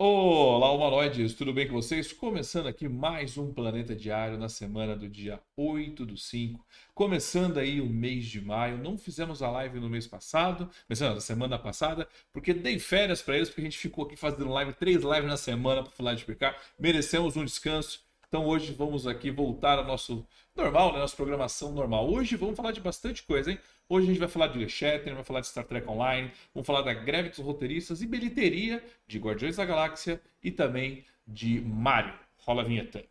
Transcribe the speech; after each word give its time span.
Olá, 0.00 0.70
humanoides, 0.70 1.34
tudo 1.34 1.52
bem 1.52 1.66
com 1.66 1.74
vocês? 1.74 2.12
Começando 2.12 2.68
aqui 2.68 2.88
mais 2.88 3.36
um 3.36 3.52
Planeta 3.52 3.96
Diário 3.96 4.38
na 4.38 4.48
semana 4.48 4.94
do 4.94 5.08
dia 5.08 5.40
8 5.56 6.06
do 6.06 6.16
5. 6.16 6.64
Começando 6.94 7.58
aí 7.58 7.80
o 7.80 7.86
mês 7.86 8.26
de 8.26 8.40
maio. 8.40 8.78
Não 8.78 8.96
fizemos 8.96 9.42
a 9.42 9.50
live 9.50 9.80
no 9.80 9.90
mês 9.90 10.06
passado, 10.06 10.70
mas 10.88 11.00
na 11.00 11.20
semana 11.20 11.58
passada, 11.58 12.08
porque 12.32 12.54
dei 12.54 12.78
férias 12.78 13.20
para 13.20 13.38
eles, 13.38 13.48
porque 13.48 13.62
a 13.62 13.64
gente 13.64 13.76
ficou 13.76 14.04
aqui 14.04 14.14
fazendo 14.14 14.48
live, 14.48 14.72
três 14.74 15.02
lives 15.02 15.24
na 15.24 15.36
semana 15.36 15.82
para 15.82 15.90
falar 15.90 16.14
de 16.14 16.24
picar. 16.24 16.56
Merecemos 16.78 17.36
um 17.36 17.44
descanso. 17.44 18.07
Então 18.28 18.44
hoje 18.46 18.74
vamos 18.74 19.06
aqui 19.06 19.30
voltar 19.30 19.78
ao 19.78 19.86
nosso 19.86 20.26
normal, 20.54 20.92
né? 20.92 20.98
Nossa 20.98 21.16
programação 21.16 21.72
normal. 21.72 22.12
Hoje 22.12 22.36
vamos 22.36 22.56
falar 22.56 22.72
de 22.72 22.80
bastante 22.80 23.22
coisa, 23.22 23.50
hein? 23.50 23.58
Hoje 23.88 24.04
a 24.04 24.08
gente 24.10 24.18
vai 24.18 24.28
falar 24.28 24.48
de 24.48 24.68
Shatner, 24.68 25.14
vai 25.14 25.24
falar 25.24 25.40
de 25.40 25.46
Star 25.46 25.64
Trek 25.64 25.88
Online, 25.88 26.30
vamos 26.52 26.66
falar 26.66 26.82
da 26.82 26.92
greve 26.92 27.30
dos 27.30 27.38
roteiristas 27.38 28.02
e 28.02 28.06
bilheteria 28.06 28.84
de 29.06 29.18
Guardiões 29.18 29.56
da 29.56 29.64
Galáxia 29.64 30.20
e 30.44 30.50
também 30.50 31.06
de 31.26 31.58
Mario. 31.62 32.12
Rola 32.36 32.60
a 32.60 32.64
vinheta. 32.66 33.02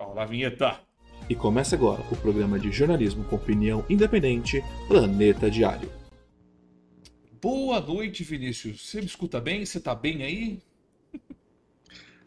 Rola 0.00 0.22
a 0.22 0.26
vinheta. 0.26 0.80
E 1.28 1.34
começa 1.34 1.76
agora 1.76 2.00
o 2.10 2.16
programa 2.16 2.58
de 2.58 2.72
jornalismo 2.72 3.24
com 3.24 3.36
opinião 3.36 3.84
independente, 3.90 4.62
Planeta 4.86 5.50
Diário. 5.50 5.92
Boa 7.42 7.78
noite, 7.78 8.24
Vinícius. 8.24 8.88
Você 8.88 9.00
me 9.00 9.06
escuta 9.06 9.38
bem? 9.38 9.66
Você 9.66 9.78
tá 9.78 9.94
bem 9.94 10.22
aí? 10.22 10.62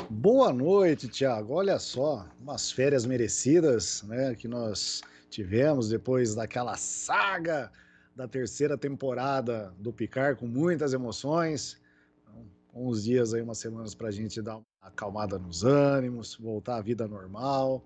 Boa 0.09 0.51
noite, 0.51 1.07
Tiago. 1.07 1.53
Olha 1.53 1.79
só, 1.79 2.27
umas 2.39 2.71
férias 2.71 3.05
merecidas, 3.05 4.03
né, 4.03 4.35
que 4.35 4.47
nós 4.47 5.01
tivemos 5.29 5.89
depois 5.89 6.35
daquela 6.35 6.75
saga 6.75 7.71
da 8.15 8.27
terceira 8.27 8.77
temporada 8.77 9.73
do 9.77 9.93
Picar 9.93 10.35
com 10.35 10.47
muitas 10.47 10.93
emoções. 10.93 11.79
Então, 12.21 12.45
uns 12.73 13.03
dias 13.03 13.33
aí, 13.33 13.41
umas 13.41 13.57
semanas 13.57 13.95
para 13.95 14.09
a 14.09 14.11
gente 14.11 14.41
dar 14.41 14.57
uma 14.57 14.65
acalmada 14.81 15.39
nos 15.39 15.63
ânimos, 15.63 16.35
voltar 16.35 16.77
à 16.77 16.81
vida 16.81 17.07
normal. 17.07 17.83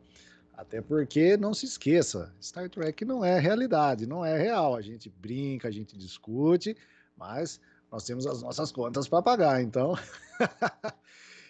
Até 0.54 0.82
porque, 0.82 1.36
não 1.36 1.54
se 1.54 1.66
esqueça, 1.66 2.34
Star 2.42 2.70
Trek 2.70 3.04
não 3.04 3.24
é 3.24 3.40
realidade, 3.40 4.08
não 4.08 4.26
é 4.26 4.38
real. 4.38 4.76
A 4.76 4.82
gente 4.82 5.10
brinca, 5.10 5.68
a 5.68 5.72
gente 5.72 5.98
discute, 5.98 6.78
mas 7.18 7.60
nós 7.92 8.06
temos 8.06 8.26
as 8.26 8.42
nossas 8.42 8.72
contas 8.72 9.08
para 9.08 9.22
pagar. 9.22 9.62
Então, 9.62 9.96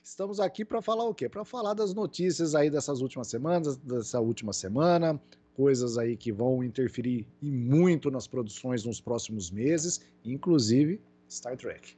Estamos 0.05 0.39
aqui 0.39 0.63
para 0.63 0.83
falar 0.83 1.03
o 1.05 1.15
quê? 1.15 1.27
Para 1.27 1.43
falar 1.43 1.73
das 1.73 1.91
notícias 1.91 2.53
aí 2.53 2.69
dessas 2.69 3.01
últimas 3.01 3.27
semanas, 3.27 3.75
dessa 3.75 4.19
última 4.19 4.53
semana, 4.53 5.19
coisas 5.55 5.97
aí 5.97 6.15
que 6.15 6.31
vão 6.31 6.63
interferir 6.63 7.27
e 7.41 7.49
muito 7.49 8.11
nas 8.11 8.27
produções 8.27 8.85
nos 8.85 9.01
próximos 9.01 9.49
meses, 9.49 10.05
inclusive 10.23 11.01
Star 11.27 11.57
Trek. 11.57 11.97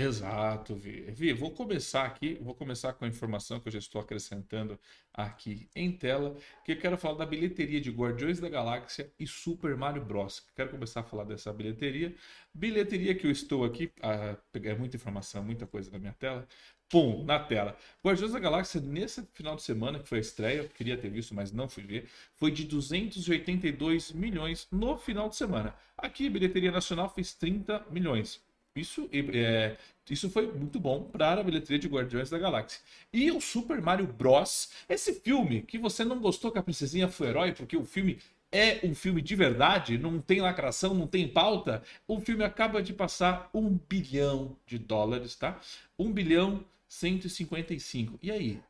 Exato, 0.00 0.74
Vi. 0.74 1.02
Vi, 1.10 1.32
vou 1.34 1.50
começar 1.50 2.04
aqui, 2.06 2.38
vou 2.40 2.54
começar 2.54 2.94
com 2.94 3.04
a 3.04 3.08
informação 3.08 3.60
que 3.60 3.68
eu 3.68 3.72
já 3.72 3.78
estou 3.78 4.00
acrescentando 4.00 4.78
aqui 5.12 5.68
em 5.76 5.92
tela, 5.92 6.36
que 6.64 6.72
eu 6.72 6.78
quero 6.78 6.96
falar 6.96 7.18
da 7.18 7.26
bilheteria 7.26 7.80
de 7.80 7.90
Guardiões 7.90 8.40
da 8.40 8.48
Galáxia 8.48 9.12
e 9.18 9.26
Super 9.26 9.76
Mario 9.76 10.02
Bros. 10.02 10.42
Quero 10.56 10.70
começar 10.70 11.00
a 11.00 11.02
falar 11.02 11.24
dessa 11.24 11.52
bilheteria. 11.52 12.14
Bilheteria 12.54 13.14
que 13.14 13.26
eu 13.26 13.30
estou 13.30 13.62
aqui, 13.62 13.92
a 14.00 14.36
pegar 14.50 14.74
muita 14.76 14.96
informação, 14.96 15.44
muita 15.44 15.66
coisa 15.66 15.90
na 15.90 15.98
minha 15.98 16.14
tela. 16.14 16.48
Pum, 16.88 17.22
na 17.24 17.38
tela. 17.38 17.76
Guardiões 18.04 18.32
da 18.32 18.38
Galáxia, 18.38 18.80
nesse 18.80 19.22
final 19.34 19.54
de 19.54 19.62
semana, 19.62 19.98
que 19.98 20.08
foi 20.08 20.18
a 20.18 20.20
estreia, 20.22 20.64
queria 20.68 20.96
ter 20.96 21.10
visto, 21.10 21.34
mas 21.34 21.52
não 21.52 21.68
fui 21.68 21.84
ver, 21.84 22.08
foi 22.34 22.50
de 22.50 22.64
282 22.64 24.12
milhões 24.12 24.66
no 24.72 24.96
final 24.96 25.28
de 25.28 25.36
semana. 25.36 25.74
Aqui, 25.96 26.28
bilheteria 26.30 26.72
nacional 26.72 27.08
fez 27.08 27.34
30 27.34 27.86
milhões. 27.90 28.40
Isso, 28.74 29.08
é, 29.12 29.76
isso 30.08 30.30
foi 30.30 30.50
muito 30.52 30.78
bom 30.78 31.02
para 31.04 31.40
a 31.40 31.42
bilheteria 31.42 31.78
de 31.78 31.88
Guardiões 31.88 32.30
da 32.30 32.38
Galáxia. 32.38 32.80
E 33.12 33.30
o 33.30 33.40
Super 33.40 33.80
Mario 33.82 34.06
Bros. 34.06 34.70
Esse 34.88 35.14
filme 35.14 35.62
que 35.62 35.78
você 35.78 36.04
não 36.04 36.20
gostou 36.20 36.52
que 36.52 36.58
a 36.58 36.62
princesinha 36.62 37.08
foi 37.08 37.28
herói, 37.28 37.52
porque 37.52 37.76
o 37.76 37.84
filme 37.84 38.18
é 38.52 38.80
um 38.84 38.94
filme 38.94 39.22
de 39.22 39.36
verdade, 39.36 39.98
não 39.98 40.20
tem 40.20 40.40
lacração, 40.40 40.94
não 40.94 41.06
tem 41.06 41.28
pauta. 41.28 41.82
O 42.06 42.20
filme 42.20 42.44
acaba 42.44 42.82
de 42.82 42.92
passar 42.92 43.48
um 43.54 43.78
bilhão 43.88 44.56
de 44.66 44.78
dólares, 44.78 45.34
tá? 45.36 45.60
Um 45.98 46.12
bilhão 46.12 46.64
155. 46.88 48.18
E 48.22 48.30
aí? 48.30 48.60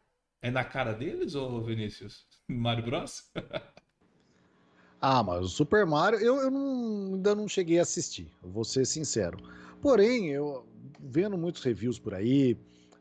É 0.43 0.51
na 0.51 0.65
cara 0.65 0.93
deles, 0.93 1.35
ô 1.35 1.61
Vinícius? 1.63 2.27
Mario 2.49 2.85
Bros? 2.85 3.31
ah, 5.01 5.23
mas 5.23 5.45
o 5.45 5.49
Super 5.49 5.87
Mario 5.87 6.19
eu, 6.19 6.37
eu 6.37 6.51
não, 6.51 7.15
ainda 7.15 7.35
não 7.35 7.49
cheguei 7.49 7.79
a 7.79 7.83
assistir, 7.83 8.31
vou 8.43 8.65
ser 8.65 8.87
sincero. 8.87 9.39
Porém, 9.81 10.29
eu 10.29 10.67
vendo 11.01 11.39
muitos 11.39 11.63
reviews 11.63 11.99
por 11.99 12.15
aí, 12.15 12.57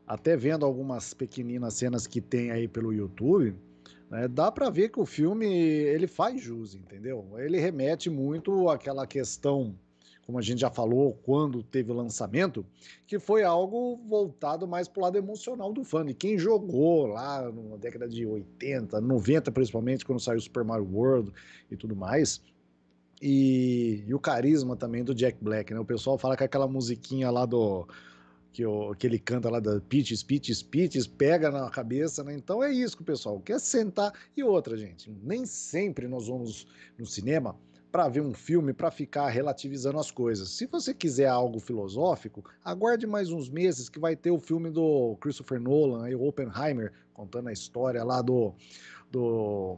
até 0.06 0.36
vendo 0.36 0.64
algumas 0.64 1.12
pequeninas 1.12 1.74
cenas 1.74 2.06
que 2.06 2.20
tem 2.20 2.50
aí 2.50 2.66
pelo 2.66 2.92
YouTube, 2.92 3.54
né, 4.10 4.26
dá 4.26 4.50
para 4.50 4.70
ver 4.70 4.88
que 4.88 4.98
o 4.98 5.06
filme 5.06 5.46
ele 5.46 6.06
faz 6.06 6.40
jus, 6.40 6.74
entendeu? 6.74 7.24
Ele 7.38 7.60
remete 7.60 8.08
muito 8.10 8.68
àquela 8.68 9.06
questão, 9.06 9.78
como 10.26 10.38
a 10.38 10.42
gente 10.42 10.60
já 10.60 10.70
falou 10.70 11.14
quando 11.22 11.62
teve 11.62 11.92
o 11.92 11.94
lançamento, 11.94 12.64
que 13.06 13.18
foi 13.18 13.44
algo 13.44 14.00
voltado 14.08 14.66
mais 14.66 14.88
pro 14.88 15.02
lado 15.02 15.18
emocional 15.18 15.72
do 15.72 15.84
fã. 15.84 16.04
E 16.08 16.14
quem 16.14 16.38
jogou 16.38 17.06
lá 17.06 17.52
na 17.52 17.76
década 17.76 18.08
de 18.08 18.26
80, 18.26 19.00
90 19.00 19.52
principalmente, 19.52 20.04
quando 20.04 20.18
saiu 20.18 20.40
Super 20.40 20.64
Mario 20.64 20.88
World 20.90 21.32
e 21.70 21.76
tudo 21.76 21.94
mais, 21.94 22.40
e, 23.20 24.02
e, 24.06 24.14
o 24.14 24.18
carisma 24.18 24.76
também 24.76 25.04
do 25.04 25.14
Jack 25.14 25.36
Black, 25.42 25.74
né? 25.74 25.80
O 25.80 25.84
pessoal 25.84 26.16
fala 26.16 26.36
que 26.36 26.44
aquela 26.44 26.66
musiquinha 26.66 27.30
lá 27.30 27.44
do. 27.44 27.86
Que, 28.52 28.64
o, 28.66 28.94
que 28.94 29.06
ele 29.06 29.18
canta 29.18 29.48
lá 29.48 29.60
da 29.60 29.80
Peaches, 29.80 30.22
Peaches, 30.22 30.62
Peaches, 30.62 31.06
pega 31.06 31.50
na 31.50 31.68
cabeça, 31.70 32.24
né? 32.24 32.34
Então 32.34 32.62
é 32.62 32.72
isso 32.72 32.96
que 32.96 33.02
o 33.02 33.06
pessoal 33.06 33.38
quer 33.40 33.60
sentar. 33.60 34.12
E 34.36 34.42
outra, 34.42 34.76
gente, 34.76 35.10
nem 35.22 35.44
sempre 35.44 36.08
nós 36.08 36.26
vamos 36.26 36.66
no 36.98 37.06
cinema 37.06 37.56
para 37.92 38.08
ver 38.08 38.22
um 38.22 38.32
filme 38.32 38.72
para 38.72 38.90
ficar 38.90 39.28
relativizando 39.28 39.98
as 39.98 40.10
coisas. 40.10 40.50
Se 40.50 40.66
você 40.66 40.94
quiser 40.94 41.26
algo 41.26 41.58
filosófico, 41.58 42.44
aguarde 42.64 43.06
mais 43.06 43.30
uns 43.30 43.48
meses 43.48 43.88
que 43.88 43.98
vai 43.98 44.16
ter 44.16 44.30
o 44.30 44.38
filme 44.38 44.70
do 44.70 45.16
Christopher 45.20 45.60
Nolan, 45.60 46.08
o 46.16 46.26
Oppenheimer, 46.26 46.92
contando 47.12 47.48
a 47.48 47.52
história 47.52 48.02
lá 48.04 48.22
do, 48.22 48.54
do, 49.10 49.76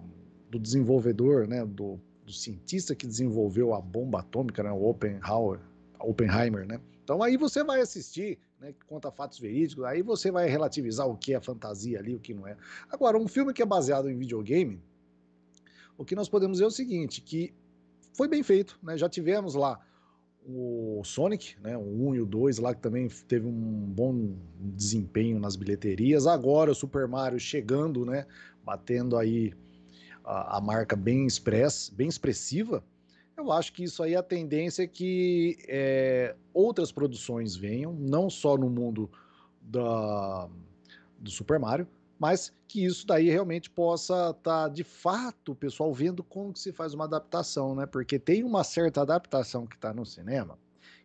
do 0.50 0.58
desenvolvedor, 0.58 1.48
né? 1.48 1.64
Do 1.64 1.98
do 2.32 2.38
cientista 2.38 2.94
que 2.94 3.06
desenvolveu 3.06 3.74
a 3.74 3.80
bomba 3.80 4.20
atômica, 4.20 4.62
né, 4.62 4.72
o 4.72 4.84
Oppenhauer, 4.84 5.60
Oppenheimer, 6.00 6.66
né? 6.66 6.80
Então 7.04 7.22
aí 7.22 7.36
você 7.36 7.62
vai 7.62 7.80
assistir, 7.80 8.38
né, 8.60 8.74
conta 8.86 9.10
fatos 9.10 9.38
verídicos, 9.38 9.84
aí 9.84 10.02
você 10.02 10.30
vai 10.30 10.48
relativizar 10.48 11.06
o 11.06 11.16
que 11.16 11.34
é 11.34 11.40
fantasia 11.40 11.98
ali, 11.98 12.14
o 12.14 12.20
que 12.20 12.34
não 12.34 12.46
é. 12.46 12.56
Agora, 12.90 13.18
um 13.18 13.28
filme 13.28 13.52
que 13.52 13.62
é 13.62 13.66
baseado 13.66 14.08
em 14.08 14.16
videogame, 14.16 14.80
o 15.96 16.04
que 16.04 16.16
nós 16.16 16.28
podemos 16.28 16.56
dizer 16.56 16.64
é 16.64 16.68
o 16.68 16.70
seguinte, 16.70 17.20
que 17.20 17.52
foi 18.14 18.28
bem 18.28 18.42
feito, 18.42 18.78
né? 18.82 18.96
Já 18.96 19.08
tivemos 19.08 19.54
lá 19.54 19.78
o 20.44 21.02
Sonic, 21.04 21.54
né, 21.60 21.76
o 21.76 22.08
1 22.08 22.14
e 22.16 22.20
o 22.20 22.26
2 22.26 22.58
lá 22.58 22.74
que 22.74 22.80
também 22.80 23.08
teve 23.28 23.46
um 23.46 23.52
bom 23.52 24.34
desempenho 24.58 25.38
nas 25.38 25.54
bilheterias. 25.54 26.26
Agora 26.26 26.72
o 26.72 26.74
Super 26.74 27.06
Mario 27.06 27.38
chegando, 27.38 28.04
né, 28.04 28.26
batendo 28.64 29.16
aí 29.16 29.52
a, 30.24 30.58
a 30.58 30.60
marca 30.60 30.96
bem 30.96 31.26
express, 31.26 31.88
bem 31.88 32.08
expressiva, 32.08 32.84
eu 33.36 33.50
acho 33.50 33.72
que 33.72 33.84
isso 33.84 34.02
aí 34.02 34.14
a 34.14 34.22
tendência 34.22 34.82
é 34.82 34.86
que 34.86 35.58
é, 35.66 36.36
outras 36.52 36.92
produções 36.92 37.56
venham, 37.56 37.92
não 37.92 38.28
só 38.28 38.56
no 38.56 38.68
mundo 38.68 39.10
da, 39.60 40.48
do 41.18 41.30
Super 41.30 41.58
Mario, 41.58 41.88
mas 42.18 42.52
que 42.68 42.84
isso 42.84 43.06
daí 43.06 43.28
realmente 43.28 43.68
possa 43.68 44.30
estar 44.30 44.34
tá, 44.42 44.68
de 44.68 44.84
fato 44.84 45.52
o 45.52 45.56
pessoal 45.56 45.92
vendo 45.92 46.22
como 46.22 46.52
que 46.52 46.60
se 46.60 46.72
faz 46.72 46.94
uma 46.94 47.04
adaptação, 47.04 47.74
né? 47.74 47.84
Porque 47.84 48.18
tem 48.18 48.44
uma 48.44 48.62
certa 48.62 49.02
adaptação 49.02 49.66
que 49.66 49.74
está 49.74 49.92
no 49.92 50.06
cinema 50.06 50.58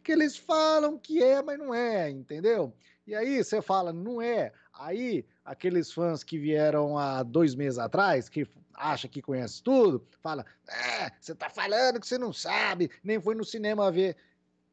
que 0.08 0.14
eles 0.14 0.38
falam 0.38 0.98
que 0.98 1.22
é, 1.22 1.44
mas 1.44 1.60
não 1.60 1.74
é, 1.74 2.10
entendeu? 2.10 2.74
E 3.06 3.14
aí 3.14 3.44
você 3.44 3.62
fala, 3.62 3.92
não 3.92 4.22
é. 4.22 4.54
Aí 4.72 5.26
aqueles 5.48 5.92
fãs 5.94 6.24
que 6.24 6.38
vieram 6.38 6.98
há 6.98 7.24
dois 7.24 7.56
meses 7.56 7.80
atrás, 7.80 8.28
que 8.28 8.46
acha 8.74 9.08
que 9.08 9.22
conhece 9.22 9.64
tudo, 9.64 10.06
fala, 10.22 10.46
é, 10.68 11.10
você 11.20 11.34
tá 11.34 11.50
falando 11.50 12.00
que 12.02 12.06
você 12.06 12.18
não 12.18 12.34
sabe, 12.34 12.92
nem 13.02 13.20
foi 13.20 13.34
no 13.34 13.46
cinema 13.46 13.90
ver. 13.90 14.18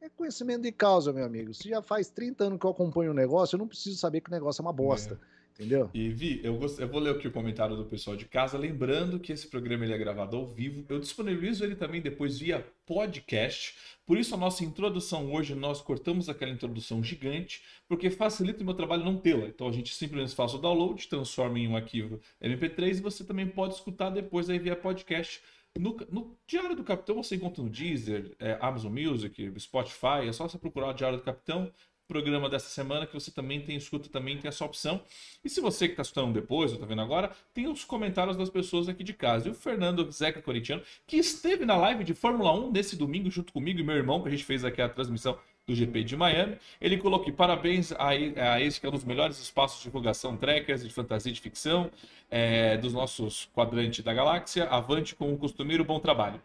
É 0.01 0.09
conhecimento 0.11 0.63
de 0.63 0.73
causa, 0.73 1.13
meu 1.13 1.25
amigo. 1.25 1.55
Se 1.55 1.67
já 1.67 1.81
faz 1.81 2.11
30 2.11 2.45
anos 2.45 2.59
que 2.59 2.67
eu 2.67 2.71
acompanho 2.71 3.13
o 3.13 3.15
negócio, 3.15 3.55
eu 3.55 3.59
não 3.59 3.69
preciso 3.69 3.97
saber 3.97 4.21
que 4.21 4.29
o 4.29 4.33
negócio 4.33 4.61
é 4.61 4.65
uma 4.65 4.73
bosta. 4.73 5.15
É. 5.15 5.34
Entendeu? 5.55 5.89
E 5.95 6.09
Vi, 6.09 6.41
eu, 6.43 6.57
gost... 6.57 6.81
eu 6.81 6.89
vou 6.89 7.01
ler 7.01 7.15
aqui 7.15 7.29
o 7.29 7.33
comentário 7.33 7.77
do 7.77 7.85
pessoal 7.85 8.17
de 8.17 8.25
casa, 8.25 8.59
lembrando 8.59 9.21
que 9.21 9.33
esse 9.33 9.47
programa 9.47 9.85
ele 9.85 9.93
é 9.93 9.99
gravado 9.99 10.37
ao 10.37 10.47
vivo. 10.47 10.85
Eu 10.89 10.99
disponibilizo 10.99 11.65
ele 11.65 11.77
também 11.77 12.01
depois 12.01 12.39
via 12.39 12.67
podcast. 12.85 13.77
Por 14.05 14.19
isso 14.19 14.35
a 14.35 14.39
nossa 14.39 14.65
introdução 14.65 15.33
hoje 15.33 15.55
nós 15.55 15.81
cortamos 15.81 16.29
aquela 16.29 16.51
introdução 16.51 17.03
gigante, 17.03 17.63
porque 17.89 18.11
facilita 18.11 18.63
o 18.63 18.67
meu 18.67 18.75
trabalho 18.75 19.05
não 19.05 19.17
tê-la. 19.17 19.47
Então 19.47 19.69
a 19.69 19.73
gente 19.73 19.95
simplesmente 19.95 20.35
faz 20.35 20.55
o 20.55 20.59
download, 20.59 21.07
transforma 21.07 21.59
em 21.59 21.69
um 21.69 21.77
arquivo 21.77 22.21
MP3 22.43 22.99
e 22.99 23.01
você 23.01 23.25
também 23.25 23.47
pode 23.47 23.75
escutar 23.75 24.11
depois 24.11 24.51
aí 24.51 24.59
via 24.59 24.75
podcast. 24.75 25.41
No, 25.79 25.97
no, 26.11 26.37
Diário 26.47 26.77
do 26.77 26.85
Capitão 26.85 27.23
você 27.23 27.37
encontra 27.37 27.63
no 27.63 27.71
Deezer, 27.71 28.33
é, 28.39 28.59
Amazon 28.61 28.93
Music, 28.93 29.53
Spotify, 29.59 30.29
é 30.29 30.33
só 30.33 30.49
você 30.49 30.59
procurar 30.59 30.89
o 30.89 30.93
Diário 30.93 31.19
do 31.19 31.25
Capitão 31.25 31.73
programa 32.07 32.49
dessa 32.49 32.69
semana 32.69 33.07
que 33.07 33.15
você 33.15 33.31
também 33.31 33.61
tem 33.61 33.77
escuta, 33.77 34.09
também 34.09 34.39
tem 34.39 34.49
essa 34.49 34.65
opção. 34.65 35.03
E 35.45 35.49
se 35.49 35.61
você 35.61 35.87
que 35.87 35.93
está 35.93 36.03
escutando 36.03 36.33
depois 36.33 36.71
ou 36.71 36.77
está 36.77 36.87
vendo 36.87 37.03
agora, 37.03 37.31
tem 37.53 37.67
os 37.69 37.85
comentários 37.85 38.37
das 38.37 38.51
pessoas 38.51 38.89
aqui 38.89 39.03
de 39.03 39.13
casa. 39.13 39.49
E 39.49 39.51
o 39.51 39.55
Fernando 39.55 40.11
Zeca 40.11 40.41
Coritiano, 40.43 40.83
que 41.07 41.17
esteve 41.17 41.65
na 41.65 41.77
live 41.77 42.05
de 42.05 42.15
Fórmula 42.15 42.53
1 42.53 42.73
nesse 42.73 42.97
domingo 42.97 43.31
junto 43.31 43.53
comigo 43.53 43.81
e 43.81 43.83
meu 43.83 43.97
irmão, 43.97 44.21
que 44.23 44.29
a 44.29 44.31
gente 44.31 44.45
fez 44.45 44.65
aqui 44.65 44.81
a 44.83 44.89
transmissão 44.89 45.39
do 45.67 45.75
GP 45.75 46.05
de 46.05 46.17
Miami. 46.17 46.59
Ele 46.81 46.99
colocou 46.99 47.33
parabéns 47.33 47.93
a, 47.93 48.09
a 48.09 48.61
esse 48.61 48.79
que 48.79 48.87
é 48.87 48.89
um 48.89 48.93
dos 48.93 49.05
melhores 49.05 49.41
espaços 49.41 49.79
de 49.79 49.85
divulgação 49.85 50.37
trackers, 50.37 50.85
de 50.85 50.91
fantasia 50.93 51.33
de 51.33 51.41
ficção, 51.41 51.91
é, 52.31 52.77
dos 52.77 52.93
nossos 52.93 53.49
quadrantes 53.55 54.05
da 54.05 54.13
galáxia. 54.13 54.65
Avante 54.65 55.15
com 55.15 55.33
o 55.33 55.39
costumeiro 55.39 55.85
bom 55.85 55.99
trabalho. 55.99 56.41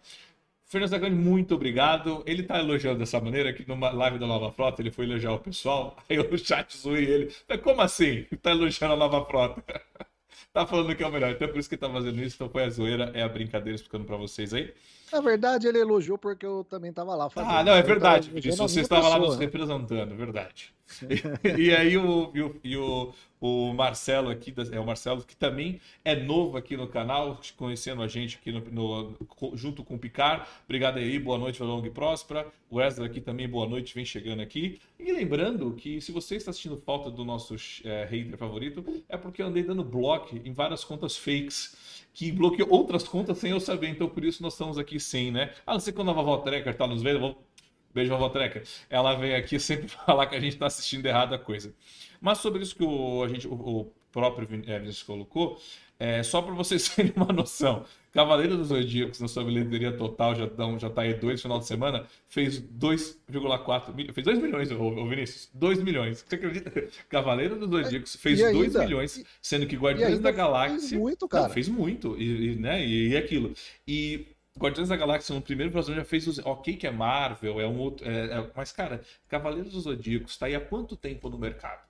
Fernando 0.69 0.91
Zagani, 0.91 1.15
muito 1.15 1.55
obrigado. 1.55 2.23
Ele 2.27 2.43
tá 2.43 2.59
elogiando 2.59 2.99
dessa 2.99 3.19
maneira 3.19 3.51
que 3.51 3.67
numa 3.67 3.89
live 3.89 4.19
da 4.19 4.27
Nova 4.27 4.51
Frota 4.51 4.83
ele 4.83 4.91
foi 4.91 5.05
elogiar 5.05 5.33
o 5.33 5.39
pessoal. 5.39 5.97
Aí 6.07 6.19
o 6.19 6.37
chat 6.37 6.77
zoei 6.77 7.05
ele. 7.05 7.33
Como 7.63 7.81
assim? 7.81 8.23
Tá 8.39 8.51
elogiando 8.51 8.93
a 8.93 8.97
Nova 8.97 9.25
Frota? 9.25 9.63
tá 10.53 10.67
falando 10.67 10.95
que 10.95 11.03
é 11.03 11.07
o 11.07 11.11
melhor. 11.11 11.31
Então 11.31 11.47
por 11.47 11.57
isso 11.57 11.67
que 11.67 11.75
tá 11.75 11.89
fazendo 11.89 12.21
isso. 12.21 12.35
Então 12.35 12.49
foi 12.49 12.65
a 12.65 12.69
zoeira, 12.69 13.11
é 13.15 13.23
a 13.23 13.27
brincadeira 13.27 13.75
explicando 13.75 14.05
para 14.05 14.15
vocês 14.17 14.53
aí. 14.53 14.71
Na 15.11 15.21
verdade, 15.21 15.67
ele 15.67 15.79
elogiou 15.79 16.17
porque 16.17 16.45
eu 16.45 16.63
também 16.63 16.93
tava 16.93 17.15
lá 17.15 17.29
fazendo. 17.29 17.51
Ah, 17.51 17.63
não, 17.63 17.73
é 17.73 17.81
verdade. 17.81 18.31
Isso 18.35 18.57
você 18.57 18.81
estava 18.81 19.07
lá 19.07 19.19
nos 19.19 19.37
representando, 19.37 20.15
verdade. 20.15 20.73
E, 21.03 21.67
e, 21.67 21.75
aí 21.75 21.97
o, 21.97 22.31
e, 22.33 22.41
o, 22.41 22.55
e 22.63 22.77
o, 22.77 23.13
o 23.39 23.73
Marcelo 23.73 24.29
aqui, 24.29 24.53
é 24.71 24.79
o 24.79 24.85
Marcelo, 24.85 25.23
que 25.23 25.35
também 25.35 25.79
é 26.03 26.15
novo 26.15 26.57
aqui 26.57 26.75
no 26.75 26.87
canal, 26.87 27.39
conhecendo 27.55 28.01
a 28.01 28.07
gente 28.07 28.37
aqui 28.37 28.51
no, 28.51 28.61
no 28.71 29.55
junto 29.55 29.83
com 29.83 29.95
o 29.95 29.99
Picar. 29.99 30.47
Obrigado 30.65 30.97
aí, 30.97 31.19
boa 31.19 31.37
noite, 31.37 31.61
longa 31.61 31.87
e 31.87 31.91
próspera. 31.91 32.47
O 32.69 32.77
Wesley 32.77 33.07
aqui 33.07 33.21
também, 33.21 33.47
boa 33.47 33.67
noite, 33.67 33.93
vem 33.93 34.05
chegando 34.05 34.41
aqui. 34.41 34.79
E 34.99 35.11
lembrando 35.11 35.71
que 35.73 36.01
se 36.01 36.11
você 36.11 36.35
está 36.35 36.51
assistindo 36.51 36.77
falta 36.77 37.09
do 37.09 37.23
nosso 37.23 37.55
é, 37.85 38.05
hater 38.05 38.37
favorito, 38.37 38.83
é 39.07 39.17
porque 39.17 39.41
eu 39.41 39.47
andei 39.47 39.63
dando 39.63 39.83
bloco 39.83 40.35
em 40.35 40.51
várias 40.51 40.83
contas 40.83 41.17
fakes 41.17 41.98
que 42.19 42.33
bloqueou 42.33 42.69
outras 42.69 43.07
contas 43.07 43.37
sem 43.37 43.51
eu 43.51 43.61
saber. 43.61 43.87
Então 43.87 44.09
por 44.09 44.25
isso 44.25 44.43
nós 44.43 44.51
estamos 44.51 44.77
aqui 44.77 44.99
sem, 44.99 45.31
né? 45.31 45.53
A 45.65 45.71
não 45.71 45.79
ser 45.79 45.93
quando 45.93 46.11
a 46.11 46.13
Vovó 46.13 46.35
Trekker 46.39 46.75
tá 46.75 46.85
nos 46.85 47.01
vendo, 47.01 47.17
vou... 47.17 47.47
beijo 47.93 48.11
Vovó 48.11 48.27
Trekker. 48.27 48.67
Ela 48.89 49.15
vem 49.15 49.33
aqui 49.35 49.57
sempre 49.57 49.87
falar 50.05 50.27
que 50.27 50.35
a 50.35 50.39
gente 50.41 50.51
está 50.51 50.65
assistindo 50.65 51.05
errado 51.05 51.33
a 51.33 51.39
coisa. 51.39 51.73
Mas 52.19 52.39
sobre 52.39 52.61
isso 52.61 52.75
que 52.75 52.83
o, 52.83 53.23
a 53.23 53.29
gente, 53.29 53.47
o, 53.47 53.53
o 53.53 53.93
próprio 54.11 54.47
Vinícius 54.47 55.03
colocou, 55.03 55.59
é, 55.99 56.23
só 56.23 56.41
para 56.41 56.53
vocês 56.53 56.87
terem 56.95 57.13
uma 57.15 57.33
noção, 57.33 57.85
Cavaleiro 58.11 58.57
dos 58.57 58.67
Zodíacos, 58.67 59.19
na 59.19 59.27
sua 59.27 59.43
bilheteria 59.43 59.91
total, 59.91 60.33
já, 60.35 60.45
dão, 60.47 60.79
já 60.79 60.89
tá 60.89 61.03
aí 61.03 61.13
dois 61.13 61.41
final 61.41 61.59
de 61.59 61.67
semana, 61.67 62.07
fez 62.27 62.59
2,4 62.59 63.93
milhões. 63.93 64.15
Fez 64.15 64.25
2 64.25 64.39
milhões, 64.39 64.71
ô, 64.71 65.07
Vinícius. 65.07 65.49
2 65.53 65.83
milhões. 65.83 66.25
Você 66.27 66.35
acredita? 66.35 66.71
Cavaleiro 67.07 67.59
dos 67.59 67.69
Zodíacos 67.69 68.15
fez 68.15 68.39
2 68.39 68.75
milhões, 68.75 69.23
sendo 69.41 69.67
que 69.67 69.75
Guardiões 69.75 70.19
da 70.19 70.31
Galáxia. 70.31 70.89
Fez 70.89 71.01
muito, 71.01 71.27
cara. 71.27 71.47
Não, 71.47 71.53
fez 71.53 71.69
muito. 71.69 72.17
E, 72.17 72.53
e 72.53 72.55
né, 72.55 72.83
e, 72.83 73.09
e 73.09 73.17
aquilo. 73.17 73.53
E 73.87 74.25
Guardiões 74.57 74.89
da 74.89 74.95
Galáxia 74.95 75.35
no 75.35 75.41
primeiro 75.41 75.71
episódio 75.71 75.95
já 75.95 76.05
fez 76.05 76.25
os. 76.27 76.39
Ok, 76.39 76.75
que 76.77 76.87
é 76.87 76.91
Marvel, 76.91 77.61
é 77.61 77.67
um 77.67 77.77
outro. 77.77 78.09
É, 78.09 78.39
é... 78.39 78.51
mas, 78.55 78.71
cara, 78.71 79.01
Cavaleiros 79.27 79.71
dos 79.71 79.83
Zodíacos 79.83 80.35
tá 80.35 80.47
aí 80.47 80.55
há 80.55 80.59
quanto 80.59 80.95
tempo 80.95 81.29
no 81.29 81.37
mercado? 81.37 81.88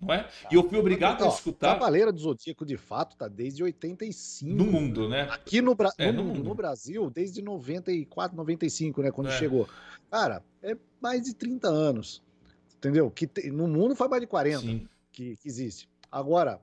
Não 0.00 0.14
é? 0.14 0.28
E 0.50 0.54
eu 0.54 0.68
fui 0.68 0.78
obrigado 0.78 1.24
a 1.24 1.28
escutar. 1.28 1.74
Cavaleira 1.74 2.12
do 2.12 2.18
Zodíaco, 2.18 2.64
de 2.64 2.76
fato, 2.76 3.16
tá 3.16 3.28
desde 3.28 3.62
85. 3.62 4.50
No 4.50 4.64
mundo, 4.64 5.08
né? 5.08 5.28
Aqui 5.30 5.60
no, 5.60 5.74
Bra... 5.74 5.90
é, 5.98 6.10
no, 6.10 6.24
no, 6.24 6.42
no, 6.42 6.54
Brasil, 6.54 7.10
desde 7.10 7.42
94, 7.42 8.36
95, 8.36 9.02
né? 9.02 9.10
Quando 9.10 9.28
é. 9.28 9.38
chegou. 9.38 9.68
Cara, 10.10 10.42
é 10.62 10.76
mais 11.00 11.22
de 11.22 11.34
30 11.34 11.68
anos. 11.68 12.22
Entendeu? 12.76 13.10
Que 13.10 13.26
te... 13.26 13.50
no 13.50 13.68
mundo 13.68 13.94
faz 13.94 14.10
mais 14.10 14.22
de 14.22 14.26
40 14.26 14.88
que, 15.12 15.36
que 15.36 15.48
existe. 15.48 15.88
Agora, 16.10 16.60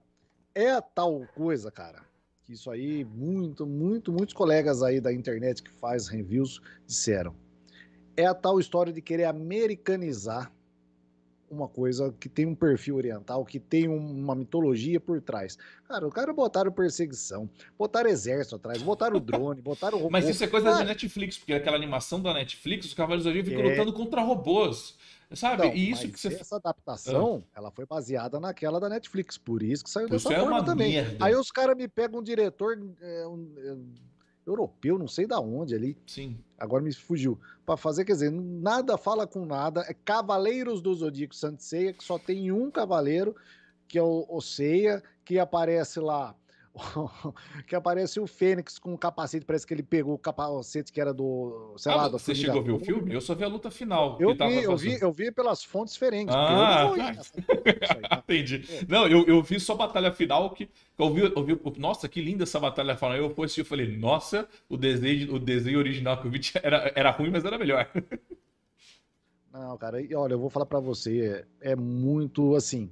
é 0.55 0.71
a 0.71 0.81
tal 0.81 1.25
coisa, 1.35 1.71
cara, 1.71 2.01
que 2.43 2.53
isso 2.53 2.71
aí, 2.71 3.05
muito, 3.05 3.67
muito, 3.67 4.11
muitos 4.11 4.33
colegas 4.33 4.81
aí 4.81 4.99
da 4.99 5.13
internet 5.13 5.61
que 5.61 5.69
faz 5.69 6.07
reviews 6.07 6.59
disseram. 6.85 7.35
É 8.15 8.25
a 8.25 8.33
tal 8.33 8.59
história 8.59 8.91
de 8.91 9.01
querer 9.01 9.25
americanizar 9.25 10.51
uma 11.49 11.67
coisa 11.67 12.13
que 12.19 12.27
tem 12.27 12.45
um 12.45 12.55
perfil 12.55 12.95
oriental, 12.95 13.45
que 13.45 13.59
tem 13.59 13.87
uma 13.87 14.35
mitologia 14.35 14.99
por 14.99 15.21
trás. 15.21 15.57
Cara, 15.87 16.07
o 16.07 16.11
cara 16.11 16.33
botaram 16.33 16.71
perseguição, 16.71 17.49
botaram 17.77 18.09
exército 18.09 18.55
atrás, 18.55 18.81
botaram 18.81 19.19
drone, 19.21 19.61
botaram 19.61 19.97
robô. 19.97 20.09
Mas 20.09 20.27
isso 20.27 20.43
é 20.43 20.47
coisa 20.47 20.67
cara... 20.67 20.79
da 20.79 20.85
Netflix, 20.85 21.37
porque 21.37 21.53
aquela 21.53 21.77
animação 21.77 22.21
da 22.21 22.33
Netflix, 22.33 22.85
os 22.85 22.93
Cavaleiros 22.93 23.23
do 23.23 23.29
Zodíaco 23.29 23.49
ficam 23.49 23.65
é... 23.65 23.69
lutando 23.69 23.93
contra 23.93 24.21
robôs. 24.21 24.95
Sabe? 25.33 25.67
Então, 25.67 25.75
e 25.75 25.89
isso 25.91 26.07
que 26.09 26.17
você. 26.17 26.29
Essa 26.29 26.55
adaptação, 26.55 27.43
ah. 27.47 27.59
ela 27.59 27.71
foi 27.71 27.85
baseada 27.85 28.39
naquela 28.39 28.79
da 28.79 28.87
Netflix, 28.87 29.37
por 29.37 29.61
isso 29.61 29.83
que 29.83 29.89
saiu 29.89 30.07
dessa 30.07 30.33
é 30.33 30.39
forma 30.39 30.63
também. 30.63 30.93
Merda. 30.93 31.25
Aí 31.25 31.35
os 31.35 31.51
caras 31.51 31.75
me 31.75 31.85
pegam 31.87 32.21
um 32.21 32.23
diretor. 32.23 32.79
É, 33.01 33.27
um, 33.27 33.53
é, 33.57 33.77
europeu, 34.47 34.97
não 34.97 35.07
sei 35.07 35.27
da 35.27 35.39
onde 35.39 35.75
ali. 35.75 35.97
Sim. 36.07 36.37
Agora 36.57 36.81
me 36.81 36.93
fugiu. 36.93 37.37
Para 37.65 37.77
fazer, 37.77 38.05
quer 38.05 38.13
dizer, 38.13 38.31
nada 38.31 38.97
fala 38.97 39.27
com 39.27 39.45
nada. 39.45 39.81
É 39.87 39.93
Cavaleiros 39.93 40.81
do 40.81 40.95
Zodíaco 40.95 41.35
Santiceia, 41.35 41.93
que 41.93 42.03
só 42.03 42.17
tem 42.17 42.51
um 42.51 42.71
cavaleiro, 42.71 43.35
que 43.87 43.97
é 43.97 44.01
o 44.01 44.25
Oceia, 44.29 45.03
que 45.25 45.37
aparece 45.37 45.99
lá 45.99 46.33
que 47.67 47.75
aparece 47.75 48.19
o 48.19 48.27
Fênix 48.27 48.77
com 48.79 48.93
o 48.93 48.97
capacete, 48.97 49.45
parece 49.45 49.65
que 49.65 49.73
ele 49.73 49.83
pegou 49.83 50.13
o 50.13 50.17
capacete 50.17 50.91
que 50.91 51.01
era 51.01 51.13
do, 51.13 51.73
sei 51.77 51.91
ah, 51.91 51.95
lá, 51.95 52.07
do 52.07 52.19
Você 52.19 52.35
chegou 52.35 52.61
a 52.61 52.63
ver 52.63 52.71
o 52.71 52.79
filme? 52.79 53.13
Eu 53.13 53.21
só 53.21 53.35
vi 53.35 53.43
a 53.43 53.47
luta 53.47 53.69
final. 53.71 54.17
Eu 54.19 54.35
vi, 54.35 54.63
eu 54.63 54.77
vi, 54.77 54.97
eu 55.01 55.11
vi 55.11 55.31
pelas 55.31 55.63
fontes 55.63 55.93
diferentes. 55.93 56.33
Ah, 56.35 56.91
tá. 58.09 58.23
entendi. 58.23 58.65
É. 58.69 58.85
Não, 58.87 59.07
eu, 59.07 59.25
eu 59.25 59.41
vi 59.41 59.59
só 59.59 59.73
a 59.73 59.77
batalha 59.77 60.11
final 60.11 60.51
que 60.51 60.69
eu 60.97 61.13
vi, 61.13 61.21
eu 61.21 61.43
vi, 61.43 61.59
nossa, 61.77 62.07
que 62.07 62.21
linda 62.21 62.43
essa 62.43 62.59
batalha 62.59 62.95
final. 62.95 63.15
Eu 63.15 63.29
fui 63.29 63.45
assistir 63.45 63.61
e 63.61 63.65
falei, 63.65 63.97
nossa, 63.97 64.47
o 64.69 64.77
desenho, 64.77 65.35
o 65.35 65.39
desenho 65.39 65.79
original 65.79 66.19
que 66.21 66.27
eu 66.27 66.31
vi 66.31 66.41
era, 66.61 66.91
era 66.95 67.11
ruim, 67.11 67.29
mas 67.31 67.45
era 67.45 67.57
melhor. 67.57 67.89
Não, 69.51 69.77
cara, 69.77 69.97
olha, 70.15 70.33
eu 70.33 70.39
vou 70.39 70.49
falar 70.49 70.65
para 70.65 70.79
você, 70.79 71.45
é, 71.61 71.71
é 71.71 71.75
muito 71.75 72.55
assim, 72.55 72.91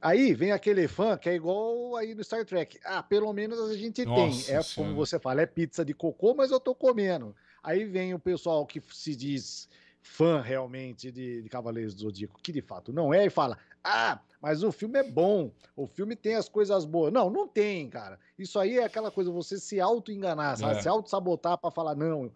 Aí 0.00 0.32
vem 0.34 0.52
aquele 0.52 0.88
fã 0.88 1.16
que 1.16 1.28
é 1.28 1.34
igual 1.34 1.96
aí 1.96 2.14
no 2.14 2.24
Star 2.24 2.44
Trek. 2.44 2.78
Ah, 2.84 3.02
pelo 3.02 3.32
menos 3.32 3.60
a 3.60 3.76
gente 3.76 4.04
Nossa 4.04 4.20
tem. 4.20 4.56
É 4.56 4.62
senhora. 4.62 4.64
como 4.74 4.94
você 4.94 5.18
fala, 5.18 5.42
é 5.42 5.46
pizza 5.46 5.84
de 5.84 5.92
cocô, 5.92 6.34
mas 6.34 6.50
eu 6.50 6.58
tô 6.58 6.74
comendo. 6.74 7.34
Aí 7.62 7.84
vem 7.84 8.14
o 8.14 8.18
pessoal 8.18 8.64
que 8.64 8.82
se 8.92 9.14
diz 9.14 9.68
fã 10.02 10.40
realmente 10.40 11.12
de, 11.12 11.42
de 11.42 11.48
Cavaleiros 11.48 11.94
do 11.94 12.02
Zodíaco, 12.02 12.40
que 12.42 12.52
de 12.52 12.62
fato 12.62 12.92
não 12.92 13.12
é, 13.12 13.26
e 13.26 13.30
fala: 13.30 13.58
Ah, 13.84 14.20
mas 14.40 14.62
o 14.62 14.72
filme 14.72 14.98
é 14.98 15.02
bom, 15.02 15.52
o 15.76 15.86
filme 15.86 16.16
tem 16.16 16.34
as 16.34 16.48
coisas 16.48 16.84
boas. 16.84 17.12
Não, 17.12 17.28
não 17.28 17.46
tem, 17.46 17.88
cara. 17.90 18.18
Isso 18.38 18.58
aí 18.58 18.78
é 18.78 18.84
aquela 18.84 19.10
coisa, 19.10 19.30
você 19.30 19.58
se 19.58 19.80
auto-enganar, 19.80 20.54
é. 20.62 20.80
se 20.80 20.88
auto-sabotar 20.88 21.58
para 21.58 21.70
falar, 21.70 21.94
não. 21.94 22.32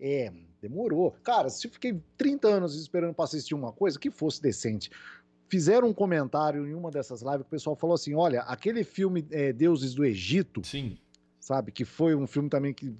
É, 0.00 0.32
demorou. 0.60 1.12
Cara, 1.22 1.48
se 1.48 1.66
eu 1.66 1.70
fiquei 1.70 2.00
30 2.16 2.48
anos 2.48 2.74
esperando 2.74 3.14
para 3.14 3.24
assistir 3.24 3.54
uma 3.54 3.72
coisa 3.72 3.98
que 3.98 4.10
fosse 4.10 4.42
decente, 4.42 4.90
fizeram 5.52 5.88
um 5.88 5.92
comentário 5.92 6.66
em 6.66 6.72
uma 6.72 6.90
dessas 6.90 7.20
lives 7.20 7.42
que 7.42 7.48
o 7.48 7.50
pessoal 7.50 7.76
falou 7.76 7.92
assim: 7.92 8.14
olha, 8.14 8.40
aquele 8.40 8.82
filme 8.82 9.22
é, 9.30 9.52
Deuses 9.52 9.92
do 9.92 10.02
Egito, 10.02 10.64
Sim. 10.64 10.96
sabe, 11.38 11.70
que 11.70 11.84
foi 11.84 12.14
um 12.14 12.26
filme 12.26 12.48
também 12.48 12.72
que 12.72 12.90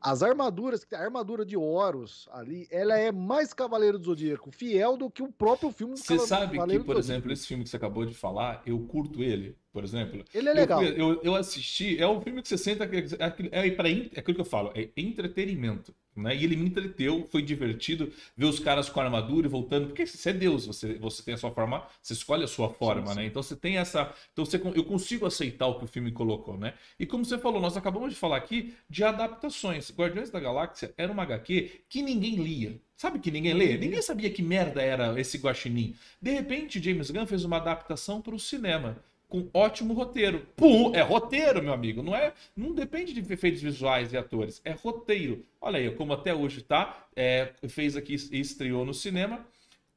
as 0.00 0.20
armaduras, 0.20 0.84
a 0.92 0.98
armadura 0.98 1.46
de 1.46 1.56
Horus 1.56 2.28
ali, 2.32 2.66
ela 2.72 2.98
é 2.98 3.12
mais 3.12 3.54
Cavaleiro 3.54 4.00
do 4.00 4.04
Zodíaco, 4.04 4.50
fiel 4.50 4.96
do 4.96 5.08
que 5.08 5.22
o 5.22 5.30
próprio 5.30 5.70
filme 5.70 5.94
do 5.94 6.00
Você 6.00 6.18
sabe 6.18 6.58
que, 6.66 6.80
por 6.80 6.96
exemplo, 6.96 7.32
esse 7.32 7.46
filme 7.46 7.62
que 7.62 7.70
você 7.70 7.76
acabou 7.76 8.04
de 8.04 8.14
falar, 8.14 8.60
eu 8.66 8.80
curto 8.80 9.22
ele, 9.22 9.56
por 9.74 9.82
exemplo. 9.82 10.24
Ele 10.32 10.48
é 10.48 10.52
legal. 10.54 10.80
Eu, 10.80 10.96
eu, 10.96 11.20
eu 11.24 11.34
assisti, 11.34 12.00
é 12.00 12.06
um 12.06 12.20
filme 12.20 12.40
que 12.40 12.48
você 12.48 12.56
senta, 12.56 12.84
é, 12.84 13.58
é, 13.58 13.66
é, 13.66 13.70
para 13.72 13.90
é 13.90 14.08
aquilo 14.16 14.36
que 14.36 14.40
eu 14.40 14.44
falo, 14.44 14.72
é 14.72 14.88
entretenimento. 14.96 15.92
Né? 16.14 16.36
E 16.36 16.44
ele 16.44 16.54
me 16.54 16.66
entreteu, 16.66 17.26
foi 17.28 17.42
divertido 17.42 18.12
ver 18.36 18.46
os 18.46 18.60
caras 18.60 18.88
com 18.88 19.00
armadura 19.00 19.48
e 19.48 19.50
voltando, 19.50 19.88
porque 19.88 20.06
você 20.06 20.30
é 20.30 20.32
Deus, 20.32 20.64
você, 20.64 20.94
você 20.94 21.24
tem 21.24 21.34
a 21.34 21.36
sua 21.36 21.50
forma, 21.50 21.84
você 22.00 22.12
escolhe 22.12 22.44
a 22.44 22.46
sua 22.46 22.70
forma, 22.70 23.08
sim, 23.08 23.12
sim. 23.14 23.18
né? 23.18 23.26
Então 23.26 23.42
você 23.42 23.56
tem 23.56 23.78
essa. 23.78 24.14
Então 24.32 24.44
você, 24.44 24.62
eu 24.76 24.84
consigo 24.84 25.26
aceitar 25.26 25.66
o 25.66 25.76
que 25.76 25.86
o 25.86 25.88
filme 25.88 26.12
colocou, 26.12 26.56
né? 26.56 26.74
E 26.96 27.04
como 27.04 27.24
você 27.24 27.36
falou, 27.36 27.60
nós 27.60 27.76
acabamos 27.76 28.10
de 28.10 28.16
falar 28.16 28.36
aqui 28.36 28.76
de 28.88 29.02
adaptações. 29.02 29.90
Guardiões 29.90 30.30
da 30.30 30.38
Galáxia 30.38 30.94
era 30.96 31.10
uma 31.10 31.24
HQ 31.24 31.80
que 31.88 32.00
ninguém 32.00 32.36
lia. 32.36 32.80
Sabe 32.96 33.18
que 33.18 33.32
ninguém 33.32 33.54
lê? 33.54 33.76
Ninguém 33.76 34.00
sabia 34.00 34.30
que 34.30 34.40
merda 34.40 34.80
era 34.80 35.20
esse 35.20 35.36
guaxinim. 35.36 35.96
De 36.22 36.30
repente, 36.30 36.80
James 36.80 37.10
Gunn 37.10 37.26
fez 37.26 37.44
uma 37.44 37.56
adaptação 37.56 38.22
para 38.22 38.36
o 38.36 38.38
cinema 38.38 39.02
com 39.34 39.50
ótimo 39.52 39.94
roteiro. 39.94 40.46
Pum, 40.54 40.94
é 40.94 41.00
roteiro, 41.00 41.60
meu 41.60 41.72
amigo. 41.72 42.04
Não 42.04 42.14
é, 42.14 42.32
não 42.56 42.72
depende 42.72 43.12
de 43.12 43.32
efeitos 43.32 43.60
visuais 43.60 44.12
e 44.12 44.16
atores, 44.16 44.62
é 44.64 44.70
roteiro. 44.70 45.44
Olha 45.60 45.80
aí, 45.80 45.90
como 45.90 46.12
até 46.12 46.32
hoje 46.32 46.62
tá, 46.62 47.08
é, 47.16 47.52
fez 47.68 47.96
aqui 47.96 48.14
estreou 48.14 48.84
no 48.84 48.94
cinema 48.94 49.44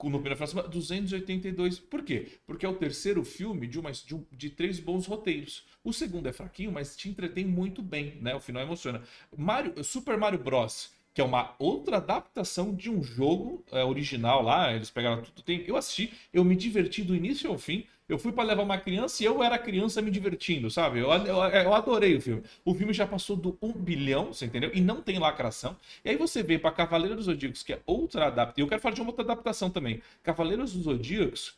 no 0.04 0.20
primeiro 0.20 0.48
final 0.48 0.68
282. 0.68 1.80
Por 1.80 2.04
quê? 2.04 2.28
Porque 2.48 2.66
é 2.66 2.70
o 2.70 2.76
terceiro 2.76 3.24
filme 3.24 3.68
de, 3.68 3.80
uma, 3.80 3.92
de, 3.92 4.16
um, 4.16 4.26
de, 4.32 4.50
três 4.50 4.80
bons 4.80 5.06
roteiros. 5.06 5.66
O 5.84 5.92
segundo 5.92 6.28
é 6.28 6.34
fraquinho, 6.34 6.72
mas 6.72 6.96
te 6.96 7.10
entretém 7.10 7.46
muito 7.46 7.82
bem, 7.82 8.16
né? 8.22 8.36
O 8.36 8.40
final 8.40 8.62
emociona. 8.64 9.02
Mario, 9.36 9.84
Super 9.84 10.18
Mario 10.18 10.40
Bros 10.40 10.96
que 11.18 11.22
é 11.22 11.24
uma 11.24 11.56
outra 11.58 11.98
adaptação 11.98 12.76
de 12.76 12.92
um 12.92 13.02
jogo 13.02 13.66
é, 13.72 13.84
original 13.84 14.44
lá. 14.44 14.72
Eles 14.72 14.92
pegaram 14.92 15.24
tudo. 15.24 15.42
Tem, 15.42 15.64
eu 15.66 15.76
assisti, 15.76 16.14
eu 16.32 16.44
me 16.44 16.56
diverti 16.56 17.02
do 17.02 17.16
início 17.16 17.50
ao 17.50 17.58
fim. 17.58 17.88
Eu 18.10 18.18
fui 18.18 18.32
para 18.32 18.44
levar 18.44 18.64
uma 18.64 18.78
criança 18.78 19.22
e 19.22 19.26
eu 19.26 19.44
era 19.44 19.58
criança 19.60 20.02
me 20.02 20.10
divertindo, 20.10 20.72
sabe? 20.72 21.00
Eu, 21.00 21.12
eu, 21.12 21.44
eu, 21.44 21.74
adorei 21.74 22.16
o 22.16 22.22
filme. 22.22 22.44
O 22.64 22.74
filme 22.74 22.94
já 22.94 23.06
passou 23.06 23.36
do 23.36 23.58
1 23.62 23.74
bilhão, 23.74 24.28
você 24.34 24.46
entendeu? 24.46 24.72
E 24.74 24.80
não 24.80 25.02
tem 25.02 25.20
lacração. 25.20 25.76
E 26.06 26.10
aí 26.10 26.16
você 26.16 26.42
vê 26.42 26.58
para 26.58 26.72
Cavaleiros 26.72 27.18
dos 27.18 27.26
Zodíacos, 27.26 27.64
que 27.64 27.74
é 27.74 27.82
outra 27.86 28.28
adaptação. 28.28 28.64
Eu 28.64 28.68
quero 28.68 28.82
falar 28.82 28.96
de 28.96 29.02
uma 29.02 29.10
outra 29.10 29.26
adaptação 29.26 29.70
também. 29.70 30.02
Cavaleiros 30.24 30.74
dos 30.74 30.84
Zodíacos, 30.84 31.56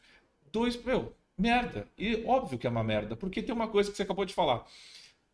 dois. 0.52 0.82
Meu, 0.84 1.14
merda. 1.38 1.88
E 1.98 2.24
óbvio 2.26 2.58
que 2.58 2.66
é 2.66 2.70
uma 2.70 2.84
merda, 2.84 3.16
porque 3.16 3.44
tem 3.44 3.54
uma 3.54 3.68
coisa 3.68 3.92
que 3.92 3.98
você 3.98 4.04
acabou 4.04 4.26
de 4.26 4.34
falar 4.34 4.66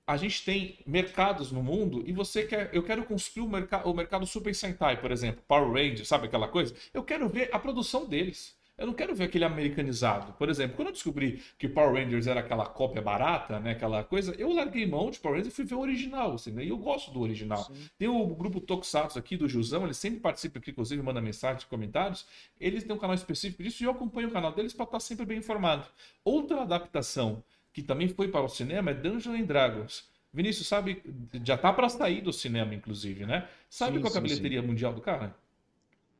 a 0.07 0.17
gente 0.17 0.45
tem 0.45 0.77
mercados 0.85 1.51
no 1.51 1.63
mundo 1.63 2.03
e 2.05 2.13
você 2.13 2.43
quer. 2.43 2.69
Eu 2.71 2.83
quero 2.83 3.03
construir 3.05 3.43
o, 3.43 3.89
o 3.89 3.93
mercado 3.93 4.25
Super 4.25 4.53
Sentai, 4.53 4.99
por 5.01 5.11
exemplo, 5.11 5.41
Power 5.47 5.71
Rangers, 5.71 6.07
sabe 6.07 6.27
aquela 6.27 6.47
coisa? 6.47 6.75
Eu 6.93 7.03
quero 7.03 7.27
ver 7.27 7.49
a 7.51 7.57
produção 7.57 8.05
deles. 8.05 8.55
Eu 8.77 8.87
não 8.87 8.93
quero 8.93 9.15
ver 9.15 9.25
aquele 9.25 9.45
americanizado. 9.45 10.33
Por 10.33 10.49
exemplo, 10.49 10.75
quando 10.75 10.89
eu 10.89 10.93
descobri 10.93 11.41
que 11.57 11.67
Power 11.67 11.93
Rangers 11.93 12.27
era 12.27 12.41
aquela 12.41 12.65
cópia 12.65 13.01
barata, 13.01 13.57
né, 13.59 13.71
aquela 13.71 14.03
coisa, 14.03 14.35
eu 14.37 14.51
larguei 14.51 14.85
mão 14.85 15.09
de 15.09 15.17
Power 15.19 15.37
Rangers 15.37 15.53
e 15.53 15.55
fui 15.55 15.63
ver 15.63 15.75
o 15.75 15.79
original, 15.79 16.33
assim, 16.33 16.51
né? 16.51 16.65
E 16.65 16.69
eu 16.69 16.77
gosto 16.77 17.09
do 17.11 17.21
original. 17.21 17.63
Sim. 17.63 17.89
Tem 17.97 18.07
o 18.09 18.27
grupo 18.27 18.59
Tokusatsu 18.59 19.17
aqui 19.17 19.37
do 19.37 19.47
Jusão, 19.47 19.85
ele 19.85 19.93
sempre 19.93 20.19
participa 20.19 20.59
aqui, 20.59 20.71
inclusive 20.71 21.01
manda 21.01 21.21
mensagem, 21.21 21.65
comentários. 21.69 22.25
Eles 22.59 22.83
têm 22.83 22.93
um 22.93 22.99
canal 22.99 23.15
específico 23.15 23.63
disso 23.63 23.81
e 23.81 23.85
eu 23.85 23.91
acompanho 23.91 24.27
o 24.27 24.31
canal 24.31 24.51
deles 24.51 24.73
para 24.73 24.85
estar 24.85 24.99
sempre 24.99 25.25
bem 25.25 25.37
informado. 25.37 25.85
Outra 26.23 26.61
adaptação 26.61 27.41
que 27.71 27.81
também 27.81 28.09
foi 28.09 28.27
para 28.27 28.45
o 28.45 28.49
cinema 28.49 28.91
é 28.91 28.93
Dungeons 28.93 29.39
and 29.39 29.45
Dragons. 29.45 30.09
Vinícius, 30.33 30.67
sabe, 30.67 31.01
já 31.45 31.57
tá 31.57 31.71
para 31.71 31.87
sair 31.87 32.21
do 32.21 32.33
cinema, 32.33 32.75
inclusive, 32.75 33.25
né? 33.25 33.47
Sabe 33.69 33.97
sim, 33.97 34.01
qual 34.01 34.13
é 34.13 34.17
a 34.17 34.21
bilheteria 34.21 34.61
sim. 34.61 34.67
mundial 34.67 34.93
do 34.93 34.99
cara? 34.99 35.33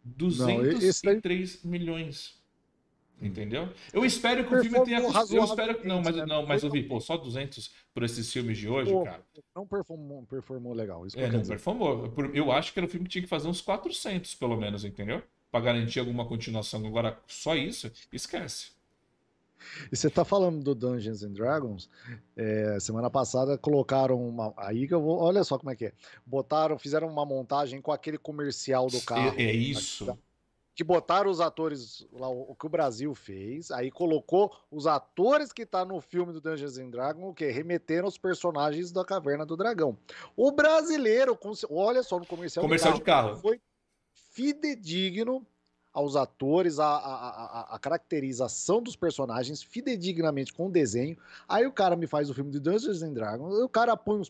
203 0.05 1.63
Não, 1.63 1.71
milhões. 1.71 2.44
Entendeu? 3.22 3.69
Eu 3.93 4.03
espero 4.03 4.45
que 4.45 4.53
o 4.53 4.62
filme 4.62 4.84
tenha. 4.84 5.00
Eu 5.00 5.43
espero 5.43 5.79
que. 5.79 5.88
Não, 5.88 6.01
mas, 6.01 6.15
não, 6.27 6.45
mas 6.45 6.63
eu 6.63 6.69
vi, 6.69 6.84
pô, 6.84 7.00
só 7.00 7.15
200 7.17 7.72
por 7.93 8.03
esses 8.03 8.31
filmes 8.31 8.57
de 8.57 8.67
hoje, 8.67 8.91
pô, 8.91 9.03
cara. 9.03 9.24
Não 9.55 9.65
performou, 9.65 10.24
performou 10.24 10.74
legal. 10.74 11.05
é, 11.15 11.29
não 11.29 11.39
dizer. 11.39 11.53
performou. 11.53 12.13
Eu 12.34 12.51
acho 12.51 12.74
que 12.74 12.79
era 12.79 12.86
um 12.86 12.89
filme 12.89 13.05
que 13.05 13.12
tinha 13.12 13.22
que 13.22 13.29
fazer 13.29 13.48
uns 13.48 13.62
400, 13.62 14.36
pelo 14.36 14.57
menos, 14.57 14.84
entendeu? 14.84 15.24
Para 15.50 15.63
garantir 15.63 16.00
alguma 16.00 16.25
continuação. 16.25 16.86
Agora, 16.86 17.17
só 17.25 17.55
isso, 17.55 17.89
esquece. 18.12 18.75
E 19.91 19.95
você 19.95 20.10
tá 20.10 20.25
falando 20.25 20.62
do 20.62 20.75
Dungeons 20.75 21.24
and 21.24 21.31
Dragons, 21.31 21.89
é, 22.36 22.77
semana 22.79 23.10
passada 23.10 23.57
colocaram 23.57 24.27
uma. 24.27 24.53
Aí 24.57 24.88
que 24.88 24.93
eu 24.93 25.01
vou. 25.01 25.17
Olha 25.19 25.43
só 25.43 25.57
como 25.57 25.72
é 25.72 25.75
que 25.75 25.86
é. 25.86 25.93
Botaram, 26.25 26.77
fizeram 26.77 27.07
uma 27.07 27.25
montagem 27.25 27.81
com 27.81 27.91
aquele 27.91 28.17
comercial 28.17 28.88
do 28.88 29.01
carro. 29.01 29.34
É, 29.38 29.43
é 29.43 29.53
isso. 29.53 30.17
Que 30.75 30.84
botaram 30.84 31.32
os 31.32 31.39
atores 31.39 32.05
lá, 32.12 32.27
o 32.27 32.53
que 32.53 32.65
o 32.65 32.70
Brasil 32.70 33.15
fez, 33.15 33.72
aí 33.72 33.89
colocou 33.89 34.53
os 34.70 34.86
atores 34.86 35.53
que 35.53 35.65
tá 35.65 35.86
no 35.86 36.01
filme 36.01 36.34
do 36.34 36.41
Dungeons 36.41 36.77
and 36.77 36.89
Dragons, 36.89 37.24
o 37.24 37.34
que? 37.34 37.50
Remeteram 37.50 38.08
os 38.08 38.17
personagens 38.17 38.91
da 38.91 39.05
Caverna 39.05 39.46
do 39.46 39.55
Dragão. 39.55 39.98
O 40.36 40.51
brasileiro, 40.51 41.39
olha 41.70 42.03
só 42.03 42.20
no 42.20 42.25
comercial, 42.25 42.62
comercial 42.62 42.94
de 42.94 43.01
carro, 43.01 43.27
de 43.29 43.34
carro. 43.36 43.41
foi 43.41 43.62
fidedigno 44.34 45.48
aos 45.96 46.17
atores, 46.17 46.77
a, 46.77 46.86
a, 46.86 47.29
a, 47.29 47.75
a, 47.75 47.79
caracterização 47.79 48.84
dos 48.84 48.98
personagens 48.98 49.63
fidedignamente 49.63 50.53
com 50.53 50.67
o 50.67 50.70
desenho. 50.70 51.17
Aí 51.48 51.65
o 51.65 51.72
cara 51.72 51.96
me 51.96 52.05
faz 52.05 52.29
o 52.29 52.34
filme 52.34 52.51
de 52.51 52.60
Dungeons 52.60 53.01
and 53.01 53.13
Dragons, 53.13 53.53
o 53.53 53.70
cara 53.70 53.96
põe 53.96 54.20
uns, 54.20 54.29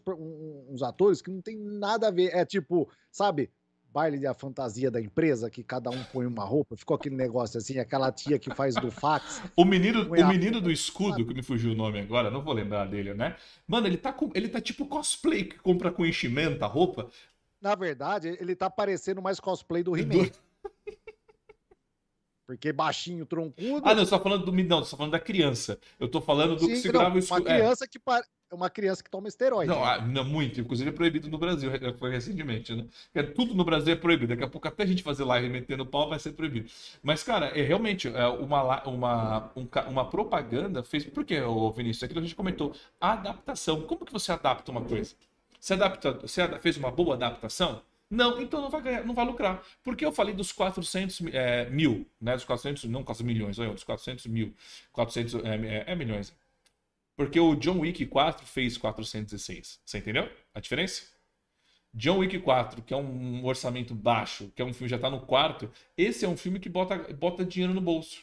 uns 0.69 0.83
atores 0.83 1.23
que 1.23 1.31
não 1.31 1.41
tem 1.41 1.57
nada 1.57 2.09
a 2.09 2.11
ver. 2.11 2.35
É 2.35 2.45
tipo, 2.45 2.87
sabe, 3.11 3.49
baile 3.95 4.19
da 4.19 4.33
fantasia 4.33 4.91
da 4.91 4.99
empresa, 4.99 5.49
que 5.49 5.63
cada 5.63 5.89
um 5.89 6.03
põe 6.03 6.25
uma 6.25 6.43
roupa, 6.43 6.75
ficou 6.75 6.95
aquele 6.95 7.15
negócio 7.15 7.57
assim, 7.57 7.79
aquela 7.79 8.11
tia 8.11 8.37
que 8.37 8.53
faz 8.53 8.75
do 8.75 8.91
fax. 8.91 9.41
o 9.55 9.63
menino, 9.63 10.01
o 10.13 10.27
menino 10.27 10.59
do 10.59 10.69
escudo, 10.69 11.25
que 11.25 11.33
me 11.33 11.41
fugiu 11.41 11.71
o 11.71 11.75
nome 11.75 12.01
agora, 12.01 12.29
não 12.29 12.41
vou 12.41 12.53
lembrar 12.53 12.85
dele, 12.87 13.13
né? 13.13 13.37
Mano, 13.65 13.87
ele 13.87 13.95
tá, 13.95 14.11
com, 14.11 14.29
ele 14.35 14.49
tá 14.49 14.59
tipo 14.59 14.85
cosplay 14.85 15.45
que 15.45 15.57
compra 15.59 15.93
com 15.93 16.05
enchimento 16.05 16.61
a 16.65 16.67
roupa. 16.67 17.09
Na 17.61 17.73
verdade, 17.73 18.35
ele 18.37 18.53
tá 18.53 18.69
parecendo 18.69 19.21
mais 19.21 19.39
cosplay 19.39 19.81
do 19.81 19.95
He-Man. 19.95 20.29
Porque 22.45 22.73
baixinho, 22.73 23.25
troncudo. 23.25 23.81
Ah, 23.83 23.95
não, 23.95 24.05
você 24.05 24.11
tá 24.11 24.19
falando 24.19 24.45
do. 24.45 24.51
Não, 24.51 24.83
você 24.83 24.91
tá 24.91 24.97
falando 24.97 25.13
da 25.13 25.19
criança. 25.19 25.79
Eu 25.99 26.07
tô 26.07 26.21
falando 26.21 26.55
do 26.55 26.65
Sim, 26.65 26.67
que 26.67 26.75
segurava 26.77 27.15
o 27.15 27.17
escudo. 27.17 27.41
Uma 27.41 27.49
é. 27.49 27.57
criança 27.57 27.85
é. 27.85 27.87
que 27.87 27.97
par... 28.49 28.55
uma 28.55 28.69
criança 28.69 29.03
que 29.03 29.09
toma 29.09 29.27
esteroide. 29.27 29.69
Não, 29.69 29.83
ah, 29.83 29.99
não, 30.01 30.23
muito. 30.23 30.59
Inclusive 30.59 30.89
é 30.89 30.93
proibido 30.93 31.29
no 31.29 31.37
Brasil, 31.37 31.71
foi 31.97 32.11
recentemente, 32.11 32.73
né? 32.73 32.85
É, 33.13 33.23
tudo 33.23 33.53
no 33.53 33.63
Brasil 33.63 33.93
é 33.93 33.95
proibido. 33.95 34.33
Daqui 34.33 34.43
a 34.43 34.47
pouco 34.49 34.67
até 34.67 34.83
a 34.83 34.85
gente 34.85 35.03
fazer 35.03 35.23
live 35.23 35.49
metendo 35.49 35.85
pau 35.85 36.09
vai 36.09 36.19
ser 36.19 36.33
proibido. 36.33 36.69
Mas, 37.01 37.23
cara, 37.23 37.47
é 37.47 37.61
realmente 37.61 38.07
é 38.07 38.27
uma, 38.27 38.83
uma, 38.83 39.51
um, 39.55 39.67
uma 39.89 40.09
propaganda 40.09 40.83
fez. 40.83 41.05
Por 41.05 41.23
que, 41.23 41.39
Vinícius? 41.75 42.03
Aquilo 42.03 42.19
que 42.19 42.25
a 42.25 42.27
gente 42.27 42.35
comentou. 42.35 42.73
A 42.99 43.13
adaptação. 43.13 43.81
Como 43.81 44.05
que 44.05 44.13
você 44.13 44.31
adapta 44.31 44.71
uma 44.71 44.81
coisa? 44.81 45.15
Você, 45.59 45.73
adapta, 45.73 46.13
você 46.13 46.47
fez 46.59 46.77
uma 46.77 46.91
boa 46.91 47.15
adaptação? 47.15 47.81
Não, 48.09 48.39
então 48.39 48.61
não 48.61 48.69
vai 48.69 48.81
ganhar, 48.81 49.03
não 49.03 49.15
vai 49.15 49.25
lucrar. 49.25 49.63
Porque 49.83 50.05
eu 50.05 50.11
falei 50.11 50.33
dos 50.33 50.51
400 50.51 51.21
é, 51.33 51.69
mil, 51.69 52.05
né? 52.21 52.35
Dos 52.35 52.45
400, 52.45 52.83
não 52.85 53.03
400 53.03 53.25
milhões, 53.25 53.59
olha, 53.59 53.73
dos 53.73 53.83
400 53.83 54.27
mil. 54.27 54.53
400 54.91 55.35
é, 55.35 55.39
é, 55.39 55.83
é, 55.87 55.95
milhões. 55.95 56.33
Porque 57.15 57.39
o 57.39 57.55
John 57.55 57.79
Wick 57.79 58.05
4 58.05 58.45
fez 58.45 58.77
416. 58.77 59.79
Você 59.85 59.97
entendeu 59.97 60.29
a 60.53 60.59
diferença? 60.59 61.03
John 61.93 62.17
Wick 62.17 62.37
4, 62.39 62.81
que 62.81 62.93
é 62.93 62.97
um 62.97 63.45
orçamento 63.45 63.95
baixo, 63.95 64.51
que 64.53 64.61
é 64.61 64.65
um 64.65 64.73
filme 64.73 64.89
já 64.89 64.99
tá 64.99 65.09
no 65.09 65.21
quarto, 65.21 65.71
esse 65.97 66.25
é 66.25 66.27
um 66.27 66.35
filme 66.35 66.59
que 66.59 66.67
bota, 66.67 66.97
bota 67.13 67.45
dinheiro 67.45 67.73
no 67.73 67.79
bolso. 67.79 68.21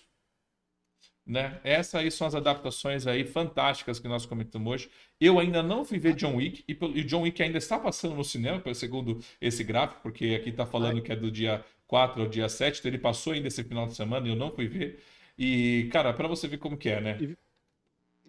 Né? 1.24 1.58
Essas 1.64 1.94
aí 1.94 2.10
são 2.10 2.26
as 2.26 2.34
adaptações 2.34 3.06
aí 3.06 3.24
fantásticas 3.24 3.98
que 3.98 4.08
nós 4.08 4.26
comentamos 4.26 4.70
hoje. 4.70 4.90
Eu 5.18 5.38
ainda 5.38 5.62
não 5.62 5.84
fui 5.84 5.98
ver 5.98 6.14
John 6.14 6.36
Wick 6.36 6.64
e, 6.68 6.74
o 6.74 7.04
John 7.04 7.22
Wick 7.22 7.42
ainda 7.42 7.58
está 7.58 7.78
passando 7.78 8.14
no 8.14 8.24
cinema, 8.24 8.62
segundo 8.74 9.20
esse 9.40 9.64
gráfico, 9.64 10.02
porque 10.02 10.34
aqui 10.38 10.50
está 10.50 10.66
falando 10.66 11.00
que 11.00 11.12
é 11.12 11.16
do 11.16 11.30
dia 11.30 11.64
4 11.86 12.22
ao 12.22 12.28
dia 12.28 12.48
7, 12.48 12.80
então 12.80 12.90
ele 12.90 12.98
passou 12.98 13.32
ainda 13.32 13.48
esse 13.48 13.62
final 13.64 13.86
de 13.86 13.94
semana 13.94 14.26
e 14.26 14.30
eu 14.30 14.36
não 14.36 14.50
fui 14.50 14.66
ver. 14.66 15.02
E, 15.38 15.88
cara, 15.92 16.12
para 16.12 16.28
você 16.28 16.46
ver 16.46 16.58
como 16.58 16.76
que 16.76 16.90
é, 16.90 17.00
né? 17.00 17.18
E, 17.20 17.36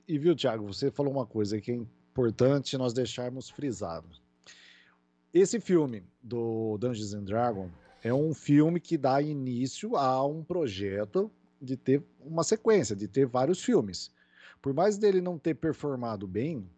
e 0.07 0.17
viu, 0.17 0.35
Thiago, 0.35 0.65
você 0.65 0.91
falou 0.91 1.13
uma 1.13 1.25
coisa 1.25 1.59
que 1.59 1.71
é 1.71 1.75
importante 1.75 2.77
nós 2.77 2.93
deixarmos 2.93 3.49
frisado. 3.49 4.07
Esse 5.33 5.59
filme 5.59 6.03
do 6.21 6.77
Dungeons 6.77 7.13
and 7.13 7.23
Dragons 7.23 7.71
é 8.03 8.13
um 8.13 8.33
filme 8.33 8.79
que 8.79 8.97
dá 8.97 9.21
início 9.21 9.95
a 9.95 10.25
um 10.25 10.43
projeto 10.43 11.31
de 11.61 11.77
ter 11.77 12.03
uma 12.19 12.43
sequência, 12.43 12.95
de 12.95 13.07
ter 13.07 13.25
vários 13.25 13.63
filmes. 13.63 14.11
Por 14.61 14.73
mais 14.73 14.97
dele 14.97 15.21
não 15.21 15.39
ter 15.39 15.55
performado 15.55 16.27
bem, 16.27 16.69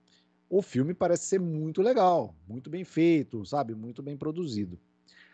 o 0.49 0.61
filme 0.61 0.93
parece 0.93 1.25
ser 1.25 1.39
muito 1.39 1.81
legal, 1.81 2.35
muito 2.47 2.69
bem 2.69 2.83
feito, 2.83 3.43
sabe? 3.45 3.73
Muito 3.73 4.03
bem 4.03 4.15
produzido. 4.15 4.79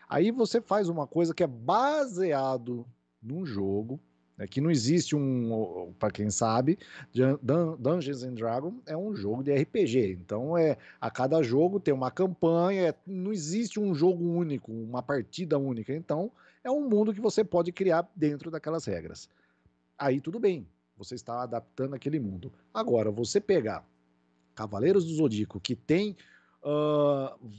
Aí 0.08 0.30
você 0.30 0.60
faz 0.60 0.88
uma 0.88 1.06
coisa 1.06 1.34
que 1.34 1.42
é 1.42 1.46
baseado 1.46 2.86
num 3.22 3.44
jogo, 3.44 4.00
né, 4.36 4.46
que 4.46 4.60
não 4.60 4.70
existe 4.70 5.14
um, 5.16 5.92
para 5.98 6.10
quem 6.10 6.30
sabe, 6.30 6.78
Dungeons 7.78 8.22
and 8.22 8.34
Dragons 8.34 8.74
é 8.86 8.96
um 8.96 9.14
jogo 9.14 9.42
de 9.42 9.54
RPG. 9.54 10.18
Então 10.20 10.56
é 10.56 10.76
a 11.00 11.10
cada 11.10 11.42
jogo 11.42 11.80
tem 11.80 11.92
uma 11.92 12.10
campanha, 12.10 12.88
é, 12.88 12.94
não 13.06 13.32
existe 13.32 13.78
um 13.78 13.94
jogo 13.94 14.24
único, 14.24 14.72
uma 14.72 15.02
partida 15.02 15.58
única. 15.58 15.92
Então 15.92 16.30
é 16.64 16.70
um 16.70 16.88
mundo 16.88 17.12
que 17.12 17.20
você 17.20 17.42
pode 17.44 17.72
criar 17.72 18.08
dentro 18.16 18.50
daquelas 18.50 18.84
regras 18.84 19.28
aí 20.02 20.20
tudo 20.20 20.38
bem, 20.40 20.66
você 20.96 21.14
está 21.14 21.42
adaptando 21.42 21.94
aquele 21.94 22.18
mundo. 22.18 22.52
Agora, 22.74 23.10
você 23.10 23.40
pegar 23.40 23.84
Cavaleiros 24.54 25.04
do 25.04 25.14
Zodíaco, 25.14 25.60
que 25.60 25.74
tem. 25.74 26.16
Uh, 26.62 27.50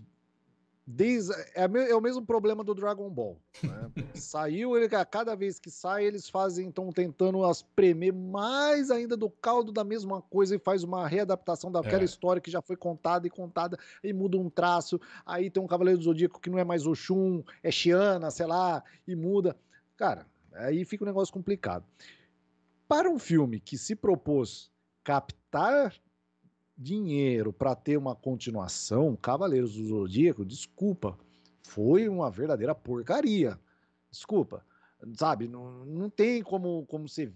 desde, 0.85 1.33
é, 1.55 1.63
é, 1.89 1.95
o 1.95 2.01
mesmo 2.01 2.25
problema 2.25 2.63
do 2.63 2.75
Dragon 2.75 3.09
Ball. 3.09 3.37
Né? 3.63 3.91
Saiu, 4.15 4.75
ele, 4.77 4.93
a 4.95 5.05
cada 5.05 5.35
vez 5.35 5.59
que 5.59 5.71
sai, 5.71 6.05
eles 6.05 6.29
fazem, 6.29 6.69
estão 6.69 6.91
tentando 6.91 7.49
espremer 7.49 8.13
mais 8.13 8.91
ainda 8.91 9.15
do 9.15 9.29
caldo 9.29 9.71
da 9.71 9.83
mesma 9.83 10.21
coisa 10.21 10.55
e 10.55 10.59
faz 10.59 10.83
uma 10.83 11.07
readaptação 11.07 11.71
daquela 11.71 12.01
é. 12.01 12.05
história 12.05 12.41
que 12.41 12.51
já 12.51 12.61
foi 12.61 12.75
contada 12.75 13.25
e 13.25 13.29
contada, 13.29 13.77
e 14.03 14.11
muda 14.11 14.37
um 14.37 14.49
traço. 14.49 14.99
Aí 15.25 15.49
tem 15.49 15.63
um 15.63 15.67
Cavaleiro 15.67 15.99
do 15.99 16.03
Zodíaco 16.03 16.39
que 16.39 16.49
não 16.49 16.59
é 16.59 16.63
mais 16.63 16.85
Oxum, 16.85 17.43
é 17.61 17.71
Xiana, 17.71 18.29
sei 18.29 18.45
lá, 18.45 18.83
e 19.07 19.15
muda. 19.15 19.55
Cara, 19.95 20.25
aí 20.53 20.83
fica 20.83 21.03
um 21.03 21.07
negócio 21.07 21.33
complicado. 21.33 21.85
Para 22.87 23.09
um 23.09 23.17
filme 23.17 23.59
que 23.59 23.77
se 23.77 23.95
propôs 23.95 24.69
captar 25.03 25.93
dinheiro 26.77 27.53
para 27.53 27.75
ter 27.75 27.97
uma 27.97 28.15
continuação, 28.15 29.15
Cavaleiros 29.15 29.75
do 29.75 29.87
Zodíaco, 29.87 30.45
desculpa, 30.45 31.17
foi 31.61 32.09
uma 32.09 32.29
verdadeira 32.29 32.73
porcaria. 32.73 33.59
Desculpa, 34.09 34.65
sabe? 35.15 35.47
Não, 35.47 35.85
não 35.85 36.09
tem 36.09 36.41
como, 36.43 36.85
como 36.85 37.07
você 37.07 37.31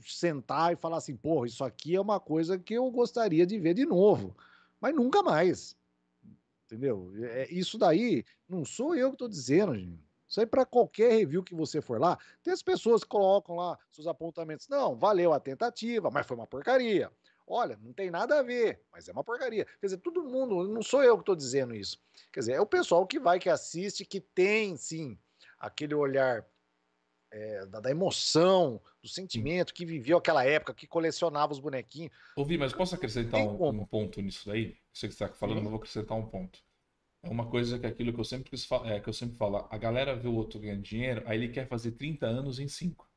sentar 0.00 0.72
e 0.72 0.76
falar 0.76 0.98
assim, 0.98 1.16
porra, 1.16 1.46
isso 1.46 1.64
aqui 1.64 1.94
é 1.94 2.00
uma 2.00 2.20
coisa 2.20 2.58
que 2.58 2.74
eu 2.74 2.90
gostaria 2.90 3.46
de 3.46 3.58
ver 3.58 3.74
de 3.74 3.84
novo, 3.84 4.36
mas 4.80 4.94
nunca 4.94 5.22
mais. 5.22 5.76
Entendeu? 6.64 7.12
É, 7.16 7.52
isso 7.52 7.78
daí 7.78 8.24
não 8.48 8.64
sou 8.64 8.94
eu 8.94 9.10
que 9.10 9.14
estou 9.14 9.28
dizendo, 9.28 9.74
gente. 9.74 10.04
Isso 10.28 10.40
aí 10.40 10.46
para 10.46 10.66
qualquer 10.66 11.12
review 11.12 11.42
que 11.42 11.54
você 11.54 11.80
for 11.80 12.00
lá, 12.00 12.18
tem 12.42 12.52
as 12.52 12.62
pessoas 12.62 13.04
que 13.04 13.08
colocam 13.08 13.54
lá 13.54 13.78
seus 13.90 14.08
apontamentos. 14.08 14.68
Não, 14.68 14.96
valeu 14.96 15.32
a 15.32 15.38
tentativa, 15.38 16.10
mas 16.10 16.26
foi 16.26 16.36
uma 16.36 16.46
porcaria. 16.46 17.10
Olha, 17.46 17.78
não 17.80 17.92
tem 17.92 18.10
nada 18.10 18.40
a 18.40 18.42
ver, 18.42 18.80
mas 18.92 19.08
é 19.08 19.12
uma 19.12 19.22
porcaria. 19.22 19.64
Quer 19.80 19.86
dizer, 19.86 19.98
todo 19.98 20.24
mundo, 20.24 20.66
não 20.66 20.82
sou 20.82 21.02
eu 21.02 21.16
que 21.16 21.22
estou 21.22 21.36
dizendo 21.36 21.74
isso. 21.74 21.98
Quer 22.32 22.40
dizer, 22.40 22.52
é 22.54 22.60
o 22.60 22.66
pessoal 22.66 23.06
que 23.06 23.20
vai, 23.20 23.38
que 23.38 23.48
assiste, 23.48 24.04
que 24.04 24.20
tem 24.20 24.76
sim 24.76 25.16
aquele 25.58 25.94
olhar 25.94 26.44
é, 27.30 27.66
da, 27.66 27.80
da, 27.80 27.90
emoção, 27.90 28.80
do 29.00 29.08
sentimento, 29.08 29.72
que 29.72 29.86
viveu 29.86 30.18
aquela 30.18 30.44
época, 30.44 30.74
que 30.74 30.86
colecionava 30.86 31.52
os 31.52 31.60
bonequinhos. 31.60 32.12
Ouvi, 32.36 32.58
mas 32.58 32.72
posso 32.72 32.94
acrescentar 32.94 33.40
um, 33.40 33.68
um, 33.68 33.86
ponto 33.86 34.20
nisso 34.20 34.48
daí? 34.48 34.76
Você 34.92 35.06
que 35.06 35.14
está 35.14 35.28
falando, 35.28 35.60
mas 35.60 35.70
vou 35.70 35.76
acrescentar 35.76 36.16
um 36.16 36.26
ponto. 36.26 36.58
É 37.22 37.28
uma 37.28 37.48
coisa 37.48 37.78
que 37.78 37.86
é 37.86 37.88
aquilo 37.88 38.12
que 38.12 38.20
eu 38.20 38.24
sempre 38.24 38.50
quis, 38.50 38.68
é, 38.84 39.00
que 39.00 39.08
eu 39.08 39.12
sempre 39.12 39.36
falo, 39.36 39.66
a 39.70 39.78
galera 39.78 40.16
vê 40.16 40.28
o 40.28 40.34
outro 40.34 40.60
ganhando 40.60 40.82
dinheiro, 40.82 41.22
aí 41.26 41.36
ele 41.36 41.52
quer 41.52 41.68
fazer 41.68 41.92
30 41.92 42.26
anos 42.26 42.58
em 42.58 42.68
5. 42.68 43.08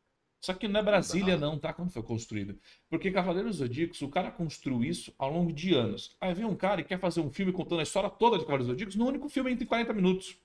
Só 0.41 0.53
que 0.53 0.67
não 0.67 0.79
é 0.79 0.83
Brasília, 0.83 1.37
não, 1.37 1.57
tá? 1.59 1.73
Quando 1.73 1.91
foi 1.91 2.01
construído. 2.01 2.57
Porque 2.89 3.11
Cavaleiros 3.11 3.57
Zodíacos, 3.57 4.01
o 4.01 4.07
cara 4.07 4.31
construiu 4.31 4.83
isso 4.83 5.13
ao 5.17 5.31
longo 5.31 5.51
de 5.51 5.73
anos. 5.73 6.15
Aí 6.19 6.33
vem 6.33 6.45
um 6.45 6.55
cara 6.55 6.81
e 6.81 6.83
quer 6.83 6.99
fazer 6.99 7.19
um 7.19 7.29
filme 7.29 7.51
contando 7.51 7.79
a 7.79 7.83
história 7.83 8.09
toda 8.09 8.37
de 8.37 8.43
Cavaleiros 8.43 8.67
Zodíacos 8.67 8.95
no 8.95 9.05
único 9.05 9.27
filme 9.27 9.51
entre 9.51 9.65
40 9.65 9.93
minutos. 9.93 10.37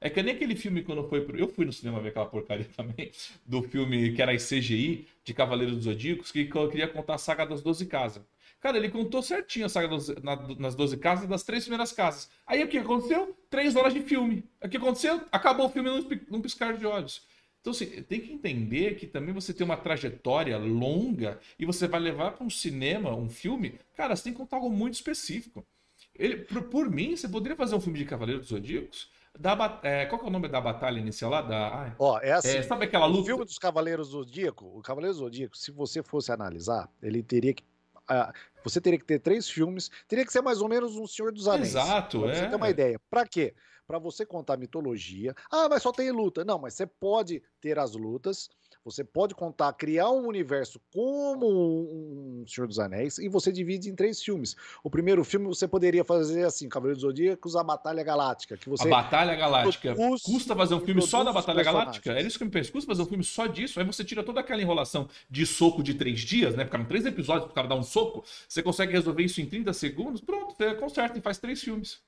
É 0.00 0.08
que 0.08 0.22
nem 0.22 0.34
aquele 0.34 0.54
filme 0.54 0.82
quando 0.82 1.08
foi 1.08 1.24
pro... 1.24 1.36
Eu 1.36 1.48
fui 1.48 1.64
no 1.64 1.72
cinema 1.72 2.00
ver 2.00 2.10
aquela 2.10 2.26
porcaria 2.26 2.68
também, 2.76 3.10
do 3.44 3.62
filme 3.62 4.12
que 4.12 4.22
era 4.22 4.34
CGI, 4.36 5.06
de 5.24 5.34
Cavaleiros 5.34 5.76
dos 5.76 5.84
Zodíacos, 5.84 6.32
que 6.32 6.48
eu 6.52 6.68
queria 6.68 6.88
contar 6.88 7.14
a 7.14 7.18
saga 7.18 7.46
das 7.46 7.62
12 7.62 7.86
casas. 7.86 8.22
Cara, 8.60 8.76
ele 8.76 8.88
contou 8.88 9.22
certinho 9.22 9.66
a 9.66 9.68
saga 9.68 9.86
dos, 9.86 10.08
na, 10.22 10.36
nas 10.58 10.74
12 10.74 10.96
casas 10.96 11.28
das 11.28 11.44
três 11.44 11.62
primeiras 11.62 11.92
casas. 11.92 12.28
Aí 12.44 12.62
o 12.64 12.68
que 12.68 12.78
aconteceu? 12.78 13.36
Três 13.48 13.76
horas 13.76 13.94
de 13.94 14.00
filme. 14.00 14.44
O 14.62 14.68
que 14.68 14.76
aconteceu? 14.76 15.20
Acabou 15.30 15.66
o 15.66 15.68
filme 15.68 15.88
num, 15.88 16.08
num 16.28 16.40
piscar 16.40 16.76
de 16.76 16.84
olhos. 16.84 17.24
Então, 17.60 17.72
assim, 17.72 18.02
tem 18.02 18.20
que 18.20 18.32
entender 18.32 18.96
que 18.96 19.06
também 19.06 19.34
você 19.34 19.52
tem 19.52 19.64
uma 19.64 19.76
trajetória 19.76 20.56
longa 20.56 21.38
e 21.58 21.66
você 21.66 21.86
vai 21.86 22.00
levar 22.00 22.32
para 22.32 22.46
um 22.46 22.50
cinema, 22.50 23.14
um 23.14 23.28
filme, 23.28 23.78
cara, 23.96 24.14
você 24.14 24.24
tem 24.24 24.32
que 24.32 24.38
contar 24.38 24.56
algo 24.56 24.70
muito 24.70 24.94
específico. 24.94 25.66
Ele, 26.14 26.38
por, 26.38 26.62
por 26.64 26.90
mim, 26.90 27.16
você 27.16 27.28
poderia 27.28 27.56
fazer 27.56 27.74
um 27.74 27.80
filme 27.80 27.98
de 27.98 28.04
Cavaleiros 28.04 28.42
dos 28.42 28.50
Zodíacos 28.50 29.10
da, 29.38 29.78
é, 29.82 30.06
qual 30.06 30.18
que 30.18 30.26
é 30.26 30.28
o 30.28 30.32
nome 30.32 30.48
da 30.48 30.60
batalha 30.60 30.98
inicial 30.98 31.30
lá? 31.30 31.42
Da, 31.42 31.94
Ó, 31.98 32.18
é 32.18 32.32
assim. 32.32 32.56
É, 32.56 32.62
sabe 32.62 32.84
aquela 32.84 33.06
luta? 33.06 33.22
O 33.22 33.26
filme 33.26 33.44
dos 33.44 33.58
Cavaleiros 33.58 34.08
do 34.08 34.24
Zodíaco, 34.24 34.66
o 34.66 34.82
Cavaleiro 34.82 35.14
do 35.14 35.20
Zodíaco, 35.20 35.56
se 35.56 35.70
você 35.70 36.02
fosse 36.02 36.32
analisar, 36.32 36.90
ele 37.00 37.22
teria 37.22 37.54
que. 37.54 37.62
Uh, 38.10 38.32
você 38.64 38.80
teria 38.80 38.98
que 38.98 39.04
ter 39.04 39.18
três 39.18 39.48
filmes, 39.48 39.90
teria 40.06 40.24
que 40.24 40.32
ser 40.32 40.42
mais 40.42 40.60
ou 40.60 40.68
menos 40.68 40.96
um 40.96 41.06
Senhor 41.06 41.32
dos 41.32 41.48
Anéis. 41.48 41.68
Exato, 41.68 42.20
pra 42.20 42.30
é. 42.30 42.34
Você 42.34 42.48
ter 42.48 42.56
uma 42.56 42.70
ideia. 42.70 43.00
Pra 43.10 43.26
quê? 43.26 43.54
Para 43.86 43.98
você 43.98 44.26
contar 44.26 44.56
mitologia. 44.56 45.34
Ah, 45.50 45.68
mas 45.68 45.82
só 45.82 45.92
tem 45.92 46.10
luta. 46.10 46.44
Não, 46.44 46.58
mas 46.58 46.74
você 46.74 46.86
pode 46.86 47.42
ter 47.60 47.78
as 47.78 47.94
lutas 47.94 48.50
você 48.84 49.04
pode 49.04 49.34
contar, 49.34 49.72
criar 49.72 50.10
um 50.10 50.26
universo 50.26 50.80
como 50.92 51.46
um 51.46 52.44
Senhor 52.46 52.66
dos 52.66 52.78
Anéis 52.78 53.18
e 53.18 53.28
você 53.28 53.52
divide 53.52 53.90
em 53.90 53.94
três 53.94 54.22
filmes. 54.22 54.56
O 54.82 54.90
primeiro 54.90 55.24
filme 55.24 55.46
você 55.46 55.68
poderia 55.68 56.04
fazer 56.04 56.44
assim, 56.44 56.68
Cavaleiros 56.68 57.02
Zodíacos, 57.02 57.56
a 57.56 57.62
Batalha 57.62 58.02
Galáctica. 58.02 58.56
Que 58.56 58.68
você 58.68 58.86
a 58.86 58.90
Batalha 58.90 59.34
Galáctica. 59.34 59.94
Produz, 59.94 60.22
custa 60.22 60.56
fazer 60.56 60.74
um 60.74 60.80
filme 60.80 61.02
só 61.02 61.22
da 61.22 61.32
Batalha 61.32 61.62
Galáctica? 61.62 62.12
É 62.12 62.22
isso 62.22 62.38
que 62.38 62.44
me 62.44 62.50
pensa. 62.50 62.72
Custa 62.72 62.90
fazer 62.90 63.02
um 63.02 63.06
filme 63.06 63.24
só 63.24 63.46
disso? 63.46 63.78
Aí 63.78 63.86
você 63.86 64.04
tira 64.04 64.22
toda 64.22 64.40
aquela 64.40 64.62
enrolação 64.62 65.08
de 65.30 65.44
soco 65.46 65.82
de 65.82 65.94
três 65.94 66.20
dias, 66.20 66.54
né? 66.54 66.64
Ficaram 66.64 66.84
três 66.84 67.04
episódios 67.04 67.46
pro 67.46 67.54
cara 67.54 67.68
dar 67.68 67.76
um 67.76 67.82
soco. 67.82 68.24
Você 68.48 68.62
consegue 68.62 68.92
resolver 68.92 69.22
isso 69.22 69.40
em 69.40 69.46
30 69.46 69.72
segundos? 69.72 70.20
Pronto, 70.20 70.54
conserta 70.78 71.18
e 71.18 71.20
faz 71.20 71.38
três 71.38 71.62
filmes 71.62 72.07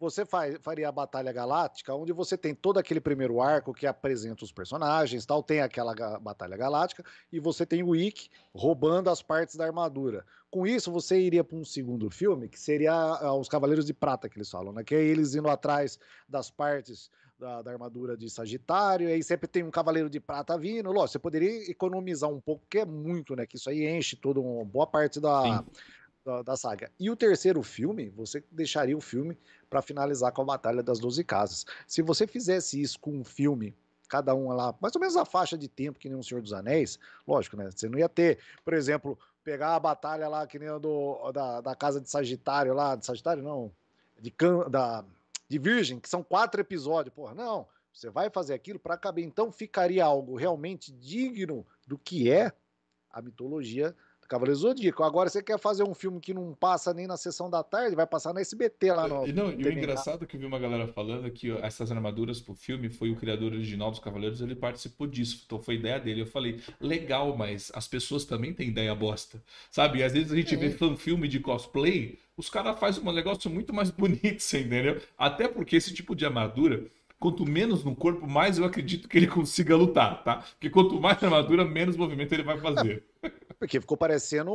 você 0.00 0.24
faria 0.24 0.88
a 0.88 0.92
Batalha 0.92 1.30
Galáctica, 1.30 1.94
onde 1.94 2.10
você 2.10 2.36
tem 2.36 2.54
todo 2.54 2.78
aquele 2.78 3.02
primeiro 3.02 3.38
arco 3.42 3.74
que 3.74 3.86
apresenta 3.86 4.42
os 4.42 4.50
personagens, 4.50 5.26
tal, 5.26 5.42
tem 5.42 5.60
aquela 5.60 6.18
Batalha 6.18 6.56
Galáctica, 6.56 7.04
e 7.30 7.38
você 7.38 7.66
tem 7.66 7.82
o 7.82 7.94
Ikki 7.94 8.30
roubando 8.54 9.10
as 9.10 9.20
partes 9.20 9.56
da 9.56 9.66
armadura. 9.66 10.24
Com 10.50 10.66
isso, 10.66 10.90
você 10.90 11.20
iria 11.20 11.44
para 11.44 11.58
um 11.58 11.64
segundo 11.64 12.08
filme, 12.10 12.48
que 12.48 12.58
seria 12.58 12.94
uh, 13.22 13.38
os 13.38 13.46
Cavaleiros 13.46 13.84
de 13.84 13.92
Prata, 13.92 14.26
que 14.26 14.38
eles 14.38 14.50
falam, 14.50 14.72
né? 14.72 14.82
Que 14.82 14.94
é 14.94 15.04
eles 15.04 15.34
indo 15.34 15.48
atrás 15.48 15.98
das 16.26 16.50
partes 16.50 17.10
da, 17.38 17.60
da, 17.60 17.70
armadura 17.70 18.16
de 18.16 18.28
Sagitário, 18.30 19.08
aí 19.08 19.22
sempre 19.22 19.46
tem 19.46 19.62
um 19.62 19.70
Cavaleiro 19.70 20.08
de 20.08 20.18
Prata 20.18 20.56
vindo. 20.58 20.90
Lógico, 20.90 21.12
você 21.12 21.18
poderia 21.18 21.70
economizar 21.70 22.30
um 22.30 22.40
pouco, 22.40 22.62
porque 22.62 22.78
é 22.78 22.86
muito, 22.86 23.36
né? 23.36 23.46
Que 23.46 23.56
isso 23.56 23.68
aí 23.68 23.86
enche 23.86 24.16
toda 24.16 24.40
uma 24.40 24.64
boa 24.64 24.86
parte 24.86 25.20
da, 25.20 25.62
da, 26.24 26.42
da, 26.42 26.56
saga. 26.56 26.90
E 26.98 27.10
o 27.10 27.16
terceiro 27.16 27.62
filme, 27.62 28.10
você 28.10 28.42
deixaria 28.50 28.96
o 28.96 29.00
filme 29.00 29.38
para 29.68 29.82
finalizar 29.82 30.32
com 30.32 30.42
a 30.42 30.44
Batalha 30.44 30.82
das 30.82 30.98
Doze 30.98 31.24
Casas. 31.24 31.64
Se 31.86 32.02
você 32.02 32.26
fizesse 32.26 32.80
isso 32.80 32.98
com 33.00 33.12
um 33.12 33.24
filme, 33.24 33.74
cada 34.08 34.34
um 34.34 34.48
lá, 34.48 34.74
mais 34.80 34.94
ou 34.94 35.00
menos 35.00 35.16
a 35.16 35.24
faixa 35.24 35.56
de 35.56 35.68
tempo 35.68 35.98
que 35.98 36.08
nem 36.08 36.18
o 36.18 36.22
Senhor 36.22 36.42
dos 36.42 36.52
Anéis, 36.52 36.98
lógico, 37.26 37.56
né? 37.56 37.70
Você 37.70 37.88
não 37.88 37.98
ia 37.98 38.08
ter, 38.08 38.38
por 38.64 38.74
exemplo, 38.74 39.18
pegar 39.44 39.76
a 39.76 39.80
batalha 39.80 40.28
lá 40.28 40.46
que 40.46 40.58
nem 40.58 40.68
a 40.68 40.78
do, 40.78 41.30
da, 41.32 41.60
da 41.60 41.74
casa 41.74 42.00
de 42.00 42.10
Sagitário 42.10 42.74
lá, 42.74 42.96
de 42.96 43.06
Sagitário 43.06 43.42
não, 43.42 43.72
de, 44.20 44.30
can, 44.30 44.68
da, 44.68 45.04
de 45.48 45.58
Virgem, 45.58 45.98
que 45.98 46.08
são 46.08 46.22
quatro 46.22 46.60
episódios, 46.60 47.14
porra, 47.14 47.34
não. 47.34 47.66
Você 47.92 48.08
vai 48.08 48.30
fazer 48.30 48.54
aquilo 48.54 48.78
para 48.78 48.96
caber. 48.96 49.24
Então 49.24 49.50
ficaria 49.50 50.04
algo 50.04 50.36
realmente 50.36 50.92
digno 50.92 51.66
do 51.86 51.98
que 51.98 52.30
é 52.30 52.52
a 53.10 53.20
mitologia 53.20 53.94
Cavaleiro 54.30 54.60
Zodíaco. 54.60 55.02
Agora 55.02 55.28
você 55.28 55.42
quer 55.42 55.58
fazer 55.58 55.82
um 55.82 55.92
filme 55.92 56.20
que 56.20 56.32
não 56.32 56.54
passa 56.54 56.94
nem 56.94 57.04
na 57.04 57.16
sessão 57.16 57.50
da 57.50 57.64
tarde, 57.64 57.96
vai 57.96 58.06
passar 58.06 58.32
na 58.32 58.40
SBT 58.40 58.92
lá 58.92 59.08
no. 59.08 59.26
Não, 59.26 59.50
e 59.50 59.64
o 59.64 59.72
engraçado 59.72 60.22
é 60.22 60.26
que 60.26 60.36
eu 60.36 60.40
vi 60.40 60.46
uma 60.46 60.58
galera 60.58 60.86
falando 60.86 61.28
que 61.32 61.50
essas 61.58 61.90
armaduras 61.90 62.40
pro 62.40 62.54
filme 62.54 62.88
foi 62.88 63.10
o 63.10 63.16
criador 63.16 63.52
original 63.52 63.90
dos 63.90 63.98
Cavaleiros, 63.98 64.40
ele 64.40 64.54
participou 64.54 65.08
disso. 65.08 65.42
Então 65.44 65.58
foi 65.58 65.74
ideia 65.74 65.98
dele. 65.98 66.22
Eu 66.22 66.26
falei, 66.26 66.60
legal, 66.80 67.36
mas 67.36 67.72
as 67.74 67.88
pessoas 67.88 68.24
também 68.24 68.54
têm 68.54 68.68
ideia 68.68 68.94
bosta. 68.94 69.42
Sabe? 69.68 69.98
E 69.98 70.04
às 70.04 70.12
vezes 70.12 70.30
a 70.30 70.36
gente 70.36 70.54
é. 70.54 70.58
vê 70.58 70.70
filme 70.96 71.26
de 71.26 71.40
cosplay, 71.40 72.16
os 72.36 72.48
caras 72.48 72.78
fazem 72.78 73.02
um 73.04 73.12
negócio 73.12 73.50
muito 73.50 73.74
mais 73.74 73.90
bonito, 73.90 74.38
você 74.38 74.60
entendeu? 74.60 75.00
Até 75.18 75.48
porque 75.48 75.74
esse 75.74 75.92
tipo 75.92 76.14
de 76.14 76.24
armadura 76.24 76.86
quanto 77.20 77.44
menos 77.44 77.84
no 77.84 77.94
corpo, 77.94 78.26
mais 78.26 78.58
eu 78.58 78.64
acredito 78.64 79.06
que 79.06 79.18
ele 79.18 79.26
consiga 79.26 79.76
lutar, 79.76 80.24
tá? 80.24 80.38
Porque 80.38 80.70
quanto 80.70 80.98
mais 80.98 81.22
armadura, 81.22 81.64
menos 81.66 81.96
movimento 81.96 82.32
ele 82.32 82.42
vai 82.42 82.58
fazer. 82.58 83.04
Porque 83.60 83.78
ficou 83.78 83.96
parecendo 83.96 84.52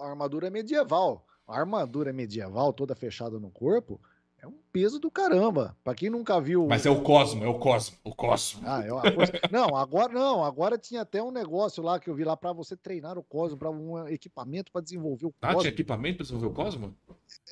armadura 0.00 0.50
medieval. 0.50 1.26
A 1.46 1.60
armadura 1.60 2.12
medieval 2.14 2.72
toda 2.72 2.96
fechada 2.96 3.38
no 3.38 3.50
corpo 3.50 4.00
é 4.38 4.46
um 4.46 4.54
peso 4.72 4.98
do 4.98 5.10
caramba. 5.10 5.76
Para 5.84 5.94
quem 5.94 6.08
nunca 6.08 6.40
viu. 6.40 6.66
Mas 6.66 6.86
é 6.86 6.90
o 6.90 7.02
Cosmo, 7.02 7.44
é 7.44 7.48
o 7.48 7.58
Cosmo, 7.58 7.98
o 8.02 8.14
Cosmo. 8.14 8.62
Ah, 8.64 8.82
é 8.82 9.10
coisa... 9.12 9.32
Não, 9.52 9.76
agora 9.76 10.12
não, 10.12 10.42
agora 10.42 10.78
tinha 10.78 11.02
até 11.02 11.22
um 11.22 11.30
negócio 11.30 11.82
lá 11.82 12.00
que 12.00 12.08
eu 12.08 12.14
vi 12.14 12.24
lá 12.24 12.34
para 12.34 12.54
você 12.54 12.74
treinar 12.74 13.18
o 13.18 13.22
Cosmo, 13.22 13.58
para 13.58 13.70
um 13.70 14.08
equipamento 14.08 14.72
para 14.72 14.80
desenvolver 14.80 15.26
o 15.26 15.32
Cosmo. 15.32 15.58
Ah, 15.58 15.60
tinha 15.60 15.70
equipamento 15.70 16.16
para 16.16 16.24
desenvolver 16.24 16.46
o 16.50 16.54
Cosmo? 16.54 16.96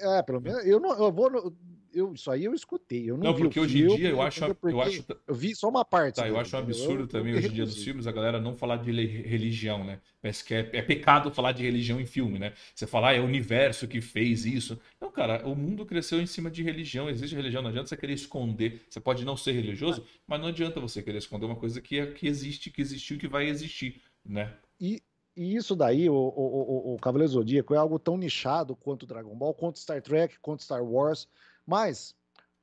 É, 0.00 0.22
pelo 0.22 0.40
menos 0.40 0.64
eu 0.64 0.80
não 0.80 0.92
eu 0.92 1.12
vou 1.12 1.52
eu, 1.94 2.12
isso 2.12 2.30
aí 2.30 2.44
eu 2.44 2.54
esqueci. 2.54 3.06
Eu 3.06 3.16
não, 3.16 3.24
não 3.24 3.34
porque 3.34 3.58
hoje 3.58 3.82
em 3.82 3.96
dia 3.96 4.10
eu, 4.10 4.20
acho. 4.20 4.44
Eu, 4.44 4.80
acho 4.80 5.04
eu 5.26 5.34
vi 5.34 5.54
só 5.54 5.68
uma 5.68 5.84
parte. 5.84 6.16
Tá, 6.16 6.28
eu 6.28 6.38
acho 6.38 6.54
um 6.56 6.58
absurdo 6.58 7.06
também 7.06 7.34
hoje 7.34 7.48
em 7.48 7.52
dia 7.52 7.64
dos 7.64 7.82
filmes 7.82 8.06
a 8.06 8.12
galera 8.12 8.40
não 8.40 8.54
falar 8.54 8.76
de 8.76 8.90
religião, 8.90 9.84
né? 9.84 10.00
Parece 10.20 10.44
que 10.44 10.54
é, 10.54 10.70
é 10.72 10.82
pecado 10.82 11.30
falar 11.30 11.52
de 11.52 11.62
religião 11.62 12.00
em 12.00 12.06
filme, 12.06 12.38
né? 12.38 12.54
Você 12.74 12.86
falar, 12.86 13.10
ah, 13.10 13.14
é 13.14 13.20
o 13.20 13.24
universo 13.24 13.86
que 13.86 14.00
fez 14.00 14.46
isso. 14.46 14.80
Não, 15.00 15.10
cara, 15.10 15.46
o 15.46 15.54
mundo 15.54 15.84
cresceu 15.84 16.20
em 16.20 16.26
cima 16.26 16.50
de 16.50 16.62
religião. 16.62 17.10
Existe 17.10 17.36
religião, 17.36 17.62
não 17.62 17.68
adianta 17.68 17.88
você 17.88 17.96
querer 17.96 18.14
esconder. 18.14 18.82
Você 18.88 19.00
pode 19.00 19.24
não 19.24 19.36
ser 19.36 19.52
religioso, 19.52 20.02
mas 20.26 20.40
não 20.40 20.48
adianta 20.48 20.80
você 20.80 21.02
querer 21.02 21.18
esconder 21.18 21.46
uma 21.46 21.56
coisa 21.56 21.80
que, 21.80 21.98
é, 21.98 22.06
que 22.06 22.26
existe, 22.26 22.70
que 22.70 22.80
existiu, 22.80 23.18
que 23.18 23.28
vai 23.28 23.46
existir, 23.46 24.00
né? 24.24 24.54
E, 24.80 25.02
e 25.36 25.56
isso 25.56 25.74
daí, 25.76 26.08
o, 26.08 26.14
o, 26.14 26.90
o, 26.90 26.94
o 26.94 26.98
Cavaleiro 26.98 27.32
Zodíaco, 27.32 27.74
é 27.74 27.76
algo 27.76 27.98
tão 27.98 28.16
nichado 28.16 28.74
quanto 28.76 29.06
Dragon 29.06 29.34
Ball, 29.36 29.52
quanto 29.52 29.78
Star 29.78 30.00
Trek, 30.00 30.38
quanto 30.40 30.62
Star 30.62 30.82
Wars. 30.82 31.28
Mas, 31.66 32.14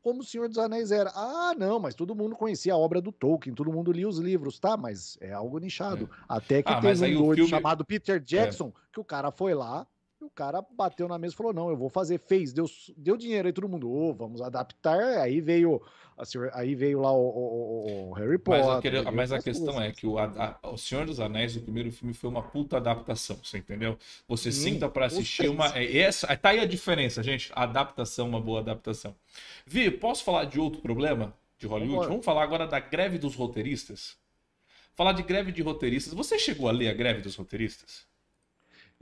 como 0.01 0.21
o 0.21 0.23
Senhor 0.23 0.47
dos 0.47 0.57
Anéis 0.57 0.91
era, 0.91 1.11
ah, 1.15 1.53
não, 1.57 1.79
mas 1.79 1.95
todo 1.95 2.15
mundo 2.15 2.35
conhecia 2.35 2.73
a 2.73 2.77
obra 2.77 3.01
do 3.01 3.11
Tolkien, 3.11 3.53
todo 3.53 3.71
mundo 3.71 3.91
lia 3.91 4.07
os 4.07 4.17
livros, 4.17 4.59
tá? 4.59 4.75
Mas 4.75 5.17
é 5.21 5.31
algo 5.31 5.59
nichado. 5.59 6.09
É. 6.11 6.25
Até 6.27 6.63
que 6.63 6.71
ah, 6.71 6.81
tem 6.81 7.15
um 7.15 7.23
doido 7.23 7.35
filme... 7.35 7.49
chamado 7.49 7.85
Peter 7.85 8.19
Jackson, 8.19 8.67
é. 8.75 8.81
que 8.93 8.99
o 8.99 9.03
cara 9.03 9.31
foi 9.31 9.53
lá, 9.53 9.85
e 10.21 10.25
o 10.25 10.29
cara 10.29 10.63
bateu 10.77 11.07
na 11.07 11.17
mesa 11.17 11.34
e 11.34 11.38
falou: 11.38 11.51
não, 11.51 11.69
eu 11.69 11.75
vou 11.75 11.89
fazer, 11.89 12.19
fez, 12.19 12.53
deu, 12.53 12.65
deu 12.95 13.17
dinheiro 13.17 13.47
aí 13.47 13.53
todo 13.53 13.67
mundo, 13.67 13.91
oh, 13.91 14.13
vamos 14.13 14.41
adaptar. 14.41 14.99
Aí 15.17 15.41
veio, 15.41 15.81
aí 16.53 16.75
veio 16.75 17.01
lá 17.01 17.12
o, 17.12 17.17
o, 17.17 18.10
o 18.10 18.13
Harry 18.13 18.38
Potter. 18.38 19.03
Mas, 19.03 19.13
mas 19.13 19.31
a 19.31 19.41
questão 19.41 19.73
coisas. 19.73 19.84
é 19.84 19.91
que 19.91 20.05
o, 20.05 20.19
a, 20.19 20.60
o 20.63 20.77
Senhor 20.77 21.05
dos 21.05 21.19
Anéis, 21.19 21.55
o 21.55 21.62
primeiro 21.62 21.91
filme, 21.91 22.13
foi 22.13 22.29
uma 22.29 22.43
puta 22.43 22.77
adaptação, 22.77 23.38
você 23.43 23.57
entendeu? 23.57 23.97
Você 24.27 24.49
hum, 24.49 24.53
senta 24.53 24.88
para 24.88 25.07
assistir 25.07 25.49
uma. 25.49 25.67
É, 25.75 25.97
essa, 25.97 26.36
tá 26.38 26.49
aí 26.49 26.60
a 26.60 26.65
diferença, 26.65 27.23
gente. 27.23 27.51
Adaptação, 27.55 28.29
uma 28.29 28.39
boa 28.39 28.60
adaptação. 28.60 29.15
Vi, 29.65 29.89
posso 29.89 30.23
falar 30.23 30.45
de 30.45 30.60
outro 30.60 30.81
problema 30.81 31.34
de 31.57 31.65
Hollywood? 31.65 32.07
Vamos 32.07 32.25
falar 32.25 32.43
agora 32.43 32.67
da 32.67 32.79
greve 32.79 33.17
dos 33.17 33.36
roteiristas? 33.36 34.17
Falar 34.93 35.13
de 35.13 35.23
greve 35.23 35.51
de 35.51 35.62
roteiristas. 35.62 36.13
Você 36.13 36.38
chegou 36.38 36.67
a 36.67 36.71
ler 36.71 36.89
a 36.89 36.93
greve 36.93 37.21
dos 37.21 37.36
roteiristas? 37.36 38.11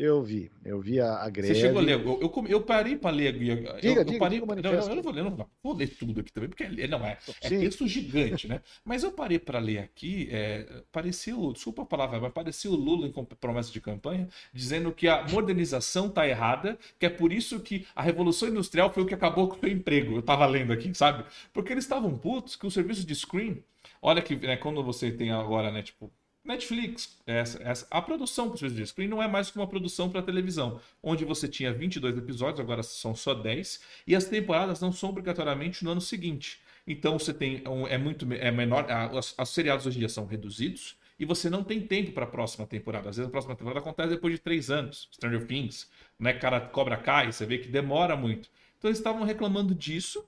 Eu 0.01 0.23
vi, 0.23 0.49
eu 0.63 0.79
vi 0.79 0.97
a, 1.01 1.23
a 1.23 1.29
greve. 1.29 1.53
Você 1.53 1.59
chegou 1.59 1.79
a 1.79 1.83
ler? 1.83 1.95
Eu, 1.95 2.21
eu, 2.21 2.45
eu 2.47 2.61
parei 2.61 2.95
para 2.95 3.13
ler. 3.13 3.35
Eu, 3.35 3.39
diga, 3.39 3.53
eu, 3.53 3.81
diga, 3.81 4.13
eu 4.13 4.17
parei, 4.17 4.39
diga 4.39 4.61
não, 4.61 4.71
eu 4.71 4.95
não 4.95 5.03
vou 5.03 5.11
ler, 5.11 5.23
não, 5.25 5.31
não, 5.31 5.49
vou 5.61 5.73
ler 5.73 5.89
tudo 5.89 6.21
aqui 6.21 6.31
também, 6.31 6.47
porque 6.47 6.63
é, 6.63 6.87
não 6.87 7.05
é, 7.05 7.17
é 7.41 7.49
texto 7.49 7.85
gigante, 7.85 8.47
né? 8.47 8.61
Mas 8.85 9.03
eu 9.03 9.11
parei 9.11 9.37
para 9.37 9.59
ler 9.59 9.79
aqui, 9.79 10.29
é, 10.31 10.83
pareceu, 10.89 11.51
desculpa 11.51 11.81
a 11.81 11.85
palavra, 11.85 12.17
mas 12.17 12.31
parecia 12.31 12.71
o 12.71 12.75
Lula 12.75 13.07
em 13.07 13.11
promessa 13.11 13.73
de 13.73 13.81
campanha, 13.81 14.29
dizendo 14.53 14.89
que 14.93 15.05
a 15.05 15.27
modernização 15.27 16.09
tá 16.09 16.25
errada, 16.25 16.79
que 16.97 17.05
é 17.05 17.09
por 17.09 17.33
isso 17.33 17.59
que 17.59 17.85
a 17.93 18.01
Revolução 18.01 18.47
Industrial 18.47 18.93
foi 18.93 19.03
o 19.03 19.05
que 19.05 19.13
acabou 19.13 19.49
com 19.49 19.65
o 19.65 19.69
emprego. 19.69 20.15
Eu 20.15 20.21
tava 20.21 20.45
lendo 20.45 20.71
aqui, 20.71 20.93
sabe? 20.93 21.25
Porque 21.51 21.73
eles 21.73 21.83
estavam 21.83 22.17
putos 22.17 22.55
que 22.55 22.65
o 22.65 22.71
serviço 22.71 23.05
de 23.05 23.13
screen, 23.13 23.61
olha 24.01 24.21
que, 24.21 24.37
né, 24.37 24.55
quando 24.55 24.81
você 24.81 25.11
tem 25.11 25.29
agora, 25.29 25.69
né, 25.69 25.83
tipo, 25.83 26.09
Netflix, 26.49 27.15
essa, 27.27 27.61
essa, 27.61 27.87
a 27.91 28.01
produção 28.01 28.49
para 28.49 28.67
de 28.67 28.85
screen 28.87 29.07
não 29.07 29.21
é 29.21 29.27
mais 29.27 29.51
que 29.51 29.57
uma 29.57 29.67
produção 29.67 30.09
para 30.09 30.23
televisão, 30.23 30.81
onde 31.01 31.23
você 31.23 31.47
tinha 31.47 31.71
22 31.71 32.17
episódios, 32.17 32.59
agora 32.59 32.81
são 32.81 33.13
só 33.13 33.35
10, 33.35 33.79
e 34.07 34.15
as 34.15 34.25
temporadas 34.25 34.81
não 34.81 34.91
são 34.91 35.09
obrigatoriamente 35.09 35.83
no 35.83 35.91
ano 35.91 36.01
seguinte. 36.01 36.59
Então 36.87 37.19
você 37.19 37.31
tem 37.31 37.61
um, 37.67 37.85
é 37.85 37.99
muito 37.99 38.27
é 38.33 38.49
menor, 38.49 38.87
os, 39.13 39.35
os 39.37 39.49
seriados 39.49 39.85
hoje 39.85 39.97
em 39.97 39.99
dia 39.99 40.09
são 40.09 40.25
reduzidos 40.25 40.97
e 41.19 41.25
você 41.25 41.51
não 41.51 41.63
tem 41.63 41.81
tempo 41.81 42.13
para 42.13 42.23
a 42.23 42.27
próxima 42.27 42.65
temporada. 42.65 43.09
Às 43.09 43.17
vezes 43.17 43.29
a 43.29 43.31
próxima 43.31 43.55
temporada 43.55 43.81
acontece 43.81 44.09
depois 44.09 44.33
de 44.33 44.39
três 44.39 44.71
anos. 44.71 45.07
Stranger 45.13 45.45
Things, 45.45 45.87
né? 46.17 46.33
Cara, 46.33 46.59
Cobra 46.61 46.97
Kai, 46.97 47.31
você 47.31 47.45
vê 47.45 47.59
que 47.59 47.67
demora 47.67 48.15
muito. 48.15 48.49
Então 48.79 48.89
eles 48.89 48.97
estavam 48.97 49.23
reclamando 49.23 49.75
disso 49.75 50.25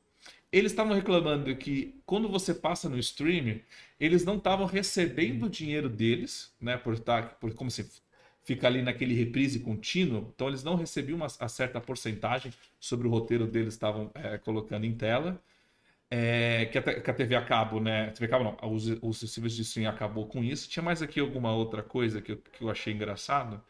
eles 0.51 0.71
estavam 0.71 0.93
reclamando 0.93 1.55
que 1.55 2.01
quando 2.05 2.27
você 2.27 2.53
passa 2.53 2.89
no 2.89 2.97
stream, 2.99 3.61
eles 3.99 4.25
não 4.25 4.37
estavam 4.37 4.65
recebendo 4.65 5.45
o 5.45 5.49
dinheiro 5.49 5.87
deles, 5.89 6.53
né? 6.59 6.77
Por 6.77 6.93
estar, 6.95 7.21
tá, 7.23 7.27
por 7.35 7.53
como 7.53 7.71
se 7.71 7.89
fica 8.43 8.67
ali 8.67 8.81
naquele 8.81 9.13
reprise 9.13 9.59
contínuo, 9.59 10.31
então 10.35 10.47
eles 10.47 10.63
não 10.63 10.75
recebiam 10.75 11.15
uma, 11.15 11.27
uma 11.39 11.49
certa 11.49 11.79
porcentagem 11.79 12.51
sobre 12.79 13.07
o 13.07 13.11
roteiro 13.11 13.47
deles 13.47 13.73
estavam 13.73 14.11
é, 14.13 14.37
colocando 14.37 14.85
em 14.85 14.95
tela. 14.95 15.41
É, 16.09 16.65
que, 16.65 16.77
a, 16.77 16.81
que, 17.01 17.09
a, 17.09 17.13
TV 17.13 17.35
a 17.35 17.45
cabo, 17.45 17.79
né? 17.79 18.11
TV 18.11 18.25
a 18.25 18.29
cabo 18.29 18.43
não, 18.43 18.73
os, 18.73 18.87
os 19.01 19.19
serviços 19.19 19.55
de 19.55 19.61
stream 19.61 19.89
acabou 19.89 20.27
com 20.27 20.43
isso. 20.43 20.69
Tinha 20.69 20.83
mais 20.83 21.01
aqui 21.01 21.19
alguma 21.21 21.53
outra 21.53 21.81
coisa 21.81 22.21
que 22.21 22.33
eu, 22.33 22.37
que 22.37 22.61
eu 22.63 22.69
achei 22.69 22.93
engraçado 22.93 23.63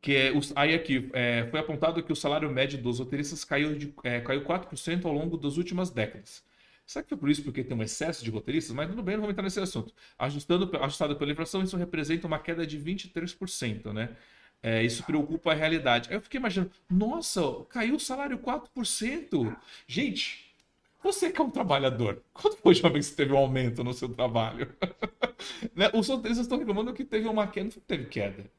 que 0.00 0.14
é, 0.14 0.32
os, 0.32 0.52
aí 0.56 0.74
aqui 0.74 1.10
é, 1.12 1.46
foi 1.50 1.60
apontado 1.60 2.02
que 2.02 2.12
o 2.12 2.16
salário 2.16 2.50
médio 2.50 2.80
dos 2.80 2.98
roteiristas 2.98 3.44
caiu, 3.44 3.76
de, 3.76 3.92
é, 4.04 4.20
caiu 4.20 4.42
4% 4.44 5.04
ao 5.04 5.12
longo 5.12 5.36
das 5.36 5.56
últimas 5.56 5.90
décadas. 5.90 6.42
Será 6.86 7.02
que 7.02 7.08
foi 7.10 7.18
por 7.18 7.28
isso 7.28 7.42
porque 7.42 7.62
tem 7.62 7.76
um 7.76 7.82
excesso 7.82 8.24
de 8.24 8.30
roteiristas? 8.30 8.74
Mas 8.74 8.88
tudo 8.88 9.02
bem, 9.02 9.14
não 9.16 9.22
vamos 9.22 9.32
entrar 9.32 9.42
nesse 9.42 9.60
assunto. 9.60 9.92
Ajustando, 10.18 10.74
ajustado 10.78 11.16
pela 11.16 11.30
inflação, 11.30 11.62
isso 11.62 11.76
representa 11.76 12.26
uma 12.26 12.38
queda 12.38 12.66
de 12.66 12.78
23%, 12.78 13.92
né? 13.92 14.16
É, 14.62 14.82
isso 14.82 15.04
preocupa 15.04 15.52
a 15.52 15.54
realidade. 15.54 16.08
Aí 16.08 16.16
eu 16.16 16.20
fiquei 16.20 16.38
imaginando, 16.40 16.72
nossa, 16.88 17.40
caiu 17.68 17.96
o 17.96 18.00
salário 18.00 18.38
4%. 18.38 19.56
Gente, 19.86 20.48
você 21.02 21.30
que 21.30 21.40
é 21.40 21.44
um 21.44 21.50
trabalhador, 21.50 22.22
quando 22.32 22.56
foi 22.56 22.70
a 22.70 22.74
última 22.74 22.90
vez 22.90 23.10
que 23.10 23.16
teve 23.16 23.32
um 23.32 23.36
aumento 23.36 23.84
no 23.84 23.92
seu 23.92 24.08
trabalho? 24.08 24.74
né? 25.76 25.90
Os 25.92 26.08
roteiristas 26.08 26.46
estão 26.46 26.58
reclamando 26.58 26.92
que 26.94 27.04
teve 27.04 27.28
uma 27.28 27.46
queda, 27.46 27.70
teve 27.86 28.06
queda. 28.06 28.50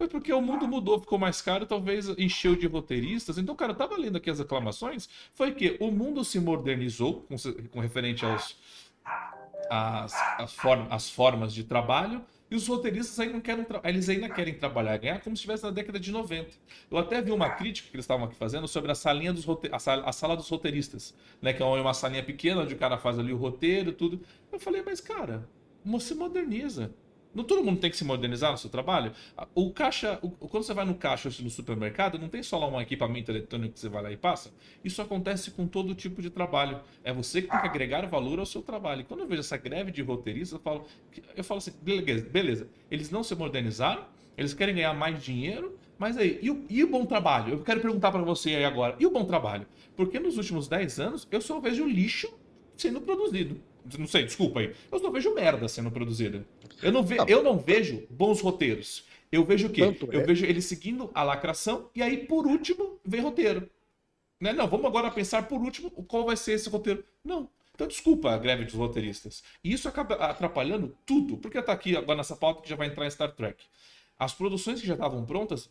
Foi 0.00 0.08
porque 0.08 0.32
o 0.32 0.40
mundo 0.40 0.66
mudou, 0.66 0.98
ficou 0.98 1.18
mais 1.18 1.42
caro, 1.42 1.66
talvez 1.66 2.08
encheu 2.18 2.56
de 2.56 2.66
roteiristas. 2.66 3.36
Então, 3.36 3.54
cara, 3.54 3.72
eu 3.72 3.76
tava 3.76 3.98
lendo 3.98 4.16
aqui 4.16 4.30
as 4.30 4.38
reclamações. 4.38 5.10
Foi 5.34 5.52
que 5.52 5.76
o 5.78 5.90
mundo 5.90 6.24
se 6.24 6.40
modernizou 6.40 7.26
com, 7.28 7.36
com 7.68 7.80
referente 7.80 8.24
aos 8.24 8.56
as, 9.68 10.14
as, 10.38 10.54
form, 10.54 10.86
as 10.88 11.10
formas 11.10 11.52
de 11.52 11.64
trabalho. 11.64 12.24
E 12.50 12.56
os 12.56 12.66
roteiristas 12.66 13.20
ainda 13.20 13.34
não 13.34 13.42
querem, 13.42 13.66
eles 13.84 14.08
ainda 14.08 14.30
querem 14.30 14.54
trabalhar, 14.54 14.96
ganhar 14.96 15.20
como 15.20 15.36
se 15.36 15.40
estivesse 15.40 15.64
na 15.64 15.70
década 15.70 16.00
de 16.00 16.10
90. 16.10 16.48
Eu 16.90 16.96
até 16.96 17.20
vi 17.20 17.30
uma 17.30 17.50
crítica 17.50 17.90
que 17.90 17.94
eles 17.94 18.04
estavam 18.04 18.24
aqui 18.24 18.36
fazendo 18.36 18.66
sobre 18.66 18.90
a 18.90 18.94
salinha 18.94 19.34
dos 19.34 19.44
rote... 19.44 19.68
a, 19.70 19.78
sala, 19.78 20.08
a 20.08 20.12
sala 20.12 20.34
dos 20.34 20.48
roteiristas, 20.48 21.14
né? 21.42 21.52
Que 21.52 21.62
é 21.62 21.66
uma 21.66 21.92
salinha 21.92 22.22
pequena 22.22 22.62
onde 22.62 22.72
o 22.72 22.78
cara 22.78 22.96
faz 22.96 23.18
ali 23.18 23.34
o 23.34 23.36
roteiro, 23.36 23.92
tudo. 23.92 24.22
Eu 24.50 24.58
falei, 24.58 24.82
mas 24.82 24.98
cara, 24.98 25.46
se 26.00 26.14
moderniza. 26.14 26.90
Não 27.32 27.44
todo 27.44 27.62
mundo 27.62 27.80
tem 27.80 27.90
que 27.90 27.96
se 27.96 28.04
modernizar 28.04 28.50
no 28.50 28.58
seu 28.58 28.68
trabalho? 28.68 29.12
O 29.54 29.70
caixa, 29.70 30.18
o, 30.20 30.30
quando 30.30 30.64
você 30.64 30.74
vai 30.74 30.84
no 30.84 30.94
caixa 30.94 31.30
no 31.42 31.50
supermercado, 31.50 32.18
não 32.18 32.28
tem 32.28 32.42
só 32.42 32.58
lá 32.58 32.66
um 32.66 32.80
equipamento 32.80 33.30
eletrônico 33.30 33.74
que 33.74 33.80
você 33.80 33.88
vai 33.88 34.02
lá 34.02 34.12
e 34.12 34.16
passa. 34.16 34.52
Isso 34.84 35.00
acontece 35.00 35.52
com 35.52 35.66
todo 35.66 35.94
tipo 35.94 36.20
de 36.20 36.28
trabalho. 36.28 36.80
É 37.04 37.12
você 37.12 37.40
que 37.42 37.48
tem 37.48 37.60
que 37.60 37.66
agregar 37.68 38.04
valor 38.06 38.40
ao 38.40 38.46
seu 38.46 38.62
trabalho. 38.62 39.02
E 39.02 39.04
quando 39.04 39.20
eu 39.20 39.28
vejo 39.28 39.40
essa 39.40 39.56
greve 39.56 39.92
de 39.92 40.02
roteiristas, 40.02 40.58
eu 40.58 40.60
falo, 40.60 40.84
eu 41.36 41.44
falo 41.44 41.58
assim, 41.58 41.72
beleza, 41.80 42.28
beleza, 42.28 42.68
eles 42.90 43.10
não 43.10 43.22
se 43.22 43.34
modernizaram, 43.34 44.04
eles 44.36 44.52
querem 44.52 44.74
ganhar 44.74 44.94
mais 44.94 45.22
dinheiro, 45.22 45.78
mas 45.98 46.16
aí, 46.16 46.38
e 46.42 46.50
o, 46.50 46.64
e 46.68 46.82
o 46.82 46.88
bom 46.88 47.04
trabalho? 47.04 47.52
Eu 47.52 47.62
quero 47.62 47.80
perguntar 47.80 48.10
para 48.10 48.22
você 48.22 48.56
aí 48.56 48.64
agora, 48.64 48.96
e 48.98 49.06
o 49.06 49.10
bom 49.10 49.24
trabalho? 49.24 49.66
Porque 49.94 50.18
nos 50.18 50.36
últimos 50.36 50.66
10 50.66 50.98
anos 50.98 51.28
eu 51.30 51.40
só 51.40 51.60
vejo 51.60 51.86
lixo 51.86 52.32
sendo 52.76 53.00
produzido. 53.02 53.60
Não 53.98 54.06
sei, 54.06 54.24
desculpa 54.24 54.60
aí. 54.60 54.74
Eu 54.90 54.98
só 54.98 55.10
vejo 55.10 55.34
merda 55.34 55.68
sendo 55.68 55.90
produzida. 55.90 56.44
Eu 56.82 56.92
não, 56.92 57.02
ve 57.02 57.16
tá 57.16 57.24
eu 57.28 57.42
não 57.42 57.58
vejo 57.58 58.06
bons 58.10 58.40
roteiros. 58.40 59.04
Eu 59.30 59.44
vejo 59.44 59.68
o 59.68 59.70
quê? 59.70 59.82
Tanto 59.82 60.12
eu 60.12 60.20
é... 60.20 60.24
vejo 60.24 60.44
ele 60.44 60.60
seguindo 60.60 61.10
a 61.14 61.22
lacração 61.22 61.88
e 61.94 62.02
aí, 62.02 62.18
por 62.26 62.46
último, 62.46 62.98
vem 63.04 63.20
roteiro. 63.20 63.68
Né? 64.40 64.52
Não, 64.52 64.66
vamos 64.66 64.86
agora 64.86 65.10
pensar 65.10 65.46
por 65.46 65.60
último 65.60 65.90
qual 65.90 66.24
vai 66.24 66.36
ser 66.36 66.52
esse 66.52 66.68
roteiro. 66.68 67.04
Não. 67.24 67.48
Então, 67.74 67.86
desculpa 67.86 68.30
a 68.30 68.38
greve 68.38 68.64
dos 68.64 68.74
roteiristas. 68.74 69.42
E 69.62 69.72
isso 69.72 69.88
acaba 69.88 70.14
atrapalhando 70.14 70.96
tudo. 71.06 71.36
Porque 71.36 71.62
tá 71.62 71.72
aqui 71.72 71.96
agora 71.96 72.18
nessa 72.18 72.36
pauta 72.36 72.62
que 72.62 72.68
já 72.68 72.76
vai 72.76 72.88
entrar 72.88 73.06
em 73.06 73.10
Star 73.10 73.32
Trek. 73.32 73.64
As 74.18 74.34
produções 74.34 74.80
que 74.80 74.86
já 74.86 74.94
estavam 74.94 75.24
prontas, 75.24 75.70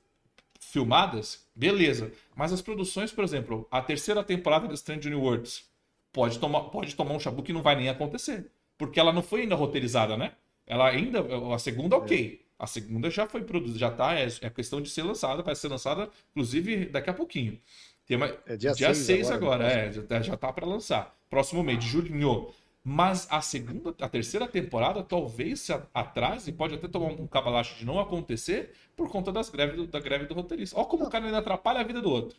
filmadas, 0.59 1.45
beleza. 1.55 2.11
Mas 2.35 2.51
as 2.51 2.61
produções, 2.61 3.11
por 3.11 3.23
exemplo, 3.23 3.67
a 3.69 3.81
terceira 3.81 4.23
temporada 4.23 4.67
de 4.67 4.73
Strange 4.73 5.09
New 5.09 5.21
Worlds, 5.21 5.68
pode 6.11 6.39
tomar, 6.39 6.61
pode 6.65 6.95
tomar 6.95 7.13
um 7.13 7.19
chabu 7.19 7.43
que 7.43 7.53
não 7.53 7.61
vai 7.61 7.75
nem 7.75 7.89
acontecer. 7.89 8.51
Porque 8.77 8.99
ela 8.99 9.11
não 9.11 9.21
foi 9.21 9.41
ainda 9.41 9.55
roteirizada, 9.55 10.15
né? 10.15 10.33
Ela 10.65 10.87
ainda. 10.87 11.19
A 11.53 11.59
segunda, 11.59 11.97
ok. 11.97 12.45
A 12.57 12.67
segunda 12.67 13.09
já 13.09 13.25
foi 13.25 13.41
produzida, 13.43 13.79
já 13.79 13.91
tá. 13.91 14.17
É, 14.17 14.27
é 14.41 14.49
questão 14.49 14.81
de 14.81 14.89
ser 14.89 15.03
lançada, 15.03 15.41
vai 15.41 15.55
ser 15.55 15.67
lançada, 15.67 16.09
inclusive, 16.31 16.85
daqui 16.85 17.09
a 17.09 17.13
pouquinho. 17.13 17.59
Tem 18.05 18.17
uma, 18.17 18.35
é 18.45 18.57
dia 18.57 18.73
6 18.93 19.31
agora, 19.31 19.65
agora 19.65 19.71
é, 19.71 19.91
já, 19.91 20.21
já 20.21 20.37
tá 20.37 20.51
para 20.51 20.65
lançar. 20.65 21.15
Próximo 21.29 21.63
mês, 21.63 21.79
de 21.79 21.87
julho. 21.87 22.53
Mas 22.83 23.27
a 23.29 23.41
segunda, 23.41 23.93
a 23.99 24.09
terceira 24.09 24.47
temporada 24.47 25.03
talvez 25.03 25.59
se 25.59 25.73
atrase, 25.93 26.51
pode 26.51 26.75
até 26.75 26.87
tomar 26.87 27.07
um 27.09 27.27
cavalacho 27.27 27.77
de 27.77 27.85
não 27.85 27.99
acontecer 27.99 28.71
por 28.95 29.09
conta 29.09 29.31
das 29.31 29.49
greves, 29.49 29.87
da 29.87 29.99
greve 29.99 30.25
do 30.25 30.33
roteirista. 30.33 30.77
Olha 30.77 30.87
como 30.87 31.05
o 31.05 31.09
cara 31.09 31.25
ainda 31.25 31.37
atrapalha 31.37 31.81
a 31.81 31.83
vida 31.83 32.01
do 32.01 32.09
outro. 32.09 32.37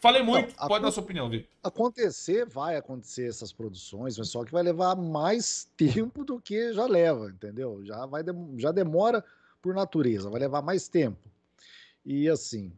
Falei 0.00 0.22
muito, 0.22 0.54
não, 0.56 0.68
pode 0.68 0.84
dar 0.84 0.90
sua 0.92 1.02
opinião, 1.02 1.28
Vi. 1.28 1.48
Acontecer, 1.62 2.46
vai 2.46 2.76
acontecer 2.76 3.28
essas 3.28 3.52
produções, 3.52 4.16
mas 4.16 4.28
só 4.28 4.44
que 4.44 4.52
vai 4.52 4.62
levar 4.62 4.94
mais 4.94 5.68
tempo 5.76 6.24
do 6.24 6.40
que 6.40 6.72
já 6.72 6.86
leva, 6.86 7.30
entendeu? 7.30 7.80
Já, 7.84 8.06
vai, 8.06 8.22
já 8.56 8.70
demora 8.70 9.24
por 9.60 9.74
natureza, 9.74 10.30
vai 10.30 10.40
levar 10.40 10.62
mais 10.62 10.86
tempo. 10.88 11.28
E 12.04 12.28
assim, 12.28 12.72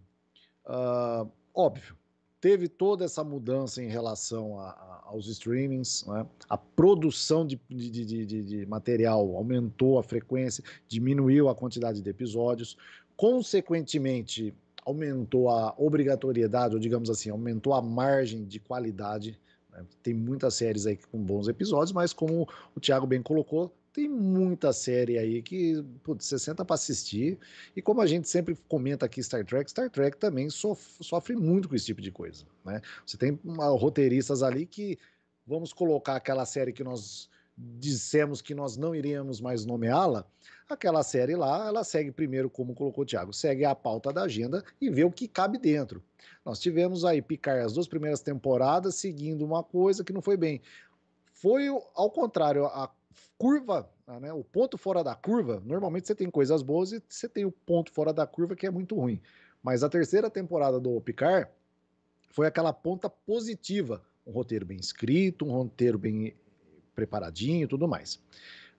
uh, 0.66 1.30
óbvio, 1.54 1.94
teve 2.40 2.68
toda 2.68 3.04
essa 3.04 3.22
mudança 3.22 3.82
em 3.82 3.88
relação 3.88 4.58
a, 4.58 4.70
a, 4.70 5.02
aos 5.08 5.28
streamings, 5.28 6.06
né? 6.06 6.26
a 6.48 6.56
produção 6.56 7.46
de, 7.46 7.60
de, 7.68 8.04
de, 8.04 8.42
de, 8.42 8.66
material 8.66 9.36
aumentou 9.36 9.98
a 9.98 10.02
frequência, 10.02 10.64
diminuiu 10.88 11.50
a 11.50 11.54
quantidade 11.54 12.00
de 12.00 12.08
episódios, 12.08 12.78
consequentemente 13.14 14.54
aumentou 14.84 15.48
a 15.48 15.74
obrigatoriedade, 15.78 16.74
ou 16.74 16.80
digamos 16.80 17.10
assim, 17.10 17.30
aumentou 17.30 17.74
a 17.74 17.82
margem 17.82 18.44
de 18.44 18.58
qualidade. 18.58 19.38
Né? 19.70 19.84
Tem 20.02 20.14
muitas 20.14 20.54
séries 20.54 20.86
aí 20.86 20.98
com 21.10 21.22
bons 21.22 21.48
episódios, 21.48 21.92
mas 21.92 22.12
como 22.12 22.48
o 22.74 22.80
Thiago 22.80 23.06
bem 23.06 23.22
colocou, 23.22 23.74
tem 23.92 24.08
muita 24.08 24.72
série 24.72 25.18
aí 25.18 25.42
que 25.42 25.82
putz, 26.02 26.26
você 26.26 26.38
senta 26.38 26.64
para 26.64 26.74
assistir. 26.74 27.38
E 27.74 27.82
como 27.82 28.00
a 28.00 28.06
gente 28.06 28.28
sempre 28.28 28.56
comenta 28.68 29.06
aqui 29.06 29.22
Star 29.22 29.44
Trek, 29.44 29.70
Star 29.70 29.90
Trek 29.90 30.16
também 30.16 30.48
sofre, 30.48 31.04
sofre 31.04 31.36
muito 31.36 31.68
com 31.68 31.74
esse 31.74 31.86
tipo 31.86 32.00
de 32.00 32.12
coisa. 32.12 32.44
Né? 32.64 32.80
Você 33.04 33.16
tem 33.16 33.38
uma, 33.44 33.66
roteiristas 33.68 34.42
ali 34.42 34.64
que 34.64 34.98
vamos 35.46 35.72
colocar 35.72 36.16
aquela 36.16 36.46
série 36.46 36.72
que 36.72 36.84
nós 36.84 37.28
dissemos 37.78 38.40
que 38.40 38.54
nós 38.54 38.76
não 38.76 38.94
iríamos 38.94 39.40
mais 39.40 39.64
nomeá-la, 39.64 40.24
aquela 40.68 41.02
série 41.02 41.34
lá, 41.36 41.66
ela 41.66 41.84
segue 41.84 42.10
primeiro, 42.10 42.48
como 42.48 42.74
colocou 42.74 43.02
o 43.02 43.06
Thiago, 43.06 43.32
segue 43.32 43.64
a 43.64 43.74
pauta 43.74 44.12
da 44.12 44.22
agenda 44.22 44.64
e 44.80 44.88
vê 44.88 45.04
o 45.04 45.10
que 45.10 45.28
cabe 45.28 45.58
dentro. 45.58 46.02
Nós 46.44 46.58
tivemos 46.58 47.04
aí 47.04 47.20
picar 47.20 47.58
as 47.60 47.72
duas 47.72 47.88
primeiras 47.88 48.20
temporadas 48.20 48.94
seguindo 48.94 49.44
uma 49.44 49.62
coisa 49.62 50.04
que 50.04 50.12
não 50.12 50.22
foi 50.22 50.36
bem. 50.36 50.60
Foi 51.32 51.68
ao 51.68 52.10
contrário, 52.10 52.66
a 52.66 52.90
curva, 53.36 53.90
né, 54.20 54.32
o 54.32 54.44
ponto 54.44 54.76
fora 54.78 55.02
da 55.02 55.14
curva, 55.14 55.62
normalmente 55.64 56.06
você 56.06 56.14
tem 56.14 56.30
coisas 56.30 56.62
boas 56.62 56.92
e 56.92 57.02
você 57.08 57.28
tem 57.28 57.44
o 57.44 57.52
ponto 57.52 57.92
fora 57.92 58.12
da 58.12 58.26
curva 58.26 58.56
que 58.56 58.66
é 58.66 58.70
muito 58.70 58.94
ruim. 58.94 59.20
Mas 59.62 59.82
a 59.82 59.88
terceira 59.88 60.30
temporada 60.30 60.80
do 60.80 61.00
Picard 61.00 61.50
foi 62.30 62.46
aquela 62.46 62.72
ponta 62.72 63.10
positiva, 63.10 64.02
um 64.26 64.32
roteiro 64.32 64.64
bem 64.64 64.78
escrito, 64.78 65.44
um 65.44 65.50
roteiro 65.50 65.98
bem 65.98 66.34
preparadinho 67.00 67.64
e 67.64 67.66
tudo 67.66 67.88
mais. 67.88 68.20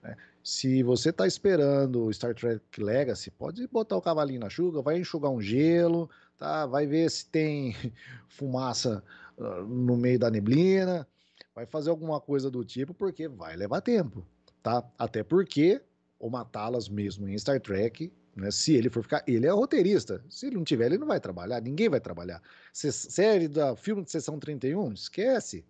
Né? 0.02 0.16
Se 0.42 0.82
você 0.82 1.10
está 1.10 1.26
esperando 1.26 2.12
Star 2.12 2.34
Trek 2.34 2.62
Legacy, 2.78 3.30
pode 3.30 3.66
botar 3.66 3.96
o 3.96 4.02
cavalinho 4.02 4.40
na 4.40 4.48
chuva, 4.48 4.82
vai 4.82 4.98
enxugar 4.98 5.30
um 5.30 5.40
gelo, 5.40 6.08
tá? 6.38 6.66
vai 6.66 6.86
ver 6.86 7.10
se 7.10 7.26
tem 7.26 7.74
fumaça 8.28 9.02
uh, 9.36 9.62
no 9.66 9.96
meio 9.96 10.18
da 10.18 10.30
neblina, 10.30 11.06
vai 11.54 11.66
fazer 11.66 11.90
alguma 11.90 12.20
coisa 12.20 12.50
do 12.50 12.64
tipo, 12.64 12.94
porque 12.94 13.28
vai 13.28 13.56
levar 13.56 13.80
tempo. 13.80 14.24
Tá? 14.62 14.84
Até 14.96 15.24
porque 15.24 15.82
o 16.18 16.30
matá-las 16.30 16.88
mesmo 16.88 17.28
em 17.28 17.36
Star 17.36 17.60
Trek 17.60 18.12
né? 18.34 18.50
Se 18.50 18.74
ele 18.74 18.88
for 18.88 19.02
ficar, 19.02 19.22
ele 19.26 19.46
é 19.46 19.50
roteirista. 19.50 20.24
Se 20.28 20.46
ele 20.46 20.56
não 20.56 20.64
tiver, 20.64 20.86
ele 20.86 20.98
não 20.98 21.06
vai 21.06 21.20
trabalhar, 21.20 21.60
ninguém 21.60 21.88
vai 21.88 22.00
trabalhar. 22.00 22.42
série 22.72 23.48
da 23.48 23.76
filme 23.76 24.02
de 24.02 24.10
sessão 24.10 24.38
31, 24.38 24.92
esquece. 24.92 25.64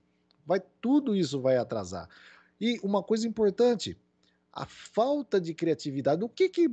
Vai 0.47 0.61
tudo 0.81 1.15
isso 1.15 1.41
vai 1.41 1.57
atrasar. 1.57 2.09
E 2.62 2.79
uma 2.81 3.03
coisa 3.03 3.27
importante, 3.27 3.98
a 4.53 4.64
falta 4.64 5.40
de 5.40 5.53
criatividade. 5.53 6.22
O 6.22 6.29
que, 6.29 6.48
que 6.48 6.68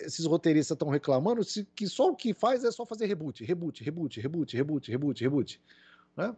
esses 0.00 0.24
roteiristas 0.24 0.74
estão 0.74 0.88
reclamando? 0.88 1.44
Se, 1.44 1.66
que 1.74 1.86
só 1.86 2.08
o 2.08 2.16
que 2.16 2.32
faz 2.32 2.64
é 2.64 2.70
só 2.70 2.86
fazer 2.86 3.04
reboot, 3.04 3.44
reboot, 3.44 3.84
reboot, 3.84 4.18
reboot, 4.18 4.56
reboot, 4.56 4.90
reboot, 4.90 5.22
reboot. 5.22 5.60
Né? 6.16 6.34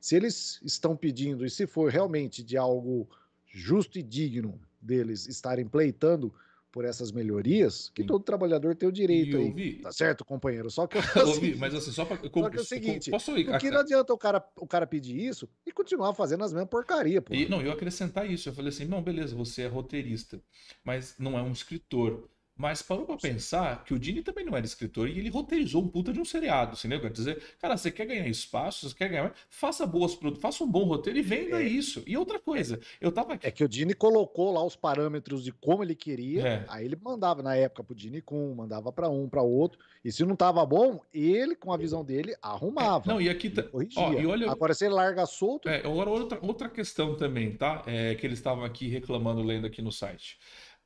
Se 0.00 0.16
eles 0.16 0.60
estão 0.64 0.96
pedindo, 0.96 1.46
e 1.46 1.50
se 1.50 1.68
for 1.68 1.88
realmente 1.88 2.42
de 2.42 2.56
algo 2.56 3.08
justo 3.46 3.96
e 3.96 4.02
digno 4.02 4.60
deles 4.80 5.28
estarem 5.28 5.68
pleitando 5.68 6.34
por 6.72 6.86
essas 6.86 7.12
melhorias, 7.12 7.92
que 7.94 8.00
Sim. 8.02 8.08
todo 8.08 8.24
trabalhar 8.24 8.58
tem 8.74 8.88
o 8.88 8.92
direito 8.92 9.36
aí. 9.36 9.52
Vi. 9.52 9.72
Tá 9.74 9.92
certo, 9.92 10.24
companheiro? 10.24 10.70
Só 10.70 10.86
que 10.86 10.96
eu, 10.96 11.02
ouvi, 11.28 11.54
mas 11.54 11.74
assim, 11.74 11.92
só 11.92 12.06
para 12.06 12.16
só 12.16 12.50
que 12.50 12.56
é 12.56 12.60
o 12.60 12.64
seguinte, 12.64 13.10
posso 13.10 13.36
ir, 13.36 13.44
porque 13.44 13.70
não 13.70 13.80
adianta 13.80 14.12
o 14.12 14.18
cara, 14.18 14.42
o 14.56 14.66
cara 14.66 14.86
pedir 14.86 15.20
isso 15.20 15.46
e 15.66 15.70
continuar 15.70 16.14
fazendo 16.14 16.42
as 16.42 16.52
mesmas 16.52 16.70
porcaria, 16.70 17.20
pô. 17.20 17.34
E, 17.34 17.46
não, 17.46 17.60
eu 17.60 17.70
acrescentar 17.70 18.28
isso, 18.28 18.48
eu 18.48 18.54
falei 18.54 18.70
assim, 18.70 18.86
não, 18.86 19.02
beleza, 19.02 19.36
você 19.36 19.62
é 19.62 19.66
roteirista, 19.66 20.40
mas 20.82 21.14
não 21.18 21.38
é 21.38 21.42
um 21.42 21.52
escritor. 21.52 22.26
Mas 22.62 22.80
parou 22.80 23.04
pra 23.04 23.16
pensar 23.16 23.82
que 23.82 23.92
o 23.92 23.98
Dini 23.98 24.22
também 24.22 24.44
não 24.44 24.56
era 24.56 24.64
escritor 24.64 25.08
e 25.08 25.18
ele 25.18 25.28
roteirizou 25.28 25.82
um 25.82 25.88
puta 25.88 26.12
de 26.12 26.20
um 26.20 26.24
seriado, 26.24 26.78
né? 26.86 27.00
Quer 27.00 27.10
dizer, 27.10 27.42
cara, 27.60 27.76
você 27.76 27.90
quer 27.90 28.06
ganhar 28.06 28.28
espaço, 28.28 28.88
você 28.88 28.94
quer 28.94 29.08
ganhar. 29.08 29.34
Faça 29.50 29.84
boas 29.84 30.14
produções, 30.14 30.40
faça 30.40 30.62
um 30.62 30.70
bom 30.70 30.84
roteiro 30.84 31.18
e 31.18 31.22
venda 31.22 31.60
é. 31.60 31.66
isso. 31.66 32.04
E 32.06 32.16
outra 32.16 32.38
coisa, 32.38 32.78
eu 33.00 33.10
tava 33.10 33.32
aqui. 33.32 33.48
É 33.48 33.50
que 33.50 33.64
o 33.64 33.68
Dini 33.68 33.94
colocou 33.94 34.52
lá 34.52 34.64
os 34.64 34.76
parâmetros 34.76 35.42
de 35.42 35.50
como 35.50 35.82
ele 35.82 35.96
queria, 35.96 36.46
é. 36.46 36.64
aí 36.68 36.84
ele 36.84 36.94
mandava 36.94 37.42
na 37.42 37.56
época 37.56 37.82
pro 37.82 37.96
Dini 37.96 38.22
com 38.22 38.52
um, 38.52 38.54
mandava 38.54 38.92
para 38.92 39.08
um, 39.08 39.28
para 39.28 39.42
outro. 39.42 39.80
E 40.04 40.12
se 40.12 40.24
não 40.24 40.36
tava 40.36 40.64
bom, 40.64 41.00
ele, 41.12 41.56
com 41.56 41.72
a 41.72 41.76
visão 41.76 42.04
dele, 42.04 42.36
arrumava. 42.40 43.10
É. 43.10 43.12
Não, 43.12 43.20
e 43.20 43.28
aqui 43.28 43.50
tá. 43.50 43.64
Ó, 43.72 44.12
e 44.12 44.24
olha... 44.24 44.48
Agora, 44.48 44.72
se 44.72 44.84
ele 44.84 44.94
larga 44.94 45.26
solto. 45.26 45.68
É, 45.68 45.78
agora 45.78 46.08
outra, 46.08 46.38
outra 46.40 46.68
questão 46.68 47.16
também, 47.16 47.56
tá? 47.56 47.82
É, 47.86 48.14
que 48.14 48.24
eles 48.24 48.38
estavam 48.38 48.62
aqui 48.62 48.86
reclamando, 48.86 49.42
lendo 49.42 49.66
aqui 49.66 49.82
no 49.82 49.90
site 49.90 50.38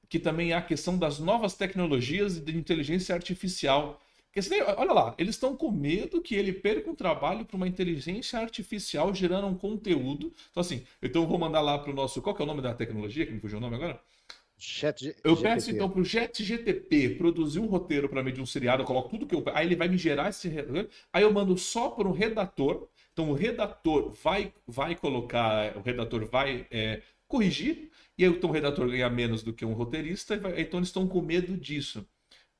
que 0.08 0.18
também 0.18 0.52
há 0.52 0.58
a 0.58 0.62
questão 0.62 0.96
das 0.98 1.18
novas 1.18 1.54
tecnologias 1.54 2.38
de 2.38 2.56
inteligência 2.56 3.14
artificial. 3.14 4.00
Porque, 4.32 4.62
olha 4.62 4.92
lá, 4.92 5.14
eles 5.16 5.34
estão 5.34 5.56
com 5.56 5.70
medo 5.70 6.20
que 6.20 6.34
ele 6.34 6.52
perca 6.52 6.90
um 6.90 6.94
trabalho 6.94 7.44
para 7.44 7.56
uma 7.56 7.66
inteligência 7.66 8.38
artificial 8.38 9.14
gerando 9.14 9.46
um 9.46 9.56
conteúdo. 9.56 10.32
Então, 10.50 10.60
assim, 10.60 10.84
então 11.02 11.22
eu 11.22 11.28
vou 11.28 11.38
mandar 11.38 11.62
lá 11.62 11.78
para 11.78 11.90
o 11.90 11.94
nosso. 11.94 12.20
Qual 12.20 12.34
que 12.34 12.42
é 12.42 12.44
o 12.44 12.46
nome 12.46 12.60
da 12.60 12.74
tecnologia? 12.74 13.24
Que 13.24 13.32
me 13.32 13.40
fugiu 13.40 13.58
o 13.58 13.60
nome 13.60 13.76
agora? 13.76 13.98
Chat 14.58 15.14
eu 15.22 15.36
peço 15.36 15.70
então 15.70 15.88
para 15.88 16.00
o 16.00 16.04
GTP 16.04 17.10
produzir 17.10 17.60
um 17.60 17.66
roteiro 17.66 18.08
para 18.08 18.22
mim 18.22 18.32
de 18.32 18.40
um 18.40 18.46
seriado, 18.46 18.82
eu 18.82 18.86
coloco 18.86 19.10
tudo 19.10 19.26
que 19.26 19.34
eu. 19.34 19.44
Aí 19.52 19.66
ele 19.66 19.76
vai 19.76 19.86
me 19.86 19.98
gerar 19.98 20.30
esse. 20.30 20.50
Aí 21.12 21.22
eu 21.22 21.32
mando 21.32 21.56
só 21.58 21.90
para 21.90 22.08
um 22.08 22.12
redator. 22.12 22.88
Então 23.12 23.30
o 23.30 23.34
redator 23.34 24.10
vai, 24.22 24.52
vai 24.66 24.94
colocar, 24.94 25.76
o 25.76 25.80
redator 25.80 26.26
vai 26.26 26.66
é, 26.70 27.02
corrigir 27.26 27.90
e 28.18 28.24
aí 28.24 28.30
então, 28.30 28.48
o 28.48 28.52
redator 28.52 28.88
ganha 28.88 29.10
menos 29.10 29.42
do 29.42 29.52
que 29.52 29.64
um 29.64 29.74
roteirista, 29.74 30.34
então 30.56 30.78
eles 30.78 30.88
estão 30.88 31.06
com 31.06 31.20
medo 31.20 31.56
disso. 31.56 32.06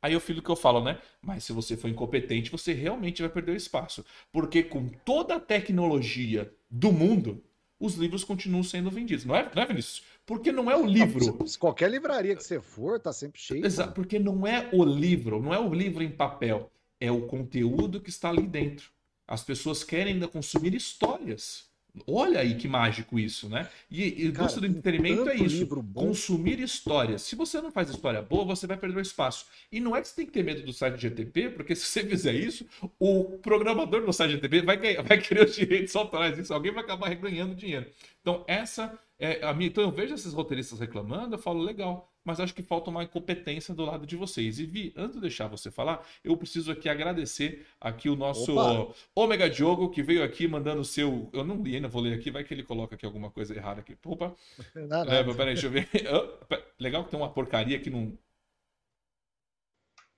Aí 0.02 0.12
eu 0.12 0.20
filho 0.20 0.42
que 0.42 0.50
eu 0.50 0.57
falo, 0.57 0.85
né? 0.85 0.98
Mas 1.22 1.44
se 1.44 1.52
você 1.52 1.76
for 1.76 1.88
incompetente, 1.88 2.50
você 2.50 2.74
realmente 2.74 3.22
vai 3.22 3.31
perder 3.31 3.52
o 3.52 3.57
espaço. 3.57 4.05
Porque 4.31 4.62
com 4.62 4.88
toda 4.88 5.37
a 5.37 5.40
tecnologia 5.40 6.52
do 6.70 6.92
mundo, 6.92 7.42
os 7.81 7.94
livros 7.94 8.22
continuam 8.22 8.62
sendo 8.62 8.90
vendidos. 8.90 9.24
Não 9.24 9.35
é, 9.35 9.50
não 9.55 9.62
é 9.62 9.66
Vinícius? 9.66 10.02
Porque 10.26 10.52
não 10.52 10.70
é 10.70 10.76
o 10.76 10.85
livro. 10.85 11.24
Não, 11.24 11.46
qualquer 11.59 11.90
livraria 11.90 12.37
que 12.37 12.44
você 12.44 12.61
for, 12.61 13.00
tá 13.00 13.12
sempre 13.12 13.40
cheio. 13.40 13.64
Exato, 13.64 13.94
porque 13.94 14.18
não 14.18 14.46
é 14.46 14.68
o 14.72 14.85
livro, 14.85 15.40
não 15.42 15.55
é 15.55 15.59
o 15.59 15.72
livro 15.72 16.02
em 16.02 16.11
papel. 16.11 16.70
É 17.00 17.11
o 17.11 17.26
conteúdo 17.26 18.00
que 18.00 18.11
está 18.11 18.29
ali 18.29 18.46
dentro. 18.46 18.90
As 19.26 19.42
pessoas 19.42 19.83
querem 19.83 20.14
ainda 20.14 20.29
consumir 20.29 20.74
histórias. 20.74 21.65
Olha 22.06 22.40
aí 22.40 22.56
que 22.56 22.68
mágico 22.68 23.18
isso, 23.18 23.48
né? 23.48 23.68
E, 23.90 24.28
o 24.28 24.32
gosto 24.32 24.61
do 24.61 24.66
entretenimento 24.66 25.28
é 25.28 25.37
isso: 25.37 25.66
consumir 25.94 26.61
histórias. 26.61 27.22
Se 27.22 27.35
você 27.37 27.61
não 27.61 27.70
faz 27.70 27.88
história 27.88 28.20
boa, 28.20 28.44
você 28.44 28.66
vai 28.66 28.76
perder 28.76 28.98
o 28.98 29.00
espaço. 29.00 29.46
E 29.70 29.80
não 29.80 29.96
é 29.96 30.00
que 30.00 30.09
você 30.09 30.16
tem 30.16 30.26
que 30.26 30.32
ter 30.32 30.42
medo 30.42 30.62
do 30.62 30.72
site 30.72 31.00
GTP, 31.00 31.50
porque 31.50 31.74
se 31.76 31.87
você 31.87 32.04
fizer 32.04 32.35
isso, 32.35 32.66
o 32.98 33.38
programador 33.38 34.04
do 34.04 34.12
site 34.12 34.32
GTP 34.32 34.62
vai, 34.62 34.78
vai 35.02 35.18
querer 35.18 35.46
os 35.46 35.54
direitos 35.54 35.94
autorais 35.96 36.37
disso, 36.37 36.52
alguém 36.52 36.72
vai 36.72 36.82
acabar 36.82 37.14
ganhando 37.14 37.54
dinheiro. 37.54 37.87
Então, 38.20 38.44
essa 38.46 38.98
é 39.18 39.44
a 39.44 39.55
minha. 39.55 39.68
Então, 39.68 39.85
eu 39.85 39.90
vejo 39.90 40.14
esses 40.14 40.33
roteiristas 40.33 40.81
reclamando, 40.81 41.35
eu 41.35 41.38
falo, 41.38 41.62
legal 41.62 42.12
mas 42.26 42.40
acho 42.40 42.52
que 42.52 42.62
falta 42.62 42.90
uma 42.90 43.07
competência 43.07 43.72
do 43.72 43.85
lado 43.85 44.05
de 44.05 44.16
vocês. 44.16 44.59
E 44.59 44.66
Vi, 44.66 44.92
antes 44.96 45.14
de 45.14 45.20
deixar 45.20 45.46
você 45.46 45.70
falar, 45.70 46.05
eu 46.24 46.37
preciso 46.37 46.72
aqui 46.72 46.88
agradecer 46.88 47.64
aqui 47.81 48.09
o 48.09 48.16
nosso 48.16 48.52
Opa. 48.59 48.92
Omega 49.14 49.48
Diogo, 49.48 49.88
que 49.90 50.02
veio 50.02 50.24
aqui 50.24 50.48
mandando 50.48 50.81
o 50.81 50.85
seu. 50.85 51.31
Eu 51.33 51.44
não 51.44 51.62
li 51.62 51.76
ainda, 51.76 51.87
vou 51.87 52.02
ler 52.02 52.14
aqui, 52.14 52.33
vai 52.33 52.42
que 52.42 52.52
ele 52.52 52.64
coloca 52.64 52.96
aqui 52.96 53.07
alguma 53.07 53.31
coisa 53.31 53.55
errada 53.55 53.81
aqui. 53.81 53.96
Opa! 54.05 54.35
Não, 54.74 55.02
é, 55.05 55.22
peraí, 55.22 55.55
deixa 55.55 55.68
eu 55.68 55.70
ver. 55.70 55.88
Legal 56.81 57.05
que 57.05 57.11
tem 57.11 57.20
uma 57.20 57.33
porcaria 57.33 57.79
que 57.79 57.90
não. 57.90 58.18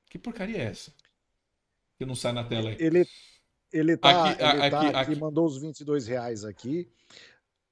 Que 0.08 0.18
porcaria 0.18 0.56
é 0.56 0.62
essa? 0.62 0.92
Que 1.98 2.06
não 2.06 2.14
sai 2.14 2.32
na 2.32 2.42
tela 2.42 2.70
aí. 2.70 2.76
Ele, 2.80 3.06
ele 3.70 3.96
tá, 3.96 4.30
aqui, 4.30 4.42
ele 4.42 4.70
tá 4.70 4.80
aqui, 4.80 4.96
aqui, 4.96 5.20
mandou 5.20 5.44
os 5.44 5.58
22 5.58 6.06
reais 6.06 6.44
aqui. 6.44 6.90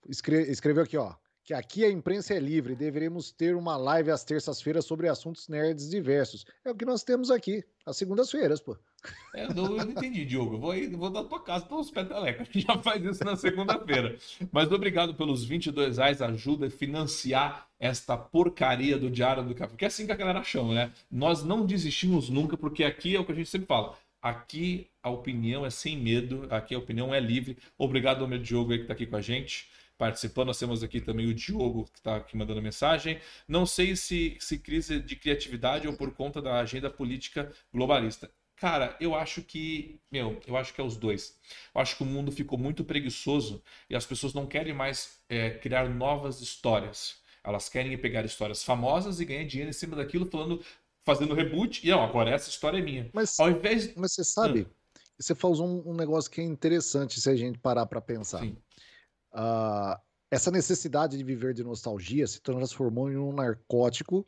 Escre, 0.09 0.51
escreveu 0.51 0.83
aqui, 0.83 0.97
ó 0.97 1.15
que 1.47 1.55
aqui 1.55 1.85
a 1.85 1.91
imprensa 1.91 2.35
é 2.35 2.41
livre, 2.41 2.75
deveremos 2.75 3.31
ter 3.31 3.55
uma 3.55 3.77
live 3.77 4.11
às 4.11 4.25
terças-feiras 4.25 4.85
sobre 4.85 5.09
assuntos 5.09 5.47
nerds 5.47 5.89
diversos. 5.89 6.45
É 6.65 6.73
o 6.73 6.75
que 6.75 6.85
nós 6.85 7.05
temos 7.05 7.31
aqui, 7.31 7.65
às 7.87 7.97
segundas-feiras, 7.97 8.61
pô. 8.61 8.77
É, 9.33 9.45
eu, 9.45 9.55
não, 9.55 9.77
eu 9.77 9.85
não 9.85 9.93
entendi, 9.93 10.25
Diogo. 10.25 10.59
Vou, 10.59 10.75
vou 10.99 11.09
dar 11.09 11.23
tua 11.23 11.41
casa 11.41 11.65
para 11.65 11.77
os 11.77 11.89
petelecas. 11.89 12.49
A 12.51 12.53
gente 12.53 12.67
já 12.67 12.77
faz 12.79 13.05
isso 13.05 13.25
na 13.25 13.37
segunda-feira. 13.37 14.17
Mas 14.51 14.73
obrigado 14.73 15.15
pelos 15.15 15.45
22 15.45 15.99
reais. 15.99 16.21
Ajuda 16.21 16.67
a 16.67 16.71
financiar 16.71 17.69
esta 17.79 18.17
porcaria 18.17 18.99
do 18.99 19.09
Diário 19.09 19.45
do 19.45 19.55
Café. 19.55 19.71
Porque 19.71 19.85
é 19.85 19.89
assim 19.89 20.05
que 20.05 20.13
a 20.13 20.17
galera 20.17 20.43
chama, 20.43 20.75
né? 20.75 20.93
Nós 21.09 21.45
não 21.45 21.65
desistimos 21.65 22.29
nunca, 22.29 22.57
porque 22.57 22.83
aqui 22.83 23.15
é 23.15 23.21
o 23.21 23.25
que 23.25 23.31
a 23.31 23.37
gente 23.37 23.49
sempre 23.49 23.69
fala. 23.69 23.97
Aqui 24.21 24.89
a 25.01 25.11
opinião 25.11 25.65
é 25.65 25.71
sem 25.71 25.97
medo, 25.97 26.49
aqui 26.51 26.75
a 26.75 26.79
opinião 26.79 27.15
é 27.15 27.21
livre. 27.21 27.57
Obrigado 27.79 28.23
ao 28.23 28.29
meu 28.29 28.41
Diogo 28.41 28.73
aí 28.73 28.79
que 28.79 28.85
está 28.85 28.95
aqui 28.95 29.07
com 29.07 29.15
a 29.15 29.21
gente 29.21 29.69
participando. 29.99 30.49
Nós 30.49 30.59
temos 30.59 30.83
aqui 30.83 31.01
também 31.01 31.27
o 31.27 31.35
Diogo, 31.35 31.85
que 31.93 31.99
está 31.99 32.17
aqui 32.17 32.37
mandando 32.37 32.63
mensagem. 32.63 33.21
Não 33.47 33.67
sei 33.67 33.97
se, 33.97 34.37
se 34.41 34.59
crise 34.59 35.01
de 35.01 35.17
criatividade 35.17 35.87
ou 35.87 35.95
por 35.95 36.13
conta 36.15 36.41
da 36.41 36.59
agenda 36.59 36.91
política 36.91 37.53
globalista. 37.73 38.31
Cara, 38.57 38.97
eu 38.99 39.15
acho 39.15 39.43
que, 39.43 40.01
meu, 40.11 40.41
eu 40.47 40.57
acho 40.57 40.73
que 40.73 40.81
é 40.81 40.85
os 40.85 40.97
dois. 40.97 41.39
Eu 41.75 41.81
acho 41.81 41.97
que 41.97 42.03
o 42.03 42.07
mundo 42.07 42.33
ficou 42.33 42.59
muito 42.59 42.83
preguiçoso 42.83 43.63
e 43.89 43.95
as 43.95 44.07
pessoas 44.07 44.33
não 44.33 44.47
querem 44.47 44.73
mais 44.73 45.19
é, 45.29 45.51
criar 45.51 45.89
novas 45.91 46.41
histórias. 46.41 47.17
Elas 47.45 47.69
querem 47.69 47.97
pegar 47.99 48.25
histórias 48.25 48.65
famosas 48.65 49.21
e 49.21 49.25
ganhar 49.27 49.45
dinheiro 49.45 49.71
em 49.71 49.75
cima 49.75 49.95
daquilo, 49.95 50.27
falando, 50.27 50.65
fazendo 51.05 51.35
reboot. 51.35 51.87
E 51.87 51.91
não, 51.91 52.03
agora 52.03 52.31
essa 52.31 52.49
história 52.49 52.79
é 52.79 52.83
minha. 52.83 53.11
Mas, 53.13 53.39
Ao 53.39 53.51
invés... 53.51 53.95
mas 53.95 54.13
você 54.13 54.25
sabe, 54.25 54.63
hum. 54.63 54.67
você 55.19 55.35
falou 55.35 55.65
um, 55.65 55.91
um, 55.91 55.95
negócio 55.95 56.31
que 56.31 56.41
é 56.41 56.45
interessante 56.45 57.21
se 57.21 57.29
a 57.29 57.37
gente 57.37 57.59
parar 57.59 57.85
para 57.85 58.01
pensar. 58.01 58.41
Sim. 58.41 58.57
Uh, 59.37 60.01
essa 60.31 60.51
necessidade 60.51 61.17
de 61.17 61.23
viver 61.23 61.53
de 61.53 61.63
nostalgia 61.63 62.27
se 62.27 62.41
transformou 62.41 63.11
em 63.11 63.17
um 63.17 63.33
narcótico 63.33 64.27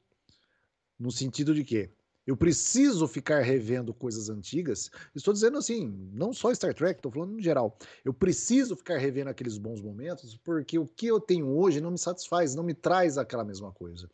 no 0.99 1.11
sentido 1.11 1.55
de 1.55 1.65
que 1.65 1.91
eu 2.29 2.37
preciso 2.37 3.09
ficar 3.09 3.41
revendo 3.41 3.95
coisas 3.95 4.29
antigas. 4.29 4.91
Estou 5.15 5.33
dizendo 5.33 5.57
assim, 5.57 5.87
não 6.13 6.31
só 6.31 6.53
Star 6.53 6.75
Trek, 6.75 6.99
estou 6.99 7.11
falando 7.11 7.39
em 7.39 7.43
geral. 7.43 7.79
Eu 8.05 8.13
preciso 8.13 8.77
ficar 8.77 8.99
revendo 8.99 9.31
aqueles 9.31 9.57
bons 9.57 9.81
momentos 9.81 10.37
porque 10.37 10.79
o 10.79 10.87
que 10.87 11.07
eu 11.07 11.19
tenho 11.19 11.49
hoje 11.49 11.81
não 11.81 11.91
me 11.91 11.97
satisfaz, 11.97 12.55
não 12.55 12.63
me 12.63 12.75
traz 12.75 13.17
aquela 13.17 13.45
mesma 13.45 13.73
coisa. 13.73 14.11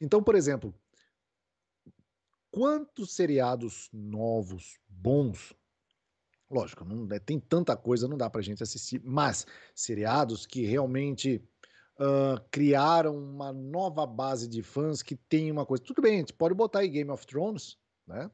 Então, 0.00 0.22
por 0.22 0.36
exemplo, 0.36 0.72
quantos 2.52 3.16
seriados 3.16 3.88
novos, 3.92 4.78
bons, 4.88 5.52
Lógico, 6.50 6.84
não, 6.84 7.06
né, 7.06 7.18
tem 7.18 7.40
tanta 7.40 7.76
coisa, 7.76 8.06
não 8.06 8.16
dá 8.16 8.30
pra 8.30 8.40
gente 8.40 8.62
assistir, 8.62 9.00
mas 9.04 9.46
seriados 9.74 10.46
que 10.46 10.64
realmente 10.64 11.42
uh, 11.98 12.40
criaram 12.50 13.16
uma 13.16 13.52
nova 13.52 14.06
base 14.06 14.46
de 14.46 14.62
fãs 14.62 15.02
que 15.02 15.16
tem 15.16 15.50
uma 15.50 15.66
coisa. 15.66 15.82
Tudo 15.82 16.00
bem, 16.00 16.16
a 16.16 16.18
gente 16.18 16.32
pode 16.32 16.54
botar 16.54 16.80
aí 16.80 16.88
Game 16.88 17.10
of 17.10 17.26
Thrones, 17.26 17.76
né? 18.06 18.30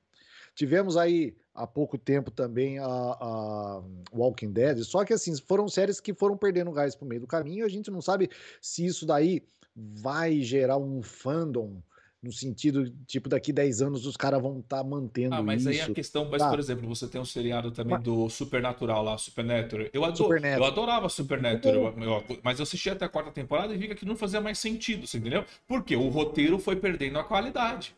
Tivemos 0.55 0.99
aí 0.99 1.35
há 1.55 1.67
pouco 1.67 1.97
tempo 1.97 2.31
também 2.31 2.79
a, 2.79 2.85
a, 2.87 3.83
Walking 4.13 4.53
Dead, 4.53 4.83
só 4.85 5.03
que 5.03 5.15
assim, 5.15 5.35
foram 5.37 5.67
séries 5.67 5.99
que 5.99 6.13
foram 6.13 6.37
perdendo 6.37 6.71
gás 6.73 6.95
pro 6.95 7.07
meio 7.07 7.23
do 7.23 7.27
caminho, 7.27 7.65
a 7.65 7.69
gente 7.69 7.91
não 7.91 8.03
sabe 8.03 8.29
se 8.61 8.85
isso 8.85 9.07
daí 9.07 9.43
vai 9.75 10.41
gerar 10.43 10.77
um 10.77 11.03
fandom 11.03 11.83
no 12.23 12.31
sentido, 12.33 12.89
tipo, 13.07 13.29
daqui 13.29 13.53
10 13.53 13.83
anos 13.83 14.07
os 14.07 14.17
caras 14.17 14.41
vão 14.41 14.61
estar 14.61 14.77
tá 14.79 14.85
mantendo 14.85 15.35
Ah, 15.35 15.43
mas 15.43 15.63
isso. 15.63 15.69
aí 15.71 15.81
a 15.81 15.93
questão, 15.93 16.29
mas 16.31 16.41
tá? 16.41 16.49
por 16.49 16.61
exemplo, 16.61 16.89
você 16.89 17.09
tem 17.09 17.21
um 17.21 17.25
seriado 17.25 17.73
também 17.73 17.95
Mas- 17.95 18.05
do 18.05 18.31
Supernatural 18.31 19.03
lá, 19.03 19.19
Supernatural. 19.19 19.89
Eu, 19.93 20.15
Supernatural. 20.17 20.59
eu 20.59 20.65
adorava 20.65 21.09
Supernatural, 21.09 21.95
eu- 21.99 22.03
eu- 22.29 22.39
mas 22.45 22.61
eu 22.61 22.63
assisti 22.63 22.89
até 22.91 23.05
a 23.05 23.09
quarta 23.09 23.33
temporada 23.33 23.75
e 23.75 23.77
vi 23.77 23.87
que 23.89 23.93
aquilo 23.95 24.11
não 24.11 24.17
fazia 24.17 24.41
mais 24.41 24.57
sentido, 24.61 25.05
você 25.05 25.19
entendeu? 25.19 25.45
Porque 25.67 25.97
o 25.97 26.09
roteiro 26.09 26.61
foi 26.61 26.77
perdendo 26.77 27.19
a 27.19 27.25
qualidade. 27.25 27.93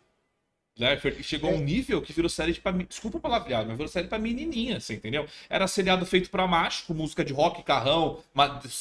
Né? 0.76 0.98
Chegou 1.22 1.50
a 1.50 1.52
É. 1.52 1.56
um 1.56 1.60
nível 1.62 2.00
que 2.02 2.12
virou 2.12 2.28
série 2.28 2.52
de 2.52 2.60
pra, 2.60 2.72
desculpa 2.72 3.18
o 3.18 3.20
palavreado, 3.20 3.68
mas 3.68 3.76
virou 3.76 3.88
série 3.88 4.08
pra 4.08 4.18
menininha, 4.18 4.80
você 4.80 4.94
entendeu? 4.94 5.24
Era 5.48 5.68
seriado 5.68 6.04
feito 6.06 6.30
pra 6.30 6.48
macho, 6.48 6.86
com 6.86 6.94
música 6.94 7.24
de 7.24 7.32
rock, 7.32 7.62
carrão, 7.62 8.18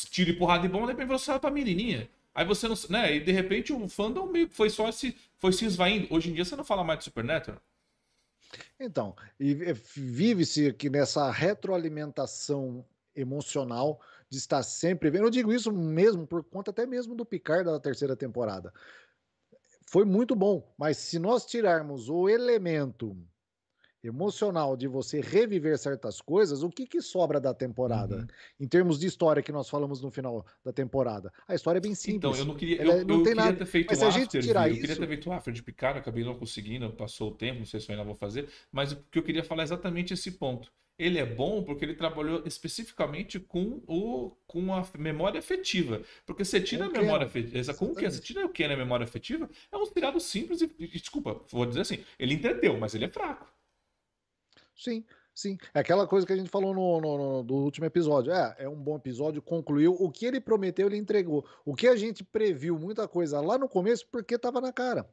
tiro 0.10 0.32
e 0.32 0.34
porrada 0.34 0.66
e 0.66 0.70
bom, 0.70 0.88
depois 0.88 1.06
virou 1.06 1.20
série 1.20 1.38
pra 1.40 1.52
menininha. 1.52 2.08
Aí 2.34 2.46
você 2.46 2.68
não, 2.68 2.76
né? 2.90 3.16
E 3.16 3.20
de 3.20 3.32
repente 3.32 3.72
o 3.72 3.88
fandom 3.88 4.26
meio 4.26 4.50
que 4.50 4.56
foi 4.56 4.70
só 4.70 4.92
se 4.92 5.16
foi 5.38 5.54
se 5.54 5.66
esvaindo. 5.66 6.08
Hoje 6.10 6.30
em 6.30 6.34
dia 6.34 6.46
você 6.46 6.56
não 6.56 6.64
fala 6.64 6.84
mais 6.84 7.00
de 7.00 7.06
Supernatural. 7.06 7.62
Então, 8.80 9.16
vive-se 9.40 10.68
aqui 10.68 10.90
nessa 10.90 11.30
retroalimentação 11.32 12.86
emocional 13.16 14.00
de 14.30 14.38
estar 14.38 14.64
sempre 14.64 15.10
vendo. 15.10 15.26
Eu 15.26 15.30
digo 15.30 15.54
isso 15.54 15.72
mesmo 15.72 16.26
por 16.26 16.44
conta 16.44 16.72
até 16.72 16.86
mesmo 16.86 17.16
do 17.16 17.26
Picard 17.26 17.66
da 17.66 17.80
terceira 17.80 18.16
temporada. 18.16 18.74
Foi 19.86 20.06
muito 20.06 20.36
bom, 20.36 20.74
mas 20.78 20.98
se 20.98 21.20
nós 21.20 21.46
tirarmos 21.46 22.10
o 22.10 22.28
elemento 22.28 23.16
emocional 24.04 24.76
de 24.76 24.88
você 24.88 25.22
reviver 25.22 25.78
certas 25.78 26.20
coisas, 26.22 26.62
o 26.62 26.70
que, 26.70 26.86
que 26.86 27.02
sobra 27.02 27.40
da 27.40 27.54
temporada? 27.54 28.18
Uhum. 28.18 28.28
Em 28.60 28.68
termos 28.68 29.00
de 29.00 29.08
história 29.08 29.42
que 29.42 29.52
nós 29.52 29.70
falamos 29.70 30.02
no 30.02 30.12
final 30.12 30.46
da 30.64 30.74
temporada. 30.74 31.32
A 31.48 31.56
história 31.56 31.78
é 31.80 31.82
bem 31.82 31.96
simples. 31.96 32.16
Então, 32.18 32.36
eu 32.36 32.46
não 32.46 32.56
queria. 32.56 32.82
Ela 32.82 32.94
eu 32.98 33.06
não 33.06 33.16
eu 33.20 33.24
tem 33.24 33.34
queria 33.34 33.46
nada. 33.46 33.58
ter 33.58 33.66
feito 33.66 33.88
Mas 33.90 34.02
um 34.02 34.08
a 34.08 34.10
gente 34.10 34.24
after, 34.26 34.42
tirar? 34.44 34.68
Eu 34.70 34.76
queria 34.76 34.92
isso- 34.92 35.02
ter 35.02 35.08
feito 35.08 35.30
um 35.30 35.34
after 35.34 35.54
de 35.54 35.64
Picard, 35.64 36.00
acabei 36.00 36.24
não 36.24 36.36
conseguindo, 36.36 36.90
passou 36.92 37.32
o 37.32 37.36
tempo, 37.36 37.60
não 37.60 37.66
sei 37.66 37.80
se 37.80 37.90
eu 37.90 37.94
ainda 37.96 38.06
vou 38.06 38.16
fazer. 38.16 38.50
Mas 38.72 38.92
o 38.92 38.98
que 39.10 39.18
eu 39.20 39.24
queria 39.24 39.44
falar 39.44 39.64
é 39.64 39.66
exatamente 39.66 40.14
esse 40.14 40.32
ponto. 40.32 40.72
Ele 41.00 41.18
é 41.18 41.26
bom 41.26 41.64
porque 41.64 41.84
ele 41.84 41.96
trabalhou 41.96 42.44
especificamente 42.46 43.40
com, 43.40 43.82
o, 43.88 44.38
com 44.46 44.72
a 44.76 44.86
memória 44.98 45.40
afetiva. 45.40 46.02
Porque 46.24 46.46
você 46.46 46.62
tira 46.62 46.88
Com 46.88 46.96
a 46.98 47.02
memória 47.02 47.26
afetiva. 47.26 47.74
Com 47.74 47.86
o 47.86 47.96
que? 47.96 48.08
Você 48.10 48.22
tira 48.22 48.46
o 48.46 48.50
que 48.50 48.68
na 48.68 48.78
memória 48.78 49.04
afetiva? 49.04 49.50
É 49.72 49.76
um 49.78 49.86
seriado 49.88 50.20
simples 50.20 50.62
e, 50.62 50.70
e- 50.78 50.88
Desculpa, 50.88 51.42
vou 51.50 51.66
dizer 51.66 51.82
assim. 51.82 51.98
Ele 52.20 52.36
entendeu, 52.36 52.78
mas 52.78 52.94
ele 52.94 53.06
é 53.06 53.10
fraco. 53.10 53.52
Sim, 54.76 55.06
sim. 55.34 55.58
É 55.74 55.80
aquela 55.80 56.08
coisa 56.08 56.26
que 56.26 56.34
a 56.34 56.36
gente 56.36 56.50
falou 56.50 56.74
no, 56.74 57.00
no- 57.02 57.18
no- 57.18 57.44
do 57.44 57.56
último 57.56 57.86
episódio. 57.86 58.32
É, 58.34 58.56
é 58.60 58.70
um 58.70 58.76
bom 58.82 58.96
episódio, 58.96 59.42
concluiu. 59.42 59.94
O 59.94 60.12
que 60.12 60.26
ele 60.26 60.40
prometeu, 60.42 60.88
ele 60.88 60.98
entregou. 60.98 61.46
O 61.66 61.76
que 61.76 61.88
a 61.88 61.96
gente 61.96 62.24
previu, 62.24 62.78
muita 62.80 63.08
coisa 63.08 63.40
lá 63.42 63.58
no 63.58 63.70
começo, 63.70 64.08
porque 64.12 64.36
estava 64.36 64.60
na 64.62 64.72
cara. 64.74 65.08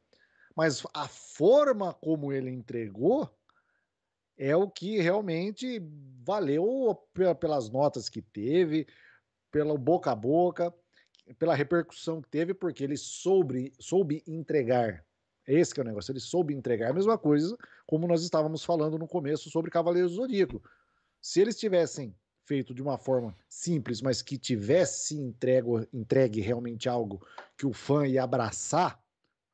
Mas 0.55 0.83
a 0.93 1.07
forma 1.07 1.93
como 1.93 2.31
ele 2.33 2.49
entregou 2.49 3.29
é 4.37 4.55
o 4.55 4.69
que 4.69 4.99
realmente 4.99 5.79
valeu 6.23 6.95
pe- 7.13 7.35
pelas 7.35 7.69
notas 7.69 8.09
que 8.09 8.21
teve, 8.21 8.87
pelo 9.51 9.77
boca 9.77 10.11
a 10.11 10.15
boca, 10.15 10.73
pela 11.37 11.55
repercussão 11.55 12.21
que 12.21 12.29
teve, 12.29 12.53
porque 12.53 12.83
ele 12.83 12.97
soube, 12.97 13.71
soube 13.79 14.23
entregar. 14.27 15.05
Esse 15.47 15.73
que 15.73 15.79
é 15.79 15.83
o 15.83 15.85
negócio, 15.85 16.11
ele 16.11 16.19
soube 16.19 16.53
entregar. 16.53 16.91
A 16.91 16.93
mesma 16.93 17.17
coisa 17.17 17.57
como 17.85 18.07
nós 18.07 18.23
estávamos 18.23 18.63
falando 18.63 18.97
no 18.97 19.07
começo 19.07 19.49
sobre 19.49 19.71
Cavaleiros 19.71 20.11
do 20.11 20.17
Zodíaco. 20.17 20.61
Se 21.21 21.41
eles 21.41 21.57
tivessem 21.59 22.15
feito 22.45 22.73
de 22.73 22.81
uma 22.81 22.97
forma 22.97 23.35
simples, 23.47 24.01
mas 24.01 24.21
que 24.21 24.37
tivesse 24.37 25.15
entrego, 25.15 25.85
entregue 25.93 26.41
realmente 26.41 26.89
algo 26.89 27.25
que 27.57 27.65
o 27.65 27.73
fã 27.73 28.05
ia 28.07 28.23
abraçar, 28.23 28.99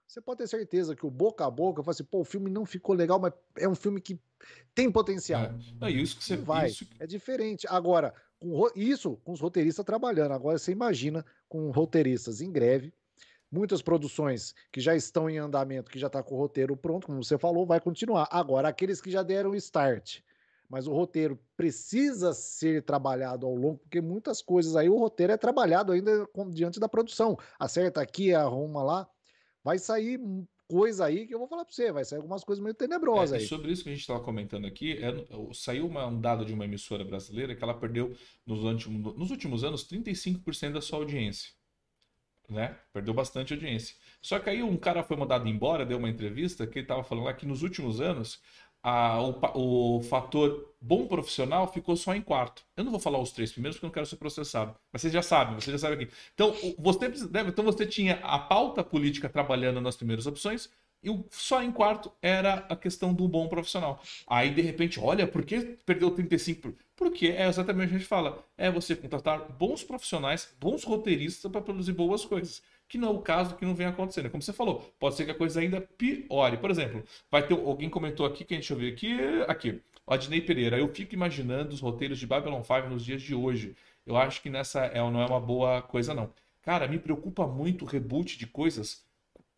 você 0.08 0.22
pode 0.22 0.38
ter 0.40 0.48
certeza 0.48 0.96
que 0.96 1.06
o 1.06 1.12
boca 1.12 1.46
a 1.46 1.52
boca, 1.52 1.84
fala 1.84 1.92
assim, 1.92 2.04
pô, 2.04 2.22
o 2.22 2.26
filme 2.26 2.50
não 2.50 2.66
ficou 2.66 2.96
legal, 2.96 3.20
mas 3.20 3.34
é 3.58 3.68
um 3.68 3.76
filme 3.76 4.00
que 4.02 4.20
tem 4.74 4.90
potencial. 4.92 5.44
É. 5.44 5.56
Não, 5.80 5.90
isso 5.90 6.18
que 6.18 6.24
você 6.24 6.38
vai. 6.38 6.68
isso- 6.70 6.88
É 7.00 7.06
diferente. 7.06 7.68
Agora, 7.70 8.14
com 8.40 8.68
isso 8.76 9.18
com 9.24 9.34
os 9.34 9.42
roteiristas 9.42 9.86
trabalhando. 9.86 10.32
Agora 10.32 10.58
você 10.58 10.72
imagina 10.72 11.26
com 11.50 11.70
roteiristas 11.72 12.40
em 12.42 12.52
greve, 12.52 12.94
muitas 13.52 13.82
produções 13.82 14.54
que 14.72 14.80
já 14.82 14.96
estão 14.96 15.30
em 15.30 15.38
andamento, 15.38 15.90
que 15.92 16.00
já 16.00 16.08
está 16.08 16.22
com 16.22 16.36
o 16.36 16.38
roteiro 16.38 16.76
pronto, 16.76 17.08
como 17.08 17.24
você 17.24 17.38
falou, 17.38 17.66
vai 17.66 17.80
continuar. 17.80 18.28
Agora, 18.32 18.68
aqueles 18.68 19.02
que 19.02 19.10
já 19.12 19.24
deram 19.24 19.56
start, 19.56 20.20
mas 20.70 20.86
o 20.88 20.92
roteiro 20.94 21.40
precisa 21.56 22.34
ser 22.34 22.84
trabalhado 22.84 23.46
ao 23.46 23.56
longo, 23.56 23.78
porque 23.80 24.02
muitas 24.02 24.42
coisas 24.42 24.76
aí, 24.76 24.90
o 24.90 24.98
roteiro 24.98 25.32
é 25.34 25.38
trabalhado 25.38 25.92
ainda 25.94 26.28
diante 26.50 26.80
da 26.80 26.90
produção. 26.90 27.38
Acerta 27.58 28.02
aqui, 28.02 28.34
arruma 28.34 28.84
lá. 28.84 29.10
Vai 29.64 29.80
sair 29.80 30.20
coisa 30.68 31.06
aí 31.06 31.26
que 31.26 31.34
eu 31.34 31.40
vou 31.40 31.48
falar 31.48 31.64
para 31.64 31.74
você, 31.74 31.92
vai 31.94 32.04
sair 32.04 32.18
algumas 32.18 32.44
coisas 32.44 32.62
meio 32.62 32.74
tenebrosas 32.76 33.32
É, 33.32 33.38
e 33.38 33.40
aí. 33.40 33.48
sobre 33.48 33.72
isso 33.72 33.84
que 33.84 33.90
a 33.90 33.94
gente 33.94 34.02
estava 34.02 34.20
comentando 34.20 34.68
aqui, 34.68 34.98
é, 35.02 35.26
saiu 35.54 35.88
uma- 35.88 36.06
um 36.08 36.20
dado 36.20 36.44
de 36.44 36.54
uma 36.54 36.66
emissora 36.66 37.06
brasileira 37.06 37.56
que 37.56 37.64
ela 37.64 37.74
perdeu 37.74 38.14
nos, 38.46 38.64
últimos- 38.66 39.16
nos 39.18 39.32
últimos 39.32 39.64
anos 39.64 39.86
35% 39.86 40.74
da 40.74 40.82
sua 40.82 41.00
audiência. 41.00 41.52
Né? 42.50 42.78
Perdeu 42.94 43.14
bastante 43.14 43.54
audiência. 43.54 43.96
Só 44.22 44.40
que 44.40 44.50
aí 44.50 44.64
um 44.64 44.78
cara 44.78 45.04
foi 45.04 45.18
mandado 45.18 45.48
embora, 45.50 45.86
deu 45.86 45.98
uma 45.98 46.10
entrevista, 46.10 46.66
que 46.66 46.80
ele 46.80 46.86
estava 46.86 47.04
falando 47.04 47.26
lá 47.26 47.34
que 47.34 47.46
nos 47.46 47.62
últimos 47.62 48.00
anos 48.00 48.42
a- 48.82 49.20
o, 49.22 49.98
o 49.98 50.02
fator 50.04 50.74
bom 50.80 51.08
profissional 51.08 51.72
ficou 51.72 51.98
só 51.98 52.16
em 52.16 52.22
quarto. 52.22 52.64
Eu 52.78 52.84
não 52.86 52.92
vou 52.92 53.00
falar 53.02 53.20
os 53.20 53.32
três 53.32 53.52
primeiros 53.52 53.76
porque 53.78 53.86
eu 53.86 53.90
não 53.90 53.94
quero 53.94 54.06
ser 54.06 54.16
processado. 54.16 54.76
Mas 54.94 55.02
vocês 55.02 55.12
já 55.14 55.22
sabem, 55.22 55.56
vocês 55.56 55.74
já 55.80 55.88
sabem 55.90 56.06
aqui. 56.06 56.14
Então, 56.34 56.54
você, 56.78 57.10
né, 57.30 57.42
então 57.48 57.66
você 57.66 57.86
tinha 57.86 58.16
a 58.24 58.40
pauta 58.40 58.82
política 58.84 59.28
trabalhando 59.28 59.82
nas 59.82 59.98
primeiras 59.98 60.26
opções 60.26 60.70
e 61.04 61.10
só 61.32 61.62
em 61.62 61.72
quarto 61.72 62.12
era 62.22 62.66
a 62.70 62.76
questão 62.78 63.14
do 63.14 63.28
bom 63.28 63.48
profissional. 63.50 64.02
Aí, 64.26 64.52
de 64.54 64.62
repente, 64.62 65.00
olha, 65.00 65.28
por 65.28 65.44
que 65.44 65.60
perdeu 65.86 66.12
35%? 66.12 66.87
Porque 66.98 67.28
é 67.28 67.48
exatamente 67.48 67.86
o 67.86 67.90
que 67.90 67.96
a 67.96 68.00
gente 68.00 68.08
fala. 68.08 68.44
É 68.58 68.72
você 68.72 68.96
contratar 68.96 69.50
bons 69.52 69.84
profissionais, 69.84 70.52
bons 70.60 70.84
roteiristas 70.84 71.50
para 71.50 71.62
produzir 71.62 71.94
boas 71.94 72.26
coisas. 72.26 72.64
Que 72.90 72.98
não 72.98 73.10
é 73.10 73.12
o 73.12 73.20
caso 73.20 73.56
que 73.56 73.64
não 73.64 73.76
vem 73.76 73.86
acontecendo. 73.86 74.32
Como 74.32 74.42
você 74.42 74.52
falou, 74.52 74.92
pode 75.00 75.16
ser 75.16 75.26
que 75.26 75.32
a 75.32 75.36
coisa 75.36 75.60
ainda 75.60 75.80
piore. 75.80 76.58
Por 76.58 76.72
exemplo, 76.72 77.04
vai 77.30 77.46
ter 77.46 77.54
alguém 77.54 77.88
comentou 77.88 78.26
aqui 78.26 78.44
que 78.44 78.56
a 78.56 78.58
gente 78.58 78.74
ouviu 78.74 78.92
aqui, 78.92 79.16
aqui. 79.48 79.82
O 80.08 80.14
Adnei 80.14 80.42
Pereira, 80.42 80.80
eu 80.80 80.88
fico 80.88 81.14
imaginando 81.14 81.74
os 81.74 81.82
roteiros 81.82 82.18
de 82.18 82.26
Babylon 82.26 82.64
5 82.64 82.90
nos 82.90 83.06
dias 83.06 83.22
de 83.22 83.36
hoje. 83.36 83.76
Eu 84.06 84.18
acho 84.18 84.42
que 84.42 84.50
nessa 84.50 84.86
é, 84.86 84.98
não 85.00 85.22
é 85.22 85.26
uma 85.26 85.40
boa 85.40 85.82
coisa, 85.84 86.16
não. 86.16 86.34
Cara, 86.64 86.88
me 86.88 86.98
preocupa 86.98 87.46
muito 87.46 87.86
o 87.86 87.88
reboot 87.88 88.40
de 88.40 88.48
coisas 88.48 89.07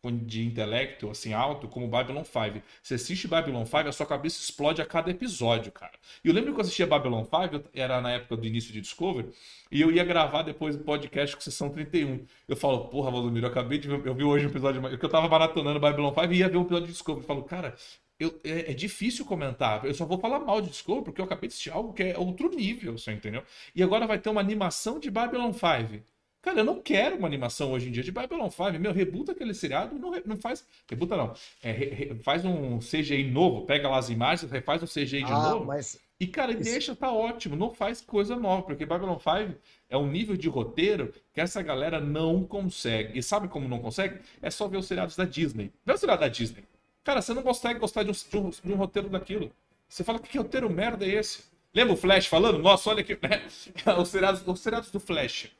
de 0.07 0.45
intelecto 0.45 1.09
assim 1.09 1.33
alto 1.33 1.67
como 1.67 1.85
Babylon 1.87 2.23
5. 2.23 2.61
Você 2.81 2.93
assiste 2.93 3.27
Babylon 3.27 3.65
5, 3.65 3.89
a 3.89 3.91
sua 3.91 4.05
cabeça 4.05 4.39
explode 4.39 4.81
a 4.81 4.85
cada 4.85 5.11
episódio, 5.11 5.71
cara. 5.73 5.91
E 6.23 6.27
eu 6.29 6.33
lembro 6.33 6.53
que 6.53 6.57
eu 6.57 6.61
assistia 6.61 6.87
Babylon 6.87 7.25
5, 7.25 7.55
eu- 7.55 7.63
era 7.73 7.99
na 7.99 8.11
época 8.11 8.37
do 8.37 8.47
início 8.47 8.71
de 8.71 8.79
Discovery, 8.79 9.29
e 9.69 9.81
eu 9.81 9.91
ia 9.91 10.05
gravar 10.05 10.43
depois 10.43 10.75
o 10.75 10.79
podcast 10.79 11.35
com 11.35 11.41
sessão 11.41 11.69
31. 11.69 12.25
Eu 12.47 12.55
falo, 12.55 12.85
porra, 12.87 13.11
Valdomiro, 13.11 13.45
eu 13.45 13.51
acabei 13.51 13.77
de 13.77 13.89
ver, 13.89 14.05
eu 14.07 14.15
vi 14.15 14.23
hoje 14.23 14.45
um 14.45 14.49
episódio, 14.49 14.97
que 14.97 15.05
eu 15.05 15.09
tava 15.09 15.27
maratonando 15.27 15.79
Babylon 15.81 16.13
5 16.13 16.31
e 16.33 16.37
ia 16.37 16.47
ver 16.47 16.57
um 16.57 16.61
episódio 16.61 16.87
de 16.87 16.93
Discovery. 16.93 17.23
Eu 17.23 17.27
falo, 17.27 17.43
cara, 17.43 17.75
eu- 18.17 18.39
é, 18.43 18.71
é 18.71 18.73
difícil 18.73 19.25
comentar. 19.25 19.83
Eu 19.85 19.93
só 19.93 20.05
vou 20.05 20.17
falar 20.19 20.39
mal 20.39 20.61
de 20.61 20.69
Discovery 20.69 21.03
porque 21.03 21.19
eu 21.19 21.25
acabei 21.25 21.49
de 21.49 21.53
assistir 21.55 21.71
algo 21.71 21.91
que 21.93 22.03
é 22.03 22.17
outro 22.17 22.49
nível, 22.49 22.97
você 22.97 23.11
entendeu? 23.11 23.43
E 23.75 23.83
agora 23.83 24.07
vai 24.07 24.17
ter 24.17 24.29
uma 24.29 24.39
animação 24.41 24.97
de 24.97 25.11
Babylon 25.11 25.51
5. 25.51 26.01
Cara, 26.41 26.59
eu 26.59 26.63
não 26.63 26.81
quero 26.81 27.17
uma 27.17 27.27
animação 27.27 27.71
hoje 27.73 27.89
em 27.89 27.91
dia 27.91 28.01
de 28.01 28.11
Babylon 28.13 28.49
5. 28.49 28.79
Meu, 28.79 28.93
rebuta 28.93 29.33
aquele 29.33 29.53
seriado 29.53 29.95
e 29.95 29.99
não, 29.99 30.11
não 30.25 30.37
faz. 30.37 30.65
Rebuta 30.89 31.17
não. 31.17 31.33
É, 31.61 31.71
re- 31.71 31.89
re- 31.89 32.15
faz 32.23 32.45
um 32.45 32.79
CGI 32.79 33.25
novo, 33.29 33.65
pega 33.65 33.89
lá 33.89 33.97
as 33.97 34.09
imagens, 34.09 34.49
refaz 34.51 34.81
um 34.81 34.85
CGI 34.87 35.23
de 35.23 35.31
Ah, 35.33 35.49
novo. 35.51 35.65
mas 35.65 35.99
E, 36.17 36.27
cara, 36.27 36.51
Isso- 36.53 36.63
deixa, 36.63 36.95
tá 36.95 37.11
ótimo. 37.11 37.55
Não 37.57 37.73
faz 37.73 37.99
coisa 38.01 38.35
nova, 38.37 38.63
porque 38.63 38.85
Babylon 38.85 39.17
5 39.19 39.55
é 39.89 39.97
um 39.97 40.07
nível 40.09 40.35
de 40.37 40.47
roteiro 40.49 41.13
que 41.33 41.41
essa 41.41 41.61
galera 41.61 41.99
não 41.99 42.43
consegue. 42.45 43.17
E 43.19 43.23
sabe 43.23 43.47
como 43.49 43.67
não 43.67 43.79
consegue? 43.79 44.19
É 44.41 44.49
só 44.49 44.67
ver 44.67 44.77
os 44.77 44.85
seriados 44.85 45.15
da 45.17 45.25
Disney. 45.25 45.71
Vê 45.85 45.93
o 45.93 45.97
seriado 45.97 46.21
da 46.21 46.27
Disney. 46.29 46.63
Cara, 47.03 47.21
você 47.21 47.33
não 47.33 47.41
consegue 47.41 47.79
gostar 47.79 48.03
de 48.03 48.09
um, 48.11 48.13
de 48.13 48.37
um- 48.37 48.49
de 48.49 48.73
um 48.73 48.75
roteiro 48.75 49.09
daquilo. 49.09 49.51
Você 49.89 50.03
fala, 50.03 50.19
que, 50.19 50.29
que 50.29 50.37
roteiro 50.37 50.69
merda 50.69 51.05
é 51.05 51.09
esse? 51.09 51.43
Lembra 51.73 51.93
o 51.93 51.97
Flash 51.97 52.27
falando? 52.27 52.59
Nossa, 52.59 52.89
olha 52.89 53.01
aqui, 53.01 53.17
né? 53.21 53.43
Os 54.01 54.07
seriados, 54.09 54.45
os 54.45 54.59
seriados 54.59 54.91
do 54.91 54.99
Flash. 54.99 55.51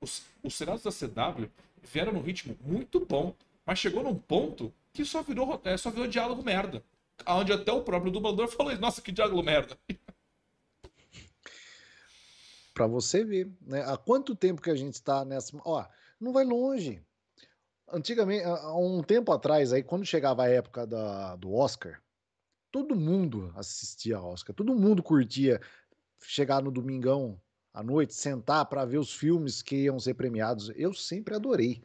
Os, 0.00 0.22
os 0.42 0.58
da 0.58 0.90
CW 0.92 1.50
vieram 1.82 2.12
num 2.12 2.22
ritmo 2.22 2.56
muito 2.60 3.04
bom, 3.04 3.34
mas 3.66 3.78
chegou 3.78 4.02
num 4.02 4.16
ponto 4.16 4.72
que 4.92 5.04
só 5.04 5.22
virou, 5.22 5.46
ro- 5.46 5.60
é, 5.64 5.76
só 5.76 5.90
virou 5.90 6.06
diálogo 6.06 6.42
merda. 6.42 6.82
Onde 7.26 7.52
até 7.52 7.72
o 7.72 7.82
próprio 7.82 8.12
dublador 8.12 8.48
falou, 8.52 8.76
nossa, 8.78 9.02
que 9.02 9.10
diálogo 9.12 9.42
merda. 9.42 9.76
para 12.72 12.86
você 12.86 13.24
ver, 13.24 13.50
né? 13.60 13.82
Há 13.82 13.96
quanto 13.96 14.36
tempo 14.36 14.62
que 14.62 14.70
a 14.70 14.76
gente 14.76 14.94
está 14.94 15.24
nessa. 15.24 15.56
Ó, 15.64 15.84
não 16.20 16.32
vai 16.32 16.44
longe. 16.44 17.02
Antigamente, 17.90 18.44
há 18.44 18.76
um 18.76 19.02
tempo 19.02 19.32
atrás, 19.32 19.72
aí, 19.72 19.82
quando 19.82 20.04
chegava 20.04 20.44
a 20.44 20.48
época 20.48 20.86
da, 20.86 21.34
do 21.36 21.52
Oscar, 21.52 22.00
todo 22.70 22.94
mundo 22.94 23.52
assistia 23.56 24.18
ao 24.18 24.30
Oscar, 24.30 24.54
todo 24.54 24.74
mundo 24.76 25.02
curtia 25.02 25.60
chegar 26.22 26.62
no 26.62 26.70
domingão 26.70 27.40
à 27.72 27.82
noite, 27.82 28.14
sentar 28.14 28.66
para 28.66 28.84
ver 28.84 28.98
os 28.98 29.12
filmes 29.12 29.62
que 29.62 29.84
iam 29.84 29.98
ser 29.98 30.14
premiados. 30.14 30.70
Eu 30.74 30.92
sempre 30.92 31.34
adorei. 31.34 31.82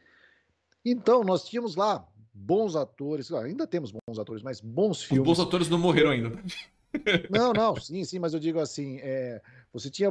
Então, 0.84 1.22
nós 1.22 1.44
tínhamos 1.44 1.76
lá 1.76 2.06
bons 2.32 2.74
atores, 2.74 3.32
ainda 3.32 3.66
temos 3.66 3.92
bons 3.92 4.18
atores, 4.18 4.42
mas 4.42 4.60
bons 4.60 5.02
filmes. 5.02 5.30
Os 5.30 5.38
bons 5.38 5.46
atores 5.46 5.68
não 5.68 5.78
morreram 5.78 6.10
ainda. 6.10 6.30
Não, 7.30 7.52
não, 7.54 7.76
sim, 7.76 8.04
sim, 8.04 8.18
mas 8.18 8.34
eu 8.34 8.40
digo 8.40 8.58
assim, 8.58 8.98
é, 9.00 9.40
você 9.72 9.88
tinha 9.88 10.10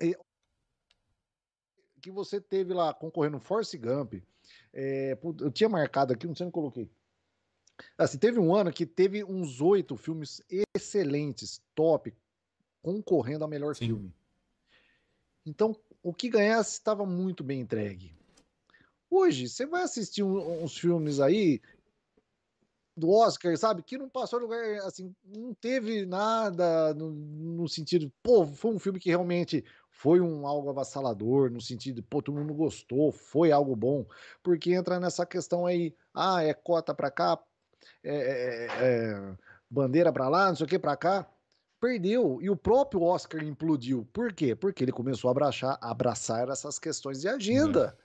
é, 0.00 0.12
que 2.00 2.10
você 2.10 2.40
teve 2.40 2.74
lá 2.74 2.92
concorrendo 2.92 3.38
Force 3.38 3.76
Gump. 3.78 4.14
É, 4.72 5.16
eu 5.40 5.50
tinha 5.50 5.68
marcado 5.68 6.12
aqui, 6.12 6.26
não 6.26 6.34
sei 6.34 6.46
onde 6.46 6.52
coloquei. 6.52 6.90
Assim, 7.96 8.18
teve 8.18 8.38
um 8.38 8.54
ano 8.54 8.72
que 8.72 8.84
teve 8.84 9.24
uns 9.24 9.60
oito 9.60 9.96
filmes 9.96 10.42
excelentes, 10.76 11.62
top, 11.74 12.12
concorrendo 12.82 13.44
a 13.44 13.48
melhor 13.48 13.74
sim. 13.74 13.86
filme. 13.86 14.12
Então, 15.44 15.76
o 16.02 16.12
que 16.12 16.28
ganhasse 16.28 16.72
estava 16.72 17.04
muito 17.04 17.42
bem 17.42 17.60
entregue. 17.60 18.14
Hoje, 19.10 19.48
você 19.48 19.66
vai 19.66 19.82
assistir 19.82 20.22
uns 20.22 20.76
filmes 20.76 21.20
aí 21.20 21.60
do 22.96 23.10
Oscar, 23.10 23.56
sabe? 23.56 23.82
Que 23.82 23.98
não 23.98 24.08
passou 24.08 24.38
lugar, 24.38 24.62
assim, 24.86 25.14
não 25.24 25.54
teve 25.54 26.04
nada 26.06 26.94
no, 26.94 27.10
no, 27.10 27.68
sentido, 27.68 28.12
pô, 28.22 28.46
foi 28.46 28.72
um 28.72 28.78
filme 28.78 28.98
que 28.98 29.08
realmente 29.08 29.64
foi 29.90 30.20
um 30.20 30.46
algo 30.46 30.70
avassalador, 30.70 31.50
no 31.50 31.60
sentido, 31.60 32.02
pô, 32.02 32.20
todo 32.22 32.38
mundo 32.38 32.54
gostou, 32.54 33.12
foi 33.12 33.50
algo 33.52 33.74
bom, 33.74 34.04
porque 34.42 34.72
entra 34.72 35.00
nessa 35.00 35.24
questão 35.24 35.64
aí, 35.64 35.94
ah, 36.14 36.42
é 36.42 36.52
cota 36.52 36.94
para 36.94 37.10
cá, 37.10 37.38
é, 38.04 38.14
é, 38.14 38.66
é, 38.66 39.36
bandeira 39.70 40.12
para 40.12 40.28
lá, 40.28 40.48
não 40.48 40.56
sei 40.56 40.66
o 40.66 40.68
que 40.68 40.78
para 40.78 40.96
cá, 40.96 41.30
perdeu 41.82 42.38
e 42.40 42.48
o 42.48 42.56
próprio 42.56 43.02
Oscar 43.02 43.42
implodiu. 43.42 44.08
Por 44.12 44.32
quê? 44.32 44.54
Porque 44.54 44.84
ele 44.84 44.92
começou 44.92 45.26
a 45.26 45.32
abraçar, 45.32 45.76
abraçar 45.80 46.48
essas 46.48 46.78
questões 46.78 47.20
de 47.20 47.28
agenda. 47.28 47.98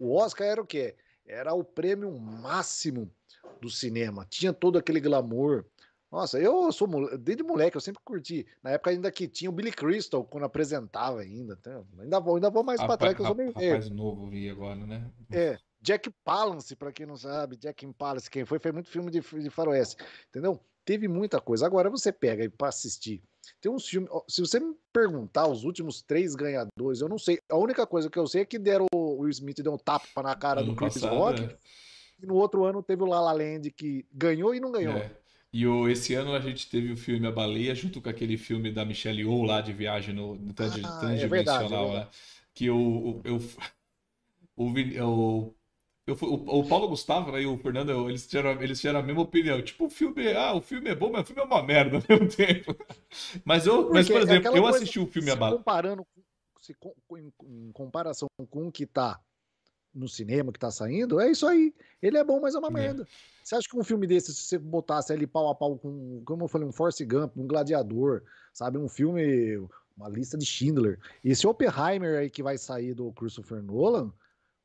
Uhum. 0.00 0.08
O 0.08 0.16
Oscar 0.16 0.46
era 0.46 0.62
o 0.62 0.66
quê? 0.66 0.96
Era 1.26 1.52
o 1.52 1.62
prêmio 1.62 2.18
máximo 2.18 3.12
do 3.60 3.68
cinema. 3.68 4.26
Tinha 4.30 4.50
todo 4.50 4.78
aquele 4.78 4.98
glamour. 4.98 5.66
Nossa, 6.10 6.40
eu 6.40 6.72
sou 6.72 6.88
desde 7.18 7.42
moleque, 7.42 7.76
eu 7.76 7.82
sempre 7.82 8.00
curti. 8.02 8.46
Na 8.62 8.70
época 8.70 8.90
ainda 8.92 9.12
que 9.12 9.28
tinha 9.28 9.50
o 9.50 9.52
Billy 9.52 9.72
Crystal 9.72 10.24
quando 10.24 10.44
apresentava 10.44 11.20
ainda. 11.20 11.54
Então, 11.60 11.86
ainda 11.98 12.18
vou, 12.18 12.36
ainda 12.36 12.48
vou 12.48 12.64
mais 12.64 12.80
para 12.80 12.96
trás 12.96 13.14
que 13.14 13.20
eu 13.20 13.26
sou 13.26 13.34
meio 13.34 13.52
rapaz 13.52 13.90
novo 13.90 14.30
vi 14.30 14.48
agora, 14.48 14.86
né? 14.86 15.04
É, 15.30 15.58
Jack 15.82 16.10
Palance, 16.24 16.74
para 16.74 16.90
quem 16.92 17.04
não 17.04 17.16
sabe, 17.18 17.58
Jack 17.58 17.86
Palance, 17.92 18.30
quem 18.30 18.46
foi, 18.46 18.58
foi 18.58 18.72
muito 18.72 18.88
filme 18.88 19.10
de, 19.10 19.20
de 19.20 19.50
faroeste, 19.50 20.02
entendeu? 20.30 20.58
Teve 20.88 21.06
muita 21.06 21.38
coisa. 21.38 21.66
Agora 21.66 21.90
você 21.90 22.10
pega 22.10 22.42
aí 22.42 22.48
para 22.48 22.68
assistir. 22.68 23.22
Tem 23.60 23.70
uns 23.70 23.86
filmes. 23.86 24.08
Se 24.26 24.40
você 24.40 24.58
me 24.58 24.74
perguntar 24.90 25.46
os 25.46 25.62
últimos 25.62 26.00
três 26.00 26.34
ganhadores, 26.34 27.02
eu 27.02 27.10
não 27.10 27.18
sei. 27.18 27.38
A 27.50 27.58
única 27.58 27.86
coisa 27.86 28.08
que 28.08 28.18
eu 28.18 28.26
sei 28.26 28.40
é 28.40 28.44
que 28.46 28.58
deram 28.58 28.86
o 28.94 29.18
Will 29.18 29.28
Smith 29.28 29.58
deu 29.62 29.74
um 29.74 29.76
tapa 29.76 30.22
na 30.22 30.34
cara 30.34 30.62
ano 30.62 30.70
do 30.70 30.76
Chris 30.76 31.02
Rock. 31.02 31.42
É. 31.42 31.56
E 32.22 32.24
no 32.24 32.36
outro 32.36 32.64
ano 32.64 32.82
teve 32.82 33.02
o 33.02 33.06
La 33.06 33.20
La 33.20 33.32
Land 33.32 33.70
que 33.72 34.06
ganhou 34.10 34.54
e 34.54 34.60
não 34.60 34.72
ganhou. 34.72 34.96
É. 34.96 35.14
E 35.52 35.66
o, 35.66 35.90
esse 35.90 36.14
ano 36.14 36.32
a 36.32 36.40
gente 36.40 36.70
teve 36.70 36.90
o 36.90 36.96
filme 36.96 37.26
A 37.26 37.32
Baleia 37.32 37.74
junto 37.74 38.00
com 38.00 38.08
aquele 38.08 38.38
filme 38.38 38.72
da 38.72 38.82
Michelle 38.82 39.20
Yeoh 39.20 39.42
lá 39.42 39.60
de 39.60 39.74
viagem 39.74 40.14
no, 40.14 40.36
no 40.36 40.52
ah, 40.52 40.54
transdimensional, 40.54 41.90
é 41.90 41.94
né? 41.96 42.08
Que 42.54 42.70
o, 42.70 43.20
o, 43.26 43.38
o, 44.56 44.64
o, 45.04 45.54
eu, 46.08 46.16
o, 46.22 46.60
o, 46.60 46.66
Paulo 46.66 46.88
Gustavo 46.88 47.30
né, 47.30 47.42
e 47.42 47.46
o 47.46 47.58
Fernando, 47.58 48.08
eles 48.08 48.26
tiveram, 48.26 48.62
eles 48.62 48.80
tiveram 48.80 49.00
a 49.00 49.02
mesma 49.02 49.20
opinião. 49.20 49.60
Tipo, 49.60 49.84
o 49.84 49.90
filme, 49.90 50.32
ah, 50.32 50.54
o 50.54 50.62
filme 50.62 50.88
é 50.88 50.94
bom, 50.94 51.12
mas 51.12 51.22
o 51.22 51.26
filme 51.26 51.42
é 51.42 51.44
uma 51.44 51.62
merda 51.62 51.98
ao 51.98 52.02
mesmo 52.08 52.34
tempo. 52.34 52.74
Mas, 53.44 53.66
eu, 53.66 53.90
mas 53.90 54.08
por 54.08 54.22
exemplo, 54.22 54.56
eu 54.56 54.66
assisti 54.66 54.98
o 54.98 55.06
filme 55.06 55.30
A 55.30 55.36
Baleia. 55.36 55.58
Comparando, 55.58 56.06
se, 56.62 56.74
em, 57.18 57.32
em 57.44 57.72
comparação 57.72 58.26
com 58.48 58.68
o 58.68 58.72
que 58.72 58.86
tá 58.86 59.20
no 59.94 60.08
cinema 60.08 60.50
que 60.50 60.58
tá 60.58 60.70
saindo, 60.70 61.20
é 61.20 61.30
isso 61.30 61.46
aí. 61.46 61.74
Ele 62.00 62.16
é 62.16 62.24
bom, 62.24 62.40
mas 62.40 62.54
é 62.54 62.58
uma 62.58 62.68
é. 62.68 62.72
merda. 62.72 63.06
Você 63.44 63.54
acha 63.54 63.68
que 63.68 63.76
um 63.76 63.84
filme 63.84 64.06
desse, 64.06 64.32
se 64.32 64.42
você 64.44 64.58
botasse 64.58 65.12
ele 65.12 65.26
pau 65.26 65.50
a 65.50 65.54
pau 65.54 65.78
com, 65.78 66.22
como 66.24 66.44
eu 66.44 66.48
falei, 66.48 66.66
um 66.66 66.72
Force 66.72 67.04
Gump, 67.04 67.36
um 67.36 67.46
Gladiador, 67.46 68.22
sabe? 68.54 68.78
Um 68.78 68.88
filme, 68.88 69.58
uma 69.94 70.08
lista 70.08 70.38
de 70.38 70.46
Schindler. 70.46 70.98
Esse 71.22 71.46
Oppenheimer 71.46 72.20
aí 72.20 72.30
que 72.30 72.42
vai 72.42 72.56
sair 72.56 72.94
do 72.94 73.12
Christopher 73.12 73.62
Nolan, 73.62 74.10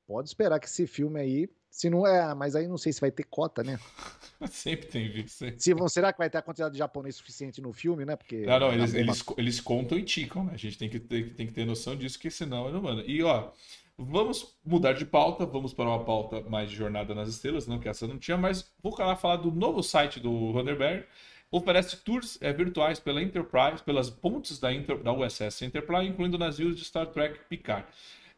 pode 0.08 0.30
esperar 0.30 0.60
que 0.60 0.68
esse 0.68 0.88
filme 0.88 1.20
aí. 1.20 1.50
Se 1.70 1.90
não 1.90 2.06
é, 2.06 2.36
mas 2.36 2.56
aí 2.56 2.68
não 2.68 2.78
sei 2.78 2.94
se 2.94 3.02
vai 3.02 3.10
ter 3.10 3.24
cota, 3.24 3.64
né? 3.64 3.80
Sempre 4.48 4.88
tem 4.88 5.10
vídeo. 5.10 5.30
Se, 5.30 5.74
será 5.90 6.14
que 6.14 6.20
vai 6.20 6.30
ter 6.30 6.38
a 6.38 6.42
quantidade 6.42 6.74
de 6.74 6.78
japonês 6.78 7.16
suficiente 7.16 7.60
no 7.62 7.74
filme, 7.74 8.06
né? 8.06 8.16
Porque. 8.16 8.46
Não, 8.46 8.60
não, 8.60 8.74
eles, 8.74 8.94
eles, 8.94 9.24
eles 9.38 9.60
contam 9.60 9.98
e 9.98 10.04
ticam, 10.04 10.44
né? 10.44 10.52
A 10.54 10.58
gente 10.58 10.78
tem 10.78 10.88
que 10.88 11.00
ter, 11.00 11.34
tem 11.34 11.48
que 11.48 11.54
ter 11.54 11.66
noção 11.66 11.96
disso, 11.96 12.20
que 12.20 12.30
senão 12.30 12.72
não 12.72 12.82
manda. 12.82 13.04
E 13.08 13.24
ó, 13.24 13.52
Vamos 13.98 14.58
mudar 14.66 14.94
de 14.94 15.06
pauta, 15.06 15.46
vamos 15.46 15.72
para 15.72 15.86
uma 15.86 16.04
pauta 16.04 16.42
mais 16.50 16.70
de 16.70 16.76
Jornada 16.76 17.14
nas 17.14 17.30
Estrelas, 17.30 17.68
não 17.68 17.80
que 17.80 17.88
essa 17.88 18.08
não 18.08 18.18
tinha, 18.18 18.36
mas 18.36 18.74
vou 18.82 18.96
lá 18.98 19.16
falar 19.16 19.36
do 19.36 19.52
novo 19.52 19.84
site 19.84 20.20
do 20.20 20.52
Runnerberg. 20.52 21.06
Oferece 21.52 21.98
tours 21.98 22.40
é, 22.42 22.52
virtuais 22.52 23.00
pela 23.00 23.22
Enterprise, 23.22 23.84
pelas 23.84 24.10
pontes 24.10 24.58
da, 24.58 24.74
Inter, 24.74 24.98
da 24.98 25.14
USS 25.14 25.62
Enterprise, 25.62 26.10
incluindo 26.10 26.40
navios 26.40 26.76
de 26.76 26.84
Star 26.84 27.06
Trek 27.06 27.40
Picard. 27.48 27.86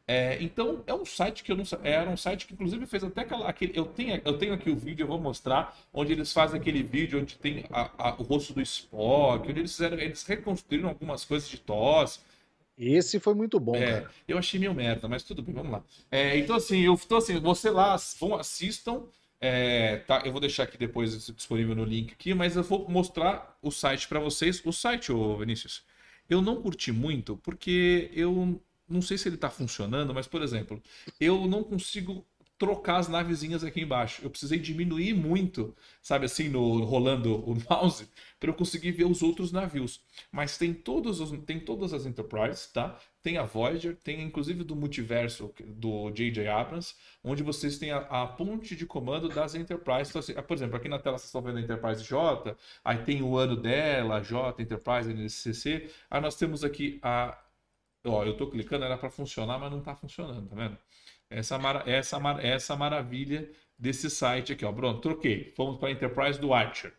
É, 0.07 0.37
então, 0.41 0.83
é 0.85 0.93
um 0.93 1.05
site 1.05 1.43
que 1.43 1.51
eu 1.51 1.55
não 1.55 1.63
Era 1.83 2.09
um 2.09 2.17
site 2.17 2.45
que, 2.45 2.53
inclusive, 2.53 2.85
fez 2.85 3.03
até 3.03 3.21
aquela, 3.21 3.47
aquele. 3.47 3.77
Eu 3.77 3.85
tenho, 3.85 4.21
eu 4.23 4.37
tenho 4.37 4.53
aqui 4.53 4.69
o 4.69 4.75
vídeo, 4.75 5.03
eu 5.03 5.07
vou 5.07 5.19
mostrar, 5.19 5.75
onde 5.91 6.11
eles 6.11 6.31
fazem 6.31 6.59
aquele 6.59 6.83
vídeo 6.83 7.19
onde 7.19 7.35
tem 7.37 7.65
a, 7.71 7.89
a, 7.97 8.15
o 8.15 8.23
rosto 8.23 8.53
do 8.53 8.61
Spock, 8.61 9.49
onde 9.49 9.61
eles 9.61 9.71
fizeram. 9.71 9.97
Eles 9.97 10.23
reconstruíram 10.23 10.89
algumas 10.89 11.25
coisas 11.25 11.49
de 11.49 11.57
tosse 11.57 12.19
esse 12.77 13.19
foi 13.19 13.33
muito 13.33 13.59
bom, 13.59 13.75
é, 13.75 14.01
cara. 14.01 14.11
Eu 14.27 14.37
achei 14.37 14.59
meio 14.59 14.73
merda, 14.73 15.07
mas 15.07 15.23
tudo 15.23 15.41
bem, 15.41 15.53
vamos 15.53 15.71
lá. 15.71 15.83
É, 16.11 16.37
então, 16.37 16.57
assim, 16.57 16.81
eu 16.81 16.93
então, 16.93 17.17
assim, 17.17 17.39
você 17.39 17.69
lá, 17.69 17.95
vão, 18.19 18.35
assistam. 18.35 19.03
É, 19.39 19.97
tá, 19.97 20.23
eu 20.25 20.31
vou 20.31 20.41
deixar 20.41 20.63
aqui 20.63 20.77
depois 20.77 21.27
disponível 21.27 21.75
no 21.75 21.83
link 21.83 22.13
aqui, 22.13 22.33
mas 22.33 22.55
eu 22.55 22.63
vou 22.63 22.89
mostrar 22.89 23.57
o 23.61 23.71
site 23.71 24.07
para 24.07 24.19
vocês. 24.19 24.61
O 24.65 24.73
site, 24.73 25.11
ô 25.11 25.37
Vinícius, 25.37 25.83
eu 26.29 26.41
não 26.41 26.61
curti 26.61 26.91
muito 26.91 27.37
porque 27.37 28.09
eu 28.13 28.59
não 28.87 29.01
sei 29.01 29.17
se 29.17 29.27
ele 29.27 29.35
está 29.35 29.49
funcionando, 29.49 30.13
mas, 30.13 30.27
por 30.27 30.41
exemplo, 30.41 30.81
eu 31.19 31.47
não 31.47 31.63
consigo 31.63 32.25
trocar 32.57 32.97
as 32.97 33.07
navezinhas 33.07 33.63
aqui 33.63 33.81
embaixo. 33.81 34.21
Eu 34.23 34.29
precisei 34.29 34.57
diminuir 34.57 35.13
muito, 35.13 35.75
sabe 36.01 36.25
assim, 36.25 36.47
no 36.47 36.83
rolando 36.83 37.35
o 37.49 37.57
mouse, 37.69 38.07
para 38.39 38.49
eu 38.49 38.53
conseguir 38.53 38.91
ver 38.91 39.05
os 39.05 39.21
outros 39.21 39.51
navios. 39.51 40.01
Mas 40.31 40.57
tem 40.57 40.73
todos 40.73 41.19
os, 41.19 41.31
tem 41.45 41.59
todas 41.59 41.93
as 41.93 42.05
Enterprise, 42.05 42.71
tá? 42.71 42.97
Tem 43.21 43.37
a 43.37 43.43
Voyager, 43.43 43.97
tem 43.97 44.21
inclusive 44.21 44.63
do 44.63 44.75
multiverso 44.75 45.53
do 45.65 46.11
J.J. 46.11 46.47
Abrams, 46.47 46.95
onde 47.23 47.43
vocês 47.43 47.77
têm 47.77 47.91
a, 47.91 47.97
a, 47.97 48.27
ponte 48.27 48.75
de 48.75 48.85
comando 48.85 49.27
das 49.27 49.55
Enterprise. 49.55 50.09
Então, 50.09 50.19
assim, 50.19 50.33
por 50.33 50.53
exemplo, 50.55 50.77
aqui 50.77 50.87
na 50.87 50.99
tela 50.99 51.17
vocês 51.17 51.27
estão 51.27 51.41
vendo 51.41 51.57
a 51.57 51.61
Enterprise 51.61 52.03
J, 52.03 52.55
aí 52.83 52.99
tem 52.99 53.21
o 53.21 53.35
ano 53.35 53.55
dela, 53.55 54.21
J, 54.21 54.61
Enterprise, 54.61 55.11
NSCC. 55.11 55.89
Aí 56.09 56.21
nós 56.21 56.35
temos 56.35 56.63
aqui 56.63 56.99
a. 57.01 57.37
Ó, 58.09 58.23
eu 58.23 58.33
estou 58.33 58.49
clicando, 58.49 58.85
era 58.85 58.97
para 58.97 59.09
funcionar, 59.09 59.57
mas 59.59 59.71
não 59.71 59.79
está 59.79 59.95
funcionando, 59.95 60.47
tá 60.47 60.55
vendo? 60.55 60.77
Essa, 61.29 61.57
essa, 61.85 62.19
essa 62.41 62.75
maravilha 62.75 63.49
desse 63.77 64.09
site 64.09 64.53
aqui, 64.53 64.65
ó. 64.65 64.71
Pronto, 64.71 65.01
troquei. 65.01 65.53
Fomos 65.55 65.77
para 65.79 65.89
a 65.89 65.91
Enterprise 65.91 66.39
do 66.39 66.53
Archer. 66.53 66.93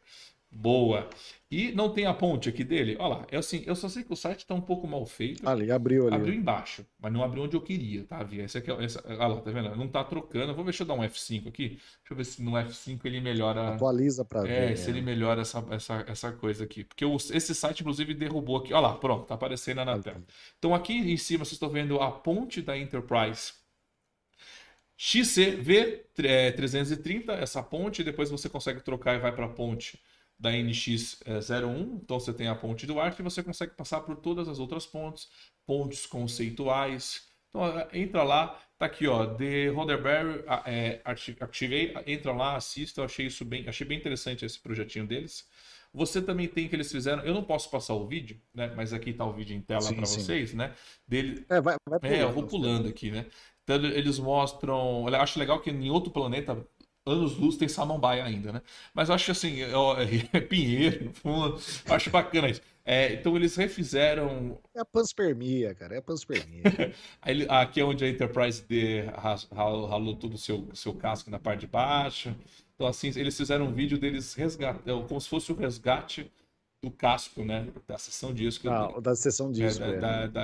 Boa. 0.51 1.09
E 1.51 1.71
não 1.73 1.93
tem 1.93 2.07
a 2.07 2.15
ponte 2.15 2.49
aqui 2.49 2.65
dele? 2.65 2.97
Olha 2.99 3.17
lá, 3.17 3.27
é 3.31 3.37
assim, 3.37 3.63
eu 3.67 3.77
só 3.77 3.89
sei 3.89 4.03
que 4.03 4.13
o 4.13 4.17
site 4.17 4.41
está 4.41 4.55
um 4.55 4.61
pouco 4.61 4.87
mal 4.87 5.05
feito. 5.07 5.47
Ali, 5.49 5.71
abriu 5.71 6.07
ali. 6.07 6.17
Abriu 6.17 6.35
embaixo, 6.35 6.85
mas 6.99 7.13
não 7.13 7.23
abriu 7.23 7.45
onde 7.45 7.57
eu 7.57 7.61
queria, 7.61 8.05
tá? 8.05 8.23
Via. 8.23 8.45
Esse 8.45 8.59
aqui, 8.59 8.71
essa, 8.71 9.03
olha 9.07 9.27
lá, 9.27 9.41
tá 9.41 9.51
vendo? 9.51 9.77
Não 9.77 9.87
tá 9.87 10.03
trocando. 10.03 10.55
Vou 10.55 10.65
ver, 10.65 10.71
deixa 10.71 10.83
eu 10.83 10.87
dar 10.87 10.95
um 10.95 11.03
F5 11.03 11.49
aqui. 11.49 11.69
Deixa 11.69 11.83
eu 12.11 12.17
ver 12.17 12.25
se 12.25 12.43
no 12.43 12.53
F5 12.53 13.01
ele 13.05 13.21
melhora. 13.21 13.75
Atualiza 13.75 14.25
para 14.25 14.43
ver. 14.43 14.73
É, 14.73 14.77
se 14.77 14.91
ele 14.91 15.01
melhora 15.01 15.43
essa, 15.43 15.65
essa, 15.71 16.05
essa 16.09 16.33
coisa 16.33 16.65
aqui. 16.65 16.85
Porque 16.85 17.05
esse 17.05 17.55
site, 17.55 17.81
inclusive, 17.81 18.15
derrubou 18.15 18.57
aqui. 18.57 18.73
Olha 18.73 18.89
lá, 18.89 18.95
pronto, 18.95 19.27
tá 19.27 19.35
aparecendo 19.35 19.85
na 19.85 19.99
tela. 19.99 20.23
Então 20.59 20.75
aqui 20.75 20.95
em 20.95 21.17
cima 21.17 21.45
vocês 21.45 21.53
estão 21.53 21.69
vendo 21.69 22.01
a 22.01 22.11
ponte 22.11 22.63
da 22.63 22.77
Enterprise 22.77 23.53
XCV330, 24.99 27.29
é, 27.29 27.43
essa 27.43 27.63
ponte, 27.63 28.03
depois 28.03 28.31
você 28.31 28.49
consegue 28.49 28.81
trocar 28.81 29.15
e 29.15 29.19
vai 29.19 29.31
para 29.31 29.45
a 29.45 29.51
ponte 29.51 30.01
da 30.39 30.51
NX01, 30.51 32.01
então 32.03 32.21
você 32.21 32.33
tem 32.33 32.49
a 32.49 32.55
ponte 32.55 32.87
do 32.87 33.01
Arc 33.01 33.19
e 33.19 33.23
você 33.23 33.43
consegue 33.43 33.75
passar 33.75 34.01
por 34.01 34.17
todas 34.17 34.49
as 34.49 34.59
outras 34.59 34.87
pontes, 34.87 35.29
pontes 35.67 36.05
conceituais. 36.07 37.27
Então 37.49 37.65
entra 37.93 38.23
lá, 38.23 38.61
tá 38.79 38.87
aqui 38.87 39.07
ó, 39.07 39.27
The 39.27 39.69
Roderberry 39.69 40.45
é, 40.67 41.01
ativei, 41.41 41.95
entra 42.07 42.33
lá, 42.33 42.57
assista, 42.57 43.01
eu 43.01 43.05
achei 43.07 43.27
isso 43.27 43.45
bem, 43.45 43.67
achei 43.67 43.87
bem 43.87 43.99
interessante 43.99 44.45
esse 44.45 44.59
projetinho 44.59 45.07
deles. 45.07 45.49
Você 45.95 46.21
também 46.21 46.47
tem 46.47 46.69
que 46.69 46.77
eles 46.77 46.93
fizeram, 46.93 47.25
eu 47.25 47.33
não 47.33 47.43
posso 47.43 47.71
passar 47.71 47.95
o 47.95 48.07
vídeo, 48.07 48.39
né? 48.55 48.71
Mas 48.77 48.93
aqui 48.93 49.15
tá 49.15 49.25
o 49.25 49.33
vídeo 49.33 49.57
em 49.57 49.63
tela 49.63 49.91
para 49.95 50.05
vocês, 50.05 50.53
né? 50.53 50.75
Dele, 51.09 51.47
é, 51.49 51.59
vai, 51.59 51.77
vai 51.89 51.99
pulando, 51.99 52.15
é, 52.15 52.23
eu 52.23 52.33
vou 52.33 52.47
pulando 52.47 52.89
aqui, 52.89 53.11
né? 53.11 53.25
Então 53.65 53.77
eles 53.77 54.19
mostram. 54.19 55.09
Eu 55.09 55.17
acho 55.17 55.39
legal 55.39 55.59
que 55.61 55.71
em 55.71 55.91
outro 55.91 56.13
planeta, 56.13 56.65
anos-luz, 57.07 57.57
tem 57.57 57.69
samambaia 57.69 58.25
ainda, 58.25 58.53
né? 58.53 58.63
Mas 58.93 59.09
eu 59.09 59.15
acho 59.15 59.31
assim, 59.31 59.63
é, 59.63 59.71
é 60.37 60.41
Pinheiro, 60.41 61.13
fundo, 61.15 61.59
acho 61.89 62.11
bacana 62.11 62.49
isso. 62.49 62.61
É, 62.85 63.15
então 63.15 63.35
eles 63.35 63.57
refizeram. 63.57 64.59
É 64.75 64.81
a 64.81 64.85
panspermia, 64.85 65.75
cara, 65.75 65.97
é 65.97 65.99
a 65.99 66.03
panspermia. 66.03 66.63
Aí, 67.21 67.47
aqui 67.49 67.81
é 67.81 67.85
onde 67.85 68.05
a 68.05 68.09
Enterprise 68.09 68.63
D 68.63 69.05
ralou 69.53 70.15
todo 70.15 70.35
o 70.35 70.39
seu, 70.39 70.69
seu 70.73 70.95
casco 70.95 71.31
na 71.31 71.39
parte 71.39 71.61
de 71.61 71.67
baixo. 71.67 72.35
Então, 72.75 72.87
assim, 72.87 73.09
eles 73.17 73.37
fizeram 73.37 73.67
um 73.67 73.73
vídeo 73.73 73.99
deles 73.99 74.35
resgatando, 74.35 75.05
é, 75.05 75.09
como 75.09 75.21
se 75.21 75.29
fosse 75.29 75.51
o 75.51 75.57
resgate 75.57 76.31
do 76.83 76.91
casco, 76.91 77.45
né? 77.45 77.67
Da 77.89 77.99
sessão 77.99 78.33
disco. 78.33 78.69
Ah, 78.69 79.01
da 79.01 79.17
sessão 79.17 79.51
disco. 79.51 79.83
É, 79.83 79.91
é. 79.91 79.99
Da, 79.99 80.27
da, 80.27 80.43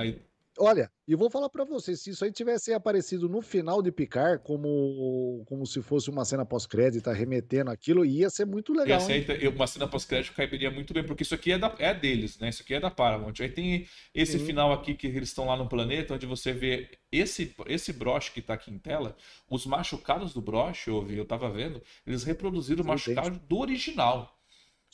Olha, 0.59 0.91
e 1.07 1.15
vou 1.15 1.29
falar 1.29 1.49
para 1.49 1.65
você, 1.65 1.95
se 1.95 2.11
isso 2.11 2.23
aí 2.23 2.31
tivesse 2.31 2.73
aparecido 2.73 3.27
no 3.27 3.41
final 3.41 3.81
de 3.81 3.91
Picar, 3.91 4.39
como, 4.39 5.43
como 5.45 5.65
se 5.65 5.81
fosse 5.81 6.09
uma 6.09 6.23
cena 6.23 6.45
pós-crédito, 6.45 7.09
remetendo 7.09 7.71
aquilo, 7.71 8.05
ia 8.05 8.29
ser 8.29 8.45
muito 8.45 8.71
legal. 8.71 8.99
Ser, 8.99 9.47
uma 9.47 9.65
cena 9.65 9.87
pós-crédito 9.87 10.35
cairia 10.35 10.69
muito 10.69 10.93
bem, 10.93 11.03
porque 11.03 11.23
isso 11.23 11.33
aqui 11.33 11.51
é, 11.51 11.57
da, 11.57 11.75
é 11.79 11.93
deles, 11.93 12.37
né? 12.37 12.49
Isso 12.49 12.61
aqui 12.61 12.75
é 12.75 12.79
da 12.79 12.91
Paramount. 12.91 13.33
Aí 13.39 13.49
tem 13.49 13.87
esse 14.13 14.37
Sim. 14.37 14.45
final 14.45 14.71
aqui 14.71 14.93
que 14.93 15.07
eles 15.07 15.29
estão 15.29 15.45
lá 15.45 15.57
no 15.57 15.67
planeta, 15.67 16.13
onde 16.13 16.27
você 16.27 16.53
vê 16.53 16.89
esse, 17.11 17.55
esse 17.65 17.91
broche 17.91 18.31
que 18.31 18.41
tá 18.41 18.53
aqui 18.53 18.71
em 18.71 18.77
tela, 18.77 19.15
os 19.49 19.65
machucados 19.65 20.33
do 20.33 20.41
broche, 20.41 20.89
eu, 20.89 21.01
vi, 21.01 21.17
eu 21.17 21.25
tava 21.25 21.49
vendo, 21.49 21.81
eles 22.05 22.23
reproduziram 22.23 22.83
o 22.83 22.87
machucado 22.87 23.39
do 23.39 23.57
original. 23.57 24.39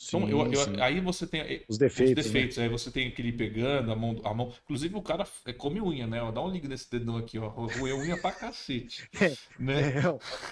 Então, 0.08 0.26
sim, 0.26 0.30
eu, 0.30 0.50
eu, 0.50 0.82
aí 0.82 0.98
você 0.98 1.26
tem 1.26 1.42
eh, 1.42 1.62
os 1.68 1.76
defeitos. 1.76 2.24
Os 2.24 2.32
defeitos. 2.32 2.56
Né? 2.56 2.64
Aí 2.64 2.70
você 2.70 2.90
tem 2.90 3.08
aquele 3.08 3.32
pegando 3.32 3.92
a 3.92 3.94
mão, 3.96 4.18
a 4.24 4.32
mão. 4.32 4.50
Inclusive, 4.64 4.96
o 4.96 5.02
cara 5.02 5.26
eh, 5.44 5.52
come 5.52 5.78
unha, 5.78 6.06
né? 6.06 6.18
Dá 6.32 6.42
um 6.42 6.50
liga 6.50 6.66
nesse 6.66 6.90
dedão 6.90 7.18
aqui, 7.18 7.38
ó. 7.38 7.48
Roer 7.48 7.94
unha 7.94 8.16
pra 8.16 8.32
cacete. 8.32 9.08
É, 9.20 9.36
né? 9.58 10.00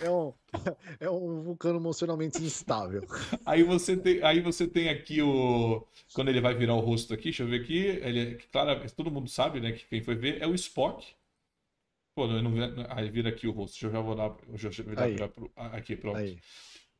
é, 0.00 0.04
é, 0.04 0.10
um, 0.10 0.32
é 1.00 1.10
um 1.10 1.40
vulcano 1.40 1.78
emocionalmente 1.78 2.42
instável. 2.42 3.02
aí, 3.46 3.62
você 3.62 3.96
tem, 3.96 4.22
aí 4.22 4.40
você 4.40 4.68
tem 4.68 4.90
aqui 4.90 5.22
o. 5.22 5.82
Quando 6.12 6.28
ele 6.28 6.42
vai 6.42 6.54
virar 6.54 6.74
o 6.74 6.80
rosto 6.80 7.14
aqui, 7.14 7.24
deixa 7.24 7.42
eu 7.42 7.48
ver 7.48 7.62
aqui. 7.62 7.78
Ele, 7.78 8.36
claro, 8.52 8.78
todo 8.94 9.10
mundo 9.10 9.30
sabe, 9.30 9.60
né? 9.60 9.72
Que 9.72 9.86
quem 9.86 10.02
foi 10.02 10.14
ver 10.14 10.42
é 10.42 10.46
o 10.46 10.54
Spock. 10.54 11.06
Pô, 12.14 12.26
não, 12.26 12.42
não, 12.42 12.86
aí 12.90 13.08
vira 13.08 13.30
aqui 13.30 13.46
o 13.46 13.52
rosto. 13.52 13.72
Deixa 13.72 13.86
eu 13.86 13.92
já 13.92 14.00
vou 14.00 14.14
dar. 14.14 14.36
Deixa 14.48 14.82
eu 14.82 14.84
virar 14.84 15.08
pra, 15.16 15.28
pra, 15.28 15.66
aqui, 15.68 15.96
pronto. 15.96 16.18
Aí 16.18 16.38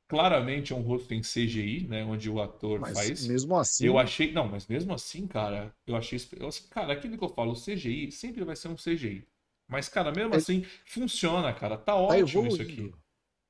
claramente 0.09 0.73
é 0.73 0.77
um 0.77 0.81
rosto 0.81 1.15
em 1.15 1.21
CGI, 1.21 1.87
né? 1.89 2.05
Onde 2.05 2.29
o 2.31 2.41
ator 2.41 2.81
mas 2.81 2.95
faz. 2.95 3.29
Mesmo 3.29 3.55
assim. 3.57 3.87
Eu 3.87 3.99
achei. 3.99 4.33
Não, 4.33 4.49
mas 4.49 4.67
mesmo 4.67 4.93
assim, 4.93 5.27
cara, 5.27 5.73
eu 5.87 5.95
achei. 5.95 6.19
Eu, 6.41 6.49
cara, 6.71 6.95
aquilo 6.95 7.17
que 7.17 7.23
eu 7.23 7.29
falo, 7.29 7.55
CGI 7.55 8.11
sempre 8.11 8.43
vai 8.43 8.57
ser 8.57 8.69
um 8.69 8.75
CGI. 8.75 9.25
Mas, 9.69 9.89
cara, 9.89 10.11
mesmo 10.11 10.35
é... 10.35 10.39
assim, 10.39 10.65
funciona, 10.87 11.53
cara. 11.53 11.77
Tá, 11.77 11.93
tá 11.93 11.95
ótimo 11.95 12.43
tá 12.43 12.49
isso 12.49 12.63
aqui 12.63 12.93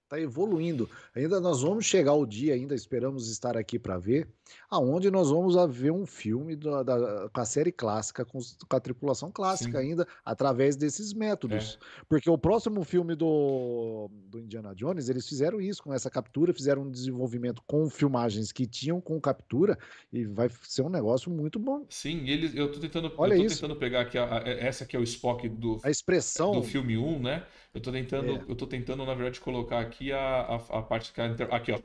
está 0.08 0.18
evoluindo. 0.18 0.88
Ainda 1.14 1.38
nós 1.38 1.60
vamos 1.60 1.84
chegar 1.84 2.14
o 2.14 2.26
dia, 2.26 2.54
ainda 2.54 2.74
esperamos 2.74 3.30
estar 3.30 3.56
aqui 3.56 3.78
para 3.78 3.98
ver, 3.98 4.26
aonde 4.70 5.10
nós 5.10 5.30
vamos 5.30 5.54
ver 5.70 5.90
um 5.90 6.06
filme 6.06 6.56
da, 6.56 6.82
da, 6.82 7.28
com 7.28 7.40
a 7.40 7.44
série 7.44 7.70
clássica, 7.70 8.24
com, 8.24 8.38
com 8.38 8.76
a 8.76 8.80
tripulação 8.80 9.30
clássica 9.30 9.78
Sim. 9.78 9.90
ainda, 9.90 10.08
através 10.24 10.74
desses 10.76 11.12
métodos. 11.12 11.78
É. 11.80 12.04
Porque 12.08 12.30
o 12.30 12.38
próximo 12.38 12.82
filme 12.84 13.14
do, 13.14 14.10
do 14.26 14.40
Indiana 14.40 14.74
Jones, 14.74 15.08
eles 15.08 15.28
fizeram 15.28 15.60
isso 15.60 15.82
com 15.82 15.92
essa 15.92 16.10
captura, 16.10 16.54
fizeram 16.54 16.82
um 16.82 16.90
desenvolvimento 16.90 17.62
com 17.66 17.88
filmagens 17.90 18.50
que 18.50 18.66
tinham 18.66 19.00
com 19.00 19.20
captura, 19.20 19.78
e 20.10 20.24
vai 20.24 20.48
ser 20.62 20.82
um 20.82 20.88
negócio 20.88 21.30
muito 21.30 21.58
bom. 21.58 21.84
Sim, 21.90 22.26
eles, 22.26 22.54
eu 22.54 22.72
tô 22.72 22.80
tentando, 22.80 23.12
Olha 23.18 23.34
eu 23.34 23.46
tentando 23.46 23.76
pegar 23.76 24.00
aqui, 24.00 24.16
a, 24.16 24.38
a, 24.38 24.48
essa 24.48 24.86
que 24.86 24.96
é 24.96 24.98
o 24.98 25.02
Spock 25.02 25.48
do, 25.48 25.78
a 25.82 25.90
expressão 25.90 26.52
do 26.52 26.62
filme 26.62 26.96
1, 26.96 27.20
né? 27.20 27.44
Eu 27.74 27.80
tô 27.80 27.92
tentando, 27.92 28.32
é. 28.32 28.44
eu 28.48 28.56
tô 28.56 28.66
tentando, 28.66 29.04
na 29.04 29.14
verdade, 29.14 29.40
colocar 29.40 29.80
aqui 29.80 30.12
a, 30.12 30.18
a, 30.18 30.78
a 30.78 30.82
parte 30.82 31.12
que 31.12 31.20
a 31.20 31.26
inter... 31.26 31.52
Aqui, 31.52 31.72
ó. 31.72 31.80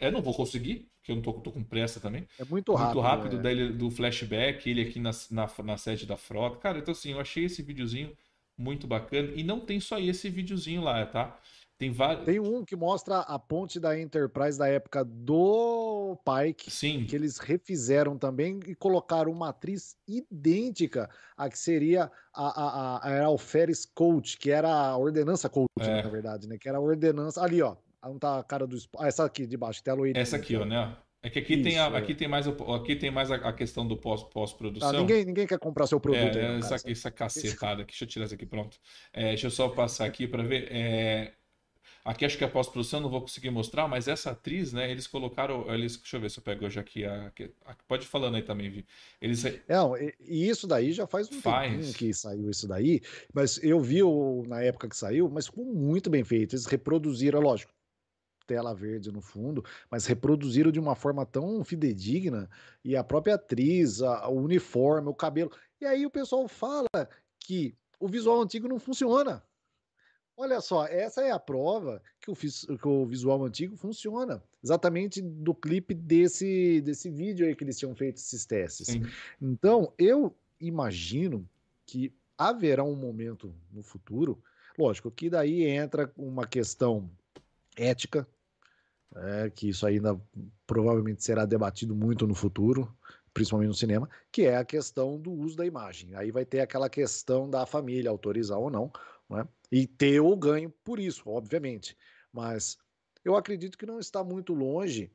Eu 0.00 0.10
não 0.10 0.20
vou 0.20 0.34
conseguir, 0.34 0.88
porque 0.98 1.12
eu 1.12 1.16
não 1.16 1.22
tô, 1.22 1.32
tô 1.34 1.52
com 1.52 1.62
pressa 1.62 2.00
também. 2.00 2.26
É 2.38 2.44
muito 2.44 2.74
rápido. 2.74 2.94
Muito 2.94 3.00
rápido 3.00 3.36
é. 3.38 3.42
dele, 3.42 3.72
do 3.72 3.90
flashback, 3.90 4.68
ele 4.68 4.82
aqui 4.82 4.98
na, 4.98 5.10
na, 5.30 5.48
na 5.64 5.76
sede 5.76 6.04
da 6.04 6.16
frota. 6.16 6.58
Cara, 6.58 6.78
então 6.78 6.92
assim, 6.92 7.12
eu 7.12 7.20
achei 7.20 7.44
esse 7.44 7.62
videozinho 7.62 8.12
muito 8.56 8.86
bacana. 8.88 9.30
E 9.36 9.44
não 9.44 9.60
tem 9.60 9.78
só 9.78 9.98
esse 10.00 10.28
videozinho 10.28 10.82
lá, 10.82 11.06
tá? 11.06 11.38
Tem 11.78 11.92
vários. 11.92 12.24
Tem 12.24 12.40
um 12.40 12.64
que 12.64 12.74
mostra 12.74 13.20
a 13.20 13.38
ponte 13.38 13.78
da 13.78 13.98
Enterprise 13.98 14.58
da 14.58 14.68
época 14.68 15.04
do 15.04 16.18
Pike. 16.24 16.72
Sim. 16.72 17.04
Que 17.04 17.14
eles 17.14 17.38
refizeram 17.38 18.18
também 18.18 18.58
e 18.66 18.74
colocaram 18.74 19.30
uma 19.30 19.50
atriz 19.50 19.96
idêntica 20.06 21.08
a 21.36 21.48
que 21.48 21.56
seria 21.56 22.10
a, 22.34 22.46
a, 22.46 22.96
a, 22.96 23.20
a 23.20 23.24
Alferes 23.26 23.86
Coach, 23.86 24.36
que 24.38 24.50
era 24.50 24.68
a 24.68 24.96
ordenança 24.98 25.48
Coach, 25.48 25.68
é. 25.78 26.02
na 26.02 26.08
verdade, 26.08 26.48
né? 26.48 26.58
Que 26.58 26.68
era 26.68 26.78
a 26.78 26.80
ordenança. 26.80 27.42
Ali, 27.42 27.62
ó. 27.62 27.76
Não 28.02 28.18
tá 28.18 28.38
a 28.38 28.44
cara 28.44 28.66
do. 28.66 28.76
Ah, 28.98 29.06
essa 29.06 29.24
aqui 29.24 29.46
de 29.46 29.56
baixo, 29.56 29.82
tem 29.82 29.92
a 29.92 29.96
loirinha. 29.96 30.20
Essa 30.20 30.36
aqui, 30.36 30.56
ó, 30.56 30.64
né? 30.64 30.96
É 31.20 31.28
que 31.28 31.40
aqui, 31.40 31.54
Isso, 31.54 31.64
tem, 31.64 31.78
a, 31.78 31.86
é. 31.86 31.96
aqui 31.96 32.14
tem 32.14 32.28
mais, 32.28 32.46
aqui 32.46 32.94
tem 32.96 33.10
mais 33.10 33.30
a, 33.30 33.34
a 33.34 33.52
questão 33.52 33.86
do 33.86 33.96
pós-produção. 33.96 34.88
Pós 34.88 34.94
ah, 34.94 35.00
ninguém, 35.00 35.24
ninguém 35.24 35.46
quer 35.48 35.58
comprar 35.58 35.86
seu 35.88 35.98
produto. 35.98 36.38
É, 36.38 36.48
aí, 36.48 36.58
essa, 36.58 36.76
essa 36.90 37.10
cacetada 37.10 37.82
aqui. 37.82 37.92
Deixa 37.92 38.04
eu 38.04 38.08
tirar 38.08 38.24
isso 38.26 38.34
aqui, 38.34 38.46
pronto. 38.46 38.78
É, 39.12 39.28
deixa 39.28 39.48
eu 39.48 39.50
só 39.50 39.68
passar 39.68 40.06
aqui 40.06 40.28
para 40.28 40.44
ver. 40.44 40.68
É, 40.70 41.34
Aqui 42.08 42.24
acho 42.24 42.38
que 42.38 42.44
a 42.44 42.48
pós-produção 42.48 43.00
não 43.00 43.10
vou 43.10 43.20
conseguir 43.20 43.50
mostrar, 43.50 43.86
mas 43.86 44.08
essa 44.08 44.30
atriz, 44.30 44.72
né? 44.72 44.90
Eles 44.90 45.06
colocaram. 45.06 45.70
Eles, 45.70 45.98
deixa 45.98 46.16
eu 46.16 46.20
ver 46.22 46.30
se 46.30 46.38
eu 46.38 46.42
pego 46.42 46.64
hoje 46.64 46.80
aqui. 46.80 47.04
A, 47.04 47.30
a, 47.66 47.76
pode 47.86 48.04
ir 48.04 48.08
falando 48.08 48.36
aí 48.36 48.42
também, 48.42 48.70
Vi. 48.70 48.86
Eles... 49.20 49.44
Não, 49.68 49.94
e, 49.94 50.14
e 50.20 50.48
isso 50.48 50.66
daí 50.66 50.90
já 50.90 51.06
faz 51.06 51.30
um 51.30 51.38
faz. 51.42 51.70
tempinho 51.70 51.92
que 51.92 52.14
saiu 52.14 52.48
isso 52.48 52.66
daí, 52.66 53.02
mas 53.30 53.62
eu 53.62 53.78
vi 53.78 54.02
o, 54.02 54.42
na 54.46 54.62
época 54.62 54.88
que 54.88 54.96
saiu, 54.96 55.28
mas 55.28 55.48
ficou 55.48 55.66
muito 55.66 56.08
bem 56.08 56.24
feito. 56.24 56.54
Eles 56.54 56.64
reproduziram, 56.64 57.40
lógico, 57.40 57.74
tela 58.46 58.74
verde 58.74 59.12
no 59.12 59.20
fundo, 59.20 59.62
mas 59.90 60.06
reproduziram 60.06 60.72
de 60.72 60.80
uma 60.80 60.94
forma 60.94 61.26
tão 61.26 61.62
fidedigna 61.62 62.48
e 62.82 62.96
a 62.96 63.04
própria 63.04 63.34
atriz, 63.34 64.00
a, 64.00 64.28
o 64.28 64.40
uniforme, 64.40 65.10
o 65.10 65.14
cabelo. 65.14 65.52
E 65.78 65.84
aí 65.84 66.06
o 66.06 66.10
pessoal 66.10 66.48
fala 66.48 66.88
que 67.38 67.76
o 68.00 68.08
visual 68.08 68.40
antigo 68.40 68.66
não 68.66 68.78
funciona. 68.78 69.42
Olha 70.40 70.60
só, 70.60 70.86
essa 70.86 71.20
é 71.20 71.32
a 71.32 71.38
prova 71.38 72.00
que 72.20 72.30
o, 72.30 72.36
que 72.36 72.86
o, 72.86 73.04
visual 73.04 73.44
antigo 73.44 73.76
funciona. 73.76 74.40
Exatamente 74.62 75.20
do 75.20 75.52
clipe 75.52 75.92
desse, 75.92 76.80
desse 76.80 77.10
vídeo 77.10 77.44
aí 77.44 77.56
que 77.56 77.64
eles 77.64 77.76
tinham 77.76 77.92
feito 77.92 78.18
esses 78.18 78.46
testes. 78.46 78.86
Sim. 78.86 79.02
Então, 79.42 79.92
eu 79.98 80.32
imagino 80.60 81.44
que 81.84 82.14
haverá 82.38 82.84
um 82.84 82.94
momento 82.94 83.52
no 83.72 83.82
futuro, 83.82 84.40
lógico 84.78 85.10
que 85.10 85.28
daí 85.28 85.64
entra 85.64 86.12
uma 86.16 86.46
questão 86.46 87.10
ética, 87.76 88.24
é, 89.16 89.50
que 89.50 89.70
isso 89.70 89.84
ainda 89.84 90.16
provavelmente 90.68 91.24
será 91.24 91.44
debatido 91.46 91.96
muito 91.96 92.28
no 92.28 92.34
futuro, 92.34 92.96
principalmente 93.38 93.68
no 93.68 93.74
cinema, 93.74 94.10
que 94.32 94.42
é 94.42 94.56
a 94.56 94.64
questão 94.64 95.16
do 95.16 95.30
uso 95.30 95.56
da 95.56 95.64
imagem. 95.64 96.12
Aí 96.16 96.32
vai 96.32 96.44
ter 96.44 96.58
aquela 96.58 96.90
questão 96.90 97.48
da 97.48 97.64
família 97.64 98.10
autorizar 98.10 98.58
ou 98.58 98.68
não, 98.68 98.90
né? 99.30 99.46
e 99.70 99.86
ter 99.86 100.20
o 100.20 100.36
ganho 100.36 100.70
por 100.82 100.98
isso, 100.98 101.22
obviamente. 101.30 101.96
Mas 102.32 102.76
eu 103.24 103.36
acredito 103.36 103.78
que 103.78 103.86
não 103.86 104.00
está 104.00 104.24
muito 104.24 104.52
longe 104.52 105.12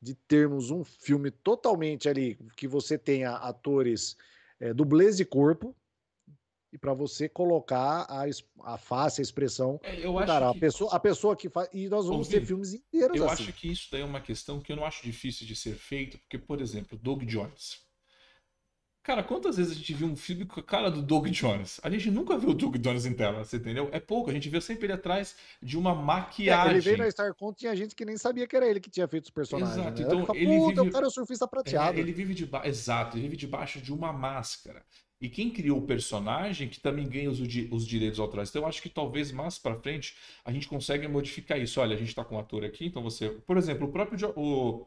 de 0.00 0.14
termos 0.14 0.70
um 0.70 0.84
filme 0.84 1.32
totalmente 1.32 2.08
ali 2.08 2.38
que 2.56 2.68
você 2.68 2.96
tenha 2.96 3.32
atores 3.32 4.16
é, 4.60 4.72
dublês 4.72 5.16
de 5.16 5.24
corpo 5.24 5.74
e 6.74 6.78
para 6.78 6.92
você 6.92 7.28
colocar 7.28 8.04
a, 8.08 8.24
a 8.64 8.76
face, 8.76 9.20
a 9.20 9.22
expressão. 9.22 9.80
É, 9.84 10.04
eu 10.04 10.18
acho 10.18 10.26
cara, 10.26 10.50
que... 10.50 10.58
a, 10.58 10.60
pessoa, 10.60 10.92
a 10.92 10.98
pessoa 10.98 11.36
que 11.36 11.48
faz. 11.48 11.68
E 11.72 11.88
nós 11.88 12.04
vamos 12.04 12.26
Ouvi, 12.26 12.40
ter 12.40 12.44
filmes 12.44 12.74
inteiros 12.74 13.16
eu 13.16 13.30
assim. 13.30 13.44
acho 13.44 13.52
que 13.52 13.70
isso 13.70 13.88
daí 13.92 14.00
é 14.00 14.04
uma 14.04 14.20
questão 14.20 14.60
que 14.60 14.72
eu 14.72 14.76
não 14.76 14.84
acho 14.84 15.04
difícil 15.04 15.46
de 15.46 15.54
ser 15.54 15.76
feito, 15.76 16.18
porque, 16.18 16.36
por 16.36 16.60
exemplo, 16.60 16.98
Doug 16.98 17.22
Jones. 17.22 17.84
Cara, 19.04 19.22
quantas 19.22 19.58
vezes 19.58 19.72
a 19.72 19.74
gente 19.76 19.92
viu 19.92 20.08
um 20.08 20.16
filme 20.16 20.46
com 20.46 20.58
a 20.58 20.62
cara 20.62 20.90
do 20.90 21.02
Doug 21.02 21.28
Jones? 21.28 21.78
A 21.82 21.90
gente 21.90 22.10
nunca 22.10 22.38
viu 22.38 22.48
o 22.48 22.54
Doug 22.54 22.76
Jones 22.76 23.04
em 23.04 23.12
tela, 23.12 23.44
você 23.44 23.58
entendeu? 23.58 23.88
É 23.92 24.00
pouco, 24.00 24.30
a 24.30 24.32
gente 24.32 24.48
vê 24.48 24.60
sempre 24.62 24.86
ele 24.86 24.94
atrás 24.94 25.36
de 25.62 25.76
uma 25.76 25.94
maquiagem. 25.94 26.68
É, 26.68 26.70
ele 26.70 26.80
veio 26.80 26.98
na 26.98 27.06
StarCon, 27.06 27.52
tinha 27.52 27.76
gente 27.76 27.94
que 27.94 28.04
nem 28.04 28.16
sabia 28.16 28.48
que 28.48 28.56
era 28.56 28.66
ele 28.66 28.80
que 28.80 28.90
tinha 28.90 29.06
feito 29.06 29.24
os 29.24 29.30
personagens. 29.30 29.76
Exato, 29.76 30.00
né? 30.00 30.06
então 30.06 30.20
fica, 30.20 30.36
ele 30.36 30.58
vive... 30.58 30.80
o 30.80 30.90
cara 30.90 31.04
é 31.04 31.08
o 31.08 31.10
surfista 31.10 31.46
prateado. 31.46 31.98
É, 31.98 32.00
ele 32.00 32.12
vive 32.12 32.34
de 32.34 32.48
Exato, 32.64 33.16
ele 33.16 33.24
vive 33.24 33.36
debaixo 33.36 33.78
de 33.78 33.92
uma 33.92 34.10
máscara. 34.10 34.82
E 35.20 35.28
quem 35.28 35.50
criou 35.50 35.78
o 35.78 35.86
personagem 35.86 36.68
que 36.68 36.80
também 36.80 37.08
ganha 37.08 37.30
os, 37.30 37.40
os 37.70 37.86
direitos 37.86 38.20
autorais. 38.20 38.50
Então 38.50 38.62
eu 38.62 38.68
acho 38.68 38.82
que 38.82 38.88
talvez 38.88 39.32
mais 39.32 39.58
para 39.58 39.76
frente 39.76 40.16
a 40.44 40.52
gente 40.52 40.68
consegue 40.68 41.08
modificar 41.08 41.60
isso. 41.60 41.80
Olha, 41.80 41.94
a 41.94 41.98
gente 41.98 42.08
está 42.08 42.24
com 42.24 42.36
um 42.36 42.38
ator 42.38 42.64
aqui, 42.64 42.86
então 42.86 43.02
você... 43.02 43.30
Por 43.30 43.56
exemplo, 43.56 43.88
o 43.88 43.92
próprio... 43.92 44.32
O... 44.36 44.86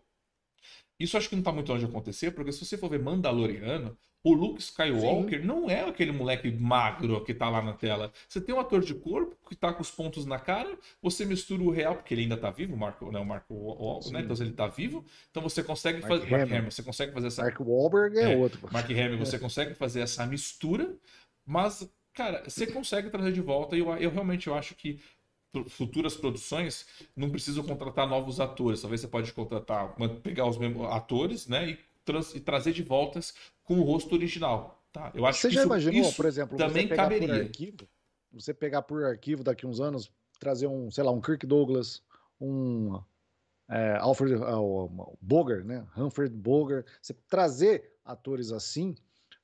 Isso 1.00 1.18
acho 1.18 1.30
que 1.30 1.36
não 1.36 1.42
está 1.42 1.52
muito 1.52 1.72
longe 1.72 1.86
de 1.86 1.90
acontecer, 1.90 2.32
porque 2.32 2.52
se 2.52 2.66
você 2.66 2.78
for 2.78 2.90
ver 2.90 3.00
Mandaloriano, 3.00 3.98
o 4.24 4.34
Luke 4.34 4.60
Skywalker 4.60 5.40
Sim. 5.40 5.46
não 5.46 5.70
é 5.70 5.88
aquele 5.88 6.12
moleque 6.12 6.52
magro 6.52 7.24
que 7.24 7.34
tá 7.34 7.50
lá 7.50 7.62
na 7.62 7.74
tela. 7.74 8.12
Você 8.28 8.42
tem 8.42 8.54
um 8.54 8.60
ator 8.60 8.82
de 8.82 8.94
corpo 8.94 9.38
que 9.48 9.56
tá 9.56 9.72
com 9.72 9.82
os 9.82 9.92
pontos 9.92 10.26
na 10.26 10.40
cara, 10.40 10.78
você 11.02 11.24
mistura 11.24 11.64
o 11.64 11.70
real, 11.70 11.96
porque 11.96 12.14
ele 12.14 12.24
ainda 12.24 12.36
tá 12.36 12.50
vivo, 12.50 12.74
o 12.74 12.78
Marco, 12.78 13.12
né, 13.12 13.20
o 13.20 13.26
Marco 13.26 13.54
Wahlberg, 13.54 14.12
né? 14.12 14.22
Então 14.22 14.36
ele 14.46 14.54
tá 14.54 14.68
vivo, 14.68 15.06
então 15.30 15.42
você 15.42 15.64
consegue 15.64 16.02
fazer. 16.02 16.30
Mark 16.30 16.52
Hamill, 16.52 16.72
você 16.72 16.84
consegue 16.84 17.14
fazer 17.14 17.28
essa. 17.28 17.44
Mark 17.44 17.60
Wahlberg 17.60 18.18
é, 18.18 18.34
é 18.34 18.38
outro. 18.38 18.60
Mark 18.72 18.90
Hamill, 18.90 19.20
você 19.20 19.40
consegue 19.40 19.74
fazer 19.76 20.02
essa 20.02 20.26
mistura, 20.26 20.94
mas, 21.46 21.90
cara, 22.14 22.44
você 22.46 22.68
consegue 22.68 23.10
trazer 23.10 23.32
de 23.32 23.42
volta, 23.42 23.78
e 23.78 23.80
eu, 23.80 23.96
eu 23.98 24.10
realmente 24.10 24.48
eu 24.48 24.56
acho 24.56 24.76
que 24.76 25.00
futuras 25.70 26.16
produções 26.16 26.86
não 27.16 27.30
precisam 27.30 27.64
contratar 27.64 28.08
novos 28.08 28.40
atores. 28.40 28.82
Talvez 28.82 29.02
você 29.02 29.08
pode 29.08 29.32
contratar, 29.34 29.96
pegar 30.22 30.48
os 30.48 30.58
mesmos 30.58 30.86
atores, 30.92 31.48
né? 31.48 31.70
E, 31.70 31.80
trans, 32.06 32.36
e 32.36 32.40
trazer 32.40 32.74
de 32.74 32.84
voltas 32.84 33.34
com 33.64 33.80
o 33.80 33.84
rosto 33.84 34.16
original. 34.16 34.84
Tá? 34.92 35.12
Eu 35.14 35.26
acho 35.26 35.42
Você 35.42 35.50
que 35.50 35.56
já 35.56 35.62
isso, 35.62 35.68
imaginou, 35.68 36.02
isso 36.02 36.16
por 36.16 36.26
exemplo, 36.26 36.58
também 36.58 36.84
você 36.84 36.90
pegar 36.90 37.04
caberia. 37.04 37.28
por 37.28 37.42
arquivo, 37.42 37.90
você 38.32 38.54
pegar 38.54 38.82
por 38.82 39.04
arquivo 39.04 39.44
daqui 39.44 39.66
uns 39.68 39.80
anos, 39.80 40.12
trazer 40.40 40.68
um, 40.68 40.90
sei 40.90 41.04
lá, 41.04 41.12
um 41.12 41.22
Kirk 41.22 41.46
Douglas, 41.46 42.02
um 42.40 43.00
é, 43.70 43.98
Alfred 44.00 44.36
ah, 44.36 44.60
o 44.60 45.18
Boger, 45.22 45.64
né? 45.66 45.86
Humphrey 45.96 46.30
Boger, 46.30 46.86
você 47.02 47.14
trazer 47.14 47.94
atores 48.04 48.52
assim, 48.52 48.96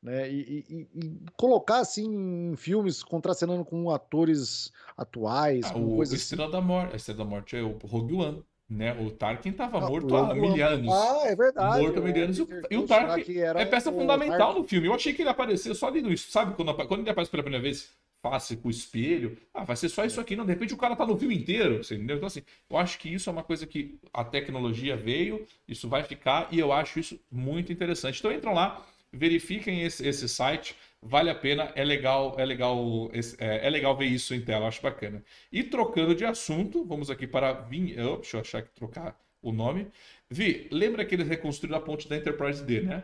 né? 0.04 0.30
E, 0.30 0.66
e- 0.70 0.88
e- 0.94 1.20
colocar 1.38 1.80
assim 1.80 2.06
em 2.52 2.56
filmes 2.58 3.02
contracenando 3.02 3.64
com 3.64 3.90
atores 3.90 4.72
atuais, 4.98 5.66
Ah, 5.66 5.74
com 5.74 5.86
o 5.94 5.96
coisas 5.96 6.14
assim. 6.16 6.24
Estrela 6.24 6.52
da 6.52 6.62
Morte, 6.62 6.94
a 6.94 6.96
Estrela 6.98 7.20
da 7.20 7.26
Morte 7.26 7.56
é 7.56 7.62
o 7.62 7.78
Rogue 7.84 8.14
One, 8.16 8.44
né? 8.70 8.94
O 9.00 9.10
Tarkin 9.12 9.54
tava 9.54 9.78
Ah, 9.78 9.82
morto 9.90 10.16
há 10.16 10.34
mil 10.36 10.64
anos. 10.66 10.92
Ah, 10.94 11.22
é 11.26 11.36
verdade. 11.36 11.82
morto 11.82 12.00
há 12.00 12.02
mil 12.02 12.24
anos. 12.24 12.38
E 12.70 12.76
o- 12.78 12.86
Tarkin 12.86 13.38
é 13.40 13.66
peça 13.66 13.90
o 13.90 13.94
fundamental 13.94 14.38
Tarkin. 14.38 14.60
no 14.62 14.68
filme. 14.68 14.88
Eu 14.88 14.94
achei 14.94 15.14
que 15.14 15.22
ele 15.22 15.30
ia 15.30 15.32
aparecer 15.32 15.74
só 15.74 15.88
ali 15.88 16.02
no. 16.02 16.16
Sabe 16.18 16.54
quando, 16.56 16.74
quando 16.88 17.00
ele 17.02 17.10
aparece 17.10 17.32
pela 17.32 17.44
primeira 17.44 17.64
vez? 17.64 17.90
Face 18.22 18.56
com 18.56 18.70
o 18.70 18.72
espelho. 18.72 19.38
Ah, 19.54 19.66
vai 19.66 19.76
ser 19.76 19.90
só 19.90 20.06
isso 20.06 20.22
aqui. 20.22 20.34
Não, 20.34 20.46
de 20.46 20.54
repente 20.54 20.74
o 20.74 20.78
cara 20.78 20.96
tá 20.96 21.06
no 21.06 21.18
filme 21.18 21.36
inteiro. 21.38 21.84
Você 21.84 21.96
entendeu? 21.96 22.16
Então, 22.16 22.28
assim, 22.28 22.42
eu 22.70 22.78
acho 22.78 22.98
que 22.98 23.14
isso 23.14 23.30
é 23.30 23.34
uma 23.34 23.44
coisa 23.44 23.68
que 23.68 24.00
a 24.14 24.24
tecnologia 24.24 24.96
veio, 24.96 25.46
isso 25.68 25.90
vai 25.90 26.04
ficar, 26.04 26.48
e 26.50 26.58
eu 26.58 26.72
acho 26.72 27.02
isso 27.02 27.20
muito 27.30 27.74
interessante. 27.74 28.20
Então 28.20 28.32
entram 28.32 28.54
lá, 28.54 28.82
verifiquem 29.14 29.84
esse, 29.84 30.06
esse 30.06 30.28
site. 30.28 30.76
Vale 31.02 31.30
a 31.30 31.36
pena, 31.36 31.72
é 31.76 31.84
legal, 31.84 32.36
é 32.38 32.46
legal, 32.46 33.12
é, 33.38 33.68
é 33.68 33.70
legal 33.70 33.96
ver 33.96 34.06
isso 34.06 34.34
em 34.34 34.42
tela, 34.42 34.68
acho 34.68 34.82
bacana. 34.82 35.24
E 35.52 35.62
trocando 35.64 36.16
de 36.16 36.26
assunto, 36.26 36.84
vamos 36.86 37.10
aqui 37.10 37.28
para 37.28 37.54
Vin... 37.54 37.94
oh, 38.00 38.18
deixa 38.18 38.38
eu 38.38 38.42
achar 38.42 38.62
que 38.62 38.72
trocar 38.72 39.20
o 39.42 39.52
nome. 39.52 39.88
Vi, 40.30 40.68
lembra 40.72 41.06
que 41.06 41.14
eles 41.14 41.28
reconstruíram 41.28 41.78
a 41.78 41.82
ponte 41.82 42.08
da 42.08 42.16
Enterprise 42.16 42.64
D, 42.64 42.82
né? 42.82 43.04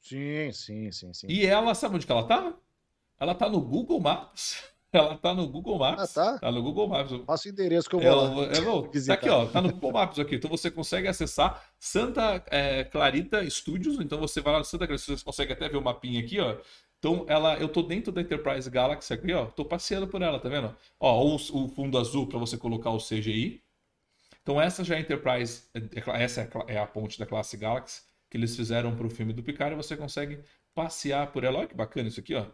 Sim, 0.00 0.52
sim, 0.52 0.90
sim, 0.92 1.12
sim. 1.12 1.26
E 1.28 1.44
ela, 1.44 1.74
sabe 1.74 1.96
onde 1.96 2.06
que 2.06 2.12
ela 2.12 2.26
tá? 2.26 2.54
Ela 3.18 3.34
tá 3.34 3.48
no 3.48 3.60
Google 3.60 4.00
Maps. 4.00 4.69
Ela 4.92 5.16
tá 5.16 5.32
no 5.32 5.46
Google 5.48 5.78
Maps. 5.78 6.16
Ah, 6.16 6.32
tá? 6.32 6.38
Tá 6.38 6.50
no 6.52 6.62
Google 6.62 6.88
Maps. 6.88 7.12
Passa 7.26 7.48
o 7.48 7.52
endereço 7.52 7.88
que 7.88 7.94
eu 7.94 8.00
vou 8.00 8.08
Ela, 8.08 8.34
lá. 8.34 8.52
é, 8.56 8.60
bom, 8.60 8.82
tá 8.82 9.14
aqui, 9.14 9.28
ó. 9.28 9.46
Tá 9.46 9.60
no 9.60 9.72
Google 9.72 9.92
Maps 9.92 10.18
aqui. 10.18 10.34
Então 10.36 10.50
você 10.50 10.70
consegue 10.70 11.06
acessar 11.06 11.64
Santa 11.78 12.42
é, 12.50 12.84
Clarita 12.84 13.48
Studios. 13.48 13.98
Então 14.00 14.18
você 14.18 14.40
vai 14.40 14.52
lá 14.54 14.58
no 14.58 14.64
Santa 14.64 14.86
Clarita 14.86 15.02
Studios, 15.02 15.20
você 15.20 15.24
consegue 15.24 15.52
até 15.52 15.68
ver 15.68 15.76
o 15.76 15.82
mapinha 15.82 16.20
aqui, 16.20 16.40
ó. 16.40 16.56
Então 16.98 17.24
ela, 17.28 17.56
eu 17.58 17.68
tô 17.68 17.82
dentro 17.82 18.12
da 18.12 18.20
Enterprise 18.20 18.68
Galaxy 18.68 19.12
aqui, 19.12 19.32
ó. 19.32 19.46
Tô 19.46 19.64
passeando 19.64 20.06
por 20.08 20.20
ela, 20.22 20.38
tá 20.38 20.48
vendo? 20.48 20.74
Ó, 20.98 21.24
o, 21.24 21.34
o 21.36 21.68
fundo 21.68 21.96
azul 21.96 22.26
para 22.26 22.38
você 22.38 22.58
colocar 22.58 22.90
o 22.90 22.98
CGI. 22.98 23.62
Então 24.42 24.60
essa 24.60 24.82
já 24.84 24.94
é 24.96 24.98
a 24.98 25.00
Enterprise, 25.00 25.64
é- 25.74 26.22
essa 26.24 26.40
é 26.42 26.44
a 26.44 26.72
é 26.74 26.78
a 26.78 26.86
ponte 26.86 27.18
da 27.18 27.26
classe 27.26 27.56
Galaxy 27.56 28.02
que 28.28 28.36
eles 28.36 28.54
fizeram 28.54 28.94
para 28.96 29.06
o 29.06 29.10
filme 29.10 29.32
do 29.32 29.42
Picard 29.42 29.72
e 29.74 29.76
você 29.76 29.96
consegue 29.96 30.40
passear 30.74 31.32
por 31.32 31.42
ela. 31.44 31.58
Olha 31.58 31.66
que 31.68 31.74
bacana 31.74 32.08
isso 32.08 32.20
aqui, 32.20 32.34
ó. 32.34 32.46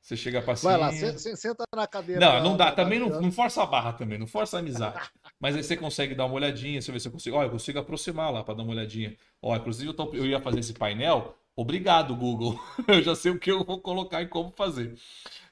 Você 0.00 0.16
chega 0.16 0.40
passeando. 0.40 0.78
Vai 0.78 0.86
lá, 0.88 0.92
se- 0.92 1.18
se- 1.18 1.36
senta 1.36 1.62
na 1.76 1.86
cadeira. 1.86 2.20
Não, 2.20 2.42
não 2.42 2.56
dá. 2.56 2.72
Também 2.72 2.98
não, 2.98 3.20
não 3.20 3.30
força 3.30 3.62
a 3.62 3.66
barra 3.66 3.92
também, 3.92 4.18
não 4.18 4.26
força 4.26 4.56
a 4.56 4.60
amizade. 4.60 4.98
Mas 5.38 5.54
aí 5.54 5.62
você 5.62 5.76
consegue 5.76 6.14
dar 6.14 6.24
uma 6.24 6.34
olhadinha, 6.34 6.80
você 6.80 6.90
vê 6.90 6.98
se 6.98 7.06
eu 7.08 7.12
consigo. 7.12 7.36
Ó, 7.36 7.42
eu 7.42 7.50
consigo 7.50 7.78
aproximar 7.78 8.32
lá 8.32 8.42
para 8.42 8.54
dar 8.54 8.62
uma 8.62 8.72
olhadinha. 8.72 9.16
Ó, 9.42 9.54
inclusive 9.54 9.88
eu, 9.88 9.94
tô- 9.94 10.10
eu 10.14 10.26
ia 10.26 10.40
fazer 10.40 10.60
esse 10.60 10.72
painel. 10.72 11.36
Obrigado, 11.56 12.14
Google. 12.16 12.58
Eu 12.88 13.02
já 13.02 13.14
sei 13.14 13.30
o 13.32 13.38
que 13.38 13.50
eu 13.50 13.62
vou 13.64 13.78
colocar 13.80 14.22
e 14.22 14.28
como 14.28 14.50
fazer. 14.56 14.96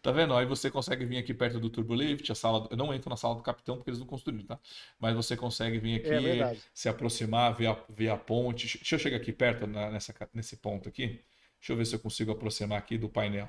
Tá 0.01 0.11
vendo? 0.11 0.33
Aí 0.35 0.47
você 0.47 0.71
consegue 0.71 1.05
vir 1.05 1.19
aqui 1.19 1.35
perto 1.35 1.61
do 1.61 1.69
Turbolift, 1.69 2.31
a 2.33 2.35
sala. 2.35 2.61
do- 2.61 2.69
Eu 2.71 2.77
não 2.79 2.95
entro 2.95 3.11
na 3.11 3.17
sala 3.17 3.35
do 3.35 3.43
capitão 3.43 3.77
porque 3.77 3.91
eles 3.91 3.99
não 4.01 4.07
construíram, 4.07 4.47
tá? 4.47 4.59
Mas 4.99 5.15
você 5.15 5.37
consegue 5.37 5.79
vir 5.79 5.97
aqui, 5.97 6.09
É 6.41 6.57
se 6.73 6.89
aproximar, 6.89 7.53
ver 7.55 7.67
a, 7.67 7.77
ver 7.91 8.09
a 8.09 8.17
ponte. 8.17 8.79
Deixa 8.79 8.95
eu 8.95 8.99
chegar 8.99 9.19
aqui 9.19 9.33
perto, 9.33 9.67
na- 9.67 9.91
nessa, 9.91 10.15
nesse 10.33 10.57
ponto 10.57 10.89
aqui. 10.89 11.21
Deixa 11.59 11.73
eu 11.73 11.77
ver 11.77 11.85
se 11.85 11.95
eu 11.95 11.99
consigo 12.01 12.31
aproximar 12.33 12.79
aqui 12.79 12.97
do 12.97 13.09
painel. 13.09 13.49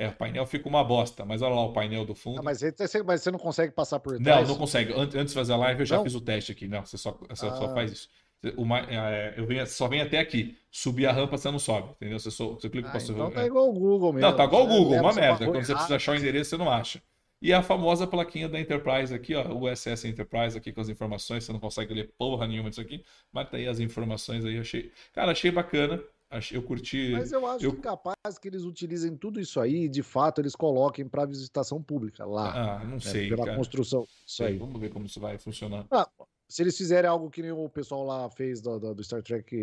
É, 0.00 0.08
o 0.08 0.12
painel 0.12 0.46
fica 0.46 0.66
uma 0.66 0.82
bosta, 0.82 1.26
mas 1.26 1.42
olha 1.42 1.54
lá 1.54 1.62
o 1.62 1.72
painel 1.74 2.06
do 2.06 2.14
fundo. 2.14 2.38
Ah, 2.40 2.42
mas, 2.42 2.60
você, 2.62 3.02
mas 3.02 3.20
você 3.22 3.30
não 3.30 3.38
consegue 3.38 3.72
passar 3.72 4.00
por 4.00 4.14
Não, 4.14 4.22
trás? 4.22 4.48
não 4.48 4.56
consegue. 4.56 4.92
An- 4.94 5.02
Antes 5.02 5.28
de 5.28 5.34
fazer 5.34 5.52
a 5.52 5.56
live, 5.58 5.80
eu 5.80 5.86
já 5.86 5.96
Não? 5.96 6.04
fiz 6.04 6.14
o 6.14 6.20
teste 6.22 6.50
aqui. 6.52 6.66
Não, 6.66 6.84
você 6.86 6.96
só, 6.96 7.18
você 7.28 7.48
só 7.50 7.66
Ah. 7.66 7.74
faz 7.74 7.92
isso. 7.92 8.08
O 8.56 8.64
ma- 8.64 8.80
é, 8.88 9.34
eu 9.36 9.46
venho, 9.46 9.66
só 9.66 9.86
vem 9.88 10.00
até 10.00 10.18
aqui. 10.18 10.56
Subir 10.70 11.04
a 11.06 11.12
rampa, 11.12 11.36
você 11.36 11.50
não 11.50 11.58
sobe. 11.58 11.90
Entendeu? 11.90 12.18
Você, 12.18 12.30
só, 12.30 12.48
você 12.54 12.70
clica 12.70 12.88
Ah, 12.88 12.92
pra 12.92 13.02
então 13.02 13.26
é. 13.26 13.30
tá 13.30 13.44
igual 13.44 13.68
o 13.68 13.72
Google 13.74 14.12
mesmo. 14.14 14.26
Não, 14.30 14.34
tá 14.34 14.44
igual 14.44 14.64
o 14.64 14.66
Google, 14.66 14.90
leva 14.92 15.02
uma 15.02 15.12
merda. 15.12 15.44
Quando 15.44 15.62
você 15.66 15.74
precisa 15.74 15.96
achar 15.96 16.12
o 16.12 16.16
endereço, 16.16 16.48
você 16.50 16.56
não 16.56 16.70
acha. 16.70 17.02
E 17.42 17.52
a 17.52 17.62
famosa 17.62 18.06
plaquinha 18.06 18.48
da 18.48 18.58
Enterprise 18.58 19.14
aqui, 19.14 19.34
ó, 19.34 19.42
o 19.48 19.70
USS 19.70 20.06
Enterprise 20.08 20.56
aqui 20.56 20.72
com 20.72 20.80
as 20.80 20.88
informações, 20.88 21.44
você 21.44 21.52
não 21.52 21.60
consegue 21.60 21.92
ler 21.92 22.10
porra 22.16 22.46
nenhuma 22.46 22.70
disso 22.70 22.80
aqui, 22.80 23.02
mas 23.30 23.50
tá 23.50 23.58
aí 23.58 23.66
as 23.68 23.78
informações 23.80 24.44
aí, 24.46 24.54
eu 24.56 24.60
achei. 24.62 24.90
Cara, 25.14 25.32
achei 25.32 25.50
bacana. 25.50 26.02
Eu 26.52 26.62
curti. 26.62 27.10
Mas 27.12 27.32
eu 27.32 27.44
acho 27.46 27.64
eu- 27.64 27.72
que 27.72 27.80
capaz 27.80 28.38
que 28.40 28.46
eles 28.48 28.62
utilizem 28.64 29.16
tudo 29.16 29.40
isso 29.40 29.58
aí 29.60 29.84
e 29.84 29.88
de 29.88 30.02
fato 30.02 30.40
eles 30.40 30.54
coloquem 30.54 31.08
para 31.08 31.24
visitação 31.26 31.82
pública 31.82 32.24
lá. 32.24 32.78
Ah, 32.80 32.84
não 32.84 32.92
né, 32.94 33.00
sei, 33.00 33.28
pela 33.28 33.44
cara. 33.44 33.56
construção. 33.56 34.06
Isso 34.24 34.44
aí. 34.44 34.56
Vamos 34.56 34.80
ver 34.80 34.90
como 34.90 35.06
isso 35.06 35.18
vai 35.18 35.36
funcionar. 35.38 35.84
Ah, 35.90 36.08
se 36.48 36.62
eles 36.62 36.76
fizerem 36.76 37.10
algo 37.10 37.30
que 37.30 37.42
nem 37.42 37.50
o 37.50 37.68
pessoal 37.68 38.04
lá 38.04 38.28
fez 38.30 38.60
do, 38.60 38.78
do- 38.78 38.94
do 38.94 39.02
Star 39.04 39.22
Trek 39.22 39.54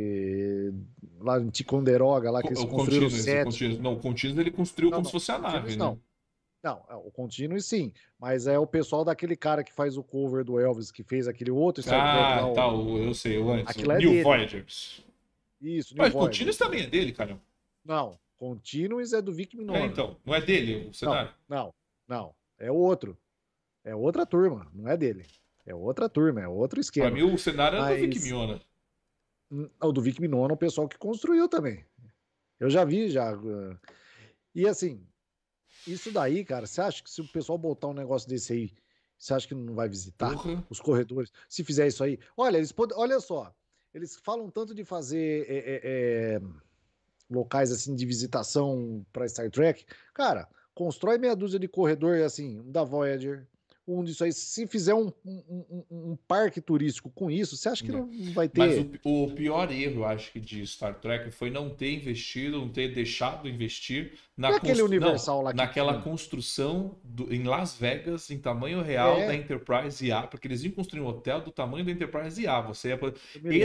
lá 1.20 1.40
em 1.40 1.50
Ticonderoga, 1.50 2.30
lá 2.32 2.42
que 2.42 2.50
eles 2.50 2.60
o 2.60 2.68
construíram 2.68 3.06
Continuous, 3.08 3.14
o 3.22 3.24
sete. 3.24 3.46
Continuous. 3.46 3.80
Não, 3.80 3.94
o 3.94 4.00
Continuous 4.00 4.38
ele 4.40 4.52
construiu 4.52 4.90
Não, 4.92 4.98
como 4.98 5.04
não, 5.04 5.10
se 5.10 5.12
fosse 5.14 5.32
a 5.32 5.38
nave, 5.40 5.54
Continuous 5.60 5.78
né? 5.78 5.86
não. 5.86 6.08
Não, 6.64 6.84
é, 6.90 6.96
o 6.96 7.12
Continuous 7.12 7.66
sim, 7.66 7.94
mas 8.20 8.46
é 8.48 8.58
o 8.60 8.68
pessoal 8.68 9.06
daquele 9.06 9.36
cara 9.38 9.64
que 9.64 9.72
faz 9.72 9.96
o 9.96 10.04
cover 10.04 10.44
do 10.44 10.60
Elvis, 10.60 10.92
que 10.92 11.04
fez 11.04 11.28
aquele 11.28 11.52
outro 11.52 11.82
Star 11.84 12.02
Trek 12.02 12.18
Ah, 12.18 12.42
lá, 12.42 12.52
o- 12.52 12.54
tá, 12.54 12.68
o- 12.68 12.98
eu 12.98 13.14
sei, 13.14 13.38
o 13.38 13.50
antes. 13.52 13.70
Aquilo 13.70 13.90
o 13.90 13.92
é 13.94 13.98
New 14.00 14.10
dele. 14.10 14.24
Voyagers. 14.24 15.06
Isso, 15.62 15.94
New 15.94 16.04
Mas 16.04 16.14
o 16.14 16.18
Voyager. 16.18 16.30
Continuous 16.46 16.58
também 16.58 16.82
é 16.84 16.88
dele, 16.88 17.12
cara. 17.12 17.40
Não, 17.84 18.20
Continuous 18.38 19.14
é 19.14 19.22
do 19.22 19.34
Vic 19.34 19.56
Mignogna. 19.58 19.84
É, 19.84 19.88
então, 19.88 20.18
não 20.26 20.36
é 20.36 20.42
dele 20.42 20.88
o 20.90 20.94
cenário? 20.94 21.34
Não, 21.50 21.74
não, 22.08 22.36
é 22.60 22.72
outro. 22.72 23.18
É 23.84 23.96
outra 23.96 24.26
turma, 24.26 24.70
não 24.74 24.88
é 24.88 24.96
dele. 24.98 25.26
É 25.66 25.74
outra 25.74 26.08
turma, 26.08 26.42
é 26.42 26.48
outro 26.48 26.76
Pra 26.76 26.82
esquema. 26.82 27.10
mim 27.12 27.24
o 27.24 27.38
cenário 27.38 27.80
é 27.80 27.90
do 27.96 28.02
Vic 28.02 28.16
Mas- 28.16 28.24
Miona. 28.26 28.62
Hum, 29.52 29.70
O 29.82 29.92
do 29.92 30.02
Vic 30.02 30.22
Mignogna 30.22 30.54
é 30.54 30.56
o 30.56 30.58
pessoal 30.58 30.88
que 30.88 30.98
construiu 30.98 31.48
também. 31.50 31.84
Eu 32.60 32.70
já 32.70 32.84
vi, 32.86 33.10
já. 33.10 33.34
uh, 33.36 33.78
E 34.54 34.68
assim, 34.68 35.06
isso 35.88 36.12
daí, 36.12 36.44
cara, 36.44 36.68
você 36.68 36.82
acha 36.82 37.02
que 37.04 37.10
se 37.10 37.22
o 37.22 37.28
pessoal 37.28 37.58
botar 37.58 37.88
um 37.88 37.94
negócio 37.94 38.28
desse 38.28 38.52
aí, 38.54 38.74
você 39.18 39.34
acha 39.34 39.48
que 39.48 39.56
não 39.56 39.74
vai 39.74 39.88
visitar 39.90 40.32
Porra. 40.34 40.66
os 40.70 40.80
corredores? 40.82 41.32
Se 41.50 41.64
fizer 41.64 41.88
isso 41.88 42.04
aí, 42.04 42.20
olha, 42.36 42.58
eles 42.58 42.72
pod... 42.72 42.94
olha 42.96 43.20
só, 43.20 43.54
eles 43.98 44.16
falam 44.16 44.50
tanto 44.50 44.74
de 44.76 44.86
fazer 44.86 45.46
é, 45.50 45.58
é, 45.58 45.82
é, 45.84 46.42
locais 47.30 47.72
assim 47.72 47.96
de 47.96 48.06
visitação 48.06 49.06
para 49.12 49.28
Star 49.28 49.50
Trek, 49.50 49.86
cara, 50.14 50.48
constrói 50.74 51.18
meia 51.18 51.36
dúzia 51.36 51.60
de 51.60 51.68
corredor 51.68 52.22
assim, 52.22 52.62
da 52.72 52.84
Voyager, 52.84 53.48
um 53.88 54.04
disso 54.04 54.24
aí. 54.24 54.34
Se 54.34 54.68
fizer 54.68 54.94
um, 54.94 55.12
um, 55.26 55.84
um- 55.90 56.18
parque 56.28 56.60
turístico 56.60 57.10
com 57.10 57.32
isso, 57.32 57.56
você 57.56 57.70
acha 57.70 57.84
que 57.84 57.90
É. 57.90 57.94
não 57.94 58.10
vai 58.34 58.50
ter? 58.50 58.60
Mas 58.60 58.78
o, 59.04 59.24
o 59.24 59.32
pior 59.32 59.72
erro, 59.72 60.04
acho 60.04 60.32
que 60.32 60.40
de 60.40 60.66
Star 60.68 60.96
Trek 61.00 61.32
foi 61.32 61.50
não 61.50 61.70
ter 61.70 61.94
investido, 61.94 62.58
não 62.60 62.68
ter 62.70 62.94
deixado 62.94 63.48
investir 63.48 64.14
na 64.36 64.50
aquele 64.50 64.74
constru- 64.82 64.86
Universal 64.88 65.38
não, 65.38 65.44
lá 65.46 65.52
que 65.52 65.58
naquela 65.58 65.94
tinha? 65.94 66.04
construção 66.04 66.98
do- 67.04 67.34
em 67.34 67.44
Las 67.44 67.76
Vegas, 67.78 68.30
em 68.30 68.38
tamanho 68.38 68.82
real 68.82 69.18
É. 69.20 69.28
da 69.28 69.36
Enterprise 69.36 70.06
IA, 70.06 70.24
porque 70.24 70.48
eles 70.48 70.64
iam 70.64 70.72
construir 70.74 71.02
um 71.02 71.08
hotel 71.08 71.42
do 71.42 71.52
tamanho 71.52 71.86
da 71.86 71.92
Enterprise 71.92 72.42
IA. 72.42 72.60
Você 72.62 72.90
ia 72.90 73.00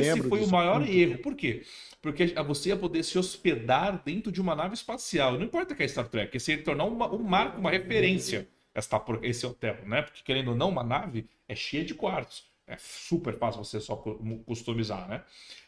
Esse 0.00 0.22
foi 0.22 0.40
o 0.44 0.48
maior 0.48 0.78
muito. 0.80 0.92
erro. 0.92 1.18
Por 1.18 1.34
quê? 1.34 1.62
Porque 2.00 2.26
você 2.46 2.68
ia 2.68 2.76
poder 2.76 3.02
se 3.02 3.18
hospedar 3.18 4.02
dentro 4.04 4.30
de 4.30 4.40
uma 4.40 4.54
nave 4.54 4.74
espacial. 4.74 5.32
Não 5.34 5.44
importa 5.44 5.74
que 5.74 5.82
é 5.82 5.88
Star 5.88 6.08
Trek, 6.08 6.36
esse 6.36 6.52
ia 6.52 6.62
tornar 6.62 6.84
uma- 6.84 7.12
um 7.12 7.22
marco, 7.22 7.58
uma 7.58 7.70
referência, 7.70 8.48
esta, 8.74 8.98
por- 9.00 9.24
esse 9.24 9.46
hotel, 9.46 9.76
né? 9.86 10.02
Porque 10.02 10.22
querendo 10.24 10.48
ou 10.48 10.54
não, 10.56 10.68
uma 10.70 10.82
nave 10.84 11.28
é 11.48 11.54
cheia 11.54 11.84
de 11.84 11.94
quartos. 11.94 12.44
É 12.66 12.76
super 12.78 13.36
fácil 13.38 13.64
você 13.64 13.80
só 13.80 13.96
cu- 13.96 14.18
customizar, 14.46 15.08
né? 15.08 15.24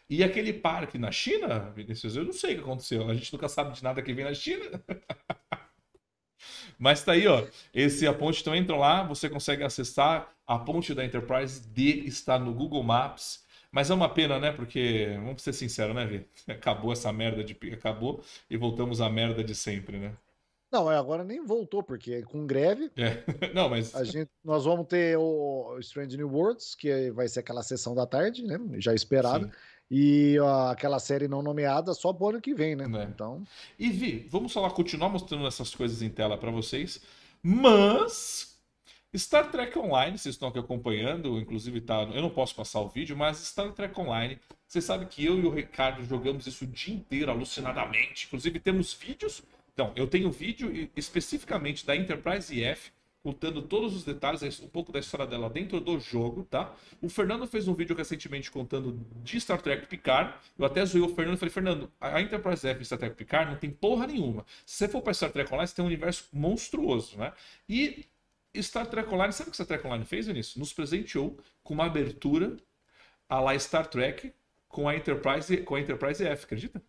E 0.08 0.22
aquele 0.22 0.52
parque 0.52 0.98
na 0.98 1.10
China, 1.12 1.70
Vinícius, 1.74 2.16
eu 2.16 2.24
não 2.24 2.32
sei 2.32 2.54
o 2.54 2.58
que 2.58 2.62
aconteceu. 2.64 3.08
A 3.10 3.14
gente 3.14 3.32
nunca 3.32 3.48
sabe 3.48 3.74
de 3.74 3.82
nada 3.82 4.02
que 4.02 4.12
vem 4.14 4.24
na 4.24 4.34
China. 4.34 4.82
Mas 6.78 7.02
tá 7.04 7.12
aí, 7.12 7.26
ó. 7.26 7.46
Esse 7.72 8.06
a 8.06 8.12
ponte, 8.12 8.40
então 8.40 8.54
entram 8.54 8.78
lá, 8.78 9.02
você 9.02 9.28
consegue 9.28 9.62
acessar. 9.62 10.32
A 10.46 10.58
ponte 10.58 10.94
da 10.94 11.04
Enterprise 11.04 11.66
D 11.68 11.82
está 12.06 12.38
no 12.38 12.52
Google 12.52 12.82
Maps. 12.82 13.44
Mas 13.72 13.90
é 13.90 13.94
uma 13.94 14.08
pena, 14.08 14.38
né? 14.38 14.52
Porque, 14.52 15.14
vamos 15.16 15.42
ser 15.42 15.52
sinceros, 15.52 15.94
né, 15.94 16.06
Vi? 16.06 16.26
Acabou 16.52 16.92
essa 16.92 17.12
merda 17.12 17.42
de. 17.42 17.56
Acabou 17.72 18.22
e 18.48 18.56
voltamos 18.56 19.00
à 19.00 19.08
merda 19.10 19.42
de 19.42 19.54
sempre, 19.54 19.98
né? 19.98 20.14
Não, 20.74 20.90
é, 20.90 20.98
agora 20.98 21.22
nem 21.22 21.40
voltou, 21.46 21.84
porque 21.84 22.22
com 22.22 22.44
greve, 22.44 22.90
É. 22.96 23.22
Não, 23.54 23.68
mas. 23.68 23.94
a 23.94 24.02
gente, 24.02 24.28
nós 24.44 24.64
vamos 24.64 24.88
ter 24.88 25.16
o 25.16 25.78
Strange 25.78 26.16
New 26.16 26.28
Worlds, 26.28 26.74
que 26.74 27.12
vai 27.12 27.28
ser 27.28 27.40
aquela 27.40 27.62
sessão 27.62 27.94
da 27.94 28.04
tarde, 28.04 28.42
né? 28.42 28.58
Já 28.78 28.92
esperada. 28.92 29.46
Sim. 29.46 29.52
E 29.88 30.36
ó, 30.40 30.70
aquela 30.72 30.98
série 30.98 31.28
não 31.28 31.42
nomeada 31.42 31.94
só 31.94 32.12
pro 32.12 32.30
ano 32.30 32.40
que 32.40 32.52
vem, 32.52 32.74
né? 32.74 32.86
É. 33.00 33.04
Então, 33.04 33.44
E 33.78 33.88
Vi, 33.88 34.26
vamos 34.28 34.52
falar, 34.52 34.70
continuar 34.70 35.10
mostrando 35.10 35.46
essas 35.46 35.72
coisas 35.72 36.02
em 36.02 36.10
tela 36.10 36.36
para 36.36 36.50
vocês. 36.50 37.00
Mas 37.40 38.58
Star 39.16 39.52
Trek 39.52 39.78
Online, 39.78 40.18
vocês 40.18 40.34
estão 40.34 40.48
aqui 40.48 40.58
acompanhando, 40.58 41.38
inclusive 41.38 41.80
tá, 41.82 42.02
eu 42.02 42.20
não 42.20 42.30
posso 42.30 42.52
passar 42.56 42.80
o 42.80 42.88
vídeo, 42.88 43.16
mas 43.16 43.36
Star 43.38 43.70
Trek 43.72 43.98
Online 44.00 44.40
Você 44.66 44.80
sabe 44.80 45.06
que 45.06 45.24
eu 45.24 45.38
e 45.38 45.46
o 45.46 45.50
Ricardo 45.50 46.02
jogamos 46.04 46.48
isso 46.48 46.64
o 46.64 46.66
dia 46.66 46.92
inteiro, 46.92 47.30
alucinadamente. 47.30 48.26
Inclusive, 48.26 48.58
temos 48.58 48.92
vídeos. 48.92 49.40
Então, 49.74 49.92
eu 49.96 50.06
tenho 50.06 50.30
vídeo 50.30 50.88
especificamente 50.96 51.84
da 51.84 51.96
Enterprise 51.96 52.58
EF 52.58 52.92
contando 53.24 53.62
todos 53.62 53.96
os 53.96 54.04
detalhes, 54.04 54.60
um 54.60 54.68
pouco 54.68 54.92
da 54.92 55.00
história 55.00 55.26
dela 55.26 55.48
dentro 55.48 55.80
do 55.80 55.98
jogo, 55.98 56.44
tá? 56.44 56.74
O 57.00 57.08
Fernando 57.08 57.46
fez 57.46 57.66
um 57.66 57.74
vídeo 57.74 57.96
recentemente 57.96 58.50
contando 58.50 59.00
de 59.22 59.40
Star 59.40 59.62
Trek 59.62 59.86
Picard. 59.86 60.34
Eu 60.58 60.66
até 60.66 60.84
zoei 60.84 61.02
o 61.02 61.08
Fernando 61.08 61.36
e 61.36 61.38
falei, 61.38 61.50
Fernando, 61.50 61.90
a 61.98 62.20
Enterprise 62.20 62.68
F 62.68 62.80
de 62.80 62.84
Star 62.84 62.98
Trek 62.98 63.16
Picard 63.16 63.50
não 63.50 63.58
tem 63.58 63.70
porra 63.70 64.06
nenhuma. 64.06 64.44
Se 64.66 64.76
você 64.76 64.88
for 64.88 65.00
para 65.00 65.14
Star 65.14 65.32
Trek 65.32 65.50
Online, 65.52 65.66
você 65.66 65.74
tem 65.74 65.82
um 65.82 65.88
universo 65.88 66.28
monstruoso, 66.34 67.16
né? 67.16 67.32
E 67.66 68.04
Star 68.56 68.86
Trek 68.86 69.12
Online, 69.12 69.32
sabe 69.32 69.48
o 69.48 69.50
que 69.50 69.56
Star 69.56 69.66
Trek 69.66 69.86
Online 69.86 70.04
fez, 70.04 70.26
Vinícius? 70.26 70.56
Nos 70.56 70.74
presenteou 70.74 71.38
com 71.62 71.72
uma 71.72 71.86
abertura 71.86 72.58
a 73.26 73.40
lá 73.40 73.58
Star 73.58 73.86
Trek 73.86 74.34
com 74.68 74.86
a 74.86 74.94
Enterprise, 74.94 75.56
com 75.58 75.74
a 75.76 75.80
Enterprise 75.80 76.22
F, 76.22 76.44
acredita? 76.44 76.82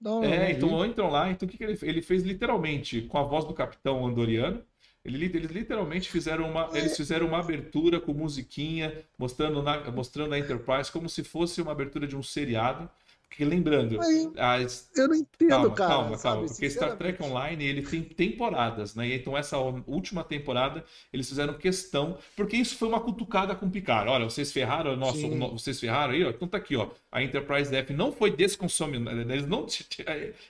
Não, 0.00 0.22
é, 0.22 0.38
não 0.38 0.50
então 0.50 0.86
entram 0.86 1.10
lá. 1.10 1.30
Então 1.30 1.46
o 1.46 1.50
que, 1.50 1.56
que 1.56 1.64
ele 1.64 1.76
fez? 1.76 1.90
Ele 1.90 2.02
fez 2.02 2.22
literalmente 2.22 3.02
com 3.02 3.18
a 3.18 3.22
voz 3.22 3.44
do 3.44 3.54
capitão 3.54 4.06
Andoriano 4.06 4.62
eles 5.06 5.50
literalmente 5.50 6.10
fizeram 6.10 6.50
uma, 6.50 6.68
eles 6.74 6.96
fizeram 6.96 7.28
uma 7.28 7.38
abertura 7.38 8.00
com 8.00 8.12
musiquinha, 8.12 8.92
mostrando, 9.16 9.62
na, 9.62 9.90
mostrando 9.90 10.34
a 10.34 10.38
Enterprise 10.38 10.90
como 10.90 11.08
se 11.08 11.22
fosse 11.22 11.62
uma 11.62 11.72
abertura 11.72 12.06
de 12.06 12.16
um 12.16 12.22
seriado. 12.22 12.90
Porque 13.28 13.44
lembrando. 13.44 13.98
As... 14.38 14.90
Eu 14.96 15.08
não 15.08 15.14
entendo, 15.14 15.50
calma, 15.50 15.74
cara. 15.74 15.90
Calma, 15.90 16.18
calma. 16.18 16.46
Porque 16.46 16.70
Star 16.70 16.96
Trek 16.96 17.22
Online 17.22 17.64
ele 17.64 17.82
tem 17.82 18.02
temporadas, 18.02 18.94
né? 18.94 19.14
Então, 19.14 19.36
essa 19.36 19.58
última 19.58 20.24
temporada, 20.24 20.84
eles 21.12 21.28
fizeram 21.28 21.54
questão. 21.54 22.16
Porque 22.34 22.56
isso 22.56 22.76
foi 22.76 22.88
uma 22.88 23.00
cutucada 23.00 23.54
com 23.54 23.66
o 23.66 23.70
Picard. 23.70 24.08
Olha, 24.08 24.24
vocês 24.24 24.50
ferraram, 24.52 24.96
nosso, 24.96 25.28
vocês 25.50 25.78
ferraram 25.78 26.14
aí, 26.14 26.24
ó. 26.24 26.30
Então 26.30 26.48
tá 26.48 26.56
aqui, 26.56 26.76
ó. 26.76 26.88
A 27.12 27.22
Enterprise 27.22 27.74
F 27.74 27.92
não 27.92 28.10
foi 28.10 28.30
desconsumida. 28.30 29.10
Eles 29.12 29.46
não. 29.46 29.66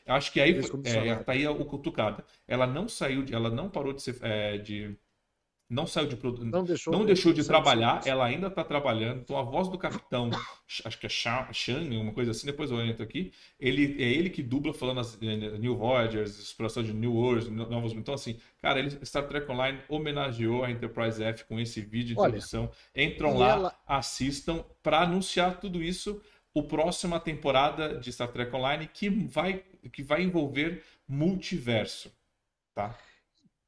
Acho 0.06 0.32
que 0.32 0.40
aí 0.40 0.60
é, 0.84 1.14
tá 1.16 1.32
aí 1.32 1.46
o 1.48 1.64
cutucada. 1.64 2.24
Ela 2.46 2.66
não 2.66 2.88
saiu, 2.88 3.22
de, 3.24 3.34
ela 3.34 3.50
não 3.50 3.68
parou 3.68 3.92
de 3.92 4.02
ser. 4.02 4.16
É, 4.22 4.58
de 4.58 4.96
não 5.68 5.86
saiu 5.86 6.06
de 6.06 6.16
não 6.44 6.64
deixou, 6.64 6.92
não 6.92 7.04
deixou 7.04 7.32
de 7.32 7.44
trabalhar, 7.44 8.00
ela 8.06 8.24
ainda 8.24 8.46
está 8.46 8.62
trabalhando. 8.62 9.20
Então 9.20 9.36
a 9.36 9.42
voz 9.42 9.68
do 9.68 9.76
capitão, 9.76 10.30
acho 10.84 10.98
que 10.98 11.06
é 11.06 11.08
Shang, 11.08 11.96
uma 11.96 12.12
coisa 12.12 12.30
assim, 12.30 12.46
depois 12.46 12.70
eu 12.70 12.80
entro 12.80 13.02
aqui. 13.02 13.32
Ele 13.58 14.00
é 14.00 14.06
ele 14.06 14.30
que 14.30 14.44
dubla 14.44 14.72
falando 14.72 15.00
as 15.00 15.20
eh, 15.20 15.58
New 15.58 15.76
Voyagers, 15.76 16.38
exploração 16.38 16.84
de 16.84 16.92
New 16.92 17.12
Worlds, 17.12 17.48
novos. 17.48 17.92
Então 17.92 18.14
assim, 18.14 18.38
cara, 18.62 18.78
ele 18.78 18.90
Star 19.04 19.26
Trek 19.26 19.50
Online 19.50 19.80
homenageou 19.88 20.62
a 20.62 20.70
Enterprise 20.70 21.22
F 21.22 21.44
com 21.46 21.58
esse 21.58 21.80
vídeo 21.80 22.06
de 22.06 22.12
introdução. 22.12 22.70
Entram 22.94 23.36
lá, 23.36 23.50
ela... 23.50 23.78
assistam 23.86 24.64
para 24.82 25.00
anunciar 25.02 25.58
tudo 25.58 25.82
isso. 25.82 26.22
O 26.54 26.62
próxima 26.62 27.20
temporada 27.20 27.98
de 27.98 28.10
Star 28.10 28.28
Trek 28.28 28.54
Online 28.54 28.86
que 28.86 29.10
vai 29.10 29.64
que 29.92 30.02
vai 30.02 30.22
envolver 30.22 30.82
multiverso, 31.08 32.10
tá? 32.74 32.96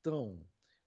Então, 0.00 0.38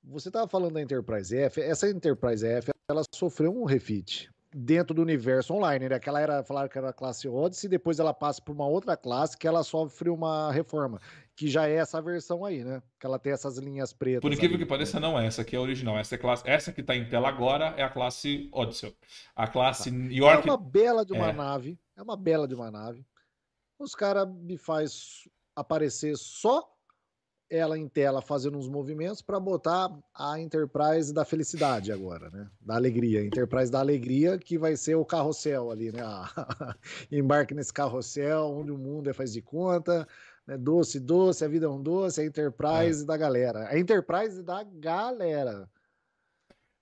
você 0.04 0.30
estava 0.30 0.48
falando 0.48 0.74
da 0.74 0.82
Enterprise 0.82 1.36
F, 1.36 1.62
essa 1.62 1.90
Enterprise 1.90 2.46
F, 2.46 2.72
ela 2.90 3.04
sofreu 3.14 3.52
um 3.56 3.66
refit 3.66 4.30
dentro 4.54 4.94
do 4.94 5.02
universo 5.02 5.54
online, 5.54 5.88
né? 5.88 6.00
Que 6.00 6.10
ela 6.10 6.20
era, 6.20 6.44
falaram 6.44 6.68
que 6.68 6.78
era 6.78 6.90
a 6.90 6.94
classe 6.94 7.28
Odyssey, 7.28 7.70
depois 7.70 8.00
ela 8.00 8.14
passa 8.14 8.42
por 8.42 8.52
uma 8.52 8.68
outra 8.68 8.98
classe 8.98 9.38
que 9.38 9.48
ela 9.48 9.64
sofre 9.64 10.10
uma 10.10 10.52
reforma, 10.52 11.00
que 11.36 11.48
já 11.48 11.68
é 11.68 11.76
essa 11.76 12.02
versão 12.02 12.44
aí, 12.44 12.64
né? 12.64 12.82
Que 13.00 13.06
ela 13.06 13.18
tem 13.18 13.32
essas 13.32 13.58
linhas 13.58 13.94
pretas. 13.94 14.22
Por 14.22 14.34
incrível 14.34 14.56
ali, 14.56 14.66
que 14.66 14.70
pareça, 14.70 15.00
não 15.00 15.18
é. 15.18 15.26
Essa 15.26 15.42
aqui 15.42 15.56
é 15.56 15.60
a 15.60 15.62
original. 15.62 15.98
Essa, 15.98 16.16
é 16.16 16.18
classe, 16.18 16.44
essa 16.46 16.72
que 16.74 16.82
está 16.82 16.96
em 16.96 17.08
tela 17.08 17.30
agora 17.30 17.74
é 17.78 17.84
a 17.84 17.90
classe 17.90 18.50
Odyssey. 18.52 18.96
A 19.36 19.48
classe 19.48 19.90
tá. 19.90 19.98
York. 20.14 20.48
É 20.48 20.52
uma 20.52 20.58
bela 20.58 21.06
de 21.06 21.14
uma 21.14 21.30
é. 21.30 21.34
nave. 21.34 21.80
É 21.96 22.02
uma 22.02 22.18
bela 22.18 22.48
de 22.48 22.56
uma 22.56 22.70
nave. 22.70 23.06
Os 23.80 23.96
caras 23.96 24.28
me 24.28 24.58
faz 24.58 25.28
aparecer 25.56 26.16
só 26.18 26.68
ela 27.52 27.78
em 27.78 27.88
tela 27.88 28.22
fazendo 28.22 28.58
uns 28.58 28.70
movimentos 28.70 29.22
para 29.22 29.40
botar 29.40 29.92
a 30.16 30.40
Enterprise 30.40 31.14
da 31.14 31.26
felicidade 31.26 31.92
agora, 31.92 32.30
né? 32.30 32.50
Da 32.62 32.76
alegria, 32.76 33.24
Enterprise 33.24 33.70
da 33.70 33.80
alegria, 33.80 34.38
que 34.38 34.58
vai 34.58 34.78
ser 34.78 34.96
o 34.96 35.04
carrossel 35.04 35.70
ali, 35.70 35.92
né? 35.92 36.02
Embarque 37.12 37.54
nesse 37.54 37.74
carrossel 37.74 38.46
onde 38.46 38.72
o 38.72 38.78
mundo 38.78 39.10
é 39.10 39.14
faz 39.14 39.34
de 39.34 39.42
conta, 39.42 40.08
né? 40.48 40.58
Doce, 40.58 41.00
doce, 41.00 41.44
a 41.44 41.48
vida 41.50 41.66
é 41.66 41.70
um 41.70 41.84
doce, 41.84 42.22
a 42.22 42.26
Enterprise 42.26 43.04
é. 43.04 43.06
da 43.06 43.18
galera. 43.18 43.68
A 43.68 43.78
Enterprise 43.78 44.42
da 44.42 44.64
galera. 44.64 45.70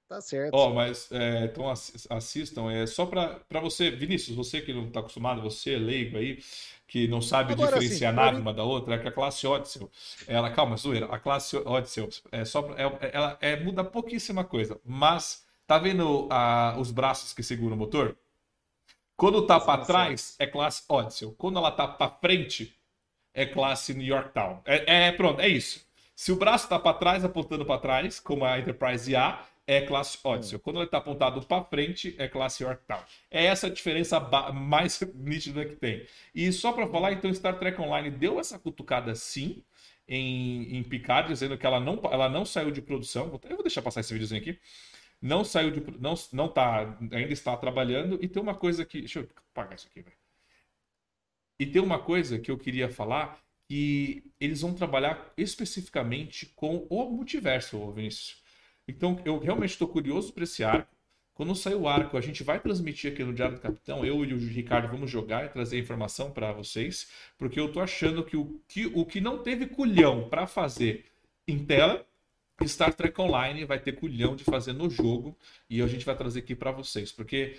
Tá 0.10 0.20
certo. 0.20 0.56
Ó, 0.56 0.70
oh, 0.70 0.74
mas 0.74 1.08
é, 1.12 1.46
então 1.46 1.70
assistam. 1.70 2.72
É 2.72 2.88
só 2.88 3.06
para 3.06 3.60
você, 3.62 3.92
Vinícius, 3.92 4.36
você 4.36 4.60
que 4.60 4.74
não 4.74 4.88
está 4.88 5.02
acostumado, 5.02 5.40
você 5.40 5.76
é 5.76 5.78
leigo 5.78 6.18
aí, 6.18 6.40
que 6.88 7.08
não 7.08 7.22
sabe 7.22 7.54
Agora, 7.54 7.74
diferenciar 7.74 8.12
assim, 8.12 8.26
nave 8.26 8.42
uma 8.42 8.52
da 8.52 8.64
outra, 8.64 8.96
é 8.96 8.98
que 8.98 9.08
a 9.08 9.12
classe 9.12 9.46
Odyssey, 9.46 9.88
ela, 10.28 10.50
calma, 10.50 10.76
zoeira, 10.78 11.06
a 11.06 11.20
classe 11.20 11.56
Odyssey 11.58 12.10
é 12.32 12.44
só, 12.44 12.68
é, 12.76 13.12
ela 13.14 13.38
é, 13.40 13.56
muda 13.60 13.84
pouquíssima 13.84 14.44
coisa, 14.44 14.82
mas 14.84 15.46
tá 15.68 15.78
vendo 15.78 16.28
a, 16.32 16.76
os 16.80 16.90
braços 16.90 17.32
que 17.32 17.44
seguram 17.44 17.76
o 17.76 17.80
motor? 17.80 18.18
Quando 19.16 19.46
tá 19.46 19.60
para 19.60 19.86
trás, 19.86 20.36
é 20.40 20.48
classe 20.48 20.84
Odyssey. 20.90 21.32
Quando 21.38 21.60
ela 21.60 21.70
tá 21.70 21.88
para 21.88 22.10
frente, 22.10 22.76
é 23.32 23.46
classe 23.46 23.94
New 23.94 24.08
Yorktown. 24.08 24.62
É, 24.66 25.10
é 25.10 25.12
pronto, 25.12 25.40
é 25.40 25.48
isso. 25.48 25.88
Se 26.16 26.32
o 26.32 26.36
braço 26.36 26.68
tá 26.68 26.80
para 26.80 26.98
trás, 26.98 27.24
apontando 27.24 27.64
para 27.64 27.80
trás, 27.80 28.20
como 28.20 28.44
a 28.44 28.58
Enterprise 28.58 29.16
A, 29.16 29.46
é 29.70 29.82
classe 29.82 30.18
Odyssey. 30.24 30.58
Hum. 30.58 30.62
Quando 30.64 30.78
ele 30.78 30.86
está 30.86 30.98
apontado 30.98 31.40
para 31.46 31.64
frente, 31.64 32.16
é 32.18 32.28
classe 32.28 32.64
Yorktown. 32.64 33.04
É 33.30 33.46
essa 33.46 33.68
a 33.68 33.70
diferença 33.70 34.20
mais 34.52 35.00
nítida 35.14 35.64
que 35.64 35.76
tem. 35.76 36.08
E 36.34 36.52
só 36.52 36.74
para 36.74 36.88
falar, 36.88 37.14
então, 37.14 37.32
Star 37.32 37.60
Trek 37.60 37.80
Online 37.80 38.10
deu 38.10 38.40
essa 38.40 38.58
cutucada 38.58 39.14
sim 39.14 39.64
em, 40.08 40.76
em 40.76 40.84
Picard, 40.84 41.30
dizendo 41.30 41.56
que 41.56 41.68
ela 41.68 41.80
não, 41.80 42.02
ela 42.12 42.28
não 42.28 42.46
saiu 42.46 42.72
de 42.72 42.82
produção. 42.82 43.40
Eu 43.44 43.56
vou 43.56 43.64
deixar 43.64 43.84
passar 43.84 44.00
esse 44.00 44.12
videozinho 44.12 44.42
aqui. 44.42 44.60
Não 45.22 45.44
saiu 45.44 45.70
de. 45.70 45.84
Não, 46.00 46.16
não 46.34 46.48
tá. 46.48 46.98
Ainda 47.12 47.32
está 47.32 47.56
trabalhando. 47.56 48.18
E 48.24 48.28
tem 48.28 48.42
uma 48.42 48.56
coisa 48.56 48.84
que. 48.84 49.02
Deixa 49.02 49.20
eu 49.20 49.30
apagar 49.54 49.76
isso 49.76 49.88
aqui, 49.88 50.02
velho. 50.02 50.18
E 51.60 51.66
tem 51.68 51.82
uma 51.82 52.00
coisa 52.00 52.40
que 52.40 52.50
eu 52.50 52.58
queria 52.58 52.90
falar 52.90 53.40
que 53.68 54.24
eles 54.40 54.62
vão 54.62 54.74
trabalhar 54.74 55.32
especificamente 55.38 56.48
com 56.56 56.88
o 56.90 57.06
multiverso, 57.12 57.92
Vinícius. 57.92 58.39
Então, 58.90 59.20
eu 59.24 59.38
realmente 59.38 59.72
estou 59.72 59.88
curioso 59.88 60.34
para 60.34 60.44
esse 60.44 60.64
arco. 60.64 60.96
Quando 61.34 61.56
sair 61.56 61.76
o 61.76 61.88
arco, 61.88 62.18
a 62.18 62.22
gente 62.22 62.44
vai 62.44 62.60
transmitir 62.60 63.14
aqui 63.14 63.24
no 63.24 63.34
Diário 63.34 63.56
do 63.56 63.62
Capitão. 63.62 64.04
Eu 64.04 64.26
e 64.26 64.34
o 64.34 64.38
Ricardo 64.38 64.90
vamos 64.90 65.10
jogar 65.10 65.46
e 65.46 65.50
trazer 65.50 65.80
informação 65.80 66.32
para 66.32 66.52
vocês, 66.52 67.10
porque 67.38 67.60
eu 67.60 67.68
estou 67.68 67.82
achando 67.82 68.26
que 68.26 68.36
o 68.36 68.60
que, 68.68 68.88
o 68.88 69.06
que 69.06 69.22
não 69.22 69.42
teve 69.42 69.68
culhão 69.68 70.28
para 70.28 70.46
fazer 70.46 71.06
em 71.48 71.64
tela, 71.64 72.06
Star 72.66 72.94
Trek 72.94 73.20
Online 73.22 73.64
vai 73.64 73.80
ter 73.80 73.94
culhão 73.94 74.36
de 74.36 74.44
fazer 74.44 74.74
no 74.74 74.90
jogo 74.90 75.38
e 75.70 75.82
a 75.82 75.88
gente 75.88 76.06
vai 76.06 76.18
trazer 76.18 76.40
aqui 76.40 76.56
para 76.56 76.72
vocês, 76.72 77.10
porque 77.12 77.58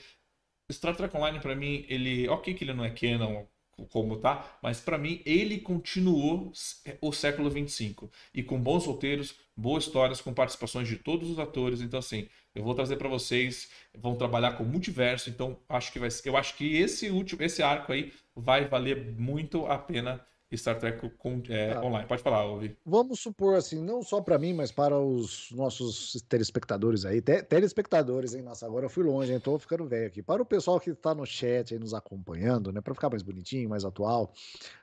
Star 0.71 0.95
Trek 0.95 1.17
Online 1.17 1.41
para 1.41 1.55
mim, 1.57 1.87
ele, 1.89 2.29
ok 2.29 2.53
que 2.53 2.65
ele 2.65 2.75
não 2.75 2.85
é 2.85 2.91
canon, 2.91 3.47
como 3.87 4.17
tá, 4.17 4.59
mas 4.63 4.81
para 4.81 4.99
mim 4.99 5.23
ele 5.25 5.59
continuou 5.59 6.53
o 7.01 7.13
século 7.13 7.51
25 7.51 8.11
e 8.35 8.43
com 8.43 8.61
bons 8.61 8.87
roteiros, 8.87 9.35
boas 9.57 9.85
histórias, 9.85 10.21
com 10.21 10.33
participações 10.33 10.89
de 10.89 10.97
todos 10.97 11.31
os 11.31 11.39
atores. 11.39 11.81
Então 11.81 11.99
assim, 11.99 12.29
eu 12.55 12.65
vou 12.65 12.75
trazer 12.75 12.97
para 12.97 13.09
vocês, 13.09 13.71
vão 13.97 14.17
trabalhar 14.17 14.53
com 14.53 14.65
multiverso. 14.65 15.31
Então 15.31 15.59
acho 15.69 15.93
que 15.93 15.99
vai, 15.99 16.09
eu 16.25 16.37
acho 16.37 16.57
que 16.57 16.77
esse 16.77 17.11
último, 17.11 17.43
esse 17.43 17.63
arco 17.63 17.93
aí 17.93 18.13
vai 18.35 18.67
valer 18.67 19.13
muito 19.19 19.67
a 19.67 19.79
pena 19.79 20.25
Star 20.57 20.79
Trek 20.79 21.11
com, 21.17 21.43
é, 21.49 21.73
ah, 21.73 21.83
online. 21.83 22.07
Pode 22.07 22.23
falar, 22.23 22.45
Ovi. 22.47 22.77
Vamos 22.85 23.21
supor 23.21 23.57
assim, 23.57 23.83
não 23.83 24.03
só 24.03 24.21
para 24.21 24.39
mim, 24.39 24.53
mas 24.53 24.73
para 24.73 24.99
os 24.99 25.51
nossos 25.53 26.21
telespectadores 26.29 27.05
aí, 27.05 27.21
te, 27.21 27.43
telespectadores, 27.43 28.35
hein? 28.35 28.43
Nossa, 28.43 28.67
agora 28.67 28.87
eu 28.87 28.91
fui 28.91 29.05
longe, 29.05 29.33
hein? 29.33 29.41
Tô 29.41 29.59
ficando 29.59 29.87
velho 29.87 30.07
aqui. 30.07 30.23
Para 30.23 30.43
o 30.43 30.47
pessoal 30.47 30.81
que 30.81 30.91
está 30.91 31.15
no 31.15 31.25
chat 31.25 31.73
aí 31.73 31.79
nos 31.79 31.95
acompanhando, 31.95 32.73
né? 32.73 32.81
Para 32.81 32.95
ficar 32.95 33.11
mais 33.11 33.23
bonitinho, 33.23 33.69
mais 33.69 33.85
atual, 33.85 34.33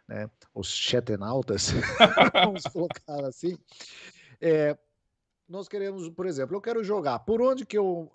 né? 0.08 0.30
Os 0.54 0.70
chatenautas, 0.70 1.72
vamos 2.34 2.64
colocar 2.64 3.26
assim. 3.26 3.58
É, 4.40 4.78
nós 5.48 5.68
queremos, 5.68 6.10
por 6.10 6.26
exemplo, 6.26 6.56
eu 6.56 6.62
quero 6.62 6.84
jogar. 6.84 7.20
Por 7.20 7.42
onde 7.42 7.66
que 7.66 7.78
eu 7.78 8.12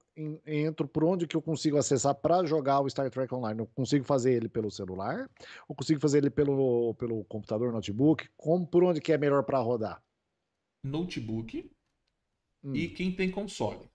entro, 0.46 0.86
por 0.86 1.04
onde 1.04 1.26
que 1.26 1.36
eu 1.36 1.42
consigo 1.42 1.78
acessar 1.78 2.14
para 2.14 2.44
jogar 2.44 2.80
o 2.80 2.88
Star 2.88 3.10
Trek 3.10 3.34
Online? 3.34 3.60
Eu 3.60 3.66
consigo 3.66 4.04
fazer 4.04 4.34
ele 4.34 4.48
pelo 4.48 4.70
celular? 4.70 5.30
Ou 5.66 5.74
consigo 5.74 6.00
fazer 6.00 6.18
ele 6.18 6.30
pelo, 6.30 6.94
pelo 6.94 7.24
computador, 7.24 7.72
notebook? 7.72 8.28
Como, 8.36 8.66
por 8.66 8.84
onde 8.84 9.00
que 9.00 9.12
é 9.12 9.18
melhor 9.18 9.42
para 9.44 9.58
rodar? 9.58 10.02
Notebook 10.84 11.70
hum. 12.62 12.74
e 12.74 12.88
quem 12.88 13.14
tem 13.14 13.30
console. 13.30 13.90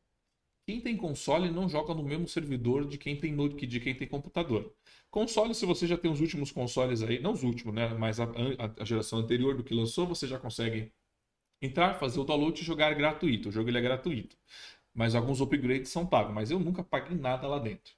Quem 0.65 0.81
tem 0.81 0.97
console 0.97 1.49
não 1.49 1.69
joga 1.69 1.93
no 1.93 2.03
mesmo 2.03 2.27
servidor 2.27 2.85
de 2.85 2.97
quem 2.97 3.17
tem 3.17 3.33
de 3.55 3.79
quem 3.79 3.95
tem 3.95 4.07
computador. 4.07 4.73
Console, 5.09 5.55
se 5.55 5.65
você 5.65 5.87
já 5.87 5.97
tem 5.97 6.11
os 6.11 6.19
últimos 6.19 6.51
consoles 6.51 7.01
aí, 7.01 7.21
não 7.21 7.31
os 7.31 7.43
últimos, 7.43 7.73
né? 7.73 7.93
Mas 7.93 8.19
a, 8.19 8.27
a 8.77 8.83
geração 8.83 9.19
anterior 9.19 9.55
do 9.55 9.63
que 9.63 9.73
lançou, 9.73 10.05
você 10.05 10.27
já 10.27 10.37
consegue 10.37 10.91
entrar, 11.61 11.95
fazer 11.95 12.19
o 12.19 12.23
download 12.23 12.61
e 12.61 12.65
jogar 12.65 12.93
gratuito. 12.93 13.49
O 13.49 13.51
jogo 13.51 13.69
ele 13.69 13.77
é 13.77 13.81
gratuito. 13.81 14.35
Mas 14.93 15.15
alguns 15.15 15.41
upgrades 15.41 15.91
são 15.91 16.05
pagos. 16.05 16.33
Mas 16.33 16.51
eu 16.51 16.59
nunca 16.59 16.83
paguei 16.83 17.17
nada 17.17 17.47
lá 17.47 17.59
dentro. 17.59 17.93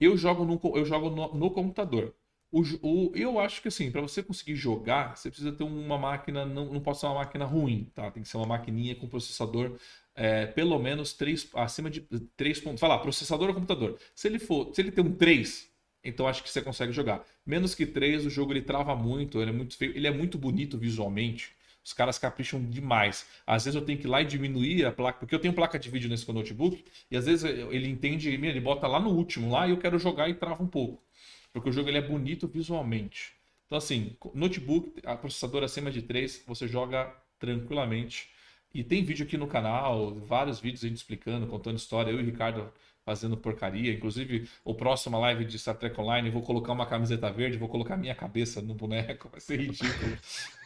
Eu 0.00 0.16
jogo 0.16 0.44
no, 0.44 0.60
eu 0.76 0.84
jogo 0.84 1.10
no, 1.10 1.34
no 1.34 1.50
computador. 1.50 2.14
O, 2.50 2.62
o, 2.82 3.12
eu 3.14 3.40
acho 3.40 3.60
que 3.60 3.68
assim, 3.68 3.90
para 3.90 4.00
você 4.00 4.22
conseguir 4.22 4.54
jogar, 4.54 5.16
você 5.16 5.30
precisa 5.30 5.52
ter 5.52 5.64
uma 5.64 5.98
máquina, 5.98 6.46
não, 6.46 6.66
não 6.66 6.80
pode 6.80 6.98
ser 6.98 7.06
uma 7.06 7.16
máquina 7.16 7.44
ruim, 7.44 7.90
tá? 7.94 8.10
Tem 8.10 8.22
que 8.22 8.28
ser 8.28 8.36
uma 8.36 8.46
maquininha 8.46 8.94
com 8.94 9.08
processador 9.08 9.78
é, 10.16 10.46
pelo 10.46 10.78
menos 10.78 11.12
3, 11.12 11.50
acima 11.54 11.90
de 11.90 12.00
3 12.36 12.60
pontos. 12.60 12.80
Falar, 12.80 12.98
processador 12.98 13.48
ou 13.48 13.54
computador. 13.54 13.98
Se 14.14 14.26
ele 14.28 14.38
for, 14.38 14.74
se 14.74 14.80
ele 14.80 14.90
tem 14.90 15.04
um 15.04 15.14
3, 15.14 15.68
então 16.02 16.26
acho 16.26 16.42
que 16.42 16.50
você 16.50 16.62
consegue 16.62 16.92
jogar. 16.92 17.24
Menos 17.44 17.74
que 17.74 17.84
3, 17.84 18.24
o 18.26 18.30
jogo 18.30 18.52
ele 18.52 18.62
trava 18.62 18.96
muito, 18.96 19.40
ele 19.40 19.50
é 19.50 19.52
muito 19.52 19.76
feio, 19.76 19.94
ele 19.94 20.06
é 20.06 20.10
muito 20.10 20.38
bonito 20.38 20.78
visualmente. 20.78 21.54
Os 21.86 21.92
caras 21.92 22.18
capricham 22.18 22.60
demais. 22.68 23.26
Às 23.46 23.64
vezes 23.64 23.76
eu 23.76 23.86
tenho 23.86 23.96
que 23.96 24.08
ir 24.08 24.10
lá 24.10 24.20
e 24.20 24.24
diminuir 24.24 24.84
a 24.84 24.90
placa, 24.90 25.20
porque 25.20 25.32
eu 25.32 25.38
tenho 25.38 25.54
placa 25.54 25.78
de 25.78 25.88
vídeo 25.88 26.10
nesse 26.10 26.28
notebook, 26.32 26.84
e 27.08 27.16
às 27.16 27.26
vezes 27.26 27.44
ele 27.44 27.88
entende, 27.88 28.28
ele 28.28 28.60
bota 28.60 28.88
lá 28.88 28.98
no 28.98 29.10
último 29.10 29.52
lá 29.52 29.68
e 29.68 29.70
eu 29.70 29.78
quero 29.78 29.96
jogar 29.96 30.28
e 30.28 30.34
trava 30.34 30.60
um 30.60 30.66
pouco. 30.66 31.00
Porque 31.52 31.68
o 31.68 31.72
jogo 31.72 31.88
ele 31.88 31.98
é 31.98 32.02
bonito 32.02 32.48
visualmente. 32.48 33.34
Então, 33.66 33.78
assim, 33.78 34.16
notebook, 34.34 35.00
processador 35.20 35.62
acima 35.62 35.88
de 35.88 36.02
3, 36.02 36.42
você 36.44 36.66
joga 36.66 37.14
tranquilamente. 37.38 38.30
E 38.76 38.84
tem 38.84 39.02
vídeo 39.02 39.24
aqui 39.24 39.38
no 39.38 39.46
canal, 39.46 40.14
vários 40.16 40.60
vídeos 40.60 40.84
a 40.84 40.88
gente 40.88 40.98
explicando, 40.98 41.46
contando 41.46 41.78
história. 41.78 42.10
Eu 42.10 42.20
e 42.20 42.22
o 42.22 42.26
Ricardo 42.26 42.70
fazendo 43.06 43.34
porcaria. 43.34 43.90
Inclusive, 43.90 44.50
o 44.62 44.74
próximo 44.74 45.18
live 45.18 45.46
de 45.46 45.58
Star 45.58 45.76
Trek 45.76 45.98
Online, 45.98 46.28
vou 46.28 46.42
colocar 46.42 46.74
uma 46.74 46.84
camiseta 46.84 47.32
verde, 47.32 47.56
vou 47.56 47.70
colocar 47.70 47.96
minha 47.96 48.14
cabeça 48.14 48.60
no 48.60 48.74
boneco, 48.74 49.28
vai 49.32 49.40
ser 49.40 49.60
ridículo. 49.60 50.18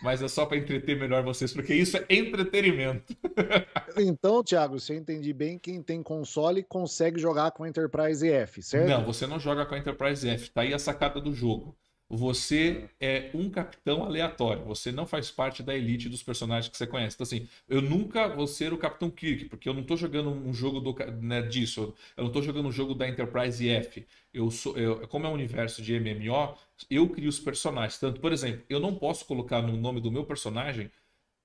Mas 0.03 0.21
é 0.21 0.27
só 0.27 0.45
para 0.45 0.57
entreter 0.57 0.99
melhor 0.99 1.23
vocês, 1.23 1.53
porque 1.53 1.73
isso 1.73 1.99
é 1.99 2.07
entretenimento. 2.11 3.17
então, 3.97 4.43
Thiago, 4.43 4.81
se 4.81 4.93
eu 4.93 4.97
entendi 4.97 5.33
bem, 5.33 5.57
quem 5.57 5.81
tem 5.81 6.03
console 6.03 6.65
consegue 6.65 7.21
jogar 7.21 7.53
com 7.53 7.65
Enterprise 7.65 8.29
F, 8.29 8.61
certo? 8.61 8.89
Não, 8.89 9.05
você 9.05 9.25
não 9.25 9.39
joga 9.39 9.65
com 9.65 9.77
Enterprise 9.77 10.29
F. 10.29 10.51
Tá 10.51 10.63
aí 10.63 10.75
a 10.75 10.81
sacada 10.81 11.21
do 11.21 11.33
jogo 11.33 11.77
você 12.13 12.91
é 12.99 13.31
um 13.33 13.49
capitão 13.49 14.03
aleatório. 14.05 14.65
Você 14.65 14.91
não 14.91 15.07
faz 15.07 15.31
parte 15.31 15.63
da 15.63 15.77
elite 15.77 16.09
dos 16.09 16.25
personagens 16.25 16.69
que 16.69 16.77
você 16.77 16.85
conhece. 16.85 17.15
Então, 17.15 17.23
assim, 17.23 17.49
eu 17.69 17.81
nunca 17.81 18.27
vou 18.27 18.49
ser 18.49 18.73
o 18.73 18.79
Capitão 18.79 19.09
Kirk, 19.09 19.45
porque 19.45 19.69
eu 19.69 19.73
não 19.73 19.83
estou 19.83 19.97
jogando 19.97 20.29
um 20.29 20.53
jogo 20.53 20.81
do, 20.81 20.93
né, 21.23 21.41
disso. 21.43 21.95
Eu 22.17 22.25
não 22.25 22.27
estou 22.27 22.43
jogando 22.43 22.67
um 22.67 22.73
jogo 22.73 22.95
da 22.95 23.09
Enterprise 23.09 23.69
F. 23.69 24.05
Eu 24.35 24.51
sou, 24.51 24.77
eu, 24.77 25.07
como 25.07 25.25
é 25.25 25.29
um 25.29 25.35
universo 25.35 25.81
de 25.81 26.01
MMO, 26.01 26.57
eu 26.91 27.09
crio 27.09 27.29
os 27.29 27.39
personagens. 27.39 28.01
Tanto, 28.01 28.21
por 28.21 28.33
exemplo, 28.33 28.65
eu 28.69 28.81
não 28.81 28.93
posso 28.93 29.25
colocar 29.25 29.63
no 29.63 29.77
nome 29.77 30.01
do 30.01 30.11
meu 30.11 30.25
personagem 30.25 30.91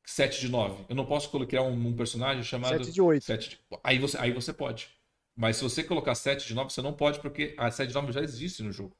7 0.04 0.42
de 0.42 0.50
9. 0.50 0.86
Eu 0.90 0.96
não 0.96 1.06
posso 1.06 1.30
colocar 1.30 1.62
um, 1.62 1.74
um 1.74 1.94
personagem 1.94 2.42
chamado. 2.42 2.84
7 2.84 2.92
de 2.92 3.02
8. 3.02 3.24
7 3.24 3.50
de... 3.50 3.60
Aí, 3.84 4.00
você, 4.00 4.18
aí 4.18 4.32
você 4.32 4.52
pode. 4.52 4.90
Mas 5.36 5.58
se 5.58 5.64
você 5.64 5.84
colocar 5.84 6.16
7 6.16 6.48
de 6.48 6.56
9, 6.56 6.74
você 6.74 6.82
não 6.82 6.94
pode, 6.94 7.20
porque 7.20 7.54
a 7.56 7.70
7 7.70 7.90
de 7.90 7.94
9 7.94 8.12
já 8.12 8.22
existe 8.22 8.64
no 8.64 8.72
jogo. 8.72 8.96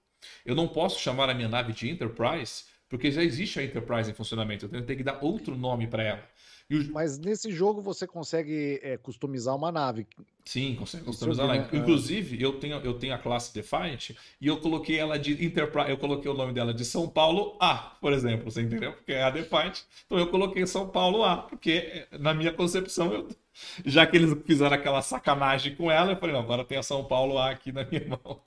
Eu 0.46 0.56
não 0.56 0.68
posso 0.68 1.00
chamar 1.00 1.30
a 1.30 1.34
minha 1.34 1.50
nave 1.50 1.74
de 1.74 1.90
Enterprise, 1.90 2.66
porque 2.90 3.12
já 3.12 3.24
existe 3.24 3.60
a 3.60 3.64
Enterprise 3.64 4.10
em 4.10 4.14
funcionamento. 4.14 4.70
Eu 4.72 4.82
tenho 4.84 4.98
que 4.98 5.04
dar 5.04 5.20
outro 5.22 5.56
nome 5.56 5.88
para 5.88 6.04
ela. 6.04 6.24
O... 6.72 6.92
Mas 6.92 7.18
nesse 7.20 7.52
jogo 7.52 7.80
você 7.80 8.08
consegue 8.08 8.80
é, 8.82 8.98
customizar 8.98 9.56
uma 9.56 9.72
nave. 9.72 10.08
Sim, 10.44 10.76
consegue 10.76 11.04
customizar. 11.04 11.48
Né? 11.48 11.70
Inclusive, 11.74 12.42
eu 12.42 12.54
tenho, 12.54 12.78
eu 12.78 12.96
tenho 12.96 13.14
a 13.14 13.18
classe 13.18 13.54
Defiant 13.54 14.12
e 14.42 14.48
eu 14.48 14.58
coloquei 14.58 14.98
ela 14.98 15.18
de 15.18 15.46
Enterprise. 15.46 15.90
Eu 15.90 15.98
coloquei 15.98 16.30
o 16.30 16.34
nome 16.34 16.54
dela 16.54 16.74
de 16.74 16.84
São 16.84 17.08
Paulo 17.08 17.56
A, 17.60 17.76
por 18.02 18.14
exemplo. 18.14 18.50
Você 18.50 18.62
entendeu? 18.62 18.94
Porque 18.94 19.14
é 19.14 19.24
a 19.24 19.30
Defiant. 19.30 19.82
Então 20.06 20.18
eu 20.18 20.28
coloquei 20.28 20.66
São 20.66 20.90
Paulo 20.90 21.24
A, 21.24 21.38
porque 21.38 22.08
na 22.20 22.34
minha 22.34 22.52
concepção 22.52 23.14
eu. 23.14 23.28
Já 23.86 24.06
que 24.06 24.18
eles 24.18 24.36
fizeram 24.46 24.76
aquela 24.76 25.02
sacanagem 25.02 25.76
com 25.76 25.90
ela, 25.90 26.12
eu 26.12 26.18
falei, 26.18 26.36
não, 26.36 26.42
agora 26.42 26.66
tem 26.66 26.78
a 26.78 26.84
São 26.84 27.06
Paulo 27.06 27.38
A 27.38 27.52
aqui 27.52 27.72
na 27.72 27.86
minha 27.86 28.06
mão. 28.24 28.42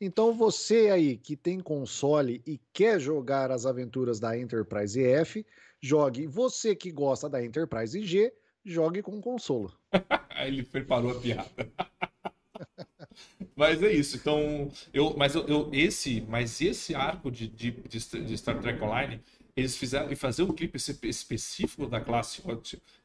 Então 0.00 0.32
você 0.32 0.90
aí 0.90 1.16
que 1.16 1.36
tem 1.36 1.60
console 1.60 2.42
e 2.46 2.60
quer 2.72 3.00
jogar 3.00 3.50
as 3.50 3.66
aventuras 3.66 4.20
da 4.20 4.38
Enterprise 4.38 5.02
F, 5.02 5.46
jogue. 5.80 6.26
Você 6.26 6.74
que 6.74 6.90
gosta 6.90 7.28
da 7.28 7.44
Enterprise 7.44 8.00
G, 8.04 8.32
jogue 8.64 9.02
com 9.02 9.20
console. 9.20 9.72
Ele 10.44 10.62
preparou 10.62 11.12
a 11.12 11.20
piada. 11.20 11.72
mas 13.54 13.82
é 13.82 13.92
isso. 13.92 14.16
Então, 14.16 14.70
eu, 14.92 15.14
mas 15.16 15.34
eu, 15.34 15.46
eu, 15.46 15.70
esse, 15.72 16.20
mas 16.28 16.60
esse 16.60 16.94
arco 16.94 17.30
de, 17.30 17.48
de, 17.48 17.70
de 17.70 18.38
Star 18.38 18.60
Trek 18.60 18.82
Online 18.82 19.20
eles 19.56 19.76
fizeram 19.76 20.10
e 20.10 20.16
fazer 20.16 20.42
um 20.42 20.52
clipe 20.52 20.76
específico 20.76 21.86
da 21.86 22.00
classe 22.00 22.42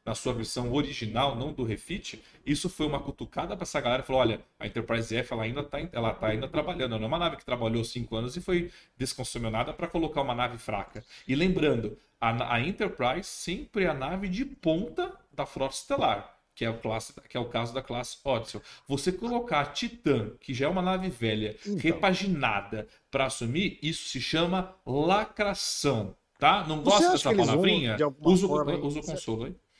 na 0.04 0.14
sua 0.14 0.32
versão 0.32 0.72
original, 0.72 1.36
não 1.36 1.52
do 1.52 1.62
refit, 1.62 2.20
isso 2.44 2.68
foi 2.68 2.86
uma 2.86 3.00
cutucada 3.00 3.56
para 3.56 3.62
essa 3.62 3.80
galera. 3.80 4.02
Falou, 4.02 4.22
olha, 4.22 4.40
a 4.58 4.66
Enterprise 4.66 5.14
F 5.16 5.32
ela 5.32 5.44
ainda 5.44 5.60
está 5.60 5.78
ela 5.92 6.12
tá 6.12 6.28
ainda 6.28 6.48
trabalhando, 6.48 6.96
não 6.96 7.04
é 7.04 7.06
uma 7.06 7.18
nave 7.18 7.36
que 7.36 7.44
trabalhou 7.44 7.84
cinco 7.84 8.16
anos 8.16 8.36
e 8.36 8.40
foi 8.40 8.70
desconsumenada 8.96 9.72
para 9.72 9.86
colocar 9.86 10.22
uma 10.22 10.34
nave 10.34 10.58
fraca. 10.58 11.04
E 11.28 11.34
lembrando, 11.34 11.96
a, 12.20 12.54
a 12.54 12.60
Enterprise 12.60 13.28
sempre 13.28 13.84
é 13.84 13.88
a 13.88 13.94
nave 13.94 14.28
de 14.28 14.44
ponta 14.44 15.12
da 15.32 15.46
frota 15.46 15.74
estelar 15.74 16.36
que 16.52 16.64
é, 16.66 16.68
o 16.68 16.76
classe, 16.76 17.14
que 17.26 17.38
é 17.38 17.40
o 17.40 17.46
caso 17.46 17.72
da 17.72 17.80
classe 17.80 18.18
Odyssey. 18.22 18.60
Você 18.86 19.10
colocar 19.10 19.60
a 19.60 19.64
Titan, 19.64 20.32
que 20.38 20.52
já 20.52 20.66
é 20.66 20.68
uma 20.68 20.82
nave 20.82 21.08
velha, 21.08 21.56
então. 21.64 21.78
repaginada, 21.78 22.86
para 23.10 23.24
assumir, 23.24 23.78
isso 23.80 24.10
se 24.10 24.20
chama 24.20 24.74
lacração. 24.84 26.14
Tá? 26.40 26.66
Não 26.66 26.82
gosta 26.82 27.12
dessa 27.12 27.34
palavrinha? 27.34 27.96
Usa, 28.22 28.46
usa 28.46 29.00
o 29.00 29.02
consolo 29.02 29.44
aí. 29.44 29.54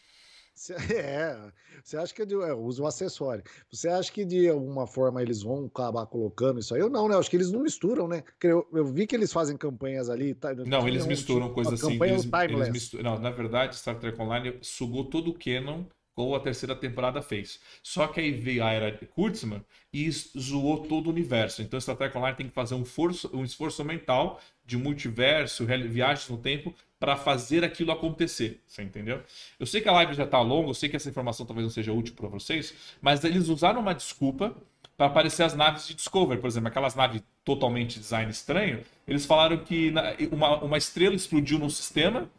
É, 0.94 1.50
você 1.82 1.96
acha 1.96 2.14
que 2.14 2.20
é 2.20 2.26
de, 2.26 2.34
é, 2.34 2.52
usa 2.52 2.82
o 2.82 2.86
acessório. 2.86 3.42
Você 3.72 3.88
acha 3.88 4.12
que 4.12 4.26
de 4.26 4.46
alguma 4.46 4.86
forma 4.86 5.22
eles 5.22 5.42
vão 5.42 5.64
acabar 5.64 6.04
colocando 6.04 6.60
isso 6.60 6.74
aí? 6.74 6.82
Eu 6.82 6.90
não, 6.90 7.08
né? 7.08 7.14
Eu 7.14 7.18
acho 7.18 7.30
que 7.30 7.36
eles 7.36 7.50
não 7.50 7.62
misturam, 7.62 8.06
né? 8.06 8.22
Eu, 8.42 8.68
eu 8.70 8.84
vi 8.84 9.06
que 9.06 9.16
eles 9.16 9.32
fazem 9.32 9.56
campanhas 9.56 10.10
ali. 10.10 10.34
Tá, 10.34 10.54
não, 10.54 10.86
eles 10.86 11.06
misturam 11.06 11.54
coisas 11.54 11.82
assim. 11.82 11.98
Eles, 12.02 12.28
eles 12.50 12.68
misturam, 12.68 13.04
não, 13.04 13.18
na 13.18 13.30
verdade, 13.30 13.74
Star 13.74 13.98
Trek 13.98 14.20
Online 14.20 14.58
sugou 14.60 15.06
todo 15.06 15.30
o 15.30 15.38
canon 15.38 15.84
como 16.20 16.34
a 16.34 16.40
terceira 16.40 16.76
temporada 16.76 17.22
fez. 17.22 17.58
Só 17.82 18.06
que 18.06 18.20
aí 18.20 18.30
veio 18.30 18.62
a 18.62 18.70
era 18.70 18.92
de 18.92 19.06
Kurtzman 19.06 19.64
e 19.90 20.10
zoou 20.10 20.86
todo 20.86 21.06
o 21.06 21.10
universo. 21.10 21.62
Então, 21.62 21.80
Trek 21.80 22.16
Online 22.16 22.36
tem 22.36 22.46
que 22.46 22.52
fazer 22.52 22.74
um, 22.74 22.84
forço, 22.84 23.30
um 23.32 23.42
esforço 23.42 23.82
mental 23.82 24.38
de 24.66 24.76
multiverso, 24.76 25.64
viagens 25.64 26.28
no 26.28 26.36
tempo, 26.36 26.74
para 26.98 27.16
fazer 27.16 27.64
aquilo 27.64 27.90
acontecer. 27.90 28.62
Você 28.66 28.82
entendeu? 28.82 29.22
Eu 29.58 29.64
sei 29.64 29.80
que 29.80 29.88
a 29.88 29.92
live 29.92 30.12
já 30.12 30.24
está 30.24 30.40
longa, 30.40 30.68
eu 30.68 30.74
sei 30.74 30.90
que 30.90 30.96
essa 30.96 31.08
informação 31.08 31.46
talvez 31.46 31.64
não 31.64 31.72
seja 31.72 31.90
útil 31.90 32.14
para 32.14 32.28
vocês, 32.28 32.74
mas 33.00 33.24
eles 33.24 33.48
usaram 33.48 33.80
uma 33.80 33.94
desculpa 33.94 34.54
para 34.98 35.06
aparecer 35.06 35.44
as 35.44 35.54
naves 35.54 35.88
de 35.88 35.94
Discovery, 35.94 36.38
por 36.38 36.48
exemplo, 36.48 36.68
aquelas 36.68 36.94
naves 36.94 37.22
totalmente 37.42 37.98
design 37.98 38.30
estranho. 38.30 38.84
Eles 39.08 39.24
falaram 39.24 39.56
que 39.56 39.90
uma, 40.30 40.62
uma 40.62 40.76
estrela 40.76 41.14
explodiu 41.14 41.58
no 41.58 41.70
sistema 41.70 42.30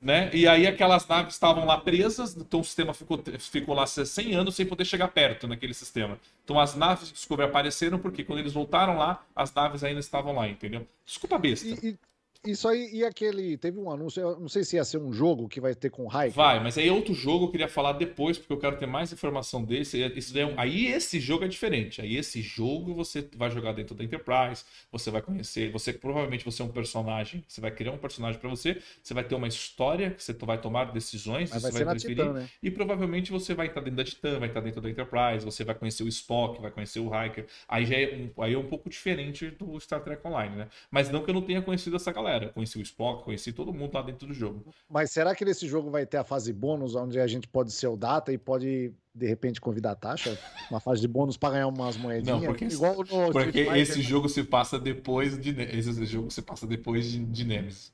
né? 0.00 0.30
E 0.34 0.46
aí 0.46 0.66
aquelas 0.66 1.06
naves 1.06 1.34
estavam 1.34 1.64
lá 1.64 1.78
presas, 1.78 2.36
então 2.36 2.60
o 2.60 2.64
sistema 2.64 2.92
ficou, 2.92 3.22
ficou 3.38 3.74
lá 3.74 3.86
100 3.86 4.34
anos 4.34 4.54
sem 4.54 4.66
poder 4.66 4.84
chegar 4.84 5.08
perto 5.08 5.48
naquele 5.48 5.72
sistema. 5.72 6.18
Então 6.44 6.60
as 6.60 6.74
naves 6.74 7.08
de 7.08 7.14
Discovery 7.14 7.48
apareceram 7.48 7.98
porque 7.98 8.22
quando 8.22 8.40
eles 8.40 8.52
voltaram 8.52 8.98
lá, 8.98 9.24
as 9.34 9.52
naves 9.54 9.82
ainda 9.82 10.00
estavam 10.00 10.34
lá, 10.34 10.48
entendeu? 10.48 10.86
Desculpa 11.06 11.38
besta. 11.38 11.66
E, 11.66 11.90
e, 11.90 11.98
isso 12.46 12.68
aí, 12.68 12.90
e 12.92 13.04
aquele. 13.04 13.56
Teve 13.56 13.78
um 13.78 13.90
anúncio, 13.90 14.20
eu 14.20 14.40
não 14.40 14.48
sei 14.48 14.64
se 14.64 14.76
ia 14.76 14.84
ser 14.84 14.98
um 14.98 15.12
jogo 15.12 15.48
que 15.48 15.60
vai 15.60 15.74
ter 15.74 15.90
com 15.90 16.06
hype. 16.06 16.34
Vai, 16.34 16.62
mas 16.62 16.76
aí 16.76 16.88
é 16.88 16.92
outro 16.92 17.14
jogo, 17.14 17.46
eu 17.46 17.50
queria 17.50 17.68
falar 17.68 17.92
depois, 17.92 18.38
porque 18.38 18.52
eu 18.52 18.58
quero 18.58 18.76
ter 18.78 18.86
mais 18.86 19.12
informação 19.12 19.64
desse. 19.64 20.00
Esse 20.00 20.38
é 20.38 20.46
um, 20.46 20.58
aí 20.58 20.86
esse 20.86 21.20
jogo 21.20 21.44
é 21.44 21.48
diferente. 21.48 22.00
Aí 22.00 22.16
esse 22.16 22.42
jogo 22.42 22.94
você 22.94 23.26
vai 23.36 23.50
jogar 23.50 23.72
dentro 23.72 23.94
da 23.94 24.04
Enterprise, 24.04 24.64
você 24.90 25.10
vai 25.10 25.22
conhecer, 25.22 25.70
você 25.70 25.92
provavelmente 25.92 26.44
você 26.44 26.62
é 26.62 26.64
um 26.64 26.68
personagem, 26.68 27.44
você 27.46 27.60
vai 27.60 27.70
criar 27.70 27.92
um 27.92 27.98
personagem 27.98 28.40
para 28.40 28.50
você, 28.50 28.80
você 29.02 29.14
vai 29.14 29.24
ter 29.24 29.34
uma 29.34 29.48
história 29.48 30.10
que 30.10 30.22
você 30.22 30.32
vai 30.32 30.58
tomar 30.60 30.92
decisões, 30.92 31.50
mas 31.50 31.62
você 31.62 31.72
vai, 31.72 31.84
vai 31.84 31.94
interferir. 31.94 32.14
Titã, 32.16 32.32
né? 32.32 32.48
E 32.62 32.70
provavelmente 32.70 33.30
você 33.30 33.54
vai 33.54 33.68
estar 33.68 33.80
dentro 33.80 33.96
da 33.96 34.04
Titan, 34.04 34.38
vai 34.38 34.48
estar 34.48 34.60
dentro 34.60 34.80
da 34.80 34.90
Enterprise, 34.90 35.44
você 35.44 35.64
vai 35.64 35.74
conhecer 35.74 36.02
o 36.02 36.08
Spock, 36.08 36.60
vai 36.60 36.70
conhecer 36.70 37.00
o 37.00 37.06
Hiker. 37.06 37.46
Aí 37.68 37.86
já 37.86 37.96
é 37.96 38.14
um, 38.14 38.42
aí 38.42 38.54
é 38.54 38.58
um 38.58 38.66
pouco 38.66 38.90
diferente 38.90 39.50
do 39.50 39.78
Star 39.80 40.02
Trek 40.02 40.26
Online, 40.26 40.56
né? 40.56 40.68
Mas 40.90 41.10
não 41.10 41.22
que 41.22 41.30
eu 41.30 41.34
não 41.34 41.42
tenha 41.42 41.62
conhecido 41.62 41.96
essa 41.96 42.12
galera. 42.12 42.33
Conheci 42.52 42.78
o 42.78 42.82
Spock 42.82 43.24
conheci 43.24 43.52
todo 43.52 43.72
mundo 43.72 43.94
lá 43.94 44.02
dentro 44.02 44.26
do 44.26 44.34
jogo. 44.34 44.64
Mas 44.88 45.10
será 45.10 45.34
que 45.34 45.44
nesse 45.44 45.66
jogo 45.66 45.90
vai 45.90 46.04
ter 46.04 46.18
a 46.18 46.24
fase 46.24 46.52
bônus, 46.52 46.94
onde 46.94 47.18
a 47.18 47.26
gente 47.26 47.48
pode 47.48 47.72
ser 47.72 47.86
o 47.86 47.96
data 47.96 48.32
e 48.32 48.38
pode, 48.38 48.92
de 49.14 49.26
repente, 49.26 49.60
convidar 49.60 49.92
a 49.92 49.96
taxa? 49.96 50.38
Uma 50.70 50.80
fase 50.80 51.00
de 51.00 51.08
bônus 51.08 51.36
para 51.36 51.54
ganhar 51.54 51.68
umas 51.68 51.96
moedinhas? 51.96 52.40
Não, 52.40 52.46
porque, 52.46 52.64
Igual 52.66 52.96
no 52.96 53.32
porque 53.32 53.60
esse 53.60 54.02
jogo 54.02 54.28
se 54.28 54.42
passa 54.44 54.78
depois 54.78 55.40
de. 55.40 55.50
Esse 55.50 56.04
jogo 56.04 56.30
se 56.30 56.42
passa 56.42 56.66
depois 56.66 57.10
de, 57.10 57.24
de 57.24 57.44
Nemesis. 57.44 57.93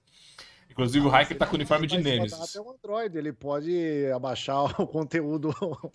Inclusive 0.70 1.06
o 1.06 1.20
Hiker 1.20 1.36
tá 1.36 1.46
com 1.46 1.52
o 1.52 1.56
uniforme 1.56 1.86
de 1.86 1.98
Nemesis. 1.98 2.56
Até 2.56 2.60
um 2.60 2.70
Android, 2.70 3.18
ele 3.18 3.32
pode 3.32 4.06
abaixar 4.14 4.64
o 4.80 4.86
conteúdo. 4.86 5.50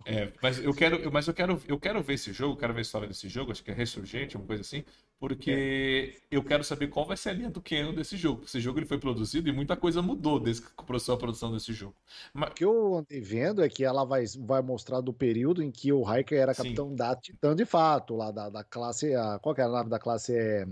É, 0.06 0.32
mas 0.42 0.62
eu 0.62 0.74
quero, 0.74 1.12
mas 1.12 1.28
eu 1.28 1.34
quero, 1.34 1.62
eu 1.68 1.80
quero 1.80 2.04
ver 2.04 2.16
esse 2.16 2.34
jogo, 2.34 2.58
quero 2.58 2.74
ver 2.74 2.80
a 2.80 2.82
história 2.82 3.08
desse 3.08 3.30
jogo, 3.30 3.52
acho 3.52 3.64
que 3.64 3.72
é 3.72 3.74
Ressurgente, 3.74 4.36
uma 4.36 4.46
coisa 4.46 4.62
assim, 4.62 4.84
porque 5.18 6.14
é. 6.14 6.36
eu 6.36 6.44
quero 6.44 6.64
saber 6.64 6.88
qual 6.88 7.06
vai 7.06 7.16
ser 7.16 7.30
a 7.30 7.34
linha 7.34 7.50
do 7.50 7.62
Canon 7.62 7.94
desse 7.94 8.18
jogo. 8.18 8.44
Esse 8.44 8.60
jogo 8.60 8.80
ele 8.80 8.86
foi 8.86 8.98
produzido 8.98 9.48
e 9.48 9.54
muita 9.54 9.78
coisa 9.78 10.02
mudou 10.02 10.40
desde 10.40 10.64
que 10.64 10.74
começou 10.74 11.16
a 11.16 11.18
produção 11.18 11.54
desse 11.54 11.72
jogo. 11.72 11.96
Mas... 12.34 12.50
O 12.50 12.54
que 12.54 12.66
eu 12.66 12.96
andei 12.98 13.22
vendo 13.22 13.64
é 13.64 13.70
que 13.70 13.86
ela 13.86 14.04
vai, 14.04 14.26
vai 14.40 14.62
mostrar 14.62 15.00
do 15.00 15.14
período 15.14 15.64
em 15.64 15.72
que 15.72 15.94
o 15.94 16.04
Hiker 16.04 16.38
era 16.38 16.54
capitão 16.54 16.90
Sim. 16.90 16.96
da 16.96 17.16
Titã 17.16 17.56
de 17.56 17.66
fato, 17.66 18.16
lá 18.16 18.30
da, 18.30 18.50
da 18.50 18.64
classe. 18.64 19.16
A, 19.16 19.40
qual 19.40 19.56
que 19.56 19.62
era 19.62 19.70
a 19.70 19.74
nave 19.74 19.90
da 19.90 20.00
classe? 20.00 20.36
É, 20.36 20.68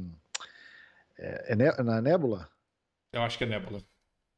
é, 1.18 1.46
é 1.50 1.84
na 1.84 2.02
Nebula? 2.02 2.50
Eu 3.14 3.22
acho 3.22 3.38
que 3.38 3.44
é 3.44 3.48
Nebula. 3.48 3.82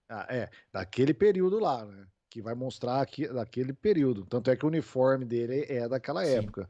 Ah, 0.09 0.27
é, 0.29 0.49
daquele 0.71 1.13
período 1.13 1.59
lá, 1.59 1.85
né? 1.85 2.05
Que 2.29 2.41
vai 2.41 2.53
mostrar 2.53 3.01
aqui, 3.01 3.27
daquele 3.27 3.73
período. 3.73 4.25
Tanto 4.25 4.51
é 4.51 4.55
que 4.55 4.65
o 4.65 4.67
uniforme 4.67 5.25
dele 5.25 5.65
é 5.67 5.87
daquela 5.87 6.25
Sim. 6.25 6.33
época. 6.33 6.67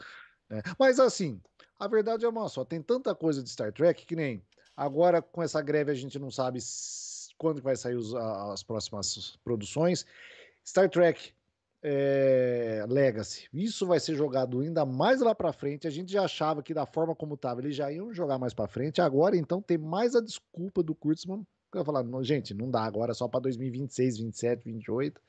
Né? 0.50 0.62
Mas 0.80 1.00
assim, 1.00 1.42
a 1.80 1.88
verdade 1.88 2.26
é 2.26 2.30
uma 2.30 2.48
só: 2.48 2.64
tem 2.64 2.82
tanta 2.82 3.14
coisa 3.14 3.44
de 3.44 3.50
Star 3.50 3.74
Trek 3.74 4.06
que 4.06 4.16
nem 4.16 4.44
agora 4.76 5.22
com 5.22 5.42
essa 5.42 5.62
greve 5.62 5.92
a 5.92 5.96
gente 5.96 6.20
não 6.20 6.30
sabe 6.32 6.60
quando 7.38 7.62
vai 7.62 7.76
sair 7.76 7.96
os, 7.96 8.14
as 8.16 8.64
próximas 8.64 9.38
produções. 9.44 10.06
Star 10.66 10.90
Trek 10.90 11.34
é, 11.88 12.84
Legacy. 12.88 13.48
Isso 13.54 13.86
vai 13.86 14.00
ser 14.00 14.16
jogado 14.16 14.62
ainda 14.62 14.86
mais 14.86 15.22
lá 15.22 15.36
para 15.36 15.54
frente. 15.54 15.88
A 15.88 15.92
gente 15.92 16.12
já 16.12 16.24
achava 16.24 16.64
que 16.64 16.74
da 16.74 16.86
forma 16.86 17.16
como 17.16 17.36
estava, 17.36 17.62
eles 17.62 17.76
já 17.76 17.92
iam 17.92 18.12
jogar 18.12 18.40
mais 18.40 18.56
para 18.56 18.68
frente. 18.68 19.02
Agora, 19.02 19.38
então, 19.38 19.62
tem 19.62 19.78
mais 19.78 20.16
a 20.16 20.22
desculpa 20.22 20.82
do 20.82 20.96
Kurtzman 20.96 21.46
eu 21.80 21.86
falar, 21.86 22.03
gente, 22.23 22.53
não 22.53 22.69
dá 22.69 22.84
agora 22.84 23.13
só 23.13 23.28
para 23.28 23.41
2026, 23.41 24.17
27, 24.17 24.61
28. 24.63 25.21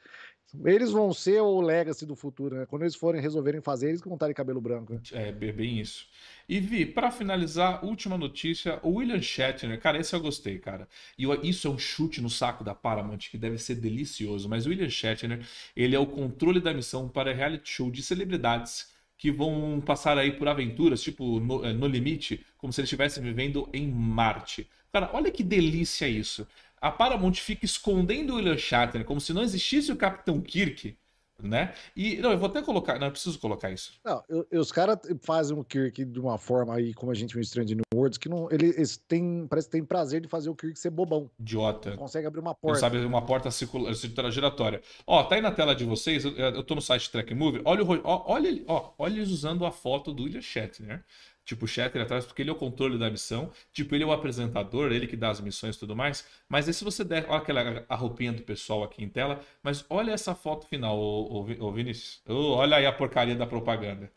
Eles 0.64 0.92
vão 0.92 1.12
ser 1.12 1.40
o 1.40 1.60
legacy 1.60 2.06
do 2.06 2.14
futuro, 2.14 2.56
né? 2.56 2.66
Quando 2.66 2.82
eles 2.82 2.94
forem 2.94 3.20
resolverem 3.20 3.60
fazer, 3.60 3.88
eles 3.88 4.00
vão 4.00 4.16
cabelo 4.32 4.60
branco. 4.60 4.94
Né? 4.94 5.00
É, 5.12 5.32
bem 5.32 5.80
isso. 5.80 6.06
E 6.48 6.60
Vi, 6.60 6.86
para 6.86 7.10
finalizar, 7.10 7.84
última 7.84 8.16
notícia: 8.16 8.78
o 8.82 8.94
William 8.94 9.20
Shatner, 9.20 9.78
cara, 9.80 9.98
esse 9.98 10.14
eu 10.14 10.20
gostei, 10.20 10.58
cara. 10.58 10.88
E 11.18 11.24
isso 11.42 11.66
é 11.66 11.70
um 11.70 11.78
chute 11.78 12.20
no 12.20 12.30
saco 12.30 12.62
da 12.62 12.74
Paramount 12.74 13.28
que 13.30 13.36
deve 13.36 13.58
ser 13.58 13.74
delicioso. 13.74 14.48
Mas 14.48 14.66
o 14.66 14.68
William 14.68 14.88
Shatner, 14.88 15.44
ele 15.74 15.96
é 15.96 15.98
o 15.98 16.06
controle 16.06 16.60
da 16.60 16.72
missão 16.72 17.08
para 17.08 17.34
reality 17.34 17.68
show 17.68 17.90
de 17.90 18.02
celebridades 18.02 18.94
que 19.18 19.30
vão 19.30 19.82
passar 19.84 20.18
aí 20.18 20.32
por 20.32 20.48
aventuras, 20.48 21.02
tipo 21.02 21.40
no, 21.40 21.64
é, 21.64 21.72
no 21.72 21.86
limite, 21.86 22.44
como 22.58 22.72
se 22.72 22.80
eles 22.80 22.88
estivessem 22.88 23.22
vivendo 23.22 23.68
em 23.72 23.88
Marte. 23.88 24.68
Cara, 24.92 25.10
olha 25.12 25.30
que 25.30 25.42
delícia 25.42 26.08
isso. 26.08 26.46
A 26.80 26.90
Paramount 26.90 27.34
fica 27.34 27.64
escondendo 27.64 28.32
o 28.32 28.36
William 28.36 28.58
Shatner 28.58 29.04
como 29.04 29.20
se 29.20 29.32
não 29.32 29.42
existisse 29.42 29.90
o 29.90 29.96
Capitão 29.96 30.40
Kirk, 30.40 30.96
né? 31.42 31.74
E 31.94 32.16
não, 32.16 32.32
eu 32.32 32.38
vou 32.38 32.48
até 32.48 32.62
colocar, 32.62 32.98
não, 32.98 33.06
eu 33.06 33.12
preciso 33.12 33.38
colocar 33.38 33.70
isso. 33.70 33.92
Não, 34.04 34.22
eu, 34.28 34.46
eu, 34.50 34.60
os 34.60 34.72
caras 34.72 34.98
fazem 35.22 35.56
o 35.56 35.64
Kirk 35.64 36.04
de 36.04 36.20
uma 36.20 36.38
forma 36.38 36.74
aí, 36.74 36.94
como 36.94 37.12
a 37.12 37.14
gente 37.14 37.32
viu 37.34 37.40
em 37.40 37.44
Strange 37.44 37.74
New 37.74 37.84
Worlds, 37.94 38.18
que 38.18 38.28
não, 38.28 38.48
eles 38.50 38.96
têm, 39.08 39.46
parece 39.48 39.68
que 39.68 39.72
tem 39.72 39.84
prazer 39.84 40.20
de 40.20 40.28
fazer 40.28 40.48
o 40.48 40.54
Kirk 40.54 40.78
ser 40.78 40.90
bobão. 40.90 41.30
Idiota. 41.38 41.90
Não 41.90 41.98
consegue 41.98 42.26
abrir 42.26 42.40
uma 42.40 42.54
porta. 42.54 42.74
Não 42.74 42.80
sabe 42.80 43.04
uma 43.04 43.22
porta 43.22 43.50
circular, 43.50 43.94
circular 43.94 44.30
giratória. 44.30 44.80
Ó, 45.06 45.22
tá 45.24 45.34
aí 45.34 45.40
na 45.40 45.52
tela 45.52 45.74
de 45.74 45.84
vocês, 45.84 46.24
eu, 46.24 46.32
eu 46.32 46.62
tô 46.62 46.74
no 46.74 46.80
site 46.80 47.10
Track 47.10 47.34
Movie, 47.34 47.60
olha 47.64 47.84
o 47.84 48.00
ó, 48.04 48.24
olha, 48.26 48.64
ó, 48.66 48.92
olha 48.98 49.16
eles 49.16 49.30
usando 49.30 49.64
a 49.64 49.70
foto 49.70 50.12
do 50.12 50.24
William 50.24 50.40
Shatner, 50.40 51.04
Tipo, 51.46 51.64
o 51.64 51.68
Shatter 51.68 52.02
atrás, 52.02 52.26
porque 52.26 52.42
ele 52.42 52.50
é 52.50 52.52
o 52.52 52.56
controle 52.56 52.98
da 52.98 53.08
missão. 53.10 53.52
Tipo, 53.72 53.94
ele 53.94 54.04
é 54.04 54.06
o 54.06 54.12
apresentador, 54.12 54.92
ele 54.92 55.06
que 55.06 55.16
dá 55.16 55.30
as 55.30 55.40
missões 55.40 55.76
e 55.76 55.78
tudo 55.78 55.96
mais. 55.96 56.26
Mas 56.48 56.68
aí 56.68 56.74
se 56.74 56.84
você 56.84 57.04
der. 57.04 57.24
Olha 57.28 57.38
aquela 57.38 57.86
a 57.88 57.94
roupinha 57.96 58.32
do 58.32 58.42
pessoal 58.42 58.82
aqui 58.84 59.04
em 59.04 59.08
tela. 59.08 59.40
Mas 59.62 59.84
olha 59.88 60.12
essa 60.12 60.34
foto 60.34 60.66
final, 60.66 60.98
ô, 60.98 61.42
ô, 61.42 61.66
ô 61.68 61.72
Vinícius. 61.72 62.20
Oh, 62.28 62.54
olha 62.56 62.76
aí 62.78 62.86
a 62.86 62.92
porcaria 62.92 63.36
da 63.36 63.46
propaganda. 63.46 64.12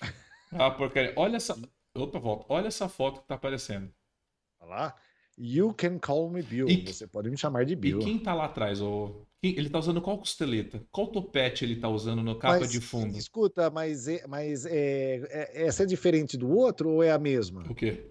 A 0.52 0.70
porcaria. 0.70 1.12
Olha 1.16 1.36
essa. 1.36 1.54
Opa, 1.94 2.18
volta. 2.18 2.46
Olha 2.48 2.68
essa 2.68 2.88
foto 2.88 3.20
que 3.20 3.28
tá 3.28 3.34
aparecendo. 3.34 3.92
Olha 4.60 4.70
lá. 4.70 4.96
You 5.40 5.72
can 5.72 5.98
call 5.98 6.28
me 6.30 6.42
Bill. 6.42 6.68
E, 6.68 6.84
você 6.84 7.06
pode 7.06 7.30
me 7.30 7.36
chamar 7.36 7.64
de 7.64 7.76
Bill. 7.76 8.00
E 8.00 8.04
quem 8.04 8.18
tá 8.18 8.34
lá 8.34 8.46
atrás? 8.46 8.82
O... 8.82 9.24
Ele 9.40 9.70
tá 9.70 9.78
usando 9.78 10.02
qual 10.02 10.18
costeleta? 10.18 10.82
Qual 10.90 11.06
topete 11.06 11.64
ele 11.64 11.76
tá 11.76 11.88
usando 11.88 12.22
no 12.22 12.36
capa 12.36 12.58
mas, 12.60 12.72
de 12.72 12.80
fundo? 12.80 13.16
Escuta, 13.16 13.70
mas, 13.70 14.08
é, 14.08 14.26
mas 14.26 14.66
é, 14.66 15.22
é, 15.30 15.66
essa 15.66 15.84
é 15.84 15.86
diferente 15.86 16.36
do 16.36 16.50
outro 16.50 16.90
ou 16.90 17.02
é 17.04 17.12
a 17.12 17.18
mesma? 17.18 17.64
O 17.70 17.74
quê? 17.74 18.10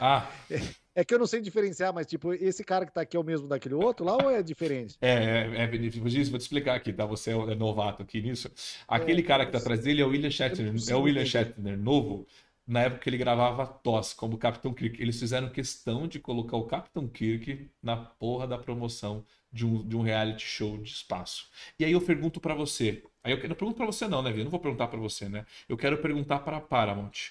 Ah. 0.00 0.30
É, 0.50 0.60
é, 0.94 1.04
que 1.04 1.12
eu 1.12 1.18
não 1.18 1.26
sei 1.26 1.42
diferenciar, 1.42 1.92
mas 1.92 2.06
tipo, 2.06 2.32
esse 2.32 2.64
cara 2.64 2.86
que 2.86 2.94
tá 2.94 3.02
aqui 3.02 3.14
é 3.14 3.20
o 3.20 3.24
mesmo 3.24 3.46
daquele 3.46 3.74
outro 3.74 4.06
lá 4.06 4.16
ou 4.16 4.30
é 4.30 4.42
diferente? 4.42 4.96
É, 5.02 5.12
é, 5.12 5.64
é 5.64 5.90
vou 5.90 6.08
te 6.08 6.42
explicar 6.42 6.74
aqui, 6.74 6.92
tá? 6.94 7.04
Você 7.04 7.32
é 7.32 7.54
novato 7.54 8.02
aqui 8.02 8.22
nisso. 8.22 8.50
Aquele 8.88 9.20
é, 9.20 9.24
cara 9.24 9.44
que 9.44 9.52
tá 9.52 9.58
atrás 9.58 9.82
dele 9.82 10.00
é 10.00 10.04
o 10.06 10.08
William 10.08 10.30
Shatner, 10.30 10.72
é 10.88 10.94
o 10.94 11.02
William 11.02 11.26
Shatner 11.26 11.76
novo, 11.76 12.26
na 12.66 12.82
época 12.82 13.02
que 13.02 13.10
ele 13.10 13.18
gravava 13.18 13.66
TOS 13.66 14.12
como 14.12 14.36
Capitão 14.38 14.74
Kirk. 14.74 15.00
Eles 15.00 15.18
fizeram 15.18 15.48
questão 15.48 16.08
de 16.08 16.18
colocar 16.18 16.56
o 16.56 16.64
Capitão 16.66 17.06
Kirk 17.06 17.70
na 17.82 17.96
porra 17.96 18.46
da 18.46 18.58
promoção 18.58 19.24
de 19.52 19.64
um, 19.64 19.86
de 19.86 19.96
um 19.96 20.02
reality 20.02 20.44
show 20.44 20.76
de 20.78 20.90
espaço. 20.90 21.48
E 21.78 21.84
aí 21.84 21.92
eu 21.92 22.00
pergunto 22.00 22.40
para 22.40 22.54
você. 22.54 23.04
Aí 23.22 23.32
eu, 23.32 23.48
não 23.48 23.56
pergunto 23.56 23.76
para 23.76 23.86
você 23.86 24.08
não, 24.08 24.22
né, 24.22 24.32
Vi? 24.32 24.40
Eu 24.40 24.44
não 24.44 24.50
vou 24.50 24.60
perguntar 24.60 24.88
para 24.88 24.98
você, 24.98 25.28
né? 25.28 25.46
Eu 25.68 25.76
quero 25.76 25.98
perguntar 25.98 26.40
para 26.40 26.60
Paramount. 26.60 27.30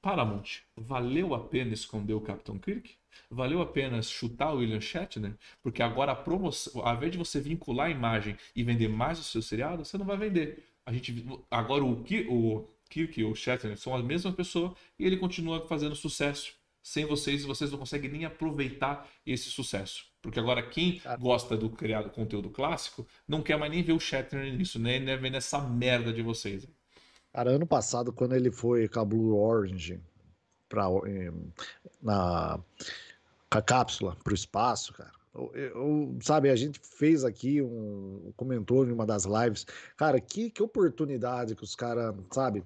Paramount, 0.00 0.62
valeu 0.76 1.32
a 1.32 1.38
pena 1.38 1.72
esconder 1.72 2.14
o 2.14 2.20
Capitão 2.20 2.58
Kirk? 2.58 2.96
Valeu 3.30 3.62
a 3.62 3.66
pena 3.66 4.02
chutar 4.02 4.52
o 4.52 4.58
William 4.58 4.80
Shatner? 4.80 5.34
Porque 5.62 5.82
agora 5.82 6.12
a 6.12 6.16
promoção, 6.16 6.84
ao 6.84 6.96
invés 6.96 7.12
de 7.12 7.18
você 7.18 7.40
vincular 7.40 7.86
a 7.86 7.90
imagem 7.90 8.36
e 8.54 8.64
vender 8.64 8.88
mais 8.88 9.18
o 9.20 9.22
seu 9.22 9.40
seriado, 9.40 9.84
você 9.84 9.96
não 9.96 10.04
vai 10.04 10.16
vender. 10.16 10.64
A 10.84 10.92
gente 10.92 11.24
agora 11.50 11.84
o, 11.84 12.02
o 12.28 12.68
Kirk 12.92 13.18
e 13.18 13.24
o 13.24 13.34
Shatner 13.34 13.78
são 13.78 13.94
a 13.94 14.02
mesma 14.02 14.32
pessoa 14.32 14.74
e 14.98 15.06
ele 15.06 15.16
continua 15.16 15.66
fazendo 15.66 15.96
sucesso. 15.96 16.52
Sem 16.82 17.06
vocês, 17.06 17.44
vocês 17.44 17.70
não 17.70 17.78
conseguem 17.78 18.10
nem 18.10 18.24
aproveitar 18.24 19.08
esse 19.24 19.50
sucesso. 19.50 20.04
Porque 20.20 20.38
agora 20.38 20.62
quem 20.62 21.00
gosta 21.18 21.56
do 21.56 21.70
criado 21.70 22.10
conteúdo 22.10 22.50
clássico 22.50 23.06
não 23.26 23.40
quer 23.40 23.56
mais 23.56 23.70
nem 23.70 23.82
ver 23.82 23.92
o 23.92 24.00
Shatner 24.00 24.52
nisso, 24.52 24.78
nem, 24.78 25.00
nem 25.00 25.16
ver 25.16 25.30
nessa 25.30 25.60
merda 25.60 26.12
de 26.12 26.22
vocês. 26.22 26.68
Cara, 27.32 27.52
ano 27.52 27.66
passado, 27.66 28.12
quando 28.12 28.34
ele 28.34 28.50
foi 28.50 28.88
com 28.88 29.00
a 29.00 29.04
Blue 29.04 29.36
Orange 29.36 30.00
pra, 30.68 30.86
eh, 31.06 31.32
na 32.02 32.58
com 33.50 33.58
a 33.58 33.62
cápsula 33.62 34.16
para 34.22 34.32
o 34.32 34.34
espaço, 34.34 34.92
cara. 34.92 35.12
Eu, 35.34 35.50
eu, 35.54 36.18
sabe, 36.20 36.50
a 36.50 36.56
gente 36.56 36.78
fez 36.82 37.24
aqui 37.24 37.62
um 37.62 38.32
comentou 38.36 38.86
em 38.86 38.92
uma 38.92 39.06
das 39.06 39.24
lives, 39.24 39.66
cara, 39.96 40.20
que, 40.20 40.50
que 40.50 40.62
oportunidade 40.62 41.54
que 41.54 41.64
os 41.64 41.74
caras, 41.74 42.14
sabe, 42.30 42.62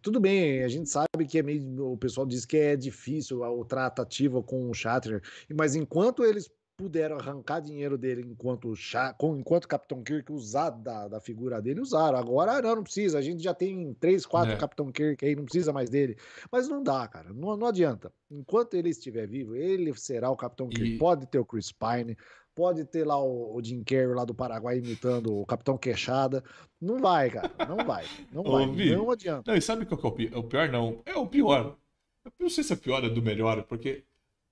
tudo 0.00 0.20
bem, 0.20 0.62
a 0.64 0.68
gente 0.68 0.88
sabe 0.88 1.26
que 1.28 1.38
é 1.38 1.42
meio. 1.42 1.92
O 1.92 1.96
pessoal 1.96 2.26
diz 2.26 2.44
que 2.44 2.56
é 2.56 2.76
difícil 2.76 3.44
a 3.44 3.64
tratativa 3.64 4.42
com 4.42 4.68
o 4.68 4.74
Shatner, 4.74 5.22
mas 5.54 5.74
enquanto 5.74 6.24
eles 6.24 6.50
puderam 6.76 7.16
arrancar 7.16 7.60
dinheiro 7.60 7.96
dele 7.96 8.22
enquanto 8.22 8.72
com, 9.18 9.36
enquanto 9.36 9.68
Capitão 9.68 10.02
Kirk 10.02 10.32
usar 10.32 10.70
da, 10.70 11.08
da 11.08 11.20
figura 11.20 11.60
dele, 11.60 11.80
usaram. 11.80 12.18
Agora 12.18 12.60
não, 12.60 12.76
não 12.76 12.82
precisa. 12.82 13.18
A 13.18 13.22
gente 13.22 13.42
já 13.42 13.54
tem 13.54 13.94
três, 13.94 14.26
quatro 14.26 14.52
é. 14.52 14.56
Capitão 14.56 14.90
Kirk 14.90 15.24
aí, 15.24 15.36
não 15.36 15.44
precisa 15.44 15.72
mais 15.72 15.90
dele. 15.90 16.16
Mas 16.50 16.68
não 16.68 16.82
dá, 16.82 17.06
cara. 17.06 17.32
Não, 17.32 17.56
não 17.56 17.66
adianta. 17.66 18.12
Enquanto 18.30 18.74
ele 18.74 18.88
estiver 18.88 19.26
vivo, 19.26 19.54
ele 19.54 19.94
será 19.94 20.30
o 20.30 20.36
Capitão 20.36 20.68
Kirk. 20.68 20.94
E... 20.94 20.98
Pode 20.98 21.26
ter 21.26 21.38
o 21.38 21.44
Chris 21.44 21.72
Pine, 21.72 22.16
pode 22.54 22.84
ter 22.84 23.04
lá 23.04 23.22
o, 23.22 23.54
o, 23.54 23.62
Jim 23.62 23.82
Carrey 23.82 24.14
lá 24.14 24.24
do 24.24 24.34
Paraguai 24.34 24.78
imitando 24.78 25.34
o 25.34 25.46
Capitão 25.46 25.78
Queixada. 25.78 26.42
Não 26.80 26.98
vai, 26.98 27.30
cara. 27.30 27.50
Não 27.68 27.84
vai. 27.84 28.04
Não 28.32 28.42
vai. 28.42 28.66
Não 28.66 29.10
adianta. 29.10 29.50
Não, 29.50 29.56
e 29.56 29.62
sabe 29.62 29.86
qual 29.86 29.98
que 29.98 30.06
é 30.06 30.08
o 30.08 30.12
pior? 30.12 30.32
É 30.34 30.38
o 30.38 30.44
pior, 30.44 30.68
não. 30.70 31.02
É 31.04 31.14
o 31.14 31.26
pior. 31.26 31.76
Eu 32.24 32.32
não 32.40 32.50
sei 32.50 32.62
se 32.62 32.72
é 32.72 32.76
pior 32.76 33.02
ou 33.02 33.12
do 33.12 33.22
melhor, 33.22 33.62
porque 33.64 34.04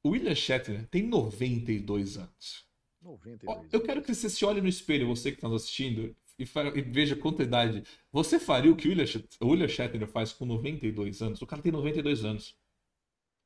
o 0.03 0.11
William 0.11 0.35
Shatner 0.35 0.87
tem 0.89 1.03
92 1.03 2.17
anos. 2.17 2.65
92 3.03 3.73
Eu 3.73 3.81
quero 3.81 4.03
que 4.03 4.15
você 4.15 4.29
se 4.29 4.45
olhe 4.45 4.61
no 4.61 4.69
espelho, 4.69 5.07
você 5.07 5.31
que 5.31 5.39
está 5.39 5.49
nos 5.49 5.63
assistindo, 5.63 6.15
e, 6.39 6.45
e, 6.45 6.83
veja 6.83 7.17
quanta 7.17 7.43
idade. 7.43 7.83
Você 8.13 8.39
faria 8.39 8.73
o 8.73 8.77
que 8.77 8.89
o 8.89 8.91
William, 8.91 9.07
o 9.41 9.49
William 9.49 9.69
Shatner 9.69 10.07
faz 10.07 10.33
com 10.33 10.47
92 10.47 11.23
anos? 11.23 11.43
O 11.43 11.47
cara 11.47 11.63
tem 11.63 11.73
92 11.73 12.25
anos. 12.25 12.57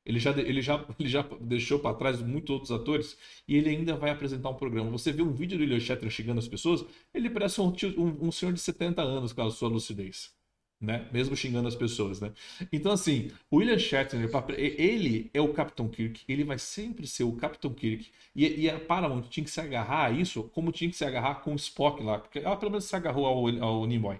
Ele 0.05 0.19
já, 0.19 0.31
ele 0.31 0.61
já, 0.61 0.85
ele 0.99 1.09
já 1.09 1.23
deixou 1.41 1.79
para 1.79 1.95
trás 1.95 2.21
muitos 2.21 2.51
outros 2.51 2.71
atores 2.71 3.17
e 3.47 3.57
ele 3.57 3.69
ainda 3.69 3.95
vai 3.95 4.11
apresentar 4.11 4.49
um 4.49 4.55
programa. 4.55 4.91
Você 4.91 5.11
vê 5.11 5.23
um 5.23 5.33
vídeo 5.33 5.57
do 5.57 5.61
William 5.61 5.79
Shatner 5.79 6.11
chegando 6.11 6.37
as 6.37 6.47
pessoas, 6.47 6.85
ele 7.11 7.29
parece 7.29 7.59
um, 7.59 7.73
um, 7.97 8.27
um 8.27 8.31
senhor 8.31 8.53
de 8.53 8.59
70 8.59 9.01
anos 9.01 9.33
com 9.33 9.41
a 9.41 9.49
sua 9.49 9.67
lucidez. 9.67 10.31
Né? 10.79 11.07
Mesmo 11.11 11.35
xingando 11.35 11.67
as 11.67 11.75
pessoas, 11.75 12.19
né? 12.19 12.31
Então, 12.71 12.91
assim, 12.91 13.31
o 13.49 13.57
William 13.57 13.79
Shatner, 13.79 14.29
ele 14.57 15.31
é 15.33 15.39
o 15.41 15.53
Capitão 15.53 15.87
Kirk, 15.87 16.21
ele 16.27 16.43
vai 16.43 16.59
sempre 16.59 17.07
ser 17.07 17.23
o 17.23 17.31
Capitão 17.31 17.73
Kirk. 17.73 18.11
E, 18.35 18.61
e 18.61 18.69
a 18.69 18.79
Paramount 18.79 19.23
tinha 19.29 19.43
que 19.43 19.49
se 19.49 19.61
agarrar 19.61 20.07
a 20.07 20.11
isso 20.11 20.43
como 20.53 20.71
tinha 20.71 20.89
que 20.89 20.97
se 20.97 21.05
agarrar 21.05 21.35
com 21.35 21.53
o 21.53 21.55
Spock 21.55 22.03
lá, 22.03 22.19
porque 22.19 22.39
ela 22.39 22.57
pelo 22.57 22.71
menos 22.71 22.85
se 22.85 22.95
agarrou 22.95 23.25
ao, 23.25 23.63
ao 23.63 23.85
Nimoy 23.85 24.19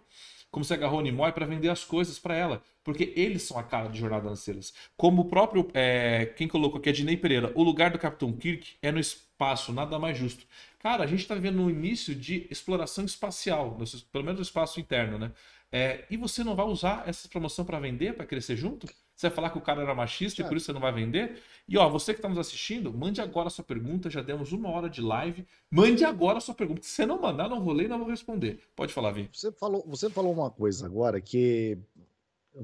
como 0.56 0.64
você 0.64 0.74
agarrou 0.74 1.00
o 1.00 1.02
Nimoy 1.02 1.34
para 1.34 1.46
vender 1.46 1.68
as 1.68 1.84
coisas 1.84 2.18
para 2.18 2.34
ela. 2.34 2.64
Porque 2.82 3.12
eles 3.18 3.44
são 3.44 3.60
a 3.60 3.64
cara 3.64 3.90
de 3.90 4.00
Jornada 4.00 4.30
nas 4.30 4.40
Estrelas. 4.40 4.74
Como 4.96 5.24
o 5.24 5.26
próprio, 5.26 5.70
é, 5.74 6.28
quem 6.38 6.48
colocou 6.48 6.80
aqui 6.80 6.88
é 6.88 6.94
Dinei 6.94 7.18
Pereira, 7.18 7.52
o 7.56 7.62
lugar 7.62 7.92
do 7.92 8.00
Capitão 8.00 8.32
Kirk 8.32 8.78
é 8.82 8.90
no 8.90 8.98
espaço, 8.98 9.74
nada 9.74 10.00
mais 10.00 10.18
justo. 10.18 10.46
Cara, 10.80 11.04
a 11.04 11.08
gente 11.08 11.20
está 11.20 11.36
vendo 11.36 11.62
um 11.62 11.70
início 11.70 12.16
de 12.16 12.48
exploração 12.50 13.04
espacial, 13.04 13.78
pelo 14.14 14.24
menos 14.24 14.40
no 14.40 14.44
espaço 14.44 14.80
interno, 14.80 15.18
né? 15.20 15.34
É, 15.76 16.06
e 16.10 16.16
você 16.16 16.42
não 16.42 16.56
vai 16.56 16.66
usar 16.66 17.06
essa 17.06 17.28
promoção 17.28 17.66
para 17.66 17.78
vender, 17.82 18.16
para 18.16 18.26
crescer 18.26 18.56
junto? 18.56 18.88
Você 19.14 19.28
vai 19.28 19.36
falar 19.36 19.50
que 19.50 19.58
o 19.58 19.62
cara 19.62 19.82
era 19.82 19.94
machista 19.94 20.42
e 20.42 20.46
por 20.46 20.56
isso 20.56 20.68
você 20.68 20.72
não 20.72 20.80
vai 20.80 20.94
vender? 20.94 21.42
E 21.68 21.78
ó, 21.78 21.90
você 21.90 22.14
que 22.14 22.20
está 22.20 22.30
nos 22.30 22.38
assistindo, 22.38 22.94
mande 22.94 23.20
agora 23.20 23.48
a 23.48 23.50
sua 23.50 23.66
pergunta. 23.66 24.10
Já 24.10 24.22
demos 24.22 24.54
uma 24.54 24.70
hora 24.70 24.90
de 24.90 25.02
live. 25.02 25.46
Mande 25.70 26.06
agora 26.06 26.38
a 26.38 26.42
sua 26.42 26.56
pergunta. 26.56 26.82
Se 26.82 26.92
você 26.92 27.06
não 27.06 27.20
mandar, 27.20 27.50
não 27.50 27.62
vou 27.62 27.74
ler, 27.74 27.90
não 27.90 28.00
vou 28.00 28.08
responder. 28.08 28.62
Pode 28.74 28.94
falar, 28.94 29.12
Vim. 29.12 29.28
Você 29.34 29.52
falou, 29.52 29.84
você 29.86 30.10
falou 30.10 30.32
uma 30.32 30.50
coisa 30.50 30.86
agora 30.86 31.20
que, 31.20 31.78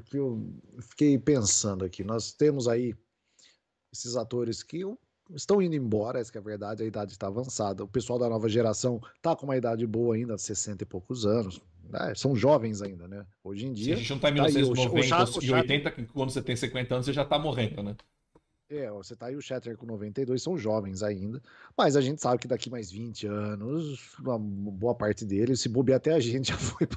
que 0.06 0.16
eu 0.18 0.42
fiquei 0.80 1.20
pensando 1.20 1.84
aqui. 1.84 2.06
Nós 2.06 2.32
temos 2.32 2.66
aí 2.66 2.96
esses 3.92 4.16
atores 4.16 4.64
que 4.64 4.86
estão 5.36 5.62
indo 5.62 5.76
embora, 5.76 6.18
essa 6.18 6.32
é 6.34 6.40
a 6.40 6.42
verdade, 6.42 6.82
a 6.82 6.86
idade 6.86 7.12
está 7.12 7.28
avançada. 7.28 7.84
O 7.84 7.90
pessoal 7.90 8.18
da 8.18 8.30
nova 8.30 8.48
geração 8.48 9.02
está 9.18 9.36
com 9.36 9.46
uma 9.46 9.58
idade 9.58 9.86
boa 9.86 10.16
ainda, 10.16 10.38
60 10.38 10.84
e 10.84 10.86
poucos 10.86 11.26
anos. 11.26 11.60
É, 11.94 12.16
são 12.16 12.36
jovens 12.36 12.82
ainda, 12.82 13.08
né? 13.08 13.26
Hoje 13.44 13.66
em 13.66 13.74
dia. 13.74 13.86
Se 13.86 13.92
a 13.94 13.96
gente 13.98 14.10
não 14.10 14.16
está 14.18 14.30
em 14.30 14.34
1990 14.34 15.10
tá 15.10 15.46
e 15.46 15.52
80, 15.52 15.92
quando 16.14 16.32
você 16.32 16.42
tem 16.42 16.56
50 16.56 16.94
anos, 16.94 17.06
você 17.06 17.14
já 17.14 17.24
está 17.24 17.38
morrendo, 17.38 17.84
né? 17.84 17.96
É, 18.70 18.90
você 18.90 19.18
tá 19.18 19.26
aí 19.26 19.36
o 19.36 19.42
Shatter 19.42 19.76
com 19.76 19.86
92, 19.86 20.42
são 20.42 20.58
jovens 20.58 21.04
ainda, 21.04 21.42
mas 21.78 21.98
a 21.98 22.02
gente 22.02 22.22
sabe 22.22 22.40
que 22.40 22.48
daqui 22.48 22.70
mais 22.70 22.90
20 22.90 23.28
anos, 23.28 24.18
uma 24.18 24.40
boa 24.40 24.96
parte 24.96 25.26
deles, 25.26 25.60
se 25.60 25.68
bobear 25.68 25.98
até 25.98 26.14
a 26.14 26.22
gente 26.22 26.48
já 26.54 26.58
foi, 26.58 26.88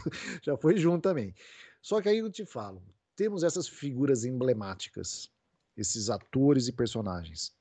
já 0.40 0.57
foi 0.57 0.76
junto 0.76 1.03
também. 1.03 1.34
Só 1.82 2.01
que 2.01 2.09
aí 2.09 2.18
eu 2.18 2.30
te 2.30 2.47
falo, 2.47 2.80
temos 3.16 3.42
essas 3.42 3.66
figuras 3.66 4.24
emblemáticas, 4.24 5.28
esses 5.76 6.11
atores 6.11 6.68
e 6.68 6.72
personagens. 6.72 7.53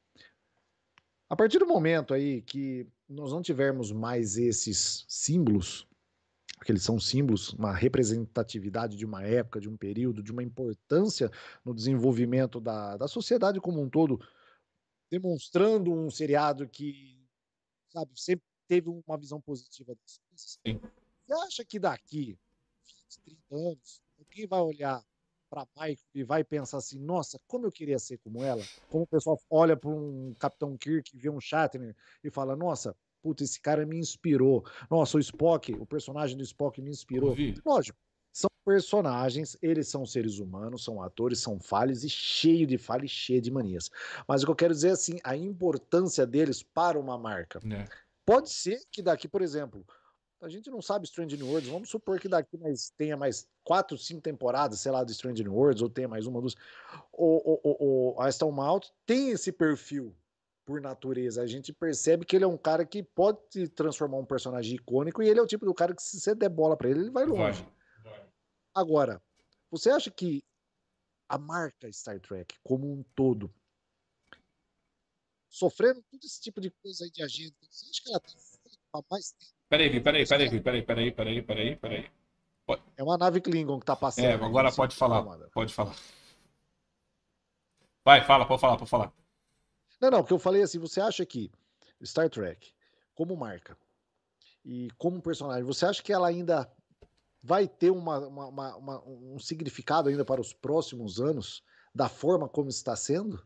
A 1.27 1.35
partir 1.35 1.57
do 1.57 1.65
momento 1.65 2.13
aí 2.13 2.43
que 2.43 2.85
nós 3.09 3.31
não 3.31 3.41
tivermos 3.41 3.91
mais 3.91 4.37
esses 4.37 5.05
símbolos, 5.07 5.87
porque 6.63 6.71
eles 6.71 6.83
são 6.83 6.97
símbolos, 6.97 7.51
uma 7.51 7.73
representatividade 7.73 8.95
de 8.95 9.05
uma 9.05 9.21
época, 9.21 9.59
de 9.59 9.67
um 9.67 9.75
período, 9.75 10.23
de 10.23 10.31
uma 10.31 10.41
importância 10.41 11.29
no 11.65 11.73
desenvolvimento 11.73 12.61
da, 12.61 12.95
da 12.95 13.05
sociedade 13.05 13.59
como 13.59 13.81
um 13.81 13.89
todo, 13.89 14.25
demonstrando 15.11 15.91
um 15.91 16.09
seriado 16.09 16.65
que, 16.69 17.21
sabe, 17.89 18.11
sempre 18.15 18.45
teve 18.65 18.87
uma 18.89 19.17
visão 19.17 19.41
positiva 19.41 19.93
das 19.93 20.17
coisas. 20.29 20.57
Você 21.27 21.33
acha 21.45 21.65
que 21.65 21.77
daqui 21.77 22.39
20, 23.09 23.19
30 23.25 23.55
anos, 23.55 24.01
alguém 24.17 24.47
vai 24.47 24.61
olhar 24.61 25.05
para 25.49 25.67
Michael 25.75 25.97
e 26.15 26.23
vai 26.23 26.45
pensar 26.45 26.77
assim, 26.77 26.97
nossa, 26.97 27.37
como 27.45 27.65
eu 27.65 27.73
queria 27.73 27.99
ser 27.99 28.19
como 28.19 28.41
ela? 28.41 28.63
Como 28.89 29.03
o 29.03 29.07
pessoal 29.07 29.37
olha 29.49 29.75
para 29.75 29.89
um 29.89 30.33
Capitão 30.39 30.77
Kirk, 30.77 31.11
vê 31.17 31.29
um 31.29 31.41
Shatner 31.41 31.93
e 32.23 32.31
fala, 32.31 32.55
nossa, 32.55 32.95
Puta, 33.23 33.41
esse 33.41 33.59
cara 33.59 33.85
me 33.85 33.97
inspirou. 33.97 34.65
Nossa, 34.91 35.17
o 35.17 35.19
Spock, 35.19 35.71
o 35.73 35.85
personagem 35.85 36.35
do 36.35 36.43
Spock 36.43 36.81
me 36.81 36.91
inspirou. 36.91 37.29
Ouvi. 37.29 37.55
Lógico, 37.65 37.97
são 38.33 38.49
personagens, 38.65 39.57
eles 39.61 39.87
são 39.87 40.05
seres 40.05 40.39
humanos, 40.39 40.83
são 40.83 41.01
atores, 41.01 41.39
são 41.39 41.57
falhos 41.57 42.03
e 42.03 42.09
cheio 42.09 42.67
de 42.67 42.77
falhas 42.77 43.09
e 43.09 43.13
cheio 43.13 43.41
de 43.41 43.49
manias. 43.49 43.89
Mas 44.27 44.43
o 44.43 44.45
que 44.45 44.51
eu 44.51 44.55
quero 44.55 44.73
dizer 44.73 44.89
assim, 44.89 45.19
a 45.23 45.37
importância 45.37 46.27
deles 46.27 46.61
para 46.61 46.99
uma 46.99 47.17
marca. 47.17 47.59
É. 47.71 47.85
Pode 48.25 48.49
ser 48.49 48.81
que 48.91 49.01
daqui, 49.01 49.27
por 49.27 49.41
exemplo, 49.41 49.85
a 50.41 50.49
gente 50.49 50.69
não 50.69 50.81
sabe 50.81 51.05
Strange 51.05 51.37
New 51.37 51.47
Worlds, 51.47 51.69
vamos 51.69 51.89
supor 51.89 52.19
que 52.19 52.27
daqui 52.27 52.57
mais, 52.57 52.89
tenha 52.97 53.15
mais 53.15 53.47
quatro, 53.63 53.97
cinco 53.97 54.21
temporadas, 54.21 54.81
sei 54.81 54.91
lá, 54.91 55.03
de 55.05 55.13
Strange 55.13 55.41
New 55.41 55.53
Worlds, 55.53 55.81
ou 55.81 55.89
tenha 55.89 56.09
mais 56.09 56.25
uma, 56.25 56.41
duas. 56.41 56.55
O, 57.13 57.59
o, 57.63 58.13
o, 58.15 58.21
a 58.21 58.27
Aston 58.27 58.51
Mount 58.51 58.87
tem 59.05 59.29
esse 59.29 59.53
perfil 59.53 60.13
por 60.65 60.81
natureza. 60.81 61.41
A 61.41 61.47
gente 61.47 61.73
percebe 61.73 62.25
que 62.25 62.35
ele 62.35 62.45
é 62.45 62.47
um 62.47 62.57
cara 62.57 62.85
que 62.85 63.03
pode 63.03 63.67
transformar 63.69 64.17
um 64.17 64.25
personagem 64.25 64.75
icônico 64.75 65.21
e 65.21 65.29
ele 65.29 65.39
é 65.39 65.43
o 65.43 65.47
tipo 65.47 65.65
do 65.65 65.73
cara 65.73 65.95
que 65.95 66.01
se 66.01 66.19
você 66.19 66.33
der 66.33 66.49
bola 66.49 66.75
para 66.77 66.89
ele, 66.89 67.01
ele 67.01 67.11
vai 67.11 67.25
longe. 67.25 67.61
Vai, 68.03 68.11
vai. 68.11 68.27
Agora, 68.73 69.21
você 69.69 69.89
acha 69.89 70.09
que 70.09 70.43
a 71.29 71.37
marca 71.37 71.91
Star 71.91 72.19
Trek 72.19 72.55
como 72.63 72.91
um 72.91 73.03
todo 73.15 73.53
sofrendo 75.49 76.01
todo 76.09 76.23
esse 76.23 76.41
tipo 76.41 76.59
de 76.59 76.71
coisa 76.71 77.05
aí 77.05 77.11
de 77.11 77.23
agenda, 77.23 77.55
você 77.69 77.85
acha 77.89 78.03
que 78.03 78.09
ela 78.09 78.19
tá 78.19 79.07
mais 79.09 79.31
tempo? 79.31 79.53
Peraí, 79.69 80.01
peraí, 80.01 80.27
peraí, 80.27 80.61
peraí, 80.61 80.81
peraí, 80.83 81.11
peraí, 81.11 81.41
peraí, 81.41 81.75
peraí. 81.75 82.11
É 82.95 83.03
uma 83.03 83.17
nave 83.17 83.41
Klingon 83.41 83.79
que 83.79 83.85
tá 83.85 83.95
passando. 83.95 84.25
É, 84.25 84.33
agora 84.33 84.71
pode 84.71 84.95
falar. 84.95 85.23
Pode 85.49 85.73
falar. 85.73 85.95
Vai, 88.05 88.23
fala, 88.25 88.47
pode 88.47 88.61
falar, 88.61 88.77
pode 88.77 88.89
falar. 88.89 89.13
Não, 90.03 90.11
não, 90.11 90.19
porque 90.19 90.33
eu 90.33 90.39
falei 90.39 90.61
assim, 90.61 90.79
você 90.79 90.99
acha 90.99 91.25
que 91.25 91.49
Star 92.03 92.29
Trek, 92.29 92.73
como 93.15 93.37
marca 93.37 93.77
e 94.65 94.89
como 94.97 95.21
personagem, 95.21 95.63
você 95.63 95.85
acha 95.85 96.03
que 96.03 96.11
ela 96.11 96.27
ainda 96.27 96.69
vai 97.41 97.69
ter 97.69 97.89
uma, 97.89 98.19
uma, 98.27 98.75
uma, 98.75 99.03
um 99.07 99.39
significado 99.39 100.09
ainda 100.09 100.25
para 100.25 100.41
os 100.41 100.51
próximos 100.51 101.21
anos, 101.21 101.63
da 101.95 102.09
forma 102.09 102.49
como 102.49 102.67
está 102.67 102.97
sendo? 102.97 103.41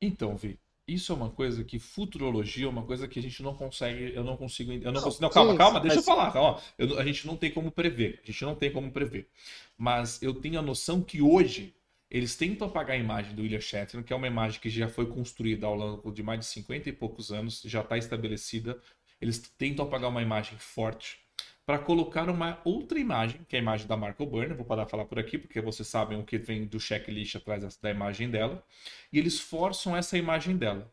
Então, 0.00 0.34
Vi, 0.34 0.58
isso 0.88 1.12
é 1.12 1.14
uma 1.14 1.28
coisa 1.28 1.62
que 1.62 1.78
futurologia 1.78 2.64
é 2.64 2.68
uma 2.68 2.86
coisa 2.86 3.06
que 3.06 3.18
a 3.18 3.22
gente 3.22 3.42
não 3.42 3.54
consegue, 3.54 4.14
eu 4.14 4.24
não 4.24 4.38
consigo, 4.38 4.72
eu 4.72 4.80
não, 4.80 4.92
não 4.92 5.02
consigo, 5.02 5.24
não, 5.24 5.30
calma, 5.30 5.52
sim, 5.52 5.58
calma, 5.58 5.80
deixa 5.80 5.96
mas... 5.96 6.06
eu 6.06 6.14
falar, 6.14 6.32
calma. 6.32 6.58
Eu, 6.78 6.98
a 6.98 7.04
gente 7.04 7.26
não 7.26 7.36
tem 7.36 7.52
como 7.52 7.70
prever, 7.70 8.18
a 8.22 8.26
gente 8.26 8.42
não 8.46 8.54
tem 8.54 8.72
como 8.72 8.90
prever. 8.90 9.28
Mas 9.76 10.22
eu 10.22 10.32
tenho 10.32 10.58
a 10.58 10.62
noção 10.62 11.02
que 11.02 11.20
hoje 11.20 11.76
eles 12.14 12.36
tentam 12.36 12.68
apagar 12.68 12.96
a 12.96 13.00
imagem 13.00 13.34
do 13.34 13.42
William 13.42 13.60
Shatner, 13.60 14.04
que 14.04 14.12
é 14.12 14.16
uma 14.16 14.28
imagem 14.28 14.60
que 14.60 14.70
já 14.70 14.88
foi 14.88 15.04
construída 15.04 15.66
ao 15.66 15.74
longo 15.74 16.12
de 16.12 16.22
mais 16.22 16.38
de 16.38 16.46
50 16.46 16.88
e 16.88 16.92
poucos 16.92 17.32
anos, 17.32 17.60
já 17.62 17.80
está 17.80 17.98
estabelecida. 17.98 18.80
Eles 19.20 19.40
tentam 19.58 19.84
apagar 19.84 20.10
uma 20.10 20.22
imagem 20.22 20.56
forte 20.56 21.18
para 21.66 21.76
colocar 21.76 22.30
uma 22.30 22.60
outra 22.64 23.00
imagem, 23.00 23.40
que 23.48 23.56
é 23.56 23.58
a 23.58 23.62
imagem 23.62 23.88
da 23.88 23.96
Marco 23.96 24.24
Burner. 24.24 24.56
Vou 24.56 24.64
parar 24.64 24.84
de 24.84 24.92
falar 24.92 25.06
por 25.06 25.18
aqui, 25.18 25.36
porque 25.36 25.60
vocês 25.60 25.88
sabem 25.88 26.16
o 26.16 26.22
que 26.22 26.38
vem 26.38 26.66
do 26.66 26.78
checklist 26.78 27.34
atrás 27.34 27.76
da 27.78 27.90
imagem 27.90 28.30
dela. 28.30 28.64
E 29.12 29.18
eles 29.18 29.40
forçam 29.40 29.96
essa 29.96 30.16
imagem 30.16 30.56
dela. 30.56 30.88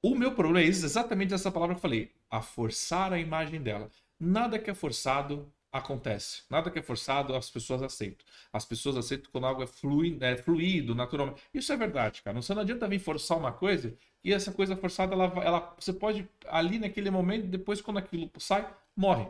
O 0.00 0.14
meu 0.14 0.32
problema 0.32 0.64
é 0.64 0.68
exatamente 0.68 1.34
essa 1.34 1.50
palavra 1.50 1.74
que 1.74 1.78
eu 1.78 1.82
falei: 1.82 2.12
a 2.30 2.40
forçar 2.40 3.12
a 3.12 3.18
imagem 3.18 3.60
dela. 3.60 3.90
Nada 4.20 4.60
que 4.60 4.70
é 4.70 4.74
forçado 4.74 5.52
acontece. 5.72 6.42
Nada 6.50 6.70
que 6.70 6.78
é 6.78 6.82
forçado, 6.82 7.34
as 7.34 7.50
pessoas 7.50 7.82
aceitam. 7.82 8.26
As 8.52 8.64
pessoas 8.64 8.96
aceitam 8.96 9.30
quando 9.30 9.46
algo 9.46 9.62
é, 9.62 9.66
flui, 9.66 10.16
é 10.20 10.36
fluido, 10.36 10.94
naturalmente. 10.94 11.42
Isso 11.52 11.72
é 11.72 11.76
verdade, 11.76 12.22
cara. 12.22 12.38
Não 12.38 12.60
adianta 12.60 12.88
vir 12.88 12.98
forçar 12.98 13.36
uma 13.38 13.52
coisa 13.52 13.96
e 14.24 14.32
essa 14.32 14.52
coisa 14.52 14.76
forçada, 14.76 15.14
ela, 15.14 15.24
ela, 15.44 15.76
você 15.78 15.92
pode, 15.92 16.28
ali 16.46 16.78
naquele 16.78 17.10
momento, 17.10 17.46
depois 17.46 17.80
quando 17.80 17.98
aquilo 17.98 18.30
sai, 18.38 18.68
morre. 18.96 19.28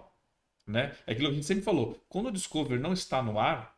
Né? 0.66 0.94
É 1.06 1.12
aquilo 1.12 1.28
que 1.28 1.32
a 1.32 1.36
gente 1.36 1.46
sempre 1.46 1.64
falou. 1.64 1.98
Quando 2.08 2.26
o 2.26 2.32
Discover 2.32 2.78
não 2.80 2.92
está 2.92 3.22
no 3.22 3.38
ar, 3.38 3.76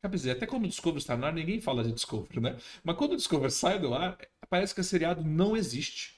quer 0.00 0.10
dizer, 0.10 0.30
até 0.32 0.46
quando 0.46 0.64
o 0.64 0.68
Discover 0.68 0.98
está 0.98 1.16
no 1.16 1.26
ar, 1.26 1.32
ninguém 1.32 1.60
fala 1.60 1.84
de 1.84 1.92
Discover, 1.92 2.40
né? 2.40 2.56
Mas 2.82 2.96
quando 2.96 3.12
o 3.12 3.16
Discover 3.16 3.50
sai 3.50 3.78
do 3.78 3.94
ar, 3.94 4.18
parece 4.48 4.74
que 4.74 4.80
o 4.80 4.84
seriado 4.84 5.22
não 5.22 5.56
existe. 5.56 6.13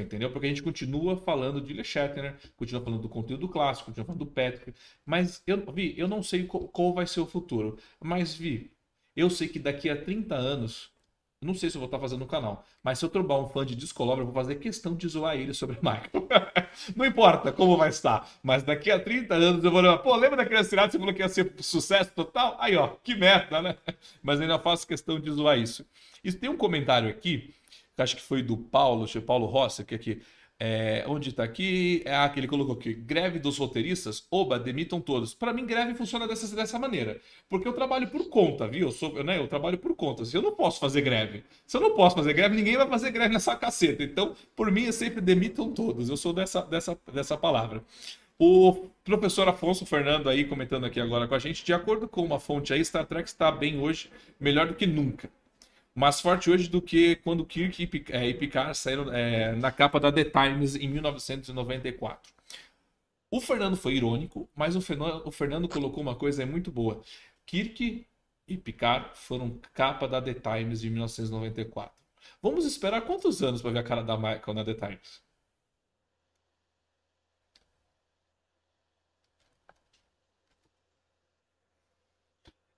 Entendeu? 0.00 0.30
Porque 0.30 0.46
a 0.46 0.48
gente 0.48 0.62
continua 0.62 1.18
falando 1.18 1.60
de 1.60 1.74
Le 1.74 1.84
Shatner, 1.84 2.36
continua 2.56 2.82
falando 2.82 3.02
do 3.02 3.08
conteúdo 3.10 3.46
clássico, 3.46 3.86
continua 3.86 4.06
falando 4.06 4.24
do 4.24 4.30
Patrick. 4.30 4.72
Mas 5.04 5.42
eu 5.46 5.70
vi, 5.70 5.94
eu 5.98 6.08
não 6.08 6.22
sei 6.22 6.46
qual, 6.46 6.66
qual, 6.68 6.94
vai 6.94 7.06
ser 7.06 7.20
o 7.20 7.26
futuro. 7.26 7.78
Mas 8.02 8.34
vi, 8.34 8.72
eu 9.14 9.28
sei 9.28 9.48
que 9.48 9.58
daqui 9.58 9.90
a 9.90 10.02
30 10.02 10.34
anos, 10.34 10.90
não 11.42 11.52
sei 11.52 11.68
se 11.68 11.76
eu 11.76 11.80
vou 11.80 11.88
estar 11.88 11.98
fazendo 11.98 12.20
no 12.20 12.26
canal, 12.26 12.64
mas 12.82 12.98
se 12.98 13.04
eu 13.04 13.10
trombar 13.10 13.38
um 13.38 13.50
fã 13.50 13.66
de 13.66 13.76
Discolobra, 13.76 14.22
eu 14.22 14.26
vou 14.26 14.34
fazer 14.34 14.54
questão 14.54 14.94
de 14.96 15.06
zoar 15.08 15.36
ele 15.36 15.52
sobre 15.52 15.76
Michael. 15.76 16.26
não 16.96 17.04
importa 17.04 17.52
como 17.52 17.76
vai 17.76 17.90
estar, 17.90 18.26
mas 18.42 18.62
daqui 18.62 18.90
a 18.90 18.98
30 18.98 19.34
anos 19.34 19.62
eu 19.62 19.70
vou 19.70 19.82
lembrar, 19.82 19.98
pô, 19.98 20.16
lembra 20.16 20.38
daquele 20.38 20.64
seriado 20.64 20.88
que 20.88 20.92
você 20.92 20.98
falou 20.98 21.14
que 21.14 21.20
ia 21.20 21.28
ser 21.28 21.52
sucesso 21.58 22.10
total? 22.14 22.56
Aí, 22.58 22.74
ó, 22.76 22.96
que 23.02 23.14
meta, 23.14 23.60
né? 23.60 23.76
Mas 24.22 24.40
ainda 24.40 24.58
faço 24.58 24.86
questão 24.86 25.20
de 25.20 25.30
zoar 25.30 25.58
isso. 25.58 25.84
E 26.24 26.32
tem 26.32 26.48
um 26.48 26.56
comentário 26.56 27.10
aqui 27.10 27.52
acho 27.98 28.16
que 28.16 28.22
foi 28.22 28.42
do 28.42 28.56
Paulo, 28.56 29.06
Paulo 29.26 29.46
Rossi, 29.46 29.84
que 29.84 29.94
aqui. 29.94 30.22
É, 30.64 31.04
onde 31.08 31.30
está 31.30 31.42
aqui? 31.42 32.02
É, 32.04 32.14
ah, 32.14 32.28
que 32.28 32.38
ele 32.38 32.46
colocou 32.46 32.76
aqui. 32.76 32.94
Greve 32.94 33.40
dos 33.40 33.58
roteiristas? 33.58 34.24
Oba, 34.30 34.60
demitam 34.60 35.00
todos. 35.00 35.34
Para 35.34 35.52
mim, 35.52 35.66
greve 35.66 35.92
funciona 35.96 36.28
dessa, 36.28 36.54
dessa 36.54 36.78
maneira. 36.78 37.20
Porque 37.48 37.66
eu 37.66 37.72
trabalho 37.72 38.08
por 38.08 38.28
conta, 38.28 38.68
viu? 38.68 38.86
Eu, 38.86 38.92
sou, 38.92 39.24
né, 39.24 39.38
eu 39.38 39.48
trabalho 39.48 39.76
por 39.76 39.96
conta. 39.96 40.24
Se 40.24 40.36
eu 40.36 40.42
não 40.42 40.52
posso 40.52 40.78
fazer 40.78 41.00
greve, 41.00 41.42
se 41.66 41.76
eu 41.76 41.80
não 41.80 41.96
posso 41.96 42.14
fazer 42.14 42.32
greve, 42.32 42.54
ninguém 42.54 42.76
vai 42.76 42.86
fazer 42.86 43.10
greve 43.10 43.34
nessa 43.34 43.56
caceta. 43.56 44.04
Então, 44.04 44.36
por 44.54 44.70
mim, 44.70 44.86
é 44.86 44.92
sempre 44.92 45.20
demitam 45.20 45.72
todos. 45.72 46.08
Eu 46.08 46.16
sou 46.16 46.32
dessa, 46.32 46.62
dessa, 46.62 46.96
dessa 47.12 47.36
palavra. 47.36 47.82
O 48.38 48.86
professor 49.02 49.48
Afonso 49.48 49.84
Fernando 49.84 50.28
aí 50.28 50.44
comentando 50.44 50.84
aqui 50.86 51.00
agora 51.00 51.26
com 51.26 51.34
a 51.34 51.40
gente, 51.40 51.64
de 51.64 51.72
acordo 51.72 52.06
com 52.06 52.22
uma 52.24 52.38
fonte 52.38 52.72
aí, 52.72 52.84
Star 52.84 53.04
Trek 53.04 53.28
está 53.28 53.50
bem 53.50 53.80
hoje, 53.80 54.10
melhor 54.38 54.68
do 54.68 54.74
que 54.74 54.86
nunca 54.86 55.28
mais 55.94 56.20
forte 56.20 56.50
hoje 56.50 56.68
do 56.68 56.80
que 56.80 57.16
quando 57.16 57.44
Kirk 57.44 57.82
e 57.82 58.34
Picard 58.34 58.76
saíram 58.76 59.12
é, 59.12 59.54
na 59.56 59.70
capa 59.70 60.00
da 60.00 60.10
The 60.10 60.24
Times 60.24 60.74
em 60.74 60.88
1994. 60.88 62.32
O 63.30 63.40
Fernando 63.40 63.76
foi 63.76 63.94
irônico, 63.94 64.48
mas 64.54 64.76
o 64.76 64.80
Fernando, 64.80 65.26
o 65.26 65.30
Fernando 65.30 65.68
colocou 65.68 66.02
uma 66.02 66.14
coisa 66.14 66.44
muito 66.44 66.70
boa. 66.70 67.02
Kirk 67.46 68.06
e 68.46 68.56
Picard 68.56 69.10
foram 69.14 69.58
capa 69.72 70.06
da 70.06 70.20
The 70.20 70.34
Times 70.34 70.80
de 70.80 70.90
1994. 70.90 71.92
Vamos 72.42 72.66
esperar 72.66 73.02
quantos 73.02 73.42
anos 73.42 73.62
para 73.62 73.70
ver 73.70 73.78
a 73.78 73.82
cara 73.82 74.02
da 74.02 74.16
Michael 74.16 74.54
na 74.54 74.64
The 74.64 74.74
Times? 74.74 75.22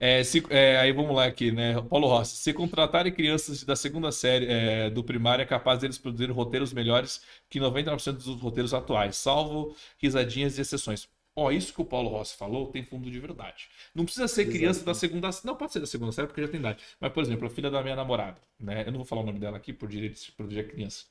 É, 0.06 0.22
se, 0.22 0.43
é, 0.51 0.76
aí 0.78 0.93
vamos 0.93 1.16
lá 1.16 1.24
aqui, 1.24 1.51
né? 1.51 1.81
Paulo 1.89 2.06
Rossi. 2.09 2.36
Se 2.36 2.52
contratarem 2.52 3.10
crianças 3.10 3.64
da 3.64 3.74
segunda 3.74 4.12
série 4.12 4.44
é, 4.47 4.90
do 4.90 5.02
primário, 5.02 5.43
é 5.43 5.47
capaz 5.47 5.81
deles 5.81 5.97
produzirem 5.97 6.35
roteiros 6.35 6.74
melhores 6.74 7.22
que 7.48 7.59
99% 7.59 8.16
dos 8.18 8.39
roteiros 8.40 8.74
atuais, 8.74 9.16
salvo 9.16 9.74
risadinhas 9.98 10.59
e 10.59 10.60
exceções. 10.60 11.09
Ó, 11.36 11.51
isso 11.51 11.74
que 11.74 11.82
o 11.82 11.85
Paulo 11.85 12.11
Rossi 12.11 12.36
falou 12.36 12.69
tem 12.69 12.85
fundo 12.85 13.11
de 13.11 13.19
verdade. 13.19 13.69
Não 13.93 14.05
precisa 14.05 14.28
ser 14.28 14.47
criança 14.47 14.78
Exato. 14.78 14.86
da 14.86 14.94
segunda 14.94 15.31
Não, 15.43 15.56
pode 15.56 15.73
ser 15.73 15.81
da 15.81 15.86
segunda 15.86 16.12
série, 16.12 16.28
porque 16.28 16.40
já 16.40 16.47
tem 16.47 16.61
idade. 16.61 16.85
Mas, 17.01 17.12
por 17.12 17.24
exemplo, 17.24 17.47
a 17.47 17.51
filha 17.51 17.69
da 17.69 17.82
minha 17.82 17.97
namorada, 17.97 18.40
né? 18.59 18.85
Eu 18.86 18.93
não 18.93 18.98
vou 18.98 19.05
falar 19.05 19.23
o 19.23 19.27
nome 19.27 19.40
dela 19.40 19.56
aqui 19.56 19.73
por 19.73 19.89
direito 19.89 20.23
de 20.24 20.31
proteger 20.31 20.65
a 20.65 20.69
criança. 20.69 21.06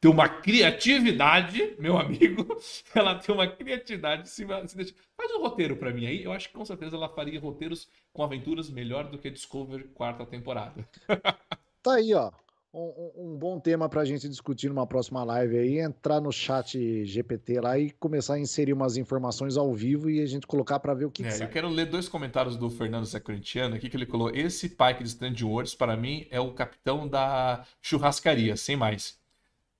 Tem 0.00 0.10
uma 0.10 0.28
criatividade, 0.28 1.74
meu 1.78 1.98
amigo. 1.98 2.46
Ela 2.94 3.16
tem 3.16 3.34
uma 3.34 3.46
criatividade. 3.46 4.30
Se, 4.30 4.46
se. 4.66 4.94
Faz 5.14 5.32
um 5.32 5.42
roteiro 5.42 5.76
para 5.76 5.92
mim 5.92 6.06
aí. 6.06 6.24
Eu 6.24 6.32
acho 6.32 6.48
que 6.48 6.54
com 6.54 6.64
certeza 6.64 6.96
ela 6.96 7.08
faria 7.08 7.40
roteiros 7.40 7.88
com 8.12 8.22
aventuras 8.22 8.70
melhor 8.70 9.10
do 9.10 9.18
que 9.18 9.30
Discover 9.30 9.88
quarta 9.88 10.24
temporada. 10.24 10.86
tá 11.82 11.94
aí, 11.94 12.14
ó 12.14 12.30
um, 12.76 13.32
um 13.32 13.36
bom 13.38 13.58
tema 13.58 13.88
para 13.88 14.02
a 14.02 14.04
gente 14.04 14.28
discutir 14.28 14.68
numa 14.68 14.86
próxima 14.86 15.24
live 15.24 15.56
aí, 15.56 15.78
entrar 15.78 16.20
no 16.20 16.30
chat 16.30 17.04
GPT 17.06 17.60
lá 17.60 17.78
e 17.78 17.90
começar 17.92 18.34
a 18.34 18.38
inserir 18.38 18.74
umas 18.74 18.98
informações 18.98 19.56
ao 19.56 19.72
vivo 19.74 20.10
e 20.10 20.20
a 20.20 20.26
gente 20.26 20.46
colocar 20.46 20.78
para 20.78 20.92
ver 20.92 21.06
o 21.06 21.10
que, 21.10 21.24
é, 21.24 21.30
que 21.30 21.42
Eu 21.42 21.48
quero 21.48 21.68
ler 21.68 21.86
dois 21.86 22.06
comentários 22.06 22.56
do 22.56 22.68
Fernando 22.68 23.06
Securitiano 23.06 23.76
aqui, 23.76 23.88
que 23.88 23.96
ele 23.96 24.04
colocou, 24.04 24.36
esse 24.36 24.68
Pike 24.68 25.02
de 25.02 25.08
Stand 25.08 25.36
Words, 25.42 25.74
para 25.74 25.96
mim, 25.96 26.26
é 26.30 26.38
o 26.38 26.52
capitão 26.52 27.08
da 27.08 27.64
churrascaria, 27.80 28.56
sem 28.56 28.76
mais. 28.76 29.18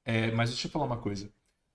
É, 0.05 0.31
mas 0.31 0.49
deixa 0.51 0.67
eu 0.67 0.71
falar 0.71 0.87
uma 0.87 0.99
coisa. 0.99 1.31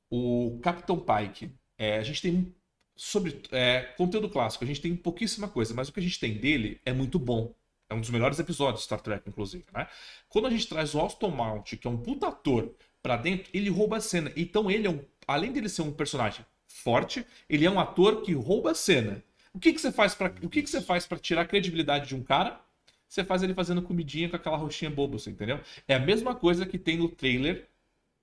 O 0.10 0.60
Capitão 0.64 1.00
Pike, 1.00 1.54
é, 1.78 1.98
a 1.98 2.04
gente 2.04 2.22
tem 2.22 2.56
sobre 2.96 3.42
é, 3.52 3.82
conteúdo 3.98 4.30
clássico, 4.30 4.64
a 4.64 4.68
gente 4.68 4.82
tem 4.82 4.96
pouquíssima 4.96 5.48
coisa, 5.48 5.74
mas 5.74 5.90
o 5.90 5.94
que 5.94 6.00
a 6.00 6.04
gente 6.04 6.20
tem 6.20 6.38
dele 6.38 6.80
é 6.86 6.92
muito 6.92 7.20
bom. 7.20 7.54
É 7.92 7.94
um 7.94 8.00
dos 8.00 8.10
melhores 8.10 8.40
episódios 8.40 8.80
de 8.80 8.86
Star 8.86 9.02
Trek, 9.02 9.28
inclusive, 9.28 9.66
né? 9.74 9.86
Quando 10.30 10.48
a 10.48 10.50
gente 10.50 10.66
traz 10.66 10.96
o 10.96 11.00
Austin 11.00 11.28
Mount, 11.28 11.76
que 11.76 11.86
é 11.86 11.90
um 11.90 11.98
puta 11.98 12.30
ator, 12.30 12.74
pra 13.04 13.18
dentro, 13.18 13.50
ele 13.54 13.70
rouba 13.70 13.98
a 13.98 14.02
cena. 14.02 14.32
Então 14.34 14.72
ele 14.72 14.88
é 14.88 14.90
um... 14.90 15.04
Além 15.28 15.52
dele 15.52 15.68
ser 15.68 15.82
um 15.82 15.92
personagem 15.92 16.46
forte, 16.68 17.26
ele 17.50 17.66
é 17.66 17.70
um 17.70 17.82
ator 17.82 18.22
que 18.22 18.34
rouba 18.34 18.72
a 18.72 18.76
cena. 18.76 19.22
O 19.54 19.60
que, 19.60 19.74
que 19.74 19.82
você 19.82 19.92
faz 19.92 20.16
para 20.16 20.34
o 20.42 20.50
que, 20.50 20.64
que 20.64 20.70
você 20.70 20.80
faz 20.80 21.06
para 21.06 21.20
tirar 21.20 21.42
a 21.42 21.46
credibilidade 21.46 22.08
de 22.08 22.16
um 22.16 22.24
cara? 22.24 22.62
Você 23.10 23.26
faz 23.26 23.44
ele 23.44 23.54
fazendo 23.54 23.82
comidinha 23.82 24.30
com 24.30 24.38
aquela 24.38 24.56
roxinha 24.56 24.90
boba, 24.90 25.20
você 25.20 25.30
entendeu? 25.30 25.60
É 25.86 25.96
a 25.96 26.00
mesma 26.00 26.34
coisa 26.34 26.66
que 26.66 26.78
tem 26.78 26.98
no 26.98 27.10
trailer 27.10 27.68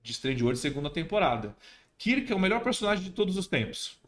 de 0.01 0.13
Strange 0.13 0.43
World 0.43 0.59
segunda 0.59 0.89
temporada. 0.89 1.55
Kirk 1.99 2.33
é 2.33 2.35
o 2.35 2.41
melhor 2.41 2.63
personagem 2.63 3.05
de 3.05 3.11
todos 3.11 3.37
os 3.37 3.47
tempos 3.47 3.99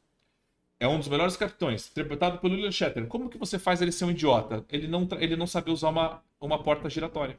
é 0.80 0.88
um 0.88 0.98
dos 0.98 1.08
melhores 1.08 1.36
capitães, 1.36 1.88
interpretado 1.90 2.38
pelo 2.38 2.54
William 2.54 2.72
Shatner. 2.72 3.06
Como 3.06 3.28
que 3.28 3.36
você 3.36 3.58
faz 3.58 3.82
ele 3.82 3.92
ser 3.92 4.06
um 4.06 4.10
idiota? 4.10 4.64
Ele 4.70 4.88
não, 4.88 5.06
ele 5.18 5.36
não 5.36 5.46
sabe 5.46 5.70
usar 5.70 5.90
uma, 5.90 6.22
uma 6.40 6.62
porta 6.62 6.88
giratória. 6.88 7.38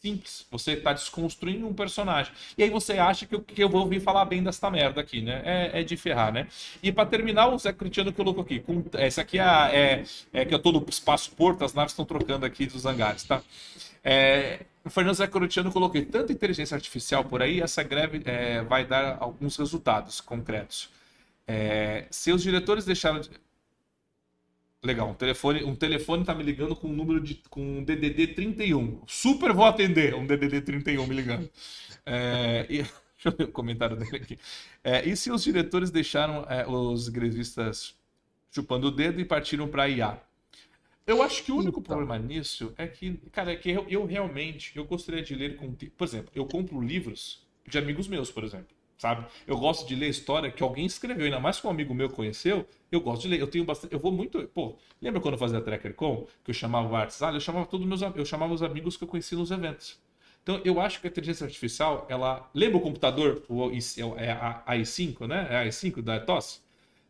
Simples. 0.00 0.46
Você 0.50 0.72
está 0.72 0.92
desconstruindo 0.92 1.66
um 1.66 1.74
personagem. 1.74 2.32
E 2.56 2.62
aí 2.62 2.70
você 2.70 2.94
acha 2.94 3.26
que 3.26 3.34
eu, 3.34 3.40
que 3.42 3.62
eu 3.62 3.68
vou 3.68 3.82
ouvir 3.82 4.00
falar 4.00 4.24
bem 4.24 4.42
desta 4.42 4.70
merda 4.70 5.00
aqui, 5.00 5.20
né? 5.22 5.42
É, 5.44 5.80
é 5.80 5.82
de 5.82 5.96
ferrar, 5.96 6.32
né? 6.32 6.46
E 6.82 6.90
para 6.90 7.06
terminar, 7.06 7.48
o 7.48 7.58
Zé 7.58 7.72
Cristiano 7.72 8.12
colocou 8.12 8.42
aqui. 8.42 8.60
Com, 8.60 8.84
essa 8.94 9.20
aqui 9.20 9.38
é, 9.38 9.44
é, 9.44 10.04
é, 10.32 10.44
que 10.44 10.54
eu 10.54 10.58
tô 10.58 10.72
no 10.72 10.84
espaço 10.88 11.30
porto, 11.32 11.64
as 11.64 11.74
naves 11.74 11.92
estão 11.92 12.04
trocando 12.04 12.44
aqui 12.44 12.66
dos 12.66 12.84
hangares, 12.86 13.24
tá? 13.24 13.42
É, 14.02 14.60
o 14.84 14.90
Fernando 14.90 15.14
Zé 15.14 15.26
Corutiano 15.26 15.72
colocou 15.72 16.02
tanta 16.04 16.32
inteligência 16.32 16.74
artificial 16.74 17.24
por 17.24 17.40
aí, 17.42 17.62
essa 17.62 17.82
greve 17.82 18.20
é, 18.26 18.62
vai 18.62 18.84
dar 18.84 19.16
alguns 19.20 19.56
resultados 19.56 20.20
concretos. 20.20 20.90
É, 21.46 22.06
se 22.10 22.32
os 22.32 22.42
diretores 22.42 22.84
deixaram. 22.84 23.20
De... 23.20 23.30
Legal, 24.82 25.08
um 25.08 25.14
telefone, 25.14 25.64
um 25.64 25.74
telefone 25.74 26.24
tá 26.24 26.34
me 26.34 26.42
ligando 26.42 26.76
com 26.76 26.88
um 26.88 26.92
número 26.92 27.20
de. 27.20 27.36
com 27.48 27.78
um 27.78 27.84
DDD 27.84 28.28
31. 28.28 29.02
Super 29.06 29.52
vou 29.52 29.64
atender 29.64 30.14
um 30.14 30.26
DDD 30.26 30.60
31 30.62 31.06
me 31.06 31.14
ligando. 31.14 31.50
É, 32.04 32.66
e... 32.68 32.84
Deixa 33.24 33.28
eu 33.28 33.38
ver 33.38 33.44
o 33.44 33.52
comentário 33.52 33.96
dele 33.96 34.16
aqui. 34.16 34.38
É, 34.82 35.08
e 35.08 35.16
se 35.16 35.30
os 35.30 35.42
diretores 35.42 35.90
deixaram 35.90 36.44
é, 36.46 36.66
os 36.66 37.08
grevistas 37.08 37.94
chupando 38.50 38.88
o 38.88 38.90
dedo 38.90 39.18
e 39.18 39.24
partiram 39.24 39.66
para 39.66 39.88
IA? 39.88 40.20
Eu 41.06 41.22
acho 41.22 41.42
que 41.42 41.50
o 41.50 41.56
único 41.56 41.80
então. 41.80 41.96
problema 41.96 42.18
nisso 42.18 42.74
é 42.76 42.86
que, 42.86 43.14
cara, 43.32 43.52
é 43.52 43.56
que 43.56 43.70
eu, 43.70 43.86
eu 43.88 44.04
realmente 44.04 44.76
eu 44.76 44.84
gostaria 44.84 45.22
de 45.22 45.34
ler 45.34 45.56
com. 45.56 45.72
Por 45.72 46.06
exemplo, 46.06 46.30
eu 46.34 46.44
compro 46.44 46.82
livros 46.82 47.42
de 47.66 47.78
amigos 47.78 48.08
meus, 48.08 48.30
por 48.30 48.44
exemplo 48.44 48.73
sabe? 48.98 49.26
Eu 49.46 49.56
gosto 49.58 49.86
de 49.86 49.94
ler 49.94 50.08
história 50.08 50.50
que 50.50 50.62
alguém 50.62 50.86
escreveu, 50.86 51.26
ainda 51.26 51.40
mais 51.40 51.60
que 51.60 51.66
um 51.66 51.70
amigo 51.70 51.94
meu 51.94 52.08
conheceu. 52.08 52.66
Eu 52.90 53.00
gosto 53.00 53.22
de 53.22 53.28
ler. 53.28 53.40
Eu 53.40 53.46
tenho 53.46 53.64
bastante. 53.64 53.92
Eu 53.92 53.98
vou 53.98 54.12
muito. 54.12 54.42
Pô, 54.48 54.76
lembra 55.00 55.20
quando 55.20 55.34
eu 55.34 55.38
fazia 55.38 55.60
TrackerCon? 55.60 56.26
Que 56.44 56.50
eu 56.50 56.54
chamava 56.54 56.88
o 56.88 56.92
WhatsApp? 56.92 57.34
Eu 57.34 57.40
chamava 57.40 57.66
todos 57.66 57.86
meus 57.86 58.00
Eu 58.14 58.24
chamava 58.24 58.52
os 58.52 58.62
amigos 58.62 58.96
que 58.96 59.04
eu 59.04 59.08
conheci 59.08 59.34
nos 59.34 59.50
eventos. 59.50 59.98
Então, 60.42 60.60
eu 60.64 60.80
acho 60.80 61.00
que 61.00 61.06
a 61.06 61.10
inteligência 61.10 61.44
artificial, 61.44 62.06
ela. 62.08 62.50
Lembra 62.54 62.78
o 62.78 62.80
computador, 62.80 63.42
o, 63.48 63.70
é 64.18 64.30
a 64.30 64.76
i5, 64.76 65.26
né? 65.26 65.46
É 65.50 65.56
a 65.58 65.66
i5 65.66 66.02
da 66.02 66.20
TOS? 66.20 66.63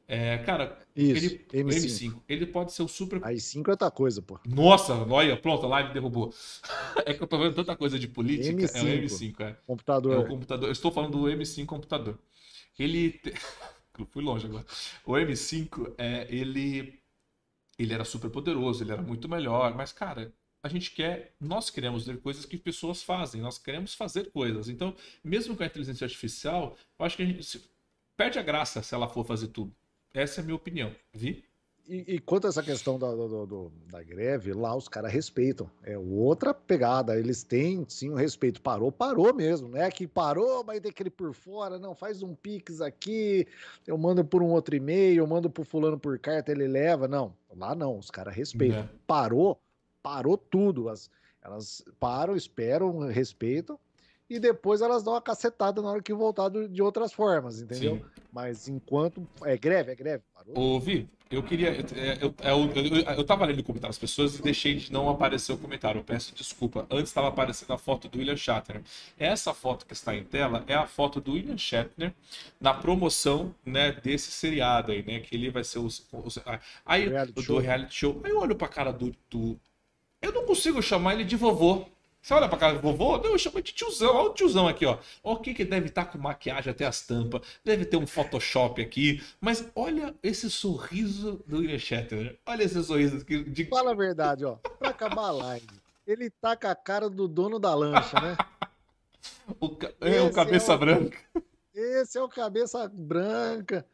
É, 0.06 0.38
cara, 0.38 0.78
Isso, 0.94 1.34
ele, 1.52 1.64
M5. 1.64 2.12
M5. 2.12 2.22
Ele 2.28 2.46
pode 2.46 2.72
ser 2.72 2.82
o 2.82 2.88
super. 2.88 3.20
Aí 3.24 3.40
5 3.40 3.70
é 3.70 3.72
outra 3.72 3.90
coisa, 3.90 4.20
pô. 4.20 4.38
Nossa, 4.46 4.92
olha, 4.94 5.36
pronto, 5.36 5.64
a 5.64 5.68
live 5.68 5.94
derrubou. 5.94 6.32
é 7.06 7.14
que 7.14 7.22
eu 7.22 7.26
tô 7.26 7.38
vendo 7.38 7.54
tanta 7.54 7.74
coisa 7.74 7.98
de 7.98 8.06
política. 8.06 8.52
M5, 8.52 8.76
é 8.76 8.82
o 8.82 9.02
M5, 9.02 9.40
é. 9.40 9.56
Computador. 9.66 10.14
É 10.14 10.18
o 10.18 10.28
computador. 10.28 10.68
Eu 10.68 10.72
estou 10.72 10.92
falando 10.92 11.12
do 11.12 11.24
M5 11.24 11.64
computador. 11.64 12.18
Ele. 12.78 13.12
Te... 13.12 13.32
fui 14.10 14.22
longe 14.22 14.46
agora. 14.46 14.66
O 15.06 15.12
M5, 15.12 15.94
é, 15.96 16.26
ele. 16.28 17.00
Ele 17.78 17.92
era 17.92 18.04
super 18.04 18.30
poderoso, 18.30 18.84
ele 18.84 18.92
era 18.92 19.02
muito 19.02 19.28
melhor, 19.28 19.74
mas, 19.74 19.92
cara, 19.92 20.32
a 20.62 20.68
gente 20.68 20.92
quer, 20.92 21.34
nós 21.40 21.70
queremos 21.70 22.06
ver 22.06 22.20
coisas 22.20 22.46
que 22.46 22.56
pessoas 22.56 23.02
fazem, 23.02 23.40
nós 23.40 23.58
queremos 23.58 23.94
fazer 23.94 24.30
coisas. 24.30 24.68
Então, 24.68 24.94
mesmo 25.24 25.56
com 25.56 25.64
a 25.64 25.66
inteligência 25.66 26.04
artificial, 26.04 26.76
eu 26.96 27.04
acho 27.04 27.16
que 27.16 27.22
a 27.24 27.26
gente 27.26 27.68
perde 28.16 28.38
a 28.38 28.42
graça 28.42 28.80
se 28.80 28.94
ela 28.94 29.08
for 29.08 29.26
fazer 29.26 29.48
tudo. 29.48 29.74
Essa 30.14 30.40
é 30.40 30.42
a 30.42 30.44
minha 30.44 30.54
opinião. 30.54 30.94
Vi? 31.12 31.44
E, 31.86 32.14
e 32.14 32.18
quanto 32.18 32.46
a 32.46 32.48
essa 32.48 32.62
questão 32.62 32.98
da, 32.98 33.10
do, 33.10 33.46
do, 33.46 33.72
da 33.90 34.02
greve, 34.02 34.54
lá 34.54 34.74
os 34.74 34.88
caras 34.88 35.12
respeitam. 35.12 35.68
É 35.82 35.98
outra 35.98 36.54
pegada. 36.54 37.18
Eles 37.18 37.42
têm 37.42 37.84
sim 37.88 38.08
o 38.08 38.14
respeito. 38.14 38.62
Parou, 38.62 38.90
parou 38.90 39.34
mesmo. 39.34 39.68
Não 39.68 39.78
é 39.78 39.90
que 39.90 40.06
parou, 40.06 40.64
mas 40.64 40.80
tem 40.80 40.90
aquele 40.90 41.10
por 41.10 41.34
fora. 41.34 41.78
Não, 41.78 41.94
faz 41.94 42.22
um 42.22 42.34
pix 42.34 42.80
aqui. 42.80 43.46
Eu 43.86 43.98
mando 43.98 44.24
por 44.24 44.42
um 44.42 44.50
outro 44.50 44.74
e-mail, 44.74 45.18
eu 45.18 45.26
mando 45.26 45.50
pro 45.50 45.64
fulano 45.64 45.98
por 45.98 46.18
carta, 46.18 46.52
ele 46.52 46.66
leva. 46.66 47.06
Não, 47.06 47.34
lá 47.54 47.74
não. 47.74 47.98
Os 47.98 48.10
caras 48.10 48.34
respeitam. 48.34 48.80
É. 48.80 48.88
Parou, 49.06 49.60
parou 50.02 50.38
tudo. 50.38 50.88
As, 50.88 51.10
elas 51.42 51.84
param, 51.98 52.34
esperam, 52.34 53.00
respeitam 53.00 53.78
e 54.28 54.38
depois 54.38 54.80
elas 54.80 55.02
dão 55.02 55.12
uma 55.12 55.22
cacetada 55.22 55.82
na 55.82 55.90
hora 55.90 56.02
que 56.02 56.12
voltar 56.14 56.48
de 56.48 56.82
outras 56.82 57.12
formas, 57.12 57.60
entendeu? 57.60 57.96
Sim. 57.96 58.04
Mas 58.32 58.68
enquanto. 58.68 59.26
É 59.44 59.56
greve, 59.56 59.92
é 59.92 59.94
greve. 59.94 60.24
Parou. 60.34 60.58
Ouvi, 60.58 61.08
eu 61.30 61.42
queria. 61.42 61.72
Eu, 62.20 62.34
eu, 62.42 62.70
eu, 62.74 62.96
eu, 63.16 63.24
tava 63.24 63.44
lendo 63.44 63.60
o 63.60 63.64
comentário 63.64 63.90
das 63.90 63.98
pessoas 63.98 64.38
e 64.38 64.42
deixei 64.42 64.74
de 64.74 64.92
não 64.92 65.08
aparecer 65.08 65.52
o 65.52 65.58
comentário. 65.58 66.00
Eu 66.00 66.04
peço 66.04 66.34
desculpa. 66.34 66.86
Antes 66.90 67.10
estava 67.10 67.28
aparecendo 67.28 67.72
a 67.72 67.78
foto 67.78 68.08
do 68.08 68.18
William 68.18 68.36
Shatner. 68.36 68.82
Essa 69.18 69.54
foto 69.54 69.86
que 69.86 69.92
está 69.92 70.14
em 70.14 70.24
tela 70.24 70.64
é 70.66 70.74
a 70.74 70.86
foto 70.86 71.20
do 71.20 71.32
William 71.32 71.56
Shatner 71.56 72.12
na 72.60 72.74
promoção 72.74 73.54
né, 73.64 73.92
desse 73.92 74.30
seriado 74.32 74.90
aí, 74.90 75.04
né? 75.04 75.20
Que 75.20 75.36
ele 75.36 75.50
vai 75.50 75.62
ser 75.62 75.78
o. 75.78 75.88
aí, 76.84 77.08
reality 77.08 77.34
do 77.34 77.42
show. 77.42 77.58
reality 77.58 77.94
show. 77.94 78.20
Aí 78.24 78.30
eu 78.30 78.40
olho 78.40 78.56
pra 78.56 78.68
cara 78.68 78.92
do, 78.92 79.14
do. 79.30 79.58
Eu 80.20 80.32
não 80.32 80.44
consigo 80.44 80.82
chamar 80.82 81.14
ele 81.14 81.24
de 81.24 81.36
vovô. 81.36 81.86
Você 82.24 82.32
olha 82.32 82.48
pra 82.48 82.56
cara 82.56 82.72
do 82.72 82.80
vovô? 82.80 83.18
Não, 83.18 83.32
eu 83.32 83.38
chamo 83.38 83.60
de 83.60 83.70
tiozão. 83.74 84.16
Olha 84.16 84.30
o 84.30 84.32
tiozão 84.32 84.66
aqui, 84.66 84.86
ó. 84.86 84.96
Olha 85.22 85.36
o 85.36 85.40
que, 85.40 85.52
que 85.52 85.62
deve 85.62 85.88
estar 85.88 86.06
tá 86.06 86.12
com 86.12 86.16
maquiagem 86.16 86.70
até 86.70 86.86
as 86.86 87.02
tampas. 87.02 87.42
Deve 87.62 87.84
ter 87.84 87.98
um 87.98 88.06
Photoshop 88.06 88.80
aqui. 88.80 89.22
Mas 89.38 89.70
olha 89.76 90.14
esse 90.22 90.50
sorriso 90.50 91.44
do 91.46 91.58
William 91.58 91.78
Shatner. 91.78 92.40
Olha 92.46 92.62
esse 92.62 92.82
sorriso. 92.82 93.22
De... 93.22 93.66
Fala 93.66 93.90
a 93.90 93.94
verdade, 93.94 94.42
ó. 94.42 94.54
Pra 94.54 94.88
acabar 94.88 95.26
a 95.26 95.32
live. 95.32 95.66
Ele 96.06 96.30
tá 96.30 96.56
com 96.56 96.66
a 96.66 96.74
cara 96.74 97.10
do 97.10 97.28
dono 97.28 97.58
da 97.58 97.74
lancha, 97.74 98.18
né? 98.18 98.38
o 99.60 99.76
ca... 99.76 99.92
É 100.00 100.22
o 100.22 100.32
cabeça 100.32 100.72
é 100.72 100.76
o... 100.76 100.78
branca. 100.78 101.18
Esse 101.74 102.16
é 102.16 102.22
o 102.22 102.28
cabeça 102.30 102.88
branca. 102.88 103.86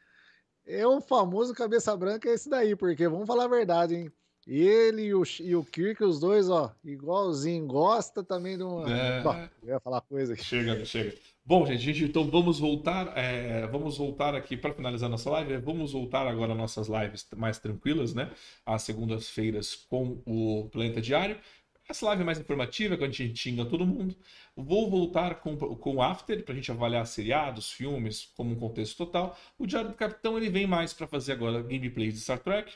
É 0.65 0.87
o 0.87 1.01
famoso 1.01 1.53
cabeça 1.53 1.97
branca 1.97 2.31
esse 2.31 2.49
daí, 2.49 2.77
porque 2.77 3.09
vamos 3.09 3.27
falar 3.27 3.47
a 3.47 3.49
verdade, 3.49 3.97
hein? 3.97 4.13
Ele 4.47 5.03
e 5.03 5.15
o, 5.15 5.23
e 5.41 5.55
o 5.55 5.65
Kirk, 5.65 6.03
os 6.03 6.19
dois, 6.19 6.49
ó, 6.49 6.75
igualzinho, 6.83 7.67
gosta 7.67 8.23
também 8.23 8.57
de 8.57 8.63
uma. 8.63 8.91
É... 8.91 9.23
Bom, 9.23 9.49
eu 9.63 9.69
ia 9.69 9.81
falar 9.81 10.01
coisa 10.01 10.35
aqui. 10.35 10.45
Chega, 10.45 10.85
chega. 10.85 11.15
Bom, 11.45 11.67
gente, 11.67 11.81
gente 11.83 12.05
então 12.05 12.31
vamos 12.31 12.61
voltar, 12.61 13.13
é, 13.17 13.67
vamos 13.67 13.99
voltar 13.99 14.35
aqui 14.35 14.57
para 14.57 14.73
finalizar 14.73 15.11
nossa 15.11 15.29
live. 15.31 15.57
Vamos 15.59 15.93
voltar 15.93 16.27
agora 16.27 16.53
às 16.53 16.59
nossas 16.59 16.89
lives 16.89 17.27
mais 17.37 17.59
tranquilas, 17.59 18.15
né? 18.15 18.31
Às 18.65 18.83
segundas-feiras 18.83 19.75
com 19.75 20.23
o 20.25 20.69
Planeta 20.71 21.01
Diário. 21.01 21.37
Essa 21.89 22.07
live 22.07 22.23
é 22.23 22.25
mais 22.25 22.39
informativa, 22.39 22.97
que 22.97 23.03
a 23.03 23.11
gente 23.11 23.37
xinga 23.37 23.65
todo 23.65 23.85
mundo. 23.85 24.15
Vou 24.57 24.89
voltar 24.89 25.41
com, 25.41 25.57
com 25.57 25.97
o 25.97 26.03
After, 26.03 26.45
para 26.45 26.53
a 26.53 26.57
gente 26.57 26.71
avaliar 26.71 27.05
seriados, 27.05 27.73
filmes, 27.73 28.31
como 28.37 28.53
um 28.53 28.57
contexto 28.57 28.97
total. 28.97 29.37
O 29.59 29.67
Diário 29.67 29.91
do 29.91 29.97
Capitão 29.97 30.37
ele 30.37 30.49
vem 30.49 30.69
mais 30.69 30.93
para 30.93 31.09
fazer 31.09 31.33
agora 31.33 31.61
gameplays 31.63 32.15
de 32.15 32.21
Star 32.21 32.39
Trek, 32.39 32.73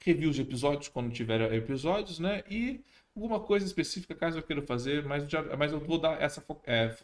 reviews 0.00 0.36
de 0.36 0.42
episódios 0.42 0.88
quando 0.88 1.12
tiver 1.12 1.52
episódios, 1.52 2.18
né? 2.18 2.42
E 2.50 2.84
alguma 3.14 3.40
coisa 3.40 3.66
específica 3.66 4.14
caso 4.14 4.38
eu 4.38 4.42
queira 4.42 4.62
fazer, 4.62 5.04
mas, 5.04 5.24
mas 5.58 5.72
eu 5.72 5.80
vou 5.80 5.98
dar 5.98 6.20
essa 6.20 6.44
é, 6.64 6.96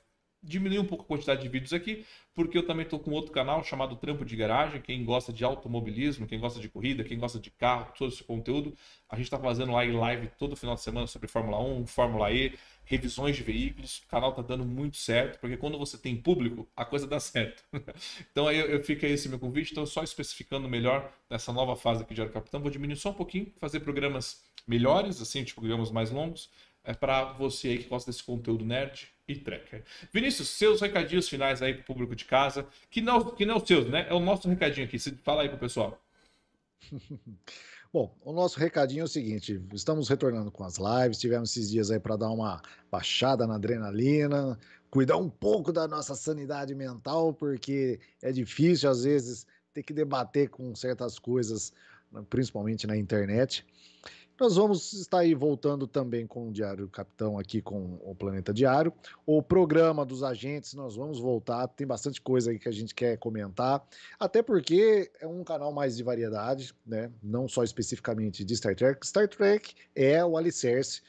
diminuir 0.44 0.78
um 0.78 0.84
pouco 0.84 1.04
a 1.04 1.06
quantidade 1.06 1.42
de 1.42 1.48
vídeos 1.48 1.72
aqui, 1.72 2.04
porque 2.34 2.58
eu 2.58 2.66
também 2.66 2.84
estou 2.84 2.98
com 2.98 3.10
outro 3.12 3.32
canal 3.32 3.62
chamado 3.64 3.96
Trampo 3.96 4.24
de 4.24 4.36
Garagem. 4.36 4.80
Quem 4.80 5.04
gosta 5.04 5.32
de 5.32 5.44
automobilismo, 5.44 6.26
quem 6.26 6.38
gosta 6.38 6.60
de 6.60 6.68
corrida, 6.68 7.02
quem 7.02 7.18
gosta 7.18 7.38
de 7.38 7.50
carro, 7.50 7.92
todo 7.96 8.12
esse 8.12 8.22
conteúdo, 8.22 8.76
a 9.08 9.16
gente 9.16 9.26
está 9.26 9.38
fazendo 9.38 9.72
lá 9.72 9.84
em 9.84 9.92
live 9.92 10.28
todo 10.38 10.54
final 10.54 10.74
de 10.74 10.82
semana 10.82 11.06
sobre 11.06 11.28
Fórmula 11.28 11.60
1, 11.62 11.86
Fórmula 11.86 12.30
E, 12.32 12.52
revisões 12.84 13.36
de 13.36 13.42
veículos. 13.42 13.98
O 13.98 14.08
canal 14.08 14.30
está 14.30 14.42
dando 14.42 14.64
muito 14.64 14.96
certo, 14.96 15.38
porque 15.40 15.56
quando 15.56 15.78
você 15.78 15.96
tem 15.96 16.16
público, 16.16 16.68
a 16.76 16.84
coisa 16.84 17.06
dá 17.06 17.18
certo. 17.18 17.64
então 18.30 18.46
aí 18.46 18.58
eu, 18.58 18.66
eu 18.66 18.84
fica 18.84 19.06
esse 19.06 19.28
meu 19.28 19.38
convite. 19.38 19.72
Então, 19.72 19.86
só 19.86 20.02
especificando 20.02 20.68
melhor 20.68 21.10
nessa 21.30 21.52
nova 21.52 21.76
fase 21.76 22.02
aqui 22.02 22.14
de 22.14 22.20
Aero 22.20 22.32
Capitão, 22.32 22.60
vou 22.60 22.70
diminuir 22.70 22.96
só 22.96 23.10
um 23.10 23.14
pouquinho, 23.14 23.52
fazer 23.58 23.80
programas 23.80 24.42
melhores, 24.66 25.22
assim, 25.22 25.44
tipo 25.44 25.60
programas 25.60 25.90
mais 25.90 26.10
longos, 26.10 26.50
é 26.82 26.92
para 26.92 27.32
você 27.32 27.68
aí 27.68 27.78
que 27.78 27.88
gosta 27.88 28.10
desse 28.10 28.22
conteúdo 28.22 28.64
nerd 28.64 29.13
e 29.26 29.36
tracker. 29.36 29.84
Vinícius, 30.12 30.48
seus 30.50 30.80
recadinhos 30.80 31.28
finais 31.28 31.62
aí 31.62 31.74
para 31.74 31.82
o 31.82 31.84
público 31.84 32.14
de 32.14 32.24
casa, 32.24 32.66
que 32.90 33.00
não, 33.00 33.34
que 33.34 33.46
não 33.46 33.54
é 33.54 33.58
os 33.58 33.66
seus, 33.66 33.88
né? 33.88 34.06
É 34.08 34.14
o 34.14 34.20
nosso 34.20 34.48
recadinho 34.48 34.86
aqui. 34.86 34.98
Fala 34.98 35.42
aí 35.42 35.48
para 35.48 35.56
o 35.56 35.60
pessoal. 35.60 35.98
Bom, 37.92 38.12
o 38.24 38.32
nosso 38.32 38.58
recadinho 38.58 39.02
é 39.02 39.04
o 39.04 39.08
seguinte: 39.08 39.62
estamos 39.72 40.08
retornando 40.08 40.50
com 40.50 40.64
as 40.64 40.78
lives, 40.78 41.18
tivemos 41.18 41.50
esses 41.50 41.70
dias 41.70 41.90
aí 41.90 42.00
para 42.00 42.16
dar 42.16 42.30
uma 42.30 42.60
baixada 42.90 43.46
na 43.46 43.54
adrenalina, 43.54 44.58
cuidar 44.90 45.16
um 45.16 45.30
pouco 45.30 45.72
da 45.72 45.86
nossa 45.86 46.14
sanidade 46.14 46.74
mental, 46.74 47.32
porque 47.32 48.00
é 48.20 48.32
difícil 48.32 48.90
às 48.90 49.04
vezes 49.04 49.46
ter 49.72 49.82
que 49.82 49.92
debater 49.92 50.48
com 50.48 50.74
certas 50.74 51.18
coisas, 51.18 51.72
principalmente 52.28 52.86
na 52.86 52.96
internet. 52.96 53.64
Nós 54.38 54.56
vamos 54.56 54.92
estar 54.94 55.18
aí 55.18 55.32
voltando 55.32 55.86
também 55.86 56.26
com 56.26 56.48
o 56.48 56.52
Diário 56.52 56.88
Capitão 56.88 57.38
aqui 57.38 57.62
com 57.62 58.00
o 58.02 58.16
Planeta 58.16 58.52
Diário. 58.52 58.92
O 59.24 59.40
programa 59.40 60.04
dos 60.04 60.24
agentes, 60.24 60.74
nós 60.74 60.96
vamos 60.96 61.20
voltar. 61.20 61.68
Tem 61.68 61.86
bastante 61.86 62.20
coisa 62.20 62.50
aí 62.50 62.58
que 62.58 62.68
a 62.68 62.72
gente 62.72 62.92
quer 62.96 63.16
comentar. 63.16 63.86
Até 64.18 64.42
porque 64.42 65.08
é 65.20 65.26
um 65.26 65.44
canal 65.44 65.72
mais 65.72 65.96
de 65.96 66.02
variedade, 66.02 66.74
né? 66.84 67.12
Não 67.22 67.46
só 67.46 67.62
especificamente 67.62 68.44
de 68.44 68.56
Star 68.56 68.74
Trek. 68.74 69.06
Star 69.06 69.28
Trek 69.28 69.72
é 69.94 70.24
o 70.24 70.36
alicerce 70.36 71.00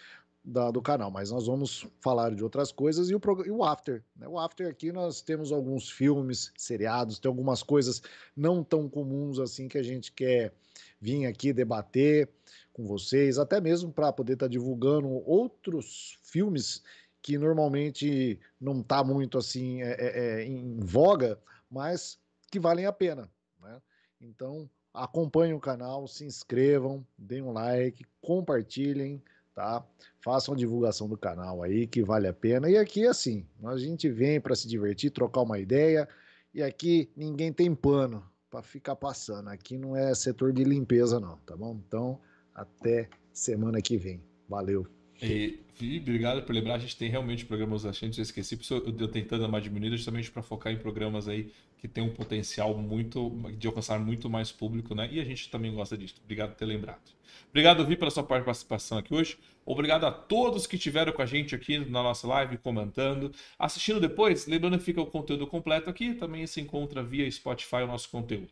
da, 0.43 0.69
do 0.69 0.79
canal, 0.79 1.09
mas 1.09 1.31
nós 1.31 1.47
vamos 1.47 1.87
falar 1.99 2.35
de 2.35 2.43
outras 2.43 2.71
coisas 2.71 3.09
e 3.09 3.15
o, 3.15 3.21
e 3.43 3.49
o 3.49 3.63
After. 3.63 4.03
Né? 4.15 4.27
O 4.27 4.37
After 4.37 4.69
aqui 4.69 4.91
nós 4.91 5.21
temos 5.21 5.51
alguns 5.51 5.89
filmes, 5.89 6.51
seriados, 6.55 7.17
tem 7.17 7.27
algumas 7.27 7.63
coisas 7.63 8.03
não 8.37 8.63
tão 8.63 8.87
comuns 8.87 9.39
assim 9.39 9.67
que 9.67 9.79
a 9.79 9.83
gente 9.83 10.11
quer 10.11 10.53
vir 11.01 11.25
aqui 11.25 11.51
debater 11.51 12.29
com 12.75 12.85
vocês, 12.85 13.39
até 13.39 13.61
mesmo 13.61 13.91
para 13.91 14.11
poder 14.11 14.33
estar 14.33 14.47
tá 14.47 14.51
divulgando 14.51 15.07
outros 15.25 16.19
filmes 16.23 16.83
que 17.21 17.37
normalmente 17.37 18.37
não 18.59 18.81
está 18.81 19.01
muito 19.01 19.37
assim 19.37 19.81
é, 19.81 19.91
é, 19.91 20.19
é, 20.19 20.43
em 20.43 20.77
voga, 20.81 21.39
mas 21.71 22.19
que 22.51 22.59
valem 22.59 22.85
a 22.85 22.91
pena. 22.91 23.31
Né? 23.61 23.81
Então 24.19 24.69
acompanhem 24.93 25.53
o 25.53 25.59
canal, 25.59 26.05
se 26.05 26.25
inscrevam, 26.25 27.05
deem 27.17 27.41
um 27.41 27.53
like, 27.53 28.05
compartilhem, 28.21 29.23
tá? 29.53 29.83
Façam 30.19 30.53
a 30.53 30.57
divulgação 30.57 31.07
do 31.07 31.17
canal 31.17 31.63
aí 31.63 31.87
que 31.87 32.03
vale 32.03 32.27
a 32.27 32.33
pena. 32.33 32.69
E 32.69 32.77
aqui 32.77 33.07
assim, 33.07 33.47
a 33.63 33.77
gente 33.77 34.09
vem 34.09 34.39
para 34.41 34.53
se 34.53 34.67
divertir, 34.67 35.11
trocar 35.11 35.41
uma 35.41 35.59
ideia. 35.59 36.07
E 36.53 36.61
aqui 36.61 37.09
ninguém 37.15 37.53
tem 37.53 37.73
pano 37.73 38.21
para 38.49 38.61
ficar 38.61 38.97
passando. 38.97 39.47
Aqui 39.47 39.77
não 39.77 39.95
é 39.95 40.13
setor 40.13 40.51
de 40.51 40.65
limpeza 40.65 41.21
não, 41.21 41.37
tá 41.37 41.55
bom? 41.55 41.79
Então 41.87 42.19
até 42.55 43.09
semana 43.33 43.81
que 43.81 43.97
vem. 43.97 44.21
Valeu. 44.47 44.87
E, 45.21 45.59
obrigado 45.99 46.43
por 46.43 46.53
lembrar. 46.53 46.75
A 46.75 46.79
gente 46.79 46.97
tem 46.97 47.09
realmente 47.09 47.45
programas 47.45 47.85
ascendentes. 47.85 48.17
Eu 48.17 48.23
esqueci, 48.23 48.59
eu, 48.71 48.95
eu 48.99 49.07
tentando 49.07 49.41
dar 49.41 49.47
uma 49.47 49.61
diminuída 49.61 49.95
justamente 49.95 50.31
para 50.31 50.41
focar 50.41 50.73
em 50.73 50.77
programas 50.77 51.27
aí 51.27 51.51
que 51.77 51.87
tem 51.87 52.03
um 52.03 52.13
potencial 52.13 52.75
muito 52.75 53.29
de 53.57 53.67
alcançar 53.67 53.99
muito 53.99 54.29
mais 54.29 54.51
público, 54.51 54.95
né? 54.95 55.07
E 55.11 55.19
a 55.19 55.23
gente 55.23 55.49
também 55.49 55.73
gosta 55.73 55.97
disso. 55.97 56.15
Obrigado 56.23 56.51
por 56.51 56.57
ter 56.57 56.65
lembrado. 56.65 57.01
Obrigado, 57.49 57.85
Vi, 57.85 57.95
pela 57.95 58.09
sua 58.09 58.23
participação 58.23 58.97
aqui 58.97 59.13
hoje. 59.13 59.37
Obrigado 59.65 60.05
a 60.05 60.11
todos 60.11 60.65
que 60.65 60.75
estiveram 60.75 61.13
com 61.13 61.21
a 61.21 61.25
gente 61.25 61.53
aqui 61.53 61.77
na 61.77 62.01
nossa 62.01 62.27
live, 62.27 62.57
comentando. 62.57 63.31
Assistindo 63.57 63.99
depois, 63.99 64.47
lembrando 64.47 64.77
que 64.77 64.83
fica 64.83 65.01
o 65.01 65.05
conteúdo 65.05 65.45
completo 65.45 65.89
aqui. 65.89 66.13
Também 66.13 66.45
se 66.47 66.59
encontra 66.59 67.03
via 67.03 67.29
Spotify 67.29 67.77
o 67.77 67.87
nosso 67.87 68.09
conteúdo. 68.09 68.51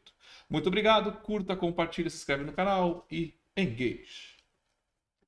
Muito 0.49 0.67
obrigado. 0.67 1.11
Curta, 1.21 1.55
compartilhe, 1.55 2.09
se 2.09 2.17
inscreve 2.17 2.43
no 2.43 2.53
canal 2.53 3.05
e 3.11 3.34
engage. 3.57 4.32